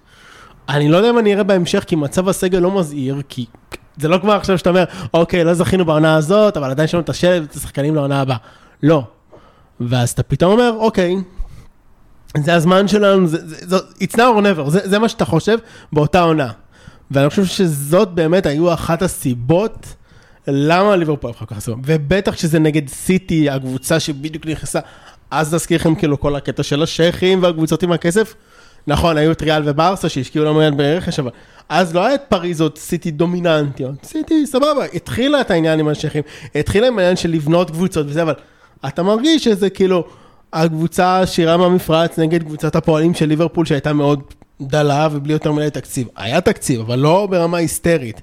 אני 0.69 0.89
לא 0.89 0.97
יודע 0.97 1.11
אם 1.11 1.19
אני 1.19 1.33
אראה 1.35 1.43
בהמשך, 1.43 1.85
כי 1.87 1.97
מצב 1.97 2.29
הסגל 2.29 2.59
לא 2.59 2.79
מזהיר, 2.79 3.23
כי 3.29 3.47
זה 3.97 4.09
לא 4.09 4.19
כמו 4.19 4.33
עכשיו 4.33 4.59
שאתה 4.59 4.71
אומר, 4.71 4.85
אוקיי, 5.15 5.45
לא 5.45 5.55
זכינו 5.55 5.85
בעונה 5.85 6.17
הזאת, 6.17 6.57
אבל 6.57 6.71
עדיין 6.71 6.85
יש 6.85 6.95
לנו 6.95 7.05
את 7.05 7.09
השלט 7.09 7.43
ואת 7.43 7.55
השחקנים 7.55 7.95
לעונה 7.95 8.21
הבאה. 8.21 8.37
לא. 8.83 9.03
ואז 9.81 10.11
אתה 10.11 10.23
פתאום 10.23 10.53
אומר, 10.53 10.73
אוקיי, 10.79 11.17
זה 12.39 12.55
הזמן 12.55 12.89
שלנו, 12.89 13.27
זה, 13.27 13.49
זה, 13.49 13.57
זה, 13.67 13.77
it's 13.77 14.15
now 14.15 14.17
or 14.17 14.43
never, 14.43 14.71
זה, 14.71 14.81
זה 14.85 14.99
מה 14.99 15.09
שאתה 15.09 15.25
חושב 15.25 15.59
באותה 15.93 16.21
עונה. 16.21 16.49
ואני 17.11 17.31
חושב 17.31 17.45
שזאת 17.45 18.09
באמת 18.09 18.47
היו 18.47 18.75
אחת 18.75 19.03
הסיבות 19.03 19.95
למה 20.49 20.97
ליברפול 20.97 21.33
כל 21.33 21.45
כך 21.47 21.59
סיבה. 21.59 21.77
ובטח 21.85 22.37
שזה 22.37 22.59
נגד 22.59 22.89
סיטי, 22.89 23.51
הקבוצה 23.51 24.01
שבדיוק 24.01 24.47
נכנסה, 24.47 24.81
אז 25.31 25.55
נזכיר 25.55 25.79
לכם 25.79 25.95
כאילו 25.95 26.21
כל 26.21 26.37
הקטע 26.37 26.63
של 26.63 26.83
השייחים 26.83 27.43
והקבוצות 27.43 27.83
עם 27.83 27.93
הכסף. 27.93 28.35
נכון, 28.87 29.17
היו 29.17 29.33
את 29.33 29.43
ריאל 29.43 29.63
וברסה 29.65 30.09
שהשקיעו 30.09 30.45
לא 30.45 30.55
מעט 30.55 30.73
ברכש, 30.73 31.19
אבל 31.19 31.31
אז 31.69 31.95
לא 31.95 32.07
היה 32.07 32.15
את 32.15 32.23
פריזות 32.29 32.79
סיטי 32.79 33.11
דומיננטיות. 33.11 33.95
סיטי, 34.05 34.47
סבבה, 34.47 34.85
התחילה 34.95 35.41
את 35.41 35.51
העניין 35.51 35.81
עם 35.81 35.89
השייחים, 35.89 36.23
התחילה 36.55 36.87
עם 36.87 36.99
העניין 36.99 37.17
של 37.17 37.31
לבנות 37.31 37.71
קבוצות 37.71 38.07
וזה, 38.09 38.23
אבל 38.23 38.35
אתה 38.87 39.03
מרגיש 39.03 39.45
שזה 39.45 39.71
כאילו 39.71 40.05
הקבוצה 40.53 41.07
העשירה 41.07 41.57
מהמפרץ 41.57 42.19
נגד 42.19 42.43
קבוצת 42.43 42.77
הפועלים 42.77 43.15
של 43.15 43.27
ליברפול 43.27 43.67
שהייתה 43.67 43.93
מאוד 43.93 44.21
דלה 44.61 45.09
ובלי 45.13 45.33
יותר 45.33 45.53
מדי 45.53 45.71
תקציב. 45.71 46.09
היה 46.17 46.41
תקציב, 46.41 46.81
אבל 46.81 46.99
לא 46.99 47.27
ברמה 47.31 47.59
היסטרית. 47.59 48.21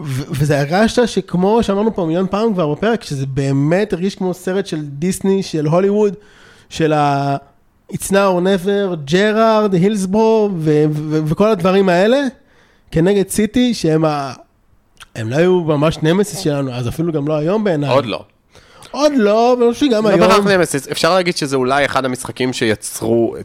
ו- 0.00 0.22
וזה 0.30 0.60
הרגשת 0.60 1.08
שכמו 1.08 1.62
שאמרנו 1.62 1.94
פה 1.94 2.04
מיליון 2.04 2.26
פעם 2.30 2.54
כבר 2.54 2.74
בפרק, 2.74 3.02
שזה 3.04 3.26
באמת 3.26 3.92
הרגיש 3.92 4.14
כמו 4.14 4.34
סרט 4.34 4.66
של 4.66 4.80
דיסני, 4.82 5.42
של 5.42 5.66
הוליווד, 5.66 6.14
של 6.68 6.92
ה... 6.92 7.36
It's 7.94 8.10
now 8.10 8.30
or 8.36 8.40
never, 8.40 8.96
ג'רארד, 9.04 9.74
הילסברו 9.74 10.50
ו- 10.56 10.84
ו- 10.90 11.20
וכל 11.26 11.48
הדברים 11.48 11.88
האלה, 11.88 12.20
כנגד 12.90 13.28
סיטי, 13.28 13.74
שהם 13.74 14.04
ה... 14.04 14.32
הם 15.14 15.30
לא 15.30 15.36
היו 15.36 15.60
ממש 15.60 15.98
נמסיס 16.02 16.38
שלנו, 16.38 16.72
אז 16.72 16.88
אפילו 16.88 17.12
גם 17.12 17.28
לא 17.28 17.34
היום 17.34 17.64
בעיניי. 17.64 17.90
עוד 17.90 18.06
לא. 18.06 18.24
עוד 18.94 19.12
לא, 19.16 19.52
אבל 19.52 19.62
אני 19.64 19.72
חושב 19.72 19.86
שגם 19.86 20.04
לא 20.04 20.08
היום. 20.08 20.20
בהכרח 20.20 20.46
נמסיס, 20.46 20.88
אפשר 20.88 21.14
להגיד 21.14 21.36
שזה 21.36 21.56
אולי 21.56 21.84
אחד 21.84 22.04
המשחקים 22.04 22.52
שיצרו, 22.52 23.36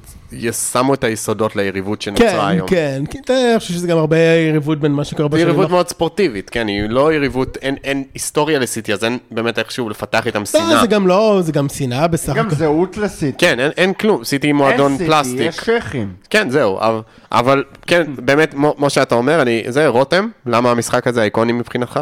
שמו 0.71 0.93
את 0.93 1.03
היסודות 1.03 1.55
ליריבות 1.55 2.01
שנוצרה 2.01 2.27
כן, 2.29 2.39
היום. 2.47 2.67
כן, 2.67 3.03
כי 3.11 3.17
אתה- 3.25 3.33
אני 3.51 3.59
חושב 3.59 3.73
שזה 3.73 3.87
גם 3.87 3.97
הרבה 3.97 4.17
יריבות 4.19 4.79
בין 4.79 4.91
מה 4.91 5.03
שקורה 5.03 5.23
זו 5.23 5.29
בשנים 5.29 5.47
יריבות 5.47 5.69
מאוד 5.69 5.87
ספורטיבית, 5.89 6.49
כן, 6.49 6.67
היא 6.67 6.89
לא 6.89 7.13
יריבות, 7.13 7.57
אין, 7.61 8.03
היסטוריה 8.13 8.59
לסיטי, 8.59 8.93
אז 8.93 9.03
אין 9.03 9.17
באמת 9.31 9.59
איכשהו 9.59 9.89
לפתח 9.89 10.27
איתם 10.27 10.39
לא, 10.39 10.45
שנאה. 10.45 10.81
זה 10.81 10.87
גם 10.87 11.07
לא, 11.07 11.39
זה 11.43 11.51
גם 11.51 11.69
שנאה 11.69 12.07
בסך 12.07 12.33
גם 12.35 12.47
הכל. 12.47 12.55
זהות 12.55 12.97
לסיטי. 12.97 13.37
כן, 13.45 13.59
אין, 13.77 13.93
כלום, 13.93 14.23
סיטי 14.23 14.47
היא 14.47 14.53
מועדון 14.53 14.91
אין 14.91 14.97
סיטי, 14.97 15.09
פלסטיק. 15.09 15.39
יש 15.41 15.55
שייחים. 15.65 16.13
כן, 16.29 16.49
זהו, 16.49 16.79
אבל, 16.79 17.01
אבל 17.31 17.63
כן, 17.87 18.03
באמת, 18.17 18.55
כמו 18.77 18.89
שאתה 18.89 19.15
אומר, 19.15 19.41
אני, 19.41 19.63
זה 19.67 19.87
רותם, 19.87 20.27
למה 20.45 20.71
המשחק 20.71 21.07
הזה 21.07 21.23
איקוני 21.23 21.53
מבחינתך? 21.53 21.99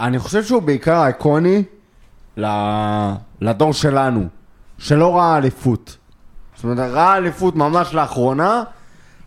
אני 0.00 0.18
חושב 0.18 0.44
שהוא 0.44 0.62
בעיקר 0.62 1.06
איקוני 1.06 1.62
לדור 2.36 3.72
שלנו, 3.72 4.26
שלא 4.78 5.16
ראה 5.16 5.36
אליפות. 5.36 5.96
זאת 6.54 6.64
אומרת, 6.64 6.78
ראה 6.78 7.16
אליפות 7.16 7.56
ממש 7.56 7.94
לאחרונה, 7.94 8.62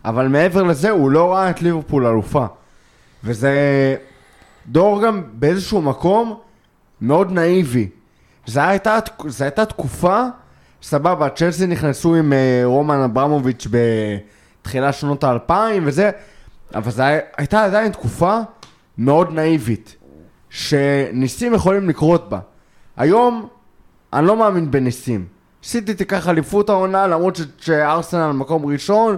אבל 0.04 0.28
מעבר 0.28 0.62
לזה 0.62 0.90
הוא 0.90 1.10
לא 1.10 1.32
ראה 1.32 1.50
את 1.50 1.62
ליברפול 1.62 2.06
אלופה. 2.06 2.46
וזה 3.24 3.52
דור 4.66 5.02
גם 5.02 5.22
באיזשהו 5.32 5.82
מקום 5.82 6.38
מאוד 7.00 7.32
נאיבי. 7.32 7.88
זו 8.46 8.60
הייתה, 8.60 8.98
זו 9.26 9.44
הייתה 9.44 9.64
תקופה 9.64 10.22
סבבה, 10.82 11.28
צ'לסי 11.28 11.66
נכנסו 11.66 12.14
עם 12.14 12.32
אה, 12.32 12.62
רומן 12.64 13.00
אברמוביץ' 13.00 13.66
בתחילת 13.70 14.94
שנות 14.94 15.24
האלפיים 15.24 15.82
וזה, 15.86 16.10
אבל 16.74 16.90
זו 16.90 17.02
הייתה 17.36 17.64
עדיין 17.64 17.92
תקופה 17.92 18.38
מאוד 18.98 19.32
נאיבית, 19.32 19.96
שניסים 20.50 21.54
יכולים 21.54 21.88
לקרות 21.88 22.28
בה. 22.28 22.38
היום, 22.96 23.48
אני 24.12 24.26
לא 24.26 24.36
מאמין 24.36 24.70
בניסים. 24.70 25.26
סיטי 25.62 25.94
תיקח 25.94 26.28
אליפות 26.28 26.68
העונה, 26.68 27.06
למרות 27.06 27.36
ש- 27.36 27.42
שארסנל 27.60 28.32
מקום 28.32 28.66
ראשון, 28.66 29.16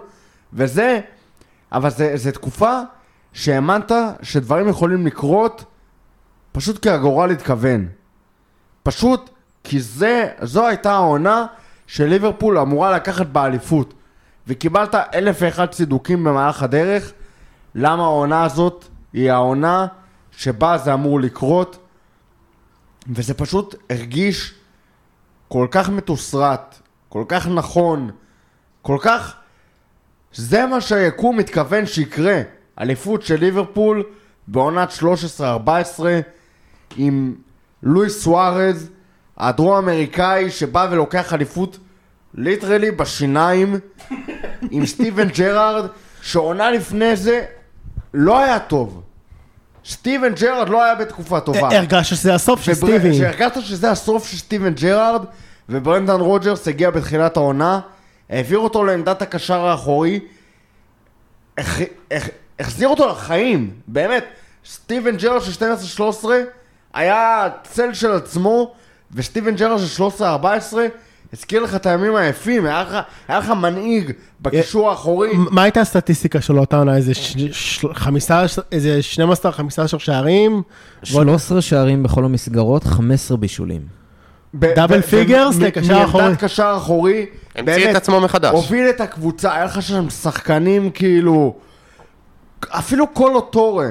וזה, 0.52 1.00
אבל 1.72 1.90
זה 2.14 2.32
תקופה 2.32 2.80
שהאמנת 3.32 3.92
שדברים 4.22 4.68
יכולים 4.68 5.06
לקרות 5.06 5.64
פשוט 6.52 6.78
כי 6.78 6.90
הגורל 6.90 7.30
התכוון. 7.30 7.88
פשוט 8.82 9.30
כי 9.64 9.80
זה, 9.80 10.28
זו 10.42 10.66
הייתה 10.66 10.92
העונה 10.92 11.46
שליברפול 11.86 12.58
אמורה 12.58 12.92
לקחת 12.92 13.26
באליפות. 13.26 13.94
וקיבלת 14.46 14.94
אלף 14.94 15.36
ואחד 15.40 15.66
צידוקים 15.66 16.24
במהלך 16.24 16.62
הדרך, 16.62 17.12
למה 17.74 18.02
העונה 18.02 18.44
הזאת 18.44 18.84
היא 19.12 19.32
העונה 19.32 19.86
שבה 20.30 20.78
זה 20.78 20.94
אמור 20.94 21.20
לקרות, 21.20 21.78
וזה 23.08 23.34
פשוט 23.34 23.74
הרגיש 23.90 24.54
כל 25.48 25.66
כך 25.70 25.88
מתוסרט, 25.88 26.78
כל 27.08 27.24
כך 27.28 27.46
נכון, 27.46 28.10
כל 28.82 28.98
כך... 29.00 29.34
זה 30.34 30.66
מה 30.66 30.80
שהיקום 30.80 31.36
מתכוון 31.36 31.86
שיקרה. 31.86 32.42
אליפות 32.80 33.22
של 33.22 33.40
ליברפול 33.40 34.04
בעונת 34.48 34.92
13-14 35.40 35.42
עם 36.96 37.34
לואיס 37.82 38.22
סוארז, 38.22 38.90
הדרום 39.36 39.76
אמריקאי 39.76 40.50
שבא 40.50 40.88
ולוקח 40.90 41.32
אליפות 41.32 41.78
literally 42.34 42.90
בשיניים 42.90 43.74
עם 44.70 44.86
סטיבן 44.86 45.28
ג'רארד 45.28 45.90
שעונה 46.22 46.70
לפני 46.70 47.16
זה 47.16 47.44
לא 48.14 48.38
היה 48.38 48.58
טוב. 48.58 49.02
סטיבן 49.88 50.34
ג'רארד 50.34 50.68
לא 50.68 50.82
היה 50.84 50.94
בתקופה 50.94 51.40
טובה. 51.40 51.68
הרגשת 51.76 52.10
שזה 52.16 52.34
הסוף 52.34 52.62
של 52.62 52.74
סטיבי. 52.74 53.14
שהרגשת 53.18 53.60
שזה 53.62 53.90
הסוף 53.90 54.28
של 54.28 54.36
סטיבן 54.36 54.74
ג'רארד, 54.74 55.24
וברנדן 55.68 56.20
רוג'רס 56.20 56.68
הגיע 56.68 56.90
בתחילת 56.90 57.36
העונה, 57.36 57.80
העביר 58.30 58.58
אותו 58.58 58.84
לעמדת 58.84 59.22
הקשר 59.22 59.66
האחורי, 59.66 60.20
הח- 61.58 61.78
הח- 62.10 62.28
החזיר 62.60 62.88
אותו 62.88 63.08
לחיים, 63.08 63.70
באמת. 63.86 64.24
סטיבן 64.66 65.16
ג'רארד 65.16 65.42
של 65.42 65.52
12-13 65.52 66.26
היה 66.94 67.48
צל 67.62 67.94
של 67.94 68.12
עצמו, 68.12 68.74
וסטיבן 69.12 69.54
ג'רארד 69.56 69.78
של 69.78 70.02
13-14 70.04 70.76
הזכיר 71.32 71.62
לך 71.62 71.74
את 71.74 71.86
הימים 71.86 72.16
היפים, 72.16 72.66
היה 72.66 72.82
לך, 72.82 72.96
היה 73.28 73.38
לך 73.38 73.50
מנהיג 73.50 74.12
בקישור 74.40 74.90
האחורי. 74.90 75.30
מה 75.34 75.62
הייתה 75.62 75.80
הסטטיסטיקה 75.80 76.40
שלו 76.40 76.60
אותה 76.60 76.76
עונה? 76.76 76.96
איזה 76.96 77.14
ש- 77.14 77.36
ש- 77.52 77.84
חמישה, 77.94 78.42
איזה 78.72 78.98
12-15 79.94 79.98
שערים? 79.98 80.52
ועוד- 80.52 80.62
13 81.26 81.62
שערים 81.62 82.02
בכל 82.02 82.24
המסגרות, 82.24 82.84
15 82.84 83.36
בישולים. 83.36 83.82
double 84.54 85.00
figures 85.02 85.56
לקשר 85.58 85.98
מ- 85.98 86.04
אחורי. 86.04 86.22
מעמדת 86.24 86.40
קשר 86.44 86.74
אחורי. 86.76 87.26
המציא 87.56 87.74
באמת, 87.74 87.90
את 87.90 87.96
עצמו 87.96 88.20
מחדש. 88.20 88.52
הוביל 88.54 88.88
את 88.90 89.00
הקבוצה, 89.00 89.54
היה 89.54 89.64
לך 89.64 89.82
שם 89.82 90.10
שחקנים 90.10 90.90
כאילו... 90.90 91.56
אפילו 92.68 93.06
קולו 93.06 93.40
טורה, 93.40 93.86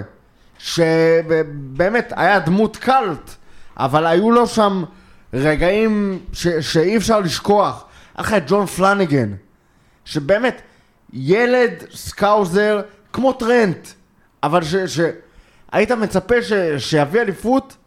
שבאמת 0.60 2.14
היה 2.16 2.40
דמות 2.40 2.78
קאלט, 2.78 3.32
אבל 3.78 4.06
היו 4.06 4.32
לו 4.32 4.48
שם 4.48 4.84
רגעים 5.34 6.20
ש- 6.34 6.48
שאי 6.48 6.98
אפשר 6.98 7.20
לשכוח. 7.20 7.86
את 8.22 8.44
ג'ון 8.48 8.66
פלניגן, 8.66 9.34
שבאמת 10.06 10.62
ילד 11.14 11.72
Scouser 11.96 12.82
כמו 13.14 13.34
טרנט, 13.34 13.88
אבל 14.44 14.64
ש... 14.64 14.76
ש... 14.76 15.00
היית 15.72 15.92
מצפה 15.92 16.42
ש... 16.42 16.54
שיביא 16.78 17.22
אליפות, 17.22 17.78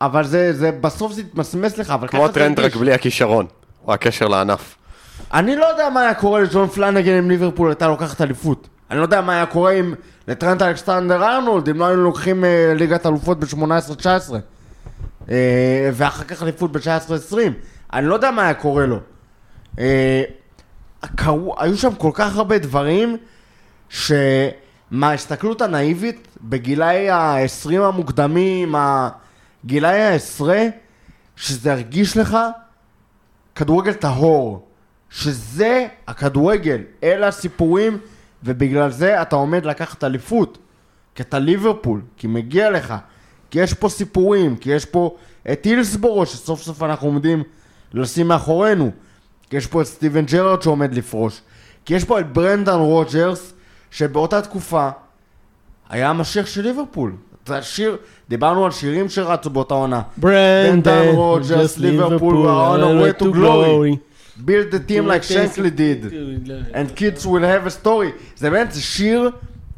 אבל 0.00 0.24
זה, 0.24 0.52
זה 0.52 0.72
בסוף 0.72 1.12
זה 1.12 1.20
יתמסמס 1.20 1.78
לך, 1.78 1.90
אבל 1.90 2.08
כמו 2.08 2.28
טרנט 2.28 2.60
רק. 2.60 2.76
בלי 2.76 2.92
הכישרון, 2.92 3.46
או 3.86 3.92
הקשר 3.92 4.28
לענף. 4.28 4.74
אני 5.32 5.56
לא 5.56 5.64
יודע 5.64 5.88
מה 5.90 6.00
היה 6.00 6.14
קורה 6.14 6.40
לג'ון 6.40 6.68
פלנגן 6.68 7.18
אם 7.18 7.30
ליברפול 7.30 7.68
הייתה 7.68 7.88
לוקחת 7.88 8.20
אליפות. 8.20 8.68
אני 8.90 8.98
לא 8.98 9.02
יודע 9.02 9.20
מה 9.20 9.32
היה 9.32 9.46
קורה 9.46 9.72
אם 9.72 9.94
לטרנט 10.28 10.62
אלכסטנדר 10.62 11.24
ארנולד, 11.24 11.68
אם 11.68 11.78
לא 11.78 11.86
היינו 11.86 12.02
לוקחים 12.02 12.44
אה, 12.44 12.72
ליגת 12.76 13.06
אלופות 13.06 13.40
ב-18-19. 13.40 14.34
אה, 15.30 15.90
ואחר 15.92 16.24
כך 16.24 16.42
אליפות 16.42 16.72
ב-19-20. 16.72 17.36
אני 17.92 18.06
לא 18.06 18.14
יודע 18.14 18.30
מה 18.30 18.42
היה 18.42 18.54
קורה 18.54 18.86
לו. 18.86 18.98
אה, 19.78 20.22
קרו, 21.16 21.54
היו 21.58 21.76
שם 21.76 21.94
כל 21.94 22.10
כך 22.14 22.36
הרבה 22.36 22.58
דברים, 22.58 23.16
שמההסתכלות 23.88 25.62
הנאיבית, 25.62 26.28
בגילאי 26.42 27.10
ה-20 27.10 27.80
המוקדמים, 27.80 28.74
גילאי 29.66 30.00
העשרה, 30.00 30.62
שזה 31.36 31.72
הרגיש 31.72 32.16
לך 32.16 32.38
כדורגל 33.54 33.92
טהור, 33.92 34.68
שזה 35.10 35.86
הכדורגל, 36.06 36.80
אלה 37.02 37.28
הסיפורים, 37.28 37.98
ובגלל 38.44 38.90
זה 38.90 39.22
אתה 39.22 39.36
עומד 39.36 39.66
לקחת 39.66 40.04
אליפות. 40.04 40.58
כי 41.14 41.22
אתה 41.22 41.38
ליברפול, 41.38 42.00
כי 42.16 42.26
מגיע 42.26 42.70
לך, 42.70 42.94
כי 43.50 43.60
יש 43.60 43.74
פה 43.74 43.88
סיפורים, 43.88 44.56
כי 44.56 44.70
יש 44.70 44.84
פה 44.84 45.16
את 45.52 45.64
הילסבורו 45.64 46.26
שסוף 46.26 46.62
סוף 46.62 46.82
אנחנו 46.82 47.08
עומדים 47.08 47.42
לשים 47.94 48.28
מאחורינו, 48.28 48.90
כי 49.50 49.56
יש 49.56 49.66
פה 49.66 49.82
את 49.82 49.86
סטיבן 49.86 50.24
ג'רארד 50.24 50.62
שעומד 50.62 50.94
לפרוש, 50.94 51.40
כי 51.84 51.94
יש 51.94 52.04
פה 52.04 52.20
את 52.20 52.32
ברנדן 52.32 52.78
רוג'רס, 52.78 53.52
שבאותה 53.90 54.42
תקופה 54.42 54.88
היה 55.88 56.10
המשיח 56.10 56.46
של 56.46 56.62
ליברפול. 56.62 57.12
זה 57.46 57.58
השיר, 57.58 57.96
דיברנו 58.28 58.64
על 58.64 58.70
שירים 58.70 59.08
שרצו 59.08 59.50
באותה 59.50 59.74
עונה. 59.74 60.02
ברנדן, 60.16 61.08
רוג'רס, 61.08 61.78
ליברפול, 61.78 62.46
on 62.46 62.80
our 62.80 63.16
way 63.16 63.22
to 63.22 63.24
glory. 63.24 64.08
build 64.44 64.70
the 64.70 64.78
team 64.78 65.06
like 65.06 65.22
Shankly 65.22 65.70
did. 65.74 66.00
and 66.74 66.94
kids 66.96 67.26
will 67.26 67.42
have 67.42 67.66
a 67.66 67.70
story. 67.70 68.12
זה 68.36 68.50
באמת, 68.50 68.74
שיר 68.74 69.30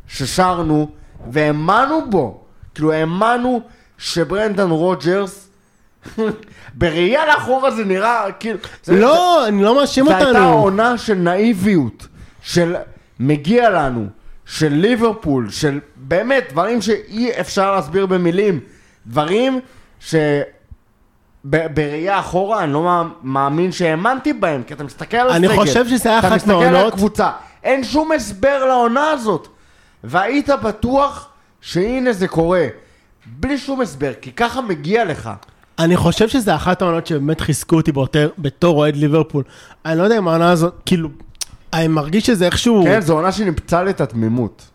ששרנו 0.09 0.91
והאמנו 1.31 2.11
בו. 2.11 2.40
כאילו, 2.81 2.93
האמנו 2.93 3.61
שברנדן 3.99 4.71
רוג'רס, 4.71 5.49
בראייה 6.75 7.27
לאחורה 7.27 7.71
זה 7.71 7.85
נראה, 7.85 8.25
כאילו... 8.41 8.59
זה, 8.85 9.01
לא, 9.01 9.47
אני 9.49 9.63
לא 9.63 9.77
מאשים 9.77 10.05
זה 10.07 10.17
הייתה 10.17 10.29
אותנו. 10.31 10.53
עונה 10.53 10.99
של 10.99 11.15
נאיביות, 11.15 12.07
של 12.43 12.75
מגיע 13.21 13.71
לנו, 13.71 14.07
של 14.47 14.69
ליברפול, 14.73 15.51
של 15.51 15.81
באמת 15.97 16.45
דברים 16.51 16.83
שאי 16.83 17.31
אפשר 17.41 17.75
להסביר 17.75 18.07
במילים. 18.07 18.61
דברים 19.07 19.61
ש... 20.01 20.15
ב- 21.45 21.75
בראייה 21.75 22.19
אחורה, 22.21 22.65
אני 22.65 22.73
לא 22.73 22.83
מא- 22.83 23.03
מאמין 23.23 23.73
שהאמנתי 23.73 24.33
בהם, 24.33 24.63
כי 24.63 24.75
אתה 24.75 24.85
מסתכל 24.85 25.17
על 25.17 25.31
אני 25.31 25.47
הסגל. 25.47 25.59
חושב 25.61 25.89
שזה 25.89 26.09
היה 26.09 26.19
אתה 26.19 26.29
אחת 26.29 26.37
מסתכל 26.37 26.53
על 26.53 26.73
מהעונות- 26.73 26.93
הקבוצה. 26.93 27.31
אין 27.65 27.85
שום 27.85 28.13
הסבר 28.13 28.65
לעונה 28.65 29.11
הזאת. 29.11 29.49
והיית 30.05 30.49
בטוח 30.63 31.29
שהנה 31.61 32.13
זה 32.13 32.29
קורה. 32.29 32.67
בלי 33.27 33.59
שום 33.59 33.81
הסבר, 33.81 34.13
כי 34.21 34.33
ככה 34.33 34.61
מגיע 34.61 35.05
לך. 35.05 35.31
אני 35.79 35.97
חושב 35.97 36.29
שזה 36.29 36.55
אחת 36.55 36.83
העונות 36.83 37.07
שבאמת 37.07 37.41
חיזקו 37.41 37.77
אותי 37.77 37.93
ביותר 37.93 38.31
בתור 38.39 38.79
אוהד 38.79 38.97
ליברפול. 38.97 39.45
אני 39.85 39.99
לא 39.99 40.03
יודע 40.03 40.19
אם 40.19 40.29
העונה 40.29 40.51
הזאת, 40.51 40.75
כאילו, 40.87 41.09
אני 41.73 41.89
מרגיש 41.89 42.27
שזה 42.27 42.47
איכשהו... 42.47 42.85
כן, 42.85 43.01
זו 43.01 43.13
עונה 43.13 43.31
את 43.91 44.01
התמימות. 44.01 44.71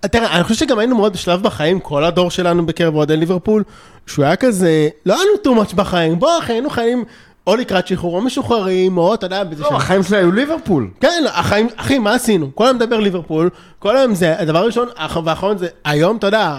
תראה, 0.00 0.36
אני 0.36 0.44
חושב 0.44 0.54
שגם 0.54 0.78
היינו 0.78 0.96
מאוד 0.96 1.12
בשלב 1.12 1.42
בחיים, 1.42 1.80
כל 1.80 2.04
הדור 2.04 2.30
שלנו 2.30 2.66
בקרב 2.66 2.94
אוהדי 2.94 3.16
ליברפול, 3.16 3.64
שהוא 4.06 4.24
היה 4.24 4.36
כזה, 4.36 4.88
לא 5.06 5.14
היה 5.14 5.22
לנו 5.22 5.62
too 5.62 5.64
much 5.64 5.74
בחיים, 5.74 6.18
בוא 6.18 6.38
אחי, 6.38 6.52
היינו 6.52 6.70
חיים 6.70 7.04
או 7.48 7.56
לקראת 7.56 7.86
שחרור 7.86 8.16
או 8.16 8.20
משוחררים, 8.20 8.98
או 8.98 9.14
אתה 9.14 9.26
יודע, 9.26 9.44
באיזה 9.44 9.62
לא. 9.62 9.76
החיים 9.76 10.02
שלי 10.02 10.16
היו 10.16 10.32
ליברפול. 10.32 10.90
כן, 11.00 11.24
החיים, 11.34 11.68
אחי, 11.76 11.98
מה 11.98 12.14
עשינו? 12.14 12.50
כל 12.54 12.64
היום 12.64 12.76
מדבר 12.76 13.00
ליברפול, 13.00 13.50
כל 13.78 13.96
היום 13.96 14.14
זה, 14.14 14.38
הדבר 14.40 14.58
הראשון 14.58 14.88
האח- 14.96 15.16
והאחרון 15.24 15.58
זה, 15.58 15.66
היום, 15.84 16.16
אתה 16.16 16.26
יודע, 16.26 16.58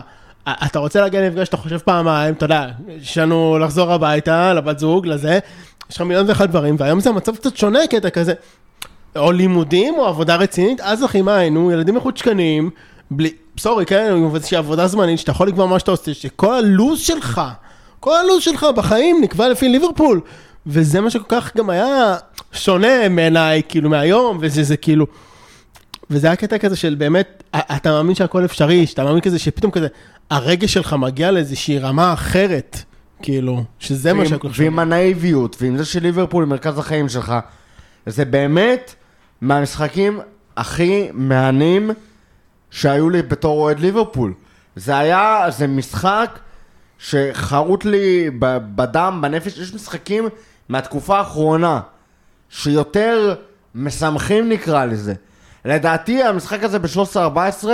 אתה 0.49 0.79
רוצה 0.79 1.01
להגיע 1.01 1.21
למפגש, 1.21 1.47
אתה 1.47 1.57
חושב 1.57 1.77
פעמיים, 1.77 2.33
אתה 2.33 2.45
יודע, 2.45 2.67
יש 3.01 3.17
לנו 3.17 3.57
לחזור 3.61 3.91
הביתה, 3.91 4.53
לבת 4.53 4.79
זוג, 4.79 5.07
לזה, 5.07 5.39
יש 5.91 5.95
לך 5.95 6.01
מיליון 6.01 6.25
ואחד 6.29 6.49
דברים, 6.49 6.75
והיום 6.79 6.99
זה 6.99 7.11
מצב 7.11 7.35
קצת 7.35 7.57
שונה, 7.57 7.79
קטע 7.89 8.09
כזה, 8.09 8.33
או 9.15 9.31
לימודים, 9.31 9.93
או 9.97 10.05
עבודה 10.05 10.35
רצינית, 10.35 10.81
אז 10.81 11.05
אחי, 11.05 11.21
מה 11.21 11.35
היינו, 11.35 11.71
ילדים 11.71 11.95
מחוצ'קנים, 11.95 12.69
בלי, 13.11 13.29
סורי, 13.57 13.85
כן, 13.85 14.13
עם 14.15 14.35
איזושהי 14.35 14.57
עבודה 14.57 14.87
זמנית, 14.87 15.19
שאתה 15.19 15.31
יכול 15.31 15.47
לקבוע 15.47 15.65
מה 15.65 15.79
שאתה 15.79 15.91
עושה, 15.91 16.13
שכל 16.13 16.53
הלו"ז 16.53 16.99
שלך, 16.99 17.41
כל 17.99 18.15
הלו"ז 18.15 18.43
שלך 18.43 18.65
בחיים 18.75 19.17
נקבע 19.21 19.49
לפי 19.49 19.69
ליברפול, 19.69 20.21
וזה 20.69 21.01
מה 21.01 21.09
שכל 21.09 21.25
כך 21.27 21.57
גם 21.57 21.69
היה 21.69 22.15
שונה 22.51 23.09
מעיניי, 23.09 23.61
כאילו, 23.69 23.89
מהיום, 23.89 24.37
וזה 24.41 24.63
זה 24.63 24.77
כאילו... 24.77 25.07
וזה 26.09 26.27
היה 26.27 26.35
קטע 26.35 26.57
כזה 26.57 26.75
של 26.75 26.95
באמת, 26.95 27.43
אתה 27.55 27.91
מאמין 27.91 28.15
שהכל 28.15 28.45
אפשרי, 28.45 28.87
שאתה 28.87 29.03
מאמין 29.03 29.21
כזה 29.21 29.39
שפתאום 29.39 29.71
כזה, 29.71 29.87
הרגש 30.29 30.73
שלך 30.73 30.93
מגיע 30.93 31.31
לאיזושהי 31.31 31.79
רמה 31.79 32.13
אחרת, 32.13 32.77
כאילו, 33.21 33.63
שזה 33.79 34.13
מה 34.13 34.25
שהכל 34.25 34.49
חשוב. 34.49 34.63
ועם 34.63 34.79
הנאיביות, 34.79 35.57
ועם 35.61 35.77
זה 35.77 35.85
שליברפול 35.85 36.45
מרכז 36.45 36.77
החיים 36.77 37.09
שלך, 37.09 37.33
זה 38.05 38.25
באמת 38.25 38.95
מהמשחקים 39.41 40.19
הכי 40.57 41.07
מהנים 41.13 41.91
שהיו 42.71 43.09
לי 43.09 43.21
בתור 43.21 43.61
אוהד 43.61 43.79
ליברפול. 43.79 44.33
זה 44.75 44.97
היה, 44.97 45.45
זה 45.49 45.67
משחק 45.67 46.39
שחרוט 46.99 47.85
לי 47.85 48.29
בדם, 48.75 49.19
בנפש, 49.21 49.57
יש 49.57 49.73
משחקים 49.73 50.29
מהתקופה 50.69 51.17
האחרונה 51.17 51.79
שיותר 52.49 53.35
משמחים 53.75 54.49
נקרא 54.49 54.85
לזה. 54.85 55.13
לדעתי 55.65 56.23
המשחק 56.23 56.63
הזה 56.63 56.79
ב-13-14 56.79 57.67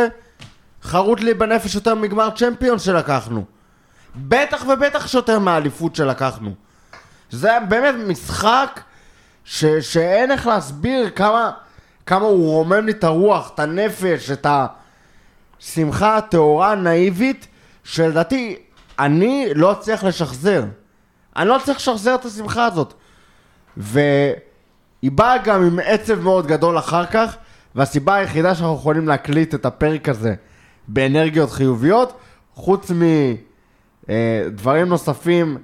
חרוט 0.83 1.19
לי 1.19 1.33
בנפש 1.33 1.75
יותר 1.75 1.95
מגמר 1.95 2.29
צ'מפיון 2.35 2.79
שלקחנו. 2.79 3.45
בטח 4.15 4.65
ובטח 4.67 5.07
שיותר 5.07 5.39
מהאליפות 5.39 5.95
שלקחנו. 5.95 6.51
זה 7.31 7.49
היה 7.49 7.59
באמת 7.59 7.95
משחק 8.07 8.81
ש, 9.45 9.65
שאין 9.65 10.31
איך 10.31 10.47
להסביר 10.47 11.09
כמה, 11.09 11.51
כמה 12.05 12.25
הוא 12.25 12.51
רומם 12.51 12.85
לי 12.85 12.91
את 12.91 13.03
הרוח, 13.03 13.51
את 13.53 13.59
הנפש, 13.59 14.31
את 14.31 14.47
השמחה 15.59 16.17
הטהורה 16.17 16.71
הנאיבית, 16.71 17.47
שלדעתי 17.83 18.55
אני 18.99 19.47
לא 19.55 19.71
אצליח 19.71 20.03
לשחזר. 20.03 20.63
אני 21.37 21.49
לא 21.49 21.57
אצליח 21.57 21.77
לשחזר 21.77 22.15
את 22.15 22.25
השמחה 22.25 22.65
הזאת. 22.65 22.93
והיא 23.77 25.11
באה 25.11 25.37
גם 25.37 25.63
עם 25.63 25.79
עצב 25.83 26.19
מאוד 26.19 26.47
גדול 26.47 26.77
אחר 26.77 27.05
כך, 27.05 27.35
והסיבה 27.75 28.15
היחידה 28.15 28.55
שאנחנו 28.55 28.75
יכולים 28.75 29.07
להקליט 29.07 29.55
את 29.55 29.65
הפרק 29.65 30.09
הזה 30.09 30.35
באנרגיות 30.87 31.51
חיוביות, 31.51 32.17
חוץ 32.53 32.91
מדברים 34.07 34.87
נוספים 34.87 35.57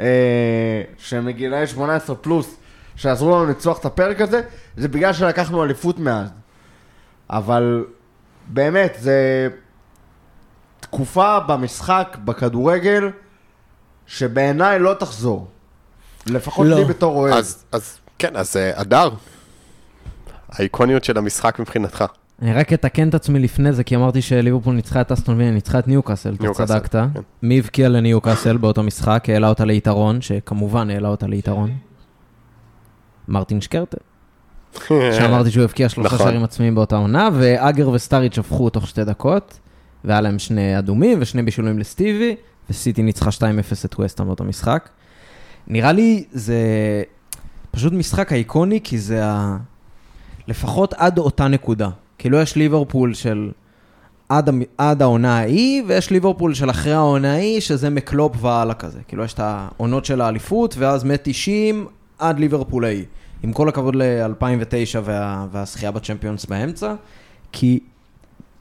אה, 0.00 0.82
שמגילאי 0.98 1.66
18 1.66 2.16
פלוס, 2.16 2.56
שעזרו 2.96 3.30
לנו 3.30 3.46
לצלוח 3.46 3.78
את 3.78 3.84
הפרק 3.84 4.20
הזה, 4.20 4.42
זה 4.76 4.88
בגלל 4.88 5.12
שלקחנו 5.12 5.64
אליפות 5.64 5.98
מאז. 5.98 6.28
אבל 7.30 7.84
באמת, 8.46 8.96
זה 8.98 9.48
תקופה 10.80 11.40
במשחק, 11.40 12.16
בכדורגל, 12.24 13.10
שבעיניי 14.10 14.78
לא 14.78 14.94
תחזור. 14.94 15.46
לפחות 16.26 16.66
לא. 16.66 16.78
לי 16.78 16.84
בתור 16.84 17.16
אוהד. 17.16 17.32
אז, 17.32 17.64
אז 17.72 17.98
כן, 18.18 18.36
אז 18.36 18.56
אה, 18.56 18.80
הדר, 18.80 19.10
האיקוניות 20.48 21.04
של 21.04 21.18
המשחק 21.18 21.58
מבחינתך. 21.58 22.04
אני 22.42 22.54
רק 22.54 22.72
אתקן 22.72 23.08
את 23.08 23.14
עצמי 23.14 23.38
לפני 23.38 23.72
זה, 23.72 23.84
כי 23.84 23.96
אמרתי 23.96 24.22
שליברפול 24.22 24.74
ניצחה 24.74 25.00
את 25.00 25.12
אסטון 25.12 25.38
וילה, 25.38 25.50
ניצחה 25.50 25.78
את 25.78 25.88
ניוקאסל, 25.88 26.34
אתה 26.34 26.52
צדקת. 26.52 26.92
כן. 26.92 27.20
מי 27.42 27.58
הבקיע 27.58 27.88
לניוקאסל 27.88 28.56
באותו 28.56 28.82
משחק, 28.82 29.24
העלה 29.28 29.48
אותה 29.48 29.64
ליתרון, 29.64 30.20
שכמובן 30.20 30.90
העלה 30.90 31.08
אותה 31.08 31.26
ליתרון? 31.26 31.70
מרטין 33.28 33.60
שקרטה, 33.60 33.96
שאמרתי 35.18 35.50
שהוא 35.50 35.64
הבקיע 35.64 35.88
שלושה 35.88 36.14
נכון. 36.14 36.26
שערים 36.26 36.44
עצמיים 36.44 36.74
באותה 36.74 36.96
עונה, 36.96 37.28
ואגר 37.34 37.88
וסטאריץ' 37.88 38.38
הפכו 38.38 38.70
תוך 38.70 38.86
שתי 38.86 39.04
דקות, 39.04 39.58
והיה 40.04 40.20
להם 40.20 40.38
שני 40.38 40.78
אדומים 40.78 41.18
ושני 41.20 41.42
בישולים 41.42 41.78
לסטיבי, 41.78 42.36
וסיטי 42.70 43.02
ניצחה 43.02 43.30
2-0 43.30 43.42
את 43.84 43.94
ווסטהאם 43.94 44.28
באותו 44.28 44.44
משחק. 44.44 44.88
נראה 45.68 45.92
לי 45.92 46.24
זה 46.32 46.56
פשוט 47.70 47.92
משחק 47.92 48.32
איקוני, 48.32 48.80
כי 48.84 48.98
זה 48.98 49.26
ה... 49.26 49.56
לפחות 50.48 50.94
עד 50.94 51.18
אותה 51.18 51.48
נקודה. 51.48 51.88
כאילו 52.18 52.38
יש 52.38 52.56
ליברפול 52.56 53.14
של 53.14 53.50
עד, 54.28 54.50
עד 54.78 55.02
העונה 55.02 55.38
ההיא, 55.38 55.82
ויש 55.86 56.10
ליברפול 56.10 56.54
של 56.54 56.70
אחרי 56.70 56.92
העונה 56.92 57.32
ההיא, 57.32 57.60
שזה 57.60 57.90
מקלופ 57.90 58.36
והלאה 58.40 58.74
כזה. 58.74 58.98
כאילו 59.08 59.24
יש 59.24 59.34
את 59.34 59.40
העונות 59.40 60.04
של 60.04 60.20
האליפות, 60.20 60.74
ואז 60.78 61.04
מ-90 61.04 61.74
עד 62.18 62.38
ליברפול 62.38 62.84
ההיא. 62.84 63.04
עם 63.42 63.52
כל 63.52 63.68
הכבוד 63.68 63.96
ל-2009 63.96 64.98
וה, 65.04 65.46
והזכייה 65.52 65.90
בצ'מפיונס 65.90 66.46
באמצע, 66.46 66.94
כי 67.52 67.80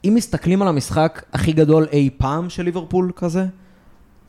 אם 0.06 0.14
מסתכלים 0.16 0.62
על 0.62 0.68
המשחק 0.68 1.24
הכי 1.34 1.52
גדול 1.52 1.88
אי 1.92 2.10
פעם 2.18 2.50
של 2.50 2.64
ליברפול 2.64 3.12
כזה, 3.16 3.46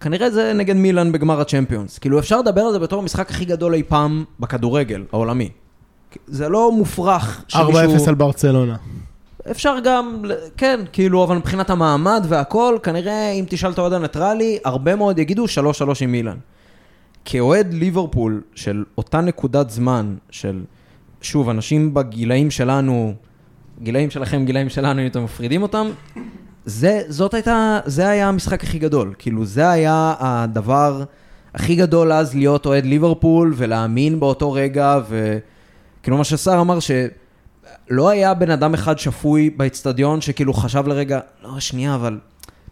כנראה 0.00 0.30
זה 0.30 0.52
נגד 0.52 0.76
מילאן 0.76 1.12
בגמר 1.12 1.40
הצ'מפיונס. 1.40 1.98
כאילו 1.98 2.18
אפשר 2.18 2.40
לדבר 2.40 2.60
על 2.60 2.72
זה 2.72 2.78
בתור 2.78 3.02
המשחק 3.02 3.30
הכי 3.30 3.44
גדול 3.44 3.74
אי 3.74 3.82
פעם 3.82 4.24
בכדורגל 4.40 5.04
העולמי. 5.12 5.48
זה 6.26 6.48
לא 6.48 6.72
מופרך 6.72 7.44
4-0 7.52 7.56
על 8.08 8.14
ברצלונה. 8.14 8.76
אפשר 9.50 9.76
גם, 9.84 10.24
כן, 10.56 10.80
כאילו, 10.92 11.24
אבל 11.24 11.36
מבחינת 11.36 11.70
המעמד 11.70 12.26
והכל, 12.28 12.76
כנראה 12.82 13.30
אם 13.30 13.44
תשאל 13.48 13.70
את 13.70 13.78
האוהד 13.78 13.92
הניטרלי, 13.92 14.58
הרבה 14.64 14.96
מאוד 14.96 15.18
יגידו 15.18 15.44
3-3 15.44 15.48
עם 16.00 16.12
מילאן. 16.12 16.36
כאוהד 17.24 17.74
ליברפול 17.74 18.42
של 18.54 18.84
אותה 18.98 19.20
נקודת 19.20 19.70
זמן, 19.70 20.14
של, 20.30 20.62
שוב, 21.22 21.48
אנשים 21.48 21.94
בגילאים 21.94 22.50
שלנו, 22.50 23.14
גילאים 23.82 24.10
שלכם, 24.10 24.44
גילאים 24.44 24.68
שלנו, 24.68 25.02
אם 25.02 25.06
אתם 25.06 25.24
מפרידים 25.24 25.62
אותם, 25.62 25.86
זה, 26.64 27.02
זאת 27.08 27.34
הייתה, 27.34 27.80
זה 27.84 28.08
היה 28.08 28.28
המשחק 28.28 28.64
הכי 28.64 28.78
גדול. 28.78 29.14
כאילו, 29.18 29.44
זה 29.44 29.70
היה 29.70 30.14
הדבר 30.18 31.04
הכי 31.54 31.76
גדול 31.76 32.12
אז 32.12 32.34
להיות 32.34 32.66
אוהד 32.66 32.84
ליברפול 32.84 33.54
ולהאמין 33.56 34.20
באותו 34.20 34.52
רגע, 34.52 34.98
וכאילו 35.08 36.16
מה 36.16 36.24
שסער 36.24 36.60
אמר, 36.60 36.78
שלא 36.80 38.08
היה 38.08 38.34
בן 38.34 38.50
אדם 38.50 38.74
אחד 38.74 38.98
שפוי 38.98 39.50
באצטדיון 39.50 40.20
שכאילו 40.20 40.54
חשב 40.54 40.86
לרגע, 40.86 41.20
לא, 41.42 41.60
שנייה, 41.60 41.94
אבל 41.94 42.18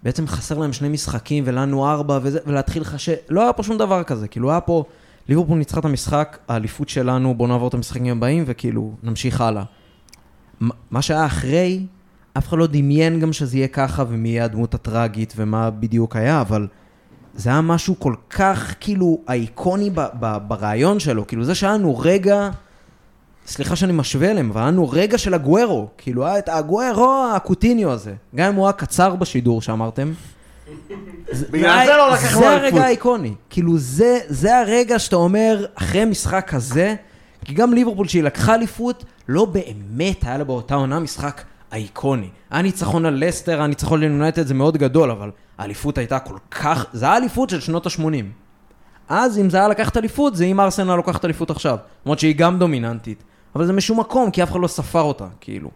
בעצם 0.02 0.26
חסר 0.26 0.58
להם 0.58 0.72
שני 0.72 0.88
משחקים 0.88 1.44
ולנו 1.46 1.86
ארבע 1.86 2.18
וזה, 2.22 2.38
ולהתחיל 2.46 2.82
לחשב, 2.82 3.14
לא 3.28 3.42
היה 3.42 3.52
פה 3.52 3.62
שום 3.62 3.78
דבר 3.78 4.02
כזה, 4.02 4.28
כאילו 4.28 4.50
היה 4.50 4.60
פה, 4.60 4.84
ליברפול 5.28 5.58
ניצחה 5.58 5.80
את 5.80 5.84
המשחק, 5.84 6.38
האליפות 6.48 6.88
שלנו, 6.88 7.34
בואו 7.34 7.48
נעבור 7.48 7.68
את 7.68 7.74
המשחקים 7.74 8.06
הבאים 8.06 8.44
וכאילו 8.46 8.92
נמשיך 9.02 9.40
הלאה. 9.40 9.62
מה 10.90 11.02
שהיה 11.02 11.26
אחרי, 11.26 11.86
אף 12.38 12.48
אחד 12.48 12.58
לא 12.58 12.66
דמיין 12.66 13.20
גם 13.20 13.32
שזה 13.32 13.56
יהיה 13.56 13.68
ככה 13.68 14.04
ומי 14.08 14.28
יהיה 14.28 14.44
הדמות 14.44 14.74
הטראגית 14.74 15.32
ומה 15.36 15.70
בדיוק 15.70 16.16
היה, 16.16 16.40
אבל 16.40 16.66
זה 17.34 17.50
היה 17.50 17.60
משהו 17.60 18.00
כל 18.00 18.14
כך 18.30 18.74
כאילו 18.80 19.18
אייקוני 19.28 19.90
ב- 19.90 20.06
ב- 20.20 20.38
ברעיון 20.48 21.00
שלו, 21.00 21.26
כאילו 21.26 21.44
זה 21.44 21.54
שהיה 21.54 21.72
לנו 21.72 21.98
רגע, 21.98 22.50
סליחה 23.46 23.76
שאני 23.76 23.92
משווה 23.92 24.30
אליהם, 24.30 24.50
אבל 24.50 24.60
היה 24.60 24.70
לנו 24.70 24.88
רגע 24.88 25.18
של 25.18 25.34
הגוארו, 25.34 25.88
כאילו 25.98 26.26
היה 26.26 26.38
את 26.38 26.48
הגוארו 26.48 27.26
הקוטיניו 27.36 27.90
הזה, 27.90 28.14
גם 28.34 28.48
אם 28.48 28.54
הוא 28.54 28.66
היה 28.66 28.72
קצר 28.72 29.16
בשידור 29.16 29.62
שאמרתם. 29.62 30.12
בגלל 31.50 31.86
זה 31.86 31.92
לא 31.96 32.12
לקחנו 32.12 32.40
זה. 32.40 32.50
הרגע 32.50 32.84
האיקוני, 32.84 33.34
כאילו 33.50 33.78
זה, 33.78 34.18
זה 34.28 34.58
הרגע 34.58 34.98
שאתה 34.98 35.16
אומר, 35.16 35.66
אחרי 35.74 36.04
משחק 36.04 36.44
כזה, 36.48 36.94
כי 37.44 37.54
גם 37.54 37.72
ליברפול 37.72 38.08
שהיא 38.08 38.22
לקחה 38.22 38.54
אליפות, 38.54 39.04
לא 39.28 39.44
באמת 39.44 40.24
היה 40.24 40.38
לה 40.38 40.44
באותה 40.44 40.74
עונה 40.74 41.00
משחק 41.00 41.42
אייקוני. 41.72 42.28
היה 42.50 42.62
ניצחון 42.62 43.06
על 43.06 43.24
לסטר, 43.26 43.58
היה 43.58 43.66
ניצחון 43.66 44.02
על 44.02 44.10
יונייטד, 44.10 44.46
זה 44.46 44.54
מאוד 44.54 44.76
גדול, 44.76 45.10
אבל 45.10 45.30
האליפות 45.58 45.98
הייתה 45.98 46.18
כל 46.18 46.36
כך, 46.50 46.86
זה 46.92 47.04
היה 47.04 47.16
אליפות 47.16 47.50
של 47.50 47.60
שנות 47.60 47.86
ה-80. 47.86 48.24
אז 49.08 49.38
אם 49.38 49.50
זה 49.50 49.56
היה 49.56 49.68
לקחת 49.68 49.96
אליפות, 49.96 50.36
זה 50.36 50.44
אם 50.44 50.60
ארסנל 50.60 50.94
לוקחת 50.94 51.24
אליפות 51.24 51.50
עכשיו. 51.50 51.76
למרות 52.06 52.18
שהיא 52.18 52.34
גם 52.36 52.58
דומיננטית. 52.58 53.24
אבל 53.54 53.66
זה 53.66 53.72
משום 53.72 54.00
מקום, 54.00 54.30
כי 54.30 54.42
אף 54.42 54.50
אחד 54.50 54.60
לא 54.60 54.66
ספר 54.66 55.00
אותה, 55.00 55.26
כאילו. 55.40 55.70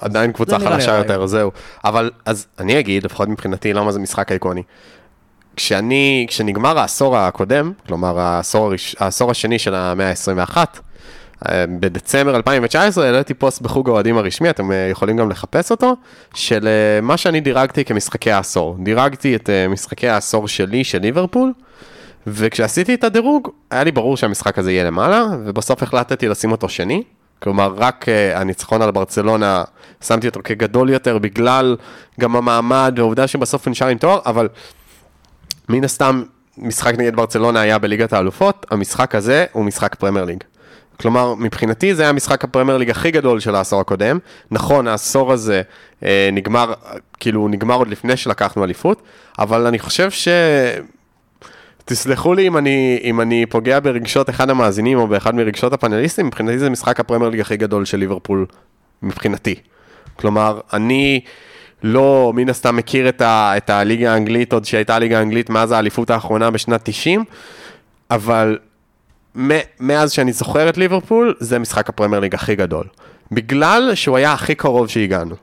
עדיין 0.00 0.32
קבוצה 0.32 0.58
חלשה. 0.58 0.96
יותר, 0.96 1.26
זהו. 1.26 1.50
אבל, 1.84 2.10
אז 2.24 2.46
אני 2.58 2.80
אגיד, 2.80 3.04
לפחות 3.04 3.28
מבחינתי, 3.28 3.72
למה 3.72 3.92
זה 3.92 3.98
משחק 3.98 4.32
איקוני. 4.32 4.62
כשאני, 5.56 6.26
כשנגמר 6.28 6.78
העשור 6.78 7.16
הקודם, 7.16 7.72
כלומר 7.86 8.18
העשור, 8.18 8.72
העשור 8.98 9.30
השני 9.30 9.58
של 9.58 9.74
המאה 9.74 10.10
ה-21, 10.10 10.56
אה, 10.56 10.64
בדצמבר 11.80 12.36
2019 12.36 13.06
העליתי 13.06 13.34
פוסט 13.34 13.62
בחוג 13.62 13.88
האוהדים 13.88 14.18
הרשמי, 14.18 14.50
אתם 14.50 14.72
אה, 14.72 14.88
יכולים 14.90 15.16
גם 15.16 15.30
לחפש 15.30 15.70
אותו, 15.70 15.96
של 16.34 16.68
אה, 16.68 17.00
מה 17.00 17.16
שאני 17.16 17.40
דירגתי 17.40 17.84
כמשחקי 17.84 18.30
העשור. 18.30 18.76
דירגתי 18.82 19.36
את 19.36 19.50
אה, 19.50 19.68
משחקי 19.68 20.08
העשור 20.08 20.48
שלי, 20.48 20.84
של 20.84 20.98
ליברפול, 20.98 21.52
וכשעשיתי 22.26 22.94
את 22.94 23.04
הדירוג, 23.04 23.48
היה 23.70 23.84
לי 23.84 23.92
ברור 23.92 24.16
שהמשחק 24.16 24.58
הזה 24.58 24.72
יהיה 24.72 24.84
למעלה, 24.84 25.24
ובסוף 25.44 25.82
החלטתי 25.82 26.28
לשים 26.28 26.52
אותו 26.52 26.68
שני. 26.68 27.02
כלומר, 27.42 27.74
רק 27.76 28.04
אה, 28.04 28.38
הניצחון 28.38 28.82
על 28.82 28.90
ברצלונה, 28.90 29.64
שמתי 30.00 30.26
אותו 30.26 30.40
כגדול 30.44 30.90
יותר 30.90 31.18
בגלל 31.18 31.76
גם 32.20 32.36
המעמד 32.36 32.94
והעובדה 32.96 33.26
שבסוף 33.26 33.68
נשאר 33.68 33.88
עם 33.88 33.98
תואר, 33.98 34.18
אבל 34.26 34.48
מן 35.68 35.84
הסתם, 35.84 36.22
משחק 36.58 36.94
נגד 36.98 37.16
ברצלונה 37.16 37.60
היה 37.60 37.78
בליגת 37.78 38.12
האלופות, 38.12 38.66
המשחק 38.70 39.14
הזה 39.14 39.46
הוא 39.52 39.64
משחק 39.64 39.94
פרמייר 39.94 40.24
ליג. 40.24 40.44
כלומר, 41.00 41.34
מבחינתי 41.34 41.94
זה 41.94 42.02
היה 42.02 42.12
משחק 42.12 42.44
הפרמייר 42.44 42.78
ליג 42.78 42.90
הכי 42.90 43.10
גדול 43.10 43.40
של 43.40 43.54
העשור 43.54 43.80
הקודם. 43.80 44.18
נכון, 44.50 44.88
העשור 44.88 45.32
הזה 45.32 45.62
אה, 46.04 46.28
נגמר, 46.32 46.72
כאילו, 47.20 47.48
נגמר 47.48 47.74
עוד 47.74 47.88
לפני 47.88 48.16
שלקחנו 48.16 48.64
אליפות, 48.64 49.02
אבל 49.38 49.66
אני 49.66 49.78
חושב 49.78 50.10
ש... 50.10 50.28
תסלחו 51.84 52.34
לי 52.34 52.46
אם 52.46 52.56
אני, 52.56 53.00
אם 53.02 53.20
אני 53.20 53.46
פוגע 53.46 53.80
ברגשות 53.80 54.30
אחד 54.30 54.50
המאזינים 54.50 54.98
או 54.98 55.06
באחד 55.06 55.34
מרגשות 55.34 55.72
הפאנליסטים, 55.72 56.26
מבחינתי 56.26 56.58
זה 56.58 56.70
משחק 56.70 57.00
הפרמייר 57.00 57.30
ליג 57.30 57.40
הכי 57.40 57.56
גדול 57.56 57.84
של 57.84 57.98
ליברפול, 57.98 58.46
מבחינתי. 59.02 59.54
כלומר, 60.16 60.60
אני 60.72 61.20
לא 61.82 62.32
מן 62.34 62.48
הסתם 62.48 62.76
מכיר 62.76 63.08
את, 63.08 63.20
ה, 63.20 63.52
את 63.56 63.70
הליגה 63.70 64.12
האנגלית, 64.12 64.52
עוד 64.52 64.64
שהייתה 64.64 64.98
ליגה 64.98 65.18
האנגלית 65.18 65.50
מאז 65.50 65.72
האליפות 65.72 66.10
האחרונה 66.10 66.50
בשנת 66.50 66.80
90, 66.84 67.24
אבל 68.10 68.58
מאז 69.80 70.12
שאני 70.12 70.32
זוכר 70.32 70.68
את 70.68 70.76
ליברפול, 70.78 71.34
זה 71.40 71.58
משחק 71.58 71.88
הפרמייר 71.88 72.20
ליג 72.20 72.34
הכי 72.34 72.56
גדול. 72.56 72.84
בגלל 73.32 73.90
שהוא 73.94 74.16
היה 74.16 74.32
הכי 74.32 74.54
קרוב 74.54 74.88
שהגענו. 74.88 75.34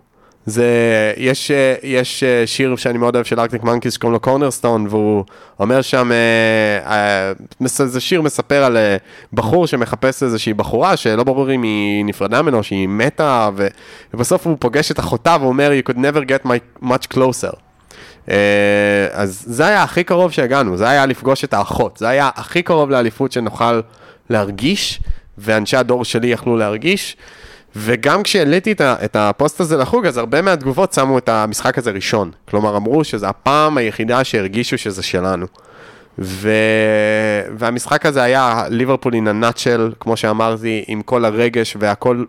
זה, 0.47 0.65
יש, 1.17 1.51
אה, 1.51 1.75
יש 1.83 2.23
אה, 2.23 2.47
שיר 2.47 2.75
שאני 2.75 2.97
מאוד 2.97 3.15
אוהב 3.15 3.25
של 3.25 3.39
ארקטיק 3.39 3.63
מנקיס 3.63 3.93
שקוראים 3.93 4.13
לו 4.13 4.19
קורנרסטון, 4.19 4.87
והוא 4.89 5.23
אומר 5.59 5.81
שם, 5.81 6.11
אה, 6.11 7.31
אה, 7.59 7.67
זה 7.67 7.99
שיר 7.99 8.21
מספר 8.21 8.63
על 8.63 8.77
אה, 8.77 8.97
בחור 9.33 9.67
שמחפש 9.67 10.23
איזושהי 10.23 10.53
בחורה 10.53 10.97
שלא 10.97 11.23
ברור 11.23 11.51
אם 11.51 11.63
היא 11.63 12.05
נפרדה 12.05 12.41
ממנו, 12.41 12.63
שהיא 12.63 12.87
מתה, 12.87 13.49
ו, 13.55 13.67
ובסוף 14.13 14.47
הוא 14.47 14.57
פוגש 14.59 14.91
את 14.91 14.99
אחותה 14.99 15.35
והוא 15.39 15.49
אומר, 15.49 15.71
you 15.81 15.89
could 15.89 15.97
never 15.97 16.29
get 16.29 16.47
my, 16.47 16.83
much 16.83 17.13
closer. 17.13 17.66
אה, 18.29 19.07
אז 19.11 19.43
זה 19.47 19.67
היה 19.67 19.83
הכי 19.83 20.03
קרוב 20.03 20.31
שהגענו, 20.31 20.77
זה 20.77 20.89
היה 20.89 21.05
לפגוש 21.05 21.43
את 21.43 21.53
האחות, 21.53 21.97
זה 21.97 22.07
היה 22.07 22.29
הכי 22.35 22.61
קרוב 22.61 22.89
לאליפות 22.89 23.31
שנוכל 23.31 23.81
להרגיש, 24.29 24.99
ואנשי 25.37 25.77
הדור 25.77 26.05
שלי 26.05 26.27
יכלו 26.27 26.57
להרגיש. 26.57 27.17
וגם 27.75 28.23
כשהעליתי 28.23 28.71
את, 28.81 29.15
הפוסט 29.15 29.59
הזה 29.59 29.77
לחוג, 29.77 30.05
אז 30.05 30.17
הרבה 30.17 30.41
מהתגובות 30.41 30.93
שמו 30.93 31.17
את 31.17 31.29
המשחק 31.29 31.77
הזה 31.77 31.91
ראשון. 31.91 32.31
כלומר, 32.49 32.77
אמרו 32.77 33.03
שזו 33.03 33.27
הפעם 33.27 33.77
היחידה 33.77 34.23
שהרגישו 34.23 34.77
שזה 34.77 35.03
שלנו. 35.03 35.45
ו... 36.19 36.51
והמשחק 37.57 38.05
הזה 38.05 38.23
היה 38.23 38.63
ליברפול 38.69 39.13
אין 39.13 39.27
הנאצ'ל, 39.27 39.91
כמו 39.99 40.17
שאמרתי, 40.17 40.83
עם 40.87 41.01
כל 41.01 41.25
הרגש 41.25 41.77
והכל, 41.79 42.23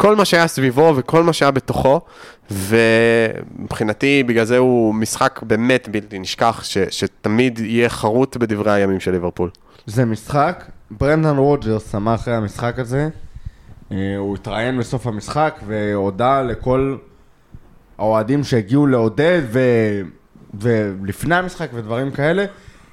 כל 0.00 0.16
מה 0.16 0.24
שהיה 0.24 0.46
סביבו 0.46 0.92
וכל 0.96 1.22
מה 1.22 1.32
שהיה 1.32 1.50
בתוכו, 1.50 2.00
ומבחינתי 2.50 4.22
בגלל 4.22 4.44
זה 4.44 4.58
הוא 4.58 4.94
משחק 4.94 5.40
באמת 5.42 5.88
בלתי 5.88 6.18
נשכח, 6.18 6.64
ש... 6.64 6.78
שתמיד 6.90 7.58
יהיה 7.58 7.88
חרוט 7.88 8.36
בדברי 8.36 8.72
הימים 8.72 9.00
של 9.00 9.10
ליברפול. 9.10 9.50
זה 9.86 10.04
משחק, 10.04 10.64
ברנדן 10.90 11.36
רוג'רס 11.36 11.94
אמר 11.94 12.14
אחרי 12.14 12.34
המשחק 12.34 12.78
הזה, 12.78 13.08
אה, 13.92 14.16
הוא 14.18 14.34
התראיין 14.34 14.78
בסוף 14.78 15.06
המשחק 15.06 15.60
והודה 15.66 16.42
לכל 16.42 16.96
האוהדים 17.98 18.44
שהגיעו 18.44 18.86
לעודד 18.86 19.42
ו... 19.52 19.60
ולפני 20.54 21.34
המשחק 21.34 21.68
ודברים 21.74 22.10
כאלה, 22.10 22.44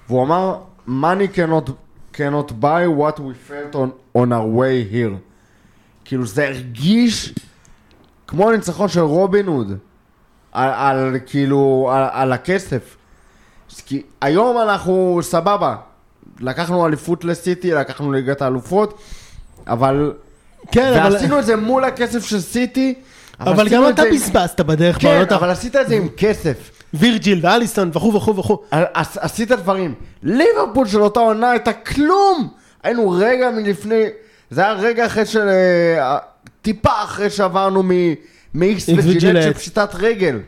והוא 0.07 0.23
אמר, 0.23 0.57
money 0.87 1.37
cannot, 1.37 1.69
cannot 2.13 2.51
buy 2.61 2.87
what 2.87 3.19
we 3.19 3.33
felt 3.49 3.75
on, 3.75 3.89
on 4.17 4.31
our 4.31 4.47
way 4.59 4.93
here. 4.93 5.34
כאילו 6.05 6.25
זה 6.25 6.47
הרגיש 6.47 7.33
כמו 8.27 8.51
ניצחון 8.51 8.87
של 8.87 8.99
רובין 8.99 9.45
הוד, 9.47 9.77
על, 10.51 10.69
על 10.73 11.15
כאילו, 11.25 11.89
על, 11.93 12.03
על 12.11 12.33
הכסף. 12.33 12.95
כי 13.85 14.01
היום 14.21 14.57
אנחנו 14.61 15.19
סבבה, 15.21 15.75
לקחנו 16.39 16.87
אליפות 16.87 17.23
לסיטי, 17.25 17.71
לקחנו 17.71 18.11
ליגת 18.13 18.41
האלופות, 18.41 18.99
אבל... 19.67 20.13
כן, 20.71 20.93
אבל- 20.93 21.13
ועשינו 21.13 21.39
את 21.39 21.45
זה 21.45 21.55
מול 21.55 21.83
הכסף 21.83 22.25
של 22.25 22.39
סיטי. 22.41 22.93
אבל 23.39 23.65
עשינו 23.65 23.83
גם 23.83 23.89
את 23.89 23.93
אתה 23.93 24.01
זה 24.01 24.07
עם- 24.07 24.15
בזבזת 24.15 24.61
בדרך 24.61 25.01
כן, 25.01 25.07
בעונות 25.07 25.31
אבל 25.31 25.49
עשית 25.49 25.75
את 25.75 25.87
זה 25.87 25.95
עם 25.95 26.07
כסף. 26.17 26.71
וירג'יל 26.93 27.39
ואליסטון 27.41 27.91
וכו' 27.93 28.13
וכו' 28.13 28.35
וכו'. 28.37 28.57
עש- 28.71 29.17
עשית 29.17 29.51
דברים. 29.51 29.93
ליברפול 30.23 30.87
של 30.87 31.01
אותה 31.01 31.19
עונה 31.19 31.51
הייתה 31.51 31.73
כלום! 31.73 32.49
היינו 32.83 33.09
רגע 33.09 33.51
מלפני... 33.51 34.03
זה 34.49 34.61
היה 34.61 34.73
רגע 34.73 35.05
אחרי 35.05 35.25
של... 35.25 35.47
אה, 35.49 36.17
טיפה 36.61 37.03
אחרי 37.03 37.29
שעברנו 37.29 37.83
מאיקס 38.53 38.89
איקס 38.89 39.03
וג'ילט. 39.07 39.43
של 39.43 39.53
פשיטת 39.53 39.89
רגל. 39.95 40.39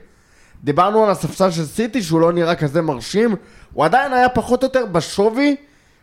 דיברנו 0.64 1.03
על 1.03 1.10
הספסל 1.10 1.52
של 1.52 1.65
סיטי 1.65 2.02
שהוא 2.03 2.22
לא 2.22 2.32
נראה 2.32 2.56
כזה 2.56 2.82
מרשים, 2.82 3.36
הוא 3.74 3.86
עדיין 3.86 4.14
היה 4.14 4.30
פחות 4.30 4.64
או 4.64 4.68
יותר 4.68 4.86
בשווי 4.86 5.56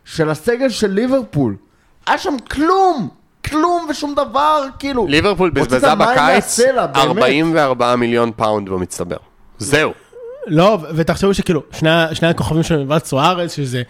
של 0.04 0.30
הסגל 0.30 0.68
של 0.68 0.90
ליברפול. 0.90 1.56
היה 2.06 2.18
שם 2.18 2.36
כלום! 2.50 3.08
כלום 3.44 3.86
ושום 3.90 4.14
דבר, 4.14 4.64
כאילו. 4.78 5.06
ליברפול 5.08 5.50
בזבזה 5.50 5.94
בקיץ 5.94 6.18
מהסלע, 6.18 6.86
באמת. 6.86 6.96
44 6.96 7.96
מיליון 7.96 8.32
פאונד 8.36 8.68
במצטבר. 8.68 9.16
זהו. 9.58 9.92
לא, 10.46 10.78
ותחשבו 10.94 11.34
שכאילו, 11.34 11.62
שני, 11.72 12.28
הכוכבים 12.30 12.62
שלו 12.62 12.78
מלבד 12.78 13.04
סוארז, 13.04 13.52
שזה... 13.52 13.82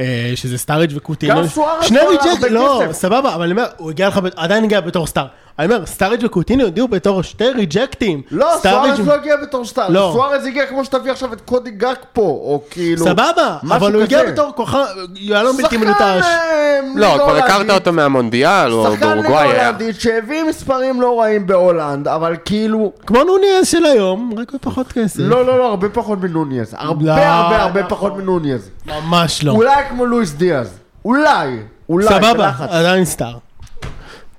אה, 0.00 0.32
שזה 0.34 0.58
סטאריג' 0.58 0.92
וקוטינו. 0.94 1.34
גם 1.34 1.46
סוארז 1.46 1.84
שני 1.84 1.96
לא 1.96 2.08
ריג'קט, 2.10 2.26
הרבה 2.26 2.48
לא, 2.48 2.82
כסף. 2.88 2.92
סבבה, 3.00 3.34
אבל 3.34 3.42
אני 3.42 3.52
אומר, 3.52 3.64
הוא 3.76 3.90
הגיע 3.90 4.08
לך, 4.08 4.20
עדיין 4.36 4.64
הגיע 4.64 4.80
בתור 4.80 5.06
סטאר. 5.06 5.26
אני 5.58 5.74
אומר, 5.74 5.86
סטאריג' 5.86 6.24
וקוטינו 6.24 6.66
הגיעו 6.66 6.88
בתור 6.88 7.22
שתי 7.22 7.48
ריג'קטים. 7.48 8.22
לא, 8.30 8.46
סטאריג'- 8.58 8.94
סוארז 8.96 9.08
לא 9.08 9.14
הגיע 9.14 9.36
בתור 9.42 9.64
סטאר. 9.64 9.88
לא. 9.88 10.10
סוארז 10.14 10.46
הגיע 10.46 10.66
כמו 10.66 10.84
שתביא 10.84 11.12
עכשיו 11.12 11.32
את 11.32 11.40
קודי 11.40 11.70
גאק 11.70 11.98
פה, 12.12 12.20
או 12.22 12.62
כאילו... 12.70 13.04
סבבה, 13.04 13.56
אבל 13.70 13.94
הוא 13.94 14.02
הגיע. 14.02 14.24
בתור 14.32 14.52
כוכב, 14.56 14.84
יהלום 15.14 15.56
בלתי 15.56 15.76
מנוטש. 15.76 16.00
אה, 16.00 16.80
לא, 16.94 17.12
ליגה 17.12 17.24
כבר 17.24 17.36
הכרת. 17.36 17.70
אותו 17.70 17.92
מהמונדיאל, 17.92 18.72
או 18.72 18.92
שחקן 18.92 19.06
באורוגוואי 19.08 19.48
היה. 19.48 19.66
הולנדית 19.66 20.00
שהביא 20.00 20.42
מספרים 20.42 21.00
לא 21.00 21.20
רעים 21.20 21.46
בהולנד, 21.46 22.08
אבל 22.08 22.36
כאילו... 22.44 22.92
כמו 23.06 23.24
נוניאז 23.24 23.68
של 23.68 23.84
היום, 23.84 24.32
רק 24.36 24.52
בפחות 24.54 24.92
כסף. 24.92 25.16
לא, 25.18 25.46
לא, 25.46 25.58
לא, 25.58 25.66
הרבה 25.68 25.88
פחות 25.88 26.18
מנוניאז. 26.20 26.74
הרבה 26.78 27.04
לא, 27.04 27.12
הרבה 27.12 27.62
הרבה 27.62 27.80
לא. 27.80 27.86
פחות 27.88 28.16
מנוניאז. 28.16 28.68
ממש 28.86 29.44
לא. 29.44 29.52
אולי 29.52 29.84
כמו 29.88 30.06
לואיס 30.06 30.32
דיאז. 30.32 30.78
אולי. 31.04 31.58
אולי. 31.88 32.06
סבבה. 32.08 32.50
עדיין 32.68 33.04
סטאר. 33.04 33.34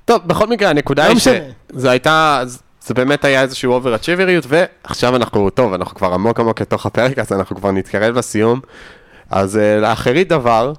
טוב, 0.05 0.21
בכל 0.25 0.47
מקרה, 0.47 0.69
הנקודה 0.69 1.07
לא 1.07 1.09
היא. 1.09 1.19
שזה 1.19 1.91
הייתה, 1.91 2.43
זה 2.81 2.93
באמת 2.93 3.25
היה 3.25 3.41
איזשהו 3.41 3.73
אובר-אצ'יבריות, 3.73 4.45
ועכשיו 4.47 5.15
אנחנו, 5.15 5.49
טוב, 5.49 5.73
אנחנו 5.73 5.95
כבר 5.95 6.13
עמוק 6.13 6.39
עמוק 6.39 6.61
לתוך 6.61 6.85
הפרק, 6.85 7.19
אז 7.19 7.31
אנחנו 7.31 7.55
כבר 7.55 7.71
נתקרב 7.71 8.17
לסיום. 8.17 8.59
אז 9.29 9.57
אה, 9.57 9.79
לאחרית 9.79 10.29
דבר, 10.29 10.73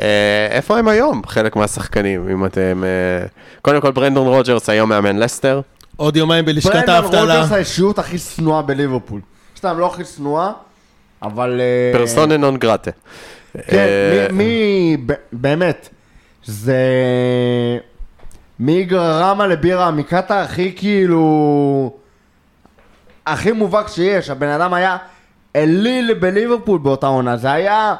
אה, 0.00 0.46
איפה 0.50 0.78
הם 0.78 0.88
היום, 0.88 1.22
חלק 1.26 1.56
מהשחקנים, 1.56 2.28
אם 2.28 2.44
אתם... 2.44 2.84
אה, 2.84 3.26
קודם 3.62 3.80
כל, 3.80 3.92
ברנדון 3.92 4.26
רוג'רס 4.26 4.70
היום 4.70 4.88
מאמן 4.88 5.16
לסטר. 5.16 5.60
עוד 5.96 6.16
יומיים 6.16 6.44
בלשכת 6.44 6.88
האבטלה. 6.88 7.20
רוג'רס 7.20 7.52
האישיות 7.52 7.98
הכי 7.98 8.18
שנואה 8.18 8.62
בליברפול. 8.62 9.20
סתם, 9.56 9.78
לא 9.78 9.86
הכי 9.86 10.04
שנואה, 10.04 10.50
אבל... 11.22 11.60
פרסונה 11.92 12.36
נון 12.36 12.56
גרטה. 12.56 12.90
כן, 13.66 13.86
מי, 14.32 14.96
באמת, 15.32 15.88
זה... 16.44 16.76
מגרמה 18.60 19.46
לבירה 19.46 19.86
המקטה 19.86 20.42
הכי 20.42 20.72
כאילו... 20.76 21.96
הכי 23.26 23.52
מובהק 23.52 23.88
שיש, 23.88 24.30
הבן 24.30 24.48
אדם 24.48 24.74
היה 24.74 24.96
אליל 25.56 26.14
בליברפול 26.14 26.78
באותה 26.78 27.06
עונה, 27.06 27.36
זה 27.36 27.52
היה... 27.52 27.94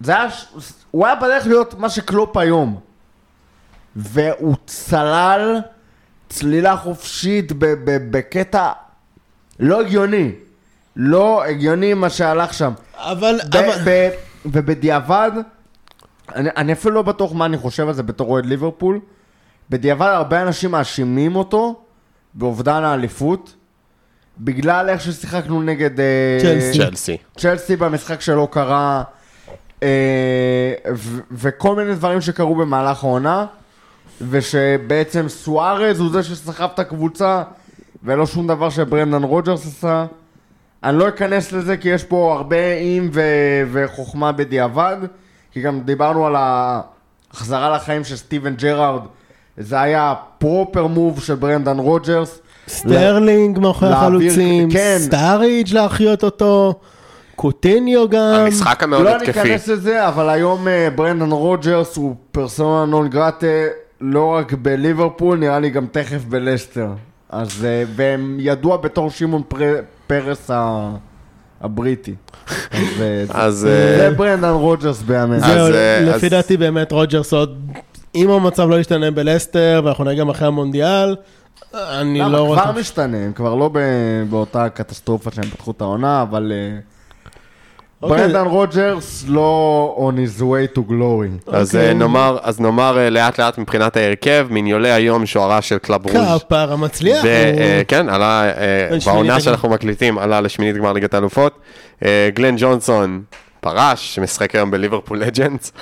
זה 0.00 0.12
היה... 0.12 0.30
ש- 0.30 0.46
הוא 0.90 1.06
היה 1.06 1.14
בדרך 1.14 1.46
להיות 1.46 1.74
מה 1.78 1.88
שקלופ 1.88 2.36
היום. 2.36 2.80
והוא 3.96 4.54
צלל 4.66 5.60
צלילה 6.28 6.76
חופשית 6.76 7.52
בקטע 8.10 8.72
לא 9.60 9.80
הגיוני. 9.80 10.32
לא 10.96 11.44
הגיוני 11.44 11.94
מה 11.94 12.10
שהלך 12.10 12.54
שם. 12.54 12.72
אבל... 12.96 13.38
ב- 13.50 13.56
אבל- 13.56 13.78
ב- 13.84 14.10
ובדיעבד, 14.46 15.30
אני, 16.34 16.48
אני 16.56 16.72
אפילו 16.72 16.94
לא 16.94 17.02
בטוח 17.02 17.32
מה 17.32 17.44
אני 17.44 17.56
חושב 17.58 17.88
על 17.88 17.94
זה 17.94 18.02
בתור 18.02 18.28
אוהד 18.30 18.46
ליברפול. 18.46 19.00
בדיעבד 19.70 20.06
הרבה 20.06 20.42
אנשים 20.42 20.70
מאשימים 20.70 21.36
אותו 21.36 21.80
באובדן 22.34 22.84
האליפות, 22.84 23.54
בגלל 24.38 24.88
איך 24.88 25.00
ששיחקנו 25.00 25.62
נגד 25.62 26.00
אה, 26.00 26.38
צ'לסי. 26.42 26.78
צ'לסי. 26.78 27.16
צ'לסי 27.36 27.76
במשחק 27.76 28.20
שלא 28.20 28.48
קרה, 28.50 29.02
אה, 29.82 30.74
ו- 30.94 31.20
וכל 31.32 31.76
מיני 31.76 31.94
דברים 31.94 32.20
שקרו 32.20 32.54
במהלך 32.54 33.04
העונה, 33.04 33.46
ושבעצם 34.30 35.28
סוארז 35.28 36.00
הוא 36.00 36.10
זה 36.10 36.22
שסחב 36.22 36.68
את 36.74 36.78
הקבוצה, 36.78 37.42
ולא 38.02 38.26
שום 38.26 38.46
דבר 38.46 38.70
שברנדן 38.70 39.22
רוג'רס 39.22 39.66
עשה. 39.66 40.06
אני 40.84 40.98
לא 40.98 41.08
אכנס 41.08 41.52
לזה 41.52 41.76
כי 41.76 41.88
יש 41.88 42.04
פה 42.04 42.34
הרבה 42.36 42.72
אם 42.74 43.10
ו- 43.12 43.62
וחוכמה 43.72 44.32
בדיעבד, 44.32 44.96
כי 45.52 45.60
גם 45.60 45.80
דיברנו 45.80 46.26
על 46.26 46.34
ההחזרה 46.36 47.70
לחיים 47.76 48.04
של 48.04 48.16
סטיבן 48.16 48.54
ג'רארד, 48.54 49.02
זה 49.58 49.80
היה 49.80 50.14
proper 50.38 50.86
move 50.86 51.20
של 51.22 51.34
ברנדן 51.34 51.78
רוג'רס. 51.78 52.40
סטרלינג 52.68 53.58
מאחורי 53.58 53.92
החלוצים, 53.92 54.70
כן. 54.70 54.96
סטאריג' 55.00 55.74
להחיות 55.74 56.24
אותו, 56.24 56.74
קוטיניו 57.36 58.08
גם. 58.08 58.20
המשחק 58.20 58.82
המאוד 58.82 59.02
לא 59.04 59.16
התקפי. 59.16 59.42
ניכנס 59.42 59.68
לזה, 59.68 60.08
אבל 60.08 60.28
היום 60.28 60.68
אה, 60.68 60.88
ברנדן 60.94 61.30
רוג'רס 61.30 61.96
הוא 61.96 62.14
פרסונה 62.32 62.84
נון 62.90 63.08
גרטה 63.08 63.46
לא 64.00 64.26
רק 64.26 64.52
בליברפול, 64.52 65.38
נראה 65.38 65.58
לי 65.58 65.70
גם 65.70 65.86
תכף 65.92 66.24
בלסטר. 66.28 66.86
אז, 67.30 67.64
אה, 67.64 67.84
והם 67.96 68.36
ידוע 68.40 68.76
בתור 68.76 69.10
שמעון 69.10 69.42
פר- 69.48 69.80
פרס 70.06 70.50
ה- 70.50 70.90
הבריטי. 71.60 72.14
אז 73.30 73.66
אה. 73.66 73.98
זה 73.98 74.10
ברנדן 74.16 74.48
רוג'רס 74.48 75.02
בימינו. 75.02 75.34
אז, 75.44 75.52
זהו, 75.52 75.68
לפי 76.14 76.26
אז- 76.26 76.30
דעתי 76.30 76.56
באמת 76.56 76.92
רוג'רס 76.92 77.32
עוד, 77.32 77.58
אם 78.14 78.30
המצב 78.30 78.68
לא 78.68 78.80
ישתנה 78.80 79.10
בלסטר, 79.10 79.82
ואנחנו 79.84 80.04
נראה 80.04 80.16
גם 80.16 80.28
אחרי 80.28 80.46
המונדיאל, 80.48 81.16
אני 81.74 82.18
לא 82.18 82.38
רואה... 82.38 82.62
כבר. 82.62 82.80
משתנה, 82.80 83.16
הם 83.16 83.32
כבר 83.32 83.54
לא 83.54 83.70
ב- 83.72 84.22
באותה 84.30 84.68
קטסטרופה 84.68 85.30
שהם 85.30 85.44
פתחו 85.44 85.70
את 85.70 85.80
העונה, 85.80 86.22
אבל... 86.22 86.52
אה, 86.54 86.78
אוקיי. 88.02 88.18
ברנדן 88.18 88.46
רוג'רס 88.46 89.24
לא 89.28 90.10
on 90.12 90.18
his 90.18 90.40
way 90.40 90.76
to 90.76 90.80
glory. 90.90 91.52
אז 91.52 91.74
אוקיי. 91.74 91.88
אה, 91.88 91.94
נאמר, 91.94 92.38
אז 92.42 92.60
נאמר 92.60 92.98
אה, 92.98 93.10
לאט 93.10 93.40
לאט 93.40 93.58
מבחינת 93.58 93.96
ההרכב, 93.96 94.46
מיניולי 94.50 94.90
היום 94.90 95.26
שוערה 95.26 95.62
של 95.62 95.78
קלאב 95.78 96.06
ברוז'. 96.06 96.42
כפר 96.42 96.72
המצליח. 96.72 97.24
כן, 97.88 98.08
עלה, 98.08 98.50
בעונה. 99.06 99.40
שאנחנו 99.40 99.68
מקליטים, 99.68 100.18
עלה 100.18 100.40
לשמינית 100.40 100.76
גמר 100.76 100.92
ליגת 100.92 101.14
האלופות. 101.14 101.58
גלן 102.34 102.54
ג'ונסון 102.58 103.22
פרש, 103.60 104.14
שמשחק 104.14 104.54
היום 104.54 104.70
בליברפול 104.70 105.18
לג'נדס. 105.18 105.72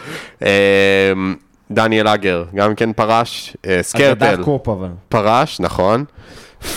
דניאל 1.74 2.08
אגר, 2.08 2.44
גם 2.54 2.74
כן 2.74 2.92
פרש. 2.92 3.56
אה, 3.66 3.78
סקרטל, 3.82 4.26
אגדת 4.26 4.44
קופ 4.44 4.68
אבל. 4.68 4.88
פרש, 5.08 5.60
נכון. 5.60 6.04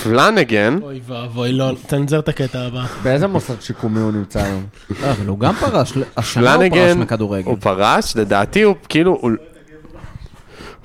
פלנגן, 0.04 0.78
אוי 0.82 1.00
ואבוי, 1.08 1.52
לא, 1.52 1.72
תנזר 1.88 2.20
את 2.20 2.30
הקטע 2.30 2.60
הבא. 2.60 2.86
באיזה 3.04 3.28
מוסד 3.28 3.62
שיקומי 3.62 4.00
הוא 4.00 4.12
נמצא 4.12 4.44
היום? 4.44 4.66
לא, 4.90 5.12
אבל 5.12 5.28
הוא 5.28 5.40
גם 5.40 5.54
פרש, 5.56 5.94
השנה 6.18 6.54
הוא 6.54 6.70
פרש 6.70 6.98
מכדורגל. 6.98 7.46
הוא 7.46 7.58
פרש, 7.60 8.16
לדעתי 8.16 8.62
הוא 8.62 8.76
כאילו. 8.90 9.22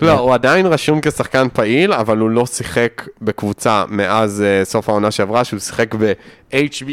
לא, 0.03 0.19
הוא 0.19 0.35
עדיין 0.35 0.67
רשום 0.67 1.01
כשחקן 1.01 1.47
פעיל, 1.53 1.93
אבל 1.93 2.19
הוא 2.19 2.31
לא 2.31 2.47
שיחק 2.47 3.09
בקבוצה 3.23 3.85
מאז 3.89 4.43
אה, 4.47 4.65
סוף 4.65 4.89
העונה 4.89 5.11
שעברה, 5.11 5.45
שהוא 5.45 5.61
שיחק 5.61 5.95
ב-HB 5.95 6.89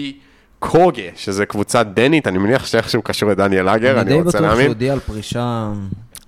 קוגה, 0.60 1.04
שזה 1.16 1.46
קבוצה 1.46 1.84
דנית, 1.84 2.28
אני 2.28 2.38
מניח 2.38 2.66
שאיכשהו 2.66 3.02
קשור 3.02 3.30
לדניאל 3.30 3.70
אגר, 3.70 3.92
אני 3.92 4.00
אני 4.02 4.10
די 4.10 4.14
רוצה 4.14 4.30
בטוח 4.30 4.40
שהוא 4.40 4.48
להאמין. 4.48 4.68
הודיע 4.68 4.94
על 4.94 5.00
פרישה... 5.00 5.72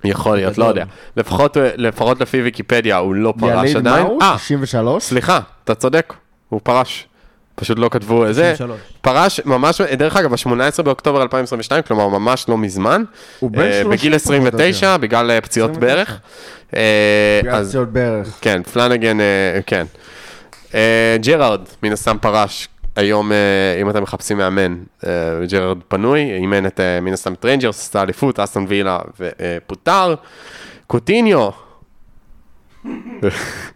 יכול 0.03 0.35
להיות, 0.37 0.57
לא. 0.57 0.65
יודע. 0.65 0.83
לפחות, 1.17 1.57
אה, 1.57 1.69
לפחות 1.75 2.21
לפי 2.21 2.41
ויקיפדיה 2.41 2.97
הוא 2.97 3.15
לא 3.15 3.33
פרש 3.39 3.69
יליד 3.69 3.77
עדיין. 3.77 4.05
הוא? 4.05 4.21
אה, 4.21 4.35
93? 4.37 5.03
סליחה, 5.03 5.39
אתה 5.63 5.75
צודק, 5.75 6.13
הוא 6.49 6.59
פרש. 6.63 7.05
פשוט 7.55 7.79
לא 7.79 7.89
כתבו 7.91 8.27
את 8.27 8.35
זה. 8.35 8.51
93. 8.53 8.79
פרש 9.01 9.41
ממש, 9.45 9.81
דרך 9.81 10.15
אגב, 10.15 10.31
ב-18 10.31 10.81
באוקטובר 10.83 11.21
2022, 11.21 11.83
כלומר 11.83 12.07
ממש 12.07 12.45
לא 12.49 12.57
מזמן. 12.57 13.03
הוא 13.39 13.51
בן 13.51 13.59
אה, 13.61 13.71
30 13.81 13.89
בגיל 13.91 14.17
פחות 14.19 14.31
או 14.31 14.35
29, 14.35 14.97
בגלל 14.97 15.31
אה, 15.31 15.41
פציעות 15.41 15.71
29. 15.71 15.95
ברך. 15.95 16.19
אה, 16.75 17.39
בגלל 17.43 17.65
פציעות 17.65 17.89
בערך. 17.89 18.37
כן, 18.41 18.63
פלנגן, 18.63 19.19
אה, 19.21 19.59
כן. 19.65 19.85
אה, 20.73 21.17
ג'רארד, 21.21 21.61
מן 21.83 21.91
הסתם 21.91 22.17
פרש. 22.21 22.67
היום, 22.95 23.31
אה, 23.31 23.37
אם 23.81 23.89
אתם 23.89 24.03
מחפשים 24.03 24.37
מאמן, 24.37 24.77
אה, 25.07 25.11
ג'רארד 25.49 25.77
פנוי, 25.87 26.21
אימן 26.21 26.65
את, 26.65 26.79
אה, 26.79 26.99
מן 27.01 27.13
הסתם, 27.13 27.35
ריינג'רס, 27.35 27.79
עשתה 27.79 28.01
אליפות, 28.01 28.39
אסטון 28.39 28.65
וילה 28.67 28.99
ופוטר. 29.19 30.15
קוטיניו, 30.87 31.49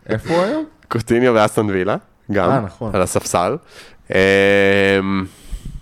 איפה 0.10 0.34
הוא 0.34 0.44
היום? 0.44 0.65
קוטיניו 0.88 1.34
ואסטון 1.35 1.69
וילה, 1.69 1.95
גם, 2.31 2.49
אה, 2.49 2.60
נכון. 2.60 2.95
על 2.95 3.02
הספסל. 3.02 3.57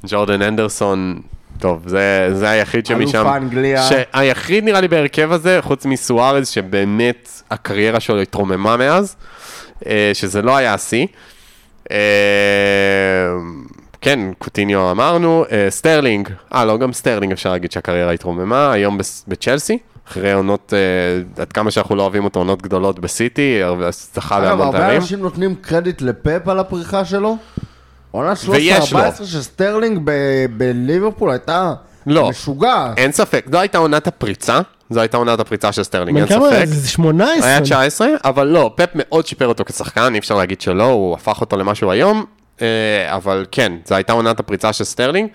ג'ורדן 0.08 0.42
הנדרסון, 0.42 1.22
טוב, 1.60 1.84
זה, 1.88 2.30
זה 2.34 2.50
היחיד 2.50 2.86
שמשם... 2.86 3.18
אלוף 3.18 3.28
האנגליה. 3.28 3.88
היחיד 4.14 4.64
נראה 4.64 4.82
לי 4.82 4.88
בהרכב 4.88 5.32
הזה, 5.32 5.58
חוץ 5.62 5.86
מסוארז, 5.86 6.48
שבאמת 6.48 7.30
הקריירה 7.52 8.00
שלו 8.00 8.22
התרוממה 8.22 8.78
מאז, 8.78 9.16
שזה 10.14 10.42
לא 10.42 10.58
היה 10.58 10.74
השיא. 10.74 11.08
אה, 11.92 13.38
כן, 14.02 14.20
קוטיניו 14.38 14.92
אמרנו, 14.92 15.46
אה, 15.52 15.68
סטרלינג, 15.70 16.30
אה 16.54 16.66
לא, 16.66 16.78
גם 16.78 16.94
סטרלינג 16.94 17.32
אפשר 17.32 17.52
להגיד 17.52 17.72
שהקריירה 17.72 18.12
התרוממה, 18.12 18.72
היום 18.72 18.98
בצ'לסי, 19.28 19.78
אחרי 20.08 20.34
עונות, 20.34 20.74
אה, 20.74 21.42
עד 21.42 21.52
כמה 21.54 21.72
שאנחנו 21.72 21.96
לא 21.96 22.02
אוהבים 22.02 22.24
אותו, 22.24 22.40
עונות 22.40 22.62
גדולות 22.62 23.00
בסיטי, 23.00 23.60
הרבה- 23.64 23.90
זכה 23.92 24.38
אגב, 24.38 24.48
בהמון 24.48 24.66
הרבה 24.66 24.80
תארים. 24.80 25.02
אנשים 25.02 25.20
נותנים 25.20 25.56
קרדיט 25.56 26.02
לפפ 26.02 26.48
על 26.48 26.60
הפריחה 26.60 27.06
שלו. 27.06 27.38
עונה 28.12 28.34
ויש 28.50 28.94
לו. 28.94 29.00
13-14 29.00 29.26
של 29.26 29.42
סטרלינג 29.42 30.00
בליברפול 30.58 31.32
הייתה 31.32 31.74
לא. 32.08 32.30
משוגעת. 32.30 32.98
אין 32.98 33.12
ספק, 33.12 33.46
זו 33.52 33.60
הייתה 33.60 33.78
עונת 33.78 34.08
הפריצה, 34.08 34.62
זו 34.90 35.00
הייתה 35.00 35.18
עונת 35.18 35.40
הפריצה 35.40 35.72
של 35.72 35.84
סטרלינג, 35.84 36.18
אין 36.18 36.28
בן 36.28 36.36
כמה? 36.36 36.50
ספק. 36.52 36.66
זה 36.66 36.90
18. 36.90 37.50
היה 37.50 37.62
19, 37.62 38.08
אבל 38.26 38.48
לא, 38.48 38.74
פפ 38.76 38.90
מאוד 38.96 39.28
שיפר 39.28 39.48
אותו 39.48 39.64
כשחקן, 39.66 40.14
אי 40.14 40.20
אפשר 40.20 40.36
להגיד 40.36 40.62
שלא, 40.62 40.84
הוא 40.84 41.14
הפך 41.14 41.42
אותו 41.42 41.58
למשהו 41.58 41.92
היום, 41.92 42.26
אה, 42.62 42.68
אבל 43.16 43.46
כן, 43.52 43.74
זו 43.86 43.96
הייתה 43.96 44.14
עונת 44.14 44.40
הפריצה 44.40 44.74
של 44.74 44.84
סטרלינג. 44.84 45.30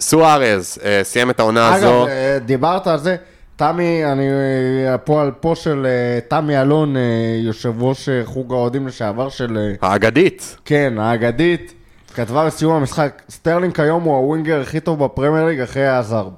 סוארז 0.00 0.78
אה, 0.84 1.00
סיים 1.02 1.30
את 1.30 1.40
העונה 1.40 1.74
הזו, 1.74 2.02
אגב, 2.02 2.08
אה, 2.08 2.38
דיברת 2.38 2.86
על 2.86 2.98
זה, 2.98 3.16
תמי, 3.56 4.04
אני 4.04 4.28
אה, 4.28 4.94
הפועל 4.94 5.30
פה 5.40 5.54
של 5.54 5.86
תמי 6.28 6.60
אלון, 6.60 6.96
יושב 7.44 7.82
ראש 7.82 8.08
חוג 8.24 8.52
האוהדים 8.52 8.86
לשעבר 8.86 9.28
של, 9.28 9.72
האגדית, 9.82 10.56
כן, 10.64 10.94
האגדית, 10.98 11.74
כתבה 12.14 12.46
בסיום 12.46 12.72
המשחק, 12.72 13.22
סטרלינג 13.30 13.74
כיום 13.74 14.02
הוא 14.02 14.16
ה 14.16 14.22
winger 14.22 14.60
הכי 14.60 14.80
טוב 14.80 15.04
בפרמייר 15.04 15.44
ליג 15.46 15.60
אחרי 15.60 15.86
האזארד. 15.86 16.32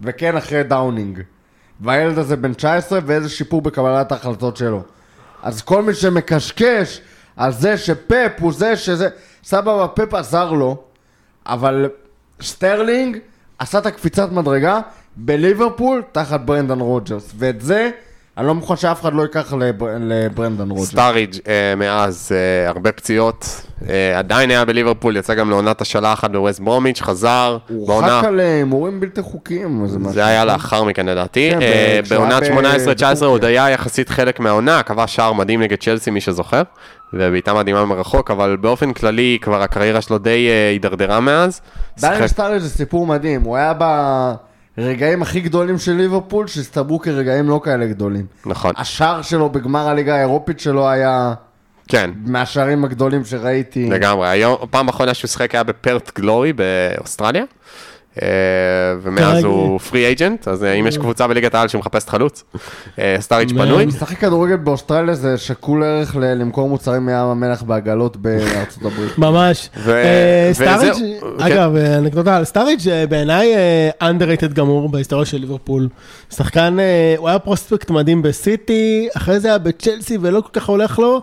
וכן 0.00 0.36
אחרי 0.36 0.62
דאונינג. 0.62 1.20
והילד 1.80 2.18
הזה 2.18 2.36
בן 2.36 2.54
19 2.54 2.98
ואיזה 3.06 3.28
שיפור 3.28 3.62
בקבלת 3.62 4.12
ההחלטות 4.12 4.56
שלו. 4.56 4.82
אז 5.42 5.62
כל 5.62 5.82
מי 5.82 5.94
שמקשקש 5.94 7.00
על 7.36 7.52
זה 7.52 7.78
שפפ 7.78 8.32
הוא 8.40 8.52
זה 8.52 8.76
שזה, 8.76 9.08
סבבה, 9.44 9.88
פפ 9.88 10.14
עזר 10.14 10.52
לו, 10.52 10.76
אבל 11.46 11.90
סטרלינג 12.42 13.18
עשה 13.58 13.78
את 13.78 13.86
הקפיצת 13.86 14.32
מדרגה 14.32 14.80
בליברפול 15.16 16.02
תחת 16.12 16.40
ברנדן 16.40 16.80
רוג'רס, 16.80 17.32
ואת 17.36 17.60
זה 17.60 17.90
אני 18.38 18.46
לא 18.46 18.54
מוכן 18.54 18.76
שאף 18.76 19.00
אחד 19.00 19.12
לא 19.14 19.22
ייקח 19.22 19.52
לבר, 19.52 19.86
לברנדן 20.00 20.70
רוג'רס. 20.70 20.88
סטאריג' 20.88 21.34
אה, 21.48 21.74
מאז 21.76 22.32
אה, 22.34 22.68
הרבה 22.68 22.92
פציעות, 22.92 23.60
אה, 23.88 24.18
עדיין 24.18 24.50
היה 24.50 24.64
בליברפול, 24.64 25.16
יצא 25.16 25.34
גם 25.34 25.50
לעונת 25.50 25.80
השאלה 25.80 26.12
אחת 26.12 26.30
בווסט 26.30 26.60
ברומיץ', 26.60 27.00
חזר, 27.02 27.58
הוא 27.68 27.88
בעונה, 27.88 28.12
הורחק 28.12 28.28
על 28.28 28.40
הימורים 28.40 29.00
בלתי 29.00 29.22
חוקיים, 29.22 29.84
משהו. 29.84 30.12
זה 30.12 30.26
היה 30.26 30.44
לאחר 30.44 30.84
מכן 30.84 31.06
לדעתי, 31.06 31.50
כן, 31.50 31.62
אה, 31.62 32.00
כשהוא 32.04 32.18
בעונת 32.18 32.42
היה 32.42 32.54
18-19 32.54 32.54
בטורקיה. 32.90 33.26
עוד 33.26 33.44
היה 33.44 33.70
יחסית 33.70 34.08
חלק 34.08 34.40
מהעונה, 34.40 34.82
קבע 34.82 35.06
שער 35.06 35.32
מדהים 35.32 35.62
נגד 35.62 35.78
צ'לסי 35.78 36.10
מי 36.10 36.20
שזוכר, 36.20 36.62
ובעיטה 37.12 37.54
מדהימה 37.54 37.84
מרחוק, 37.84 38.30
אבל 38.30 38.56
באופן 38.60 38.92
כללי 38.92 39.38
כבר 39.42 39.62
הקריירה 39.62 40.00
שלו 40.00 40.18
די 40.18 40.48
אה, 40.48 40.68
הידרדרה 40.70 41.20
מאז. 41.20 41.60
דניאל 42.00 42.14
שיחק- 42.16 42.26
סטאריג' 42.26 42.58
זה 42.62 42.68
סיפור 42.68 43.06
מדהים, 43.06 43.42
הוא 43.42 43.56
היה 43.56 43.72
ברגעים 44.76 45.22
הכי 45.22 45.40
גדולים 45.40 45.78
של 45.78 45.92
ליברפול, 45.92 46.46
שהסתברו 46.46 46.98
כרגעים 46.98 47.48
לא 47.48 47.60
כאלה 47.64 47.86
גדולים. 47.86 48.26
נכון, 48.46 48.72
השער 48.76 49.22
שלו 49.22 49.48
בגמר 49.48 49.88
הליגה 49.88 50.16
האירופית 50.16 50.60
שלו 50.60 50.88
היה 50.88 51.34
כן, 51.88 52.10
מהשערים 52.24 52.84
הגדולים 52.84 53.24
שראיתי. 53.24 53.90
לגמרי. 53.90 54.28
היום, 54.28 54.56
פעם 54.70 54.88
האחרונה 54.88 55.14
שהוא 55.14 55.28
שיחק 55.28 55.54
היה 55.54 55.62
בפרט 55.62 56.18
גלורי 56.18 56.52
באוסטרליה, 56.52 57.44
ומאז 59.02 59.32
כרגע. 59.32 59.46
הוא 59.46 59.78
פרי 59.78 60.06
אייג'נט, 60.06 60.48
אז 60.48 60.64
אה, 60.64 60.72
אם 60.72 60.86
יש 60.86 60.98
קבוצה 60.98 61.26
בליגת 61.26 61.54
העל 61.54 61.68
שמחפשת 61.68 62.08
חלוץ, 62.08 62.44
אה, 62.98 63.16
סטאריץ' 63.20 63.52
פנוי. 63.52 63.86
משחק 63.86 64.18
כדורגל 64.18 64.56
באוסטרליה 64.56 65.14
זה 65.14 65.38
שקול 65.38 65.82
ערך 65.82 66.16
למכור 66.16 66.68
מוצרים 66.68 67.06
מים 67.06 67.16
המלח 67.16 67.62
בעגלות 67.62 68.16
בארצות 68.16 68.84
הברית. 68.84 69.18
ממש. 69.26 69.70
אה, 69.88 70.50
סטאריג', 70.52 70.92
כן. 70.92 71.42
אגב, 71.44 71.76
אה, 71.76 71.98
אנקדוטה 71.98 72.36
על 72.36 72.44
סטאריג' 72.44 72.88
אה, 72.88 73.06
בעיניי 73.06 73.54
אה, 73.54 74.10
underrated 74.10 74.52
גמור 74.52 74.88
בהיסטוריה 74.88 75.24
של 75.24 75.38
ליברפול. 75.38 75.88
שחקן, 76.34 76.76
אה, 76.80 77.14
הוא 77.18 77.28
היה 77.28 77.38
prospect 77.38 77.90
מדהים 77.90 78.22
בסיטי, 78.22 79.08
אחרי 79.16 79.40
זה 79.40 79.48
היה 79.48 79.58
בצ'לסי 79.58 80.18
ולא 80.20 80.40
כל 80.40 80.60
כך 80.60 80.68
הולך 80.68 80.98
לו, 80.98 81.20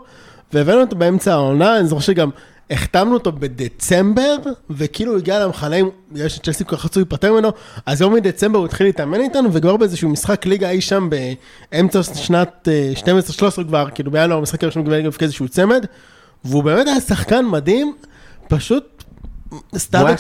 והבאנו 0.54 0.82
אותו 0.82 0.96
באמצע 0.96 1.34
העונה, 1.34 1.80
אני 1.80 1.88
זוכר 1.88 2.02
שגם 2.02 2.30
החתמנו 2.70 3.14
אותו 3.14 3.32
בדצמבר, 3.32 4.36
וכאילו 4.70 5.12
הוא 5.12 5.20
הגיע 5.20 5.40
למחנה, 5.46 5.76
בגלל 6.12 6.28
שצ'לסי 6.30 6.66
כל 6.66 6.76
כך 6.76 6.86
רצו 6.86 7.00
להיפטר 7.00 7.34
ממנו, 7.34 7.50
אז 7.86 8.02
יום 8.02 8.14
מדצמבר 8.14 8.60
הוא 8.60 8.66
התחיל 8.66 8.88
להתאמן 8.88 9.20
איתנו, 9.20 9.54
וכבר 9.54 9.78
באיזשהו 9.78 10.10
משחק 10.10 10.46
ליגה 10.46 10.70
אי 10.70 10.82
שם 10.82 11.10
באמצע 11.72 12.04
שנת 12.04 12.68
אה, 12.72 12.94
12-13 13.60 13.64
כבר, 13.68 13.90
כאילו 13.96 14.12
בינואר 14.12 14.38
המשחק 14.38 14.64
הראשון 14.64 14.84
קיבל 14.84 15.12
כאיזשהו 15.12 15.48
צמד, 15.48 15.86
והוא 16.46 16.64
באמת 16.64 16.88
היה 16.88 17.02
שחקן 17.02 17.46
מדהים, 17.46 17.96
פשוט 18.48 19.04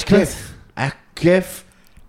class. 0.03 0.19
כיף, 0.20 0.52
היה 0.76 0.90
כיף 1.15 1.64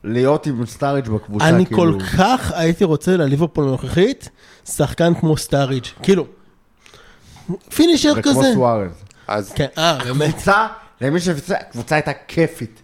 להיות 0.05 0.47
עם 0.47 0.67
סטאריג' 0.67 1.09
בקבוצה, 1.09 1.49
אני 1.49 1.67
כאילו. 1.67 1.79
כל 1.79 1.99
כך 2.19 2.53
הייתי 2.55 2.85
רוצה 2.85 3.17
לליברפול 3.17 3.69
הנוכחית, 3.69 4.29
שחקן 4.65 5.15
כמו 5.15 5.37
סטאריג', 5.37 5.85
כאילו, 6.03 6.27
finisher 7.75 8.13
וכמו 8.17 8.33
כזה. 8.33 8.53
סוארז. 8.55 9.04
אז 9.29 9.53
כן, 9.53 9.67
אה, 9.79 9.99
באמת. 10.05 10.35
קבוצה, 10.35 10.67
למי 11.01 11.21
שפיצה, 11.21 11.55
הקבוצה 11.57 11.95
הייתה 11.95 12.13
כיפית. 12.29 12.83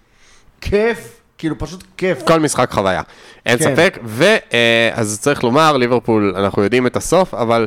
כיף, 0.60 1.20
כאילו 1.38 1.58
פשוט 1.58 1.84
כיף. 1.96 2.22
כל 2.22 2.40
משחק 2.40 2.70
חוויה, 2.70 3.02
אין 3.46 3.58
כן. 3.58 3.64
ספק, 3.64 3.98
ואז 4.04 5.18
צריך 5.20 5.44
לומר, 5.44 5.76
ליברפול, 5.76 6.34
אנחנו 6.36 6.62
יודעים 6.62 6.86
את 6.86 6.96
הסוף, 6.96 7.34
אבל 7.34 7.66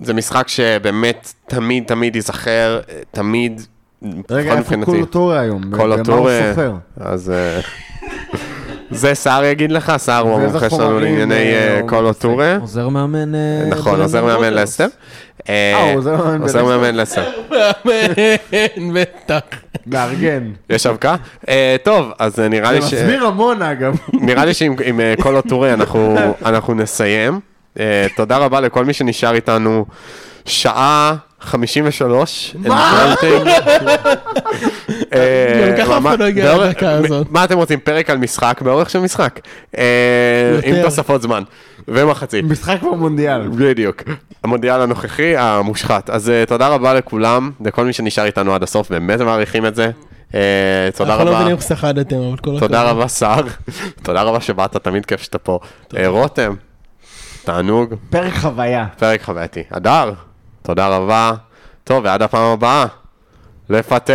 זה 0.00 0.14
משחק 0.14 0.48
שבאמת 0.48 1.32
תמיד 1.46 1.84
תמיד 1.86 2.16
ייזכר, 2.16 2.80
אה, 2.88 3.00
תמיד, 3.10 3.62
רגע, 4.30 4.50
איפה 4.50 4.60
מבחינתי. 4.60 4.90
קולוטורי 4.90 5.38
היום? 5.38 5.62
כל 5.62 5.76
במה 5.76 5.84
הוא 5.84 5.94
הטור, 5.94 6.30
אה? 6.30 6.70
אז... 6.96 7.32
זה 8.92 9.14
סער 9.14 9.44
יגיד 9.44 9.72
לך, 9.72 9.92
סער 9.96 10.22
הוא 10.22 10.34
המומחה 10.40 10.70
שלנו 10.70 11.00
לענייני 11.00 11.34
אה, 11.34 11.76
אה, 11.76 11.80
קולו. 11.88 12.12
טורה. 12.12 12.56
עוזר 12.60 12.88
מאמן... 12.88 13.34
אה, 13.34 13.40
נכון, 13.68 14.00
עוזר 14.00 14.24
מאמן. 14.24 14.54
לסטר. 14.54 14.86
אה, 15.48 15.84
הוא 15.90 15.98
עוזר 15.98 16.16
מאמן 16.16 16.42
עוזר 16.42 16.64
בלסטר. 16.64 16.78
מאמן 16.78 16.94
לסטר. 16.94 17.30
מאמן, 17.50 18.94
בטח. 18.94 19.40
מארגן. 19.86 20.50
יש 20.70 20.86
אבקה? 20.86 21.16
טוב, 21.82 22.12
אז 22.18 22.40
אה, 22.40 22.48
נראה 22.48 22.68
זה 22.68 22.74
לי 22.74 22.82
ש... 22.82 22.94
מסביר 22.94 23.26
המון 23.26 23.62
אגב. 23.62 23.96
נראה 24.12 24.44
לי 24.44 24.54
שעם 24.54 24.76
עם, 24.84 25.00
קולו 25.20 25.42
טורי 25.42 25.72
אנחנו, 25.72 26.16
אנחנו 26.44 26.74
נסיים. 26.74 27.40
תודה 28.16 28.36
רבה 28.36 28.60
לכל 28.60 28.84
מי 28.84 28.92
שנשאר 28.92 29.34
איתנו 29.34 29.86
שעה 30.44 31.14
53. 31.44 32.56
מה? 32.58 33.14
אה, 35.14 35.70
גם 35.70 35.76
ככה 35.78 35.98
אף 35.98 36.06
אחד 36.06 36.18
לא 36.18 36.24
הגיע 36.24 36.58
לדקה 36.58 36.90
הזאת. 36.90 37.26
מה 37.30 37.44
אתם 37.44 37.56
רוצים? 37.56 37.80
פרק 37.80 38.10
על 38.10 38.18
משחק 38.18 38.62
באורך 38.62 38.90
של 38.90 38.98
משחק. 38.98 39.40
אה, 39.78 40.58
עם. 40.64 40.82
תוספות 40.82 41.22
זמן. 41.22 41.42
ומחצית. 41.88 42.44
משחק 42.44 42.82
במונדיאל. 42.82 43.48
בדיוק. 43.48 44.02
המונדיאל 44.44 44.80
הנוכחי 44.80 45.36
המושחת. 45.36 46.10
אז 46.10 46.28
uh, 46.28 46.48
תודה 46.48 46.68
רבה 46.68 46.94
לכולם, 46.94 47.50
לכל 47.64 47.84
מי 47.84 47.92
שנשאר 47.92 48.24
איתנו 48.24 48.54
עד 48.54 48.62
הסוף, 48.62 48.90
באמת 48.90 49.20
מעריכים 49.20 49.66
את 49.66 49.74
זה. 49.74 49.90
תודה 50.96 51.12
אנחנו 51.12 51.24
לא 51.24 51.30
רבה. 51.30 51.38
מבינים 51.38 51.56
איך 51.56 51.60
סחטתם, 51.60 52.16
אבל 52.16 52.36
כל 52.36 52.58
תודה 52.58 52.80
הכבוד. 52.80 52.96
רבה, 52.96 53.08
סער. 53.08 53.44
תודה 54.04 54.22
רבה 54.22 54.40
שבאת, 54.40 54.76
תמיד 54.76 55.06
כיף 55.06 55.22
שאתה 55.22 55.38
פה. 55.38 55.58
אה, 55.96 56.08
רותם, 56.08 56.54
תענוג, 57.44 57.94
פרק 58.10 58.32
חוויה. 58.34 58.86
פרק 58.98 59.22
חווייתי. 59.22 59.62
הדר, 59.70 60.12
תודה 60.62 60.88
רבה. 60.88 61.32
טוב, 61.84 62.04
ועד 62.04 62.22
הפעם 62.22 62.52
הבאה, 62.52 62.86
לפטר. 63.70 64.12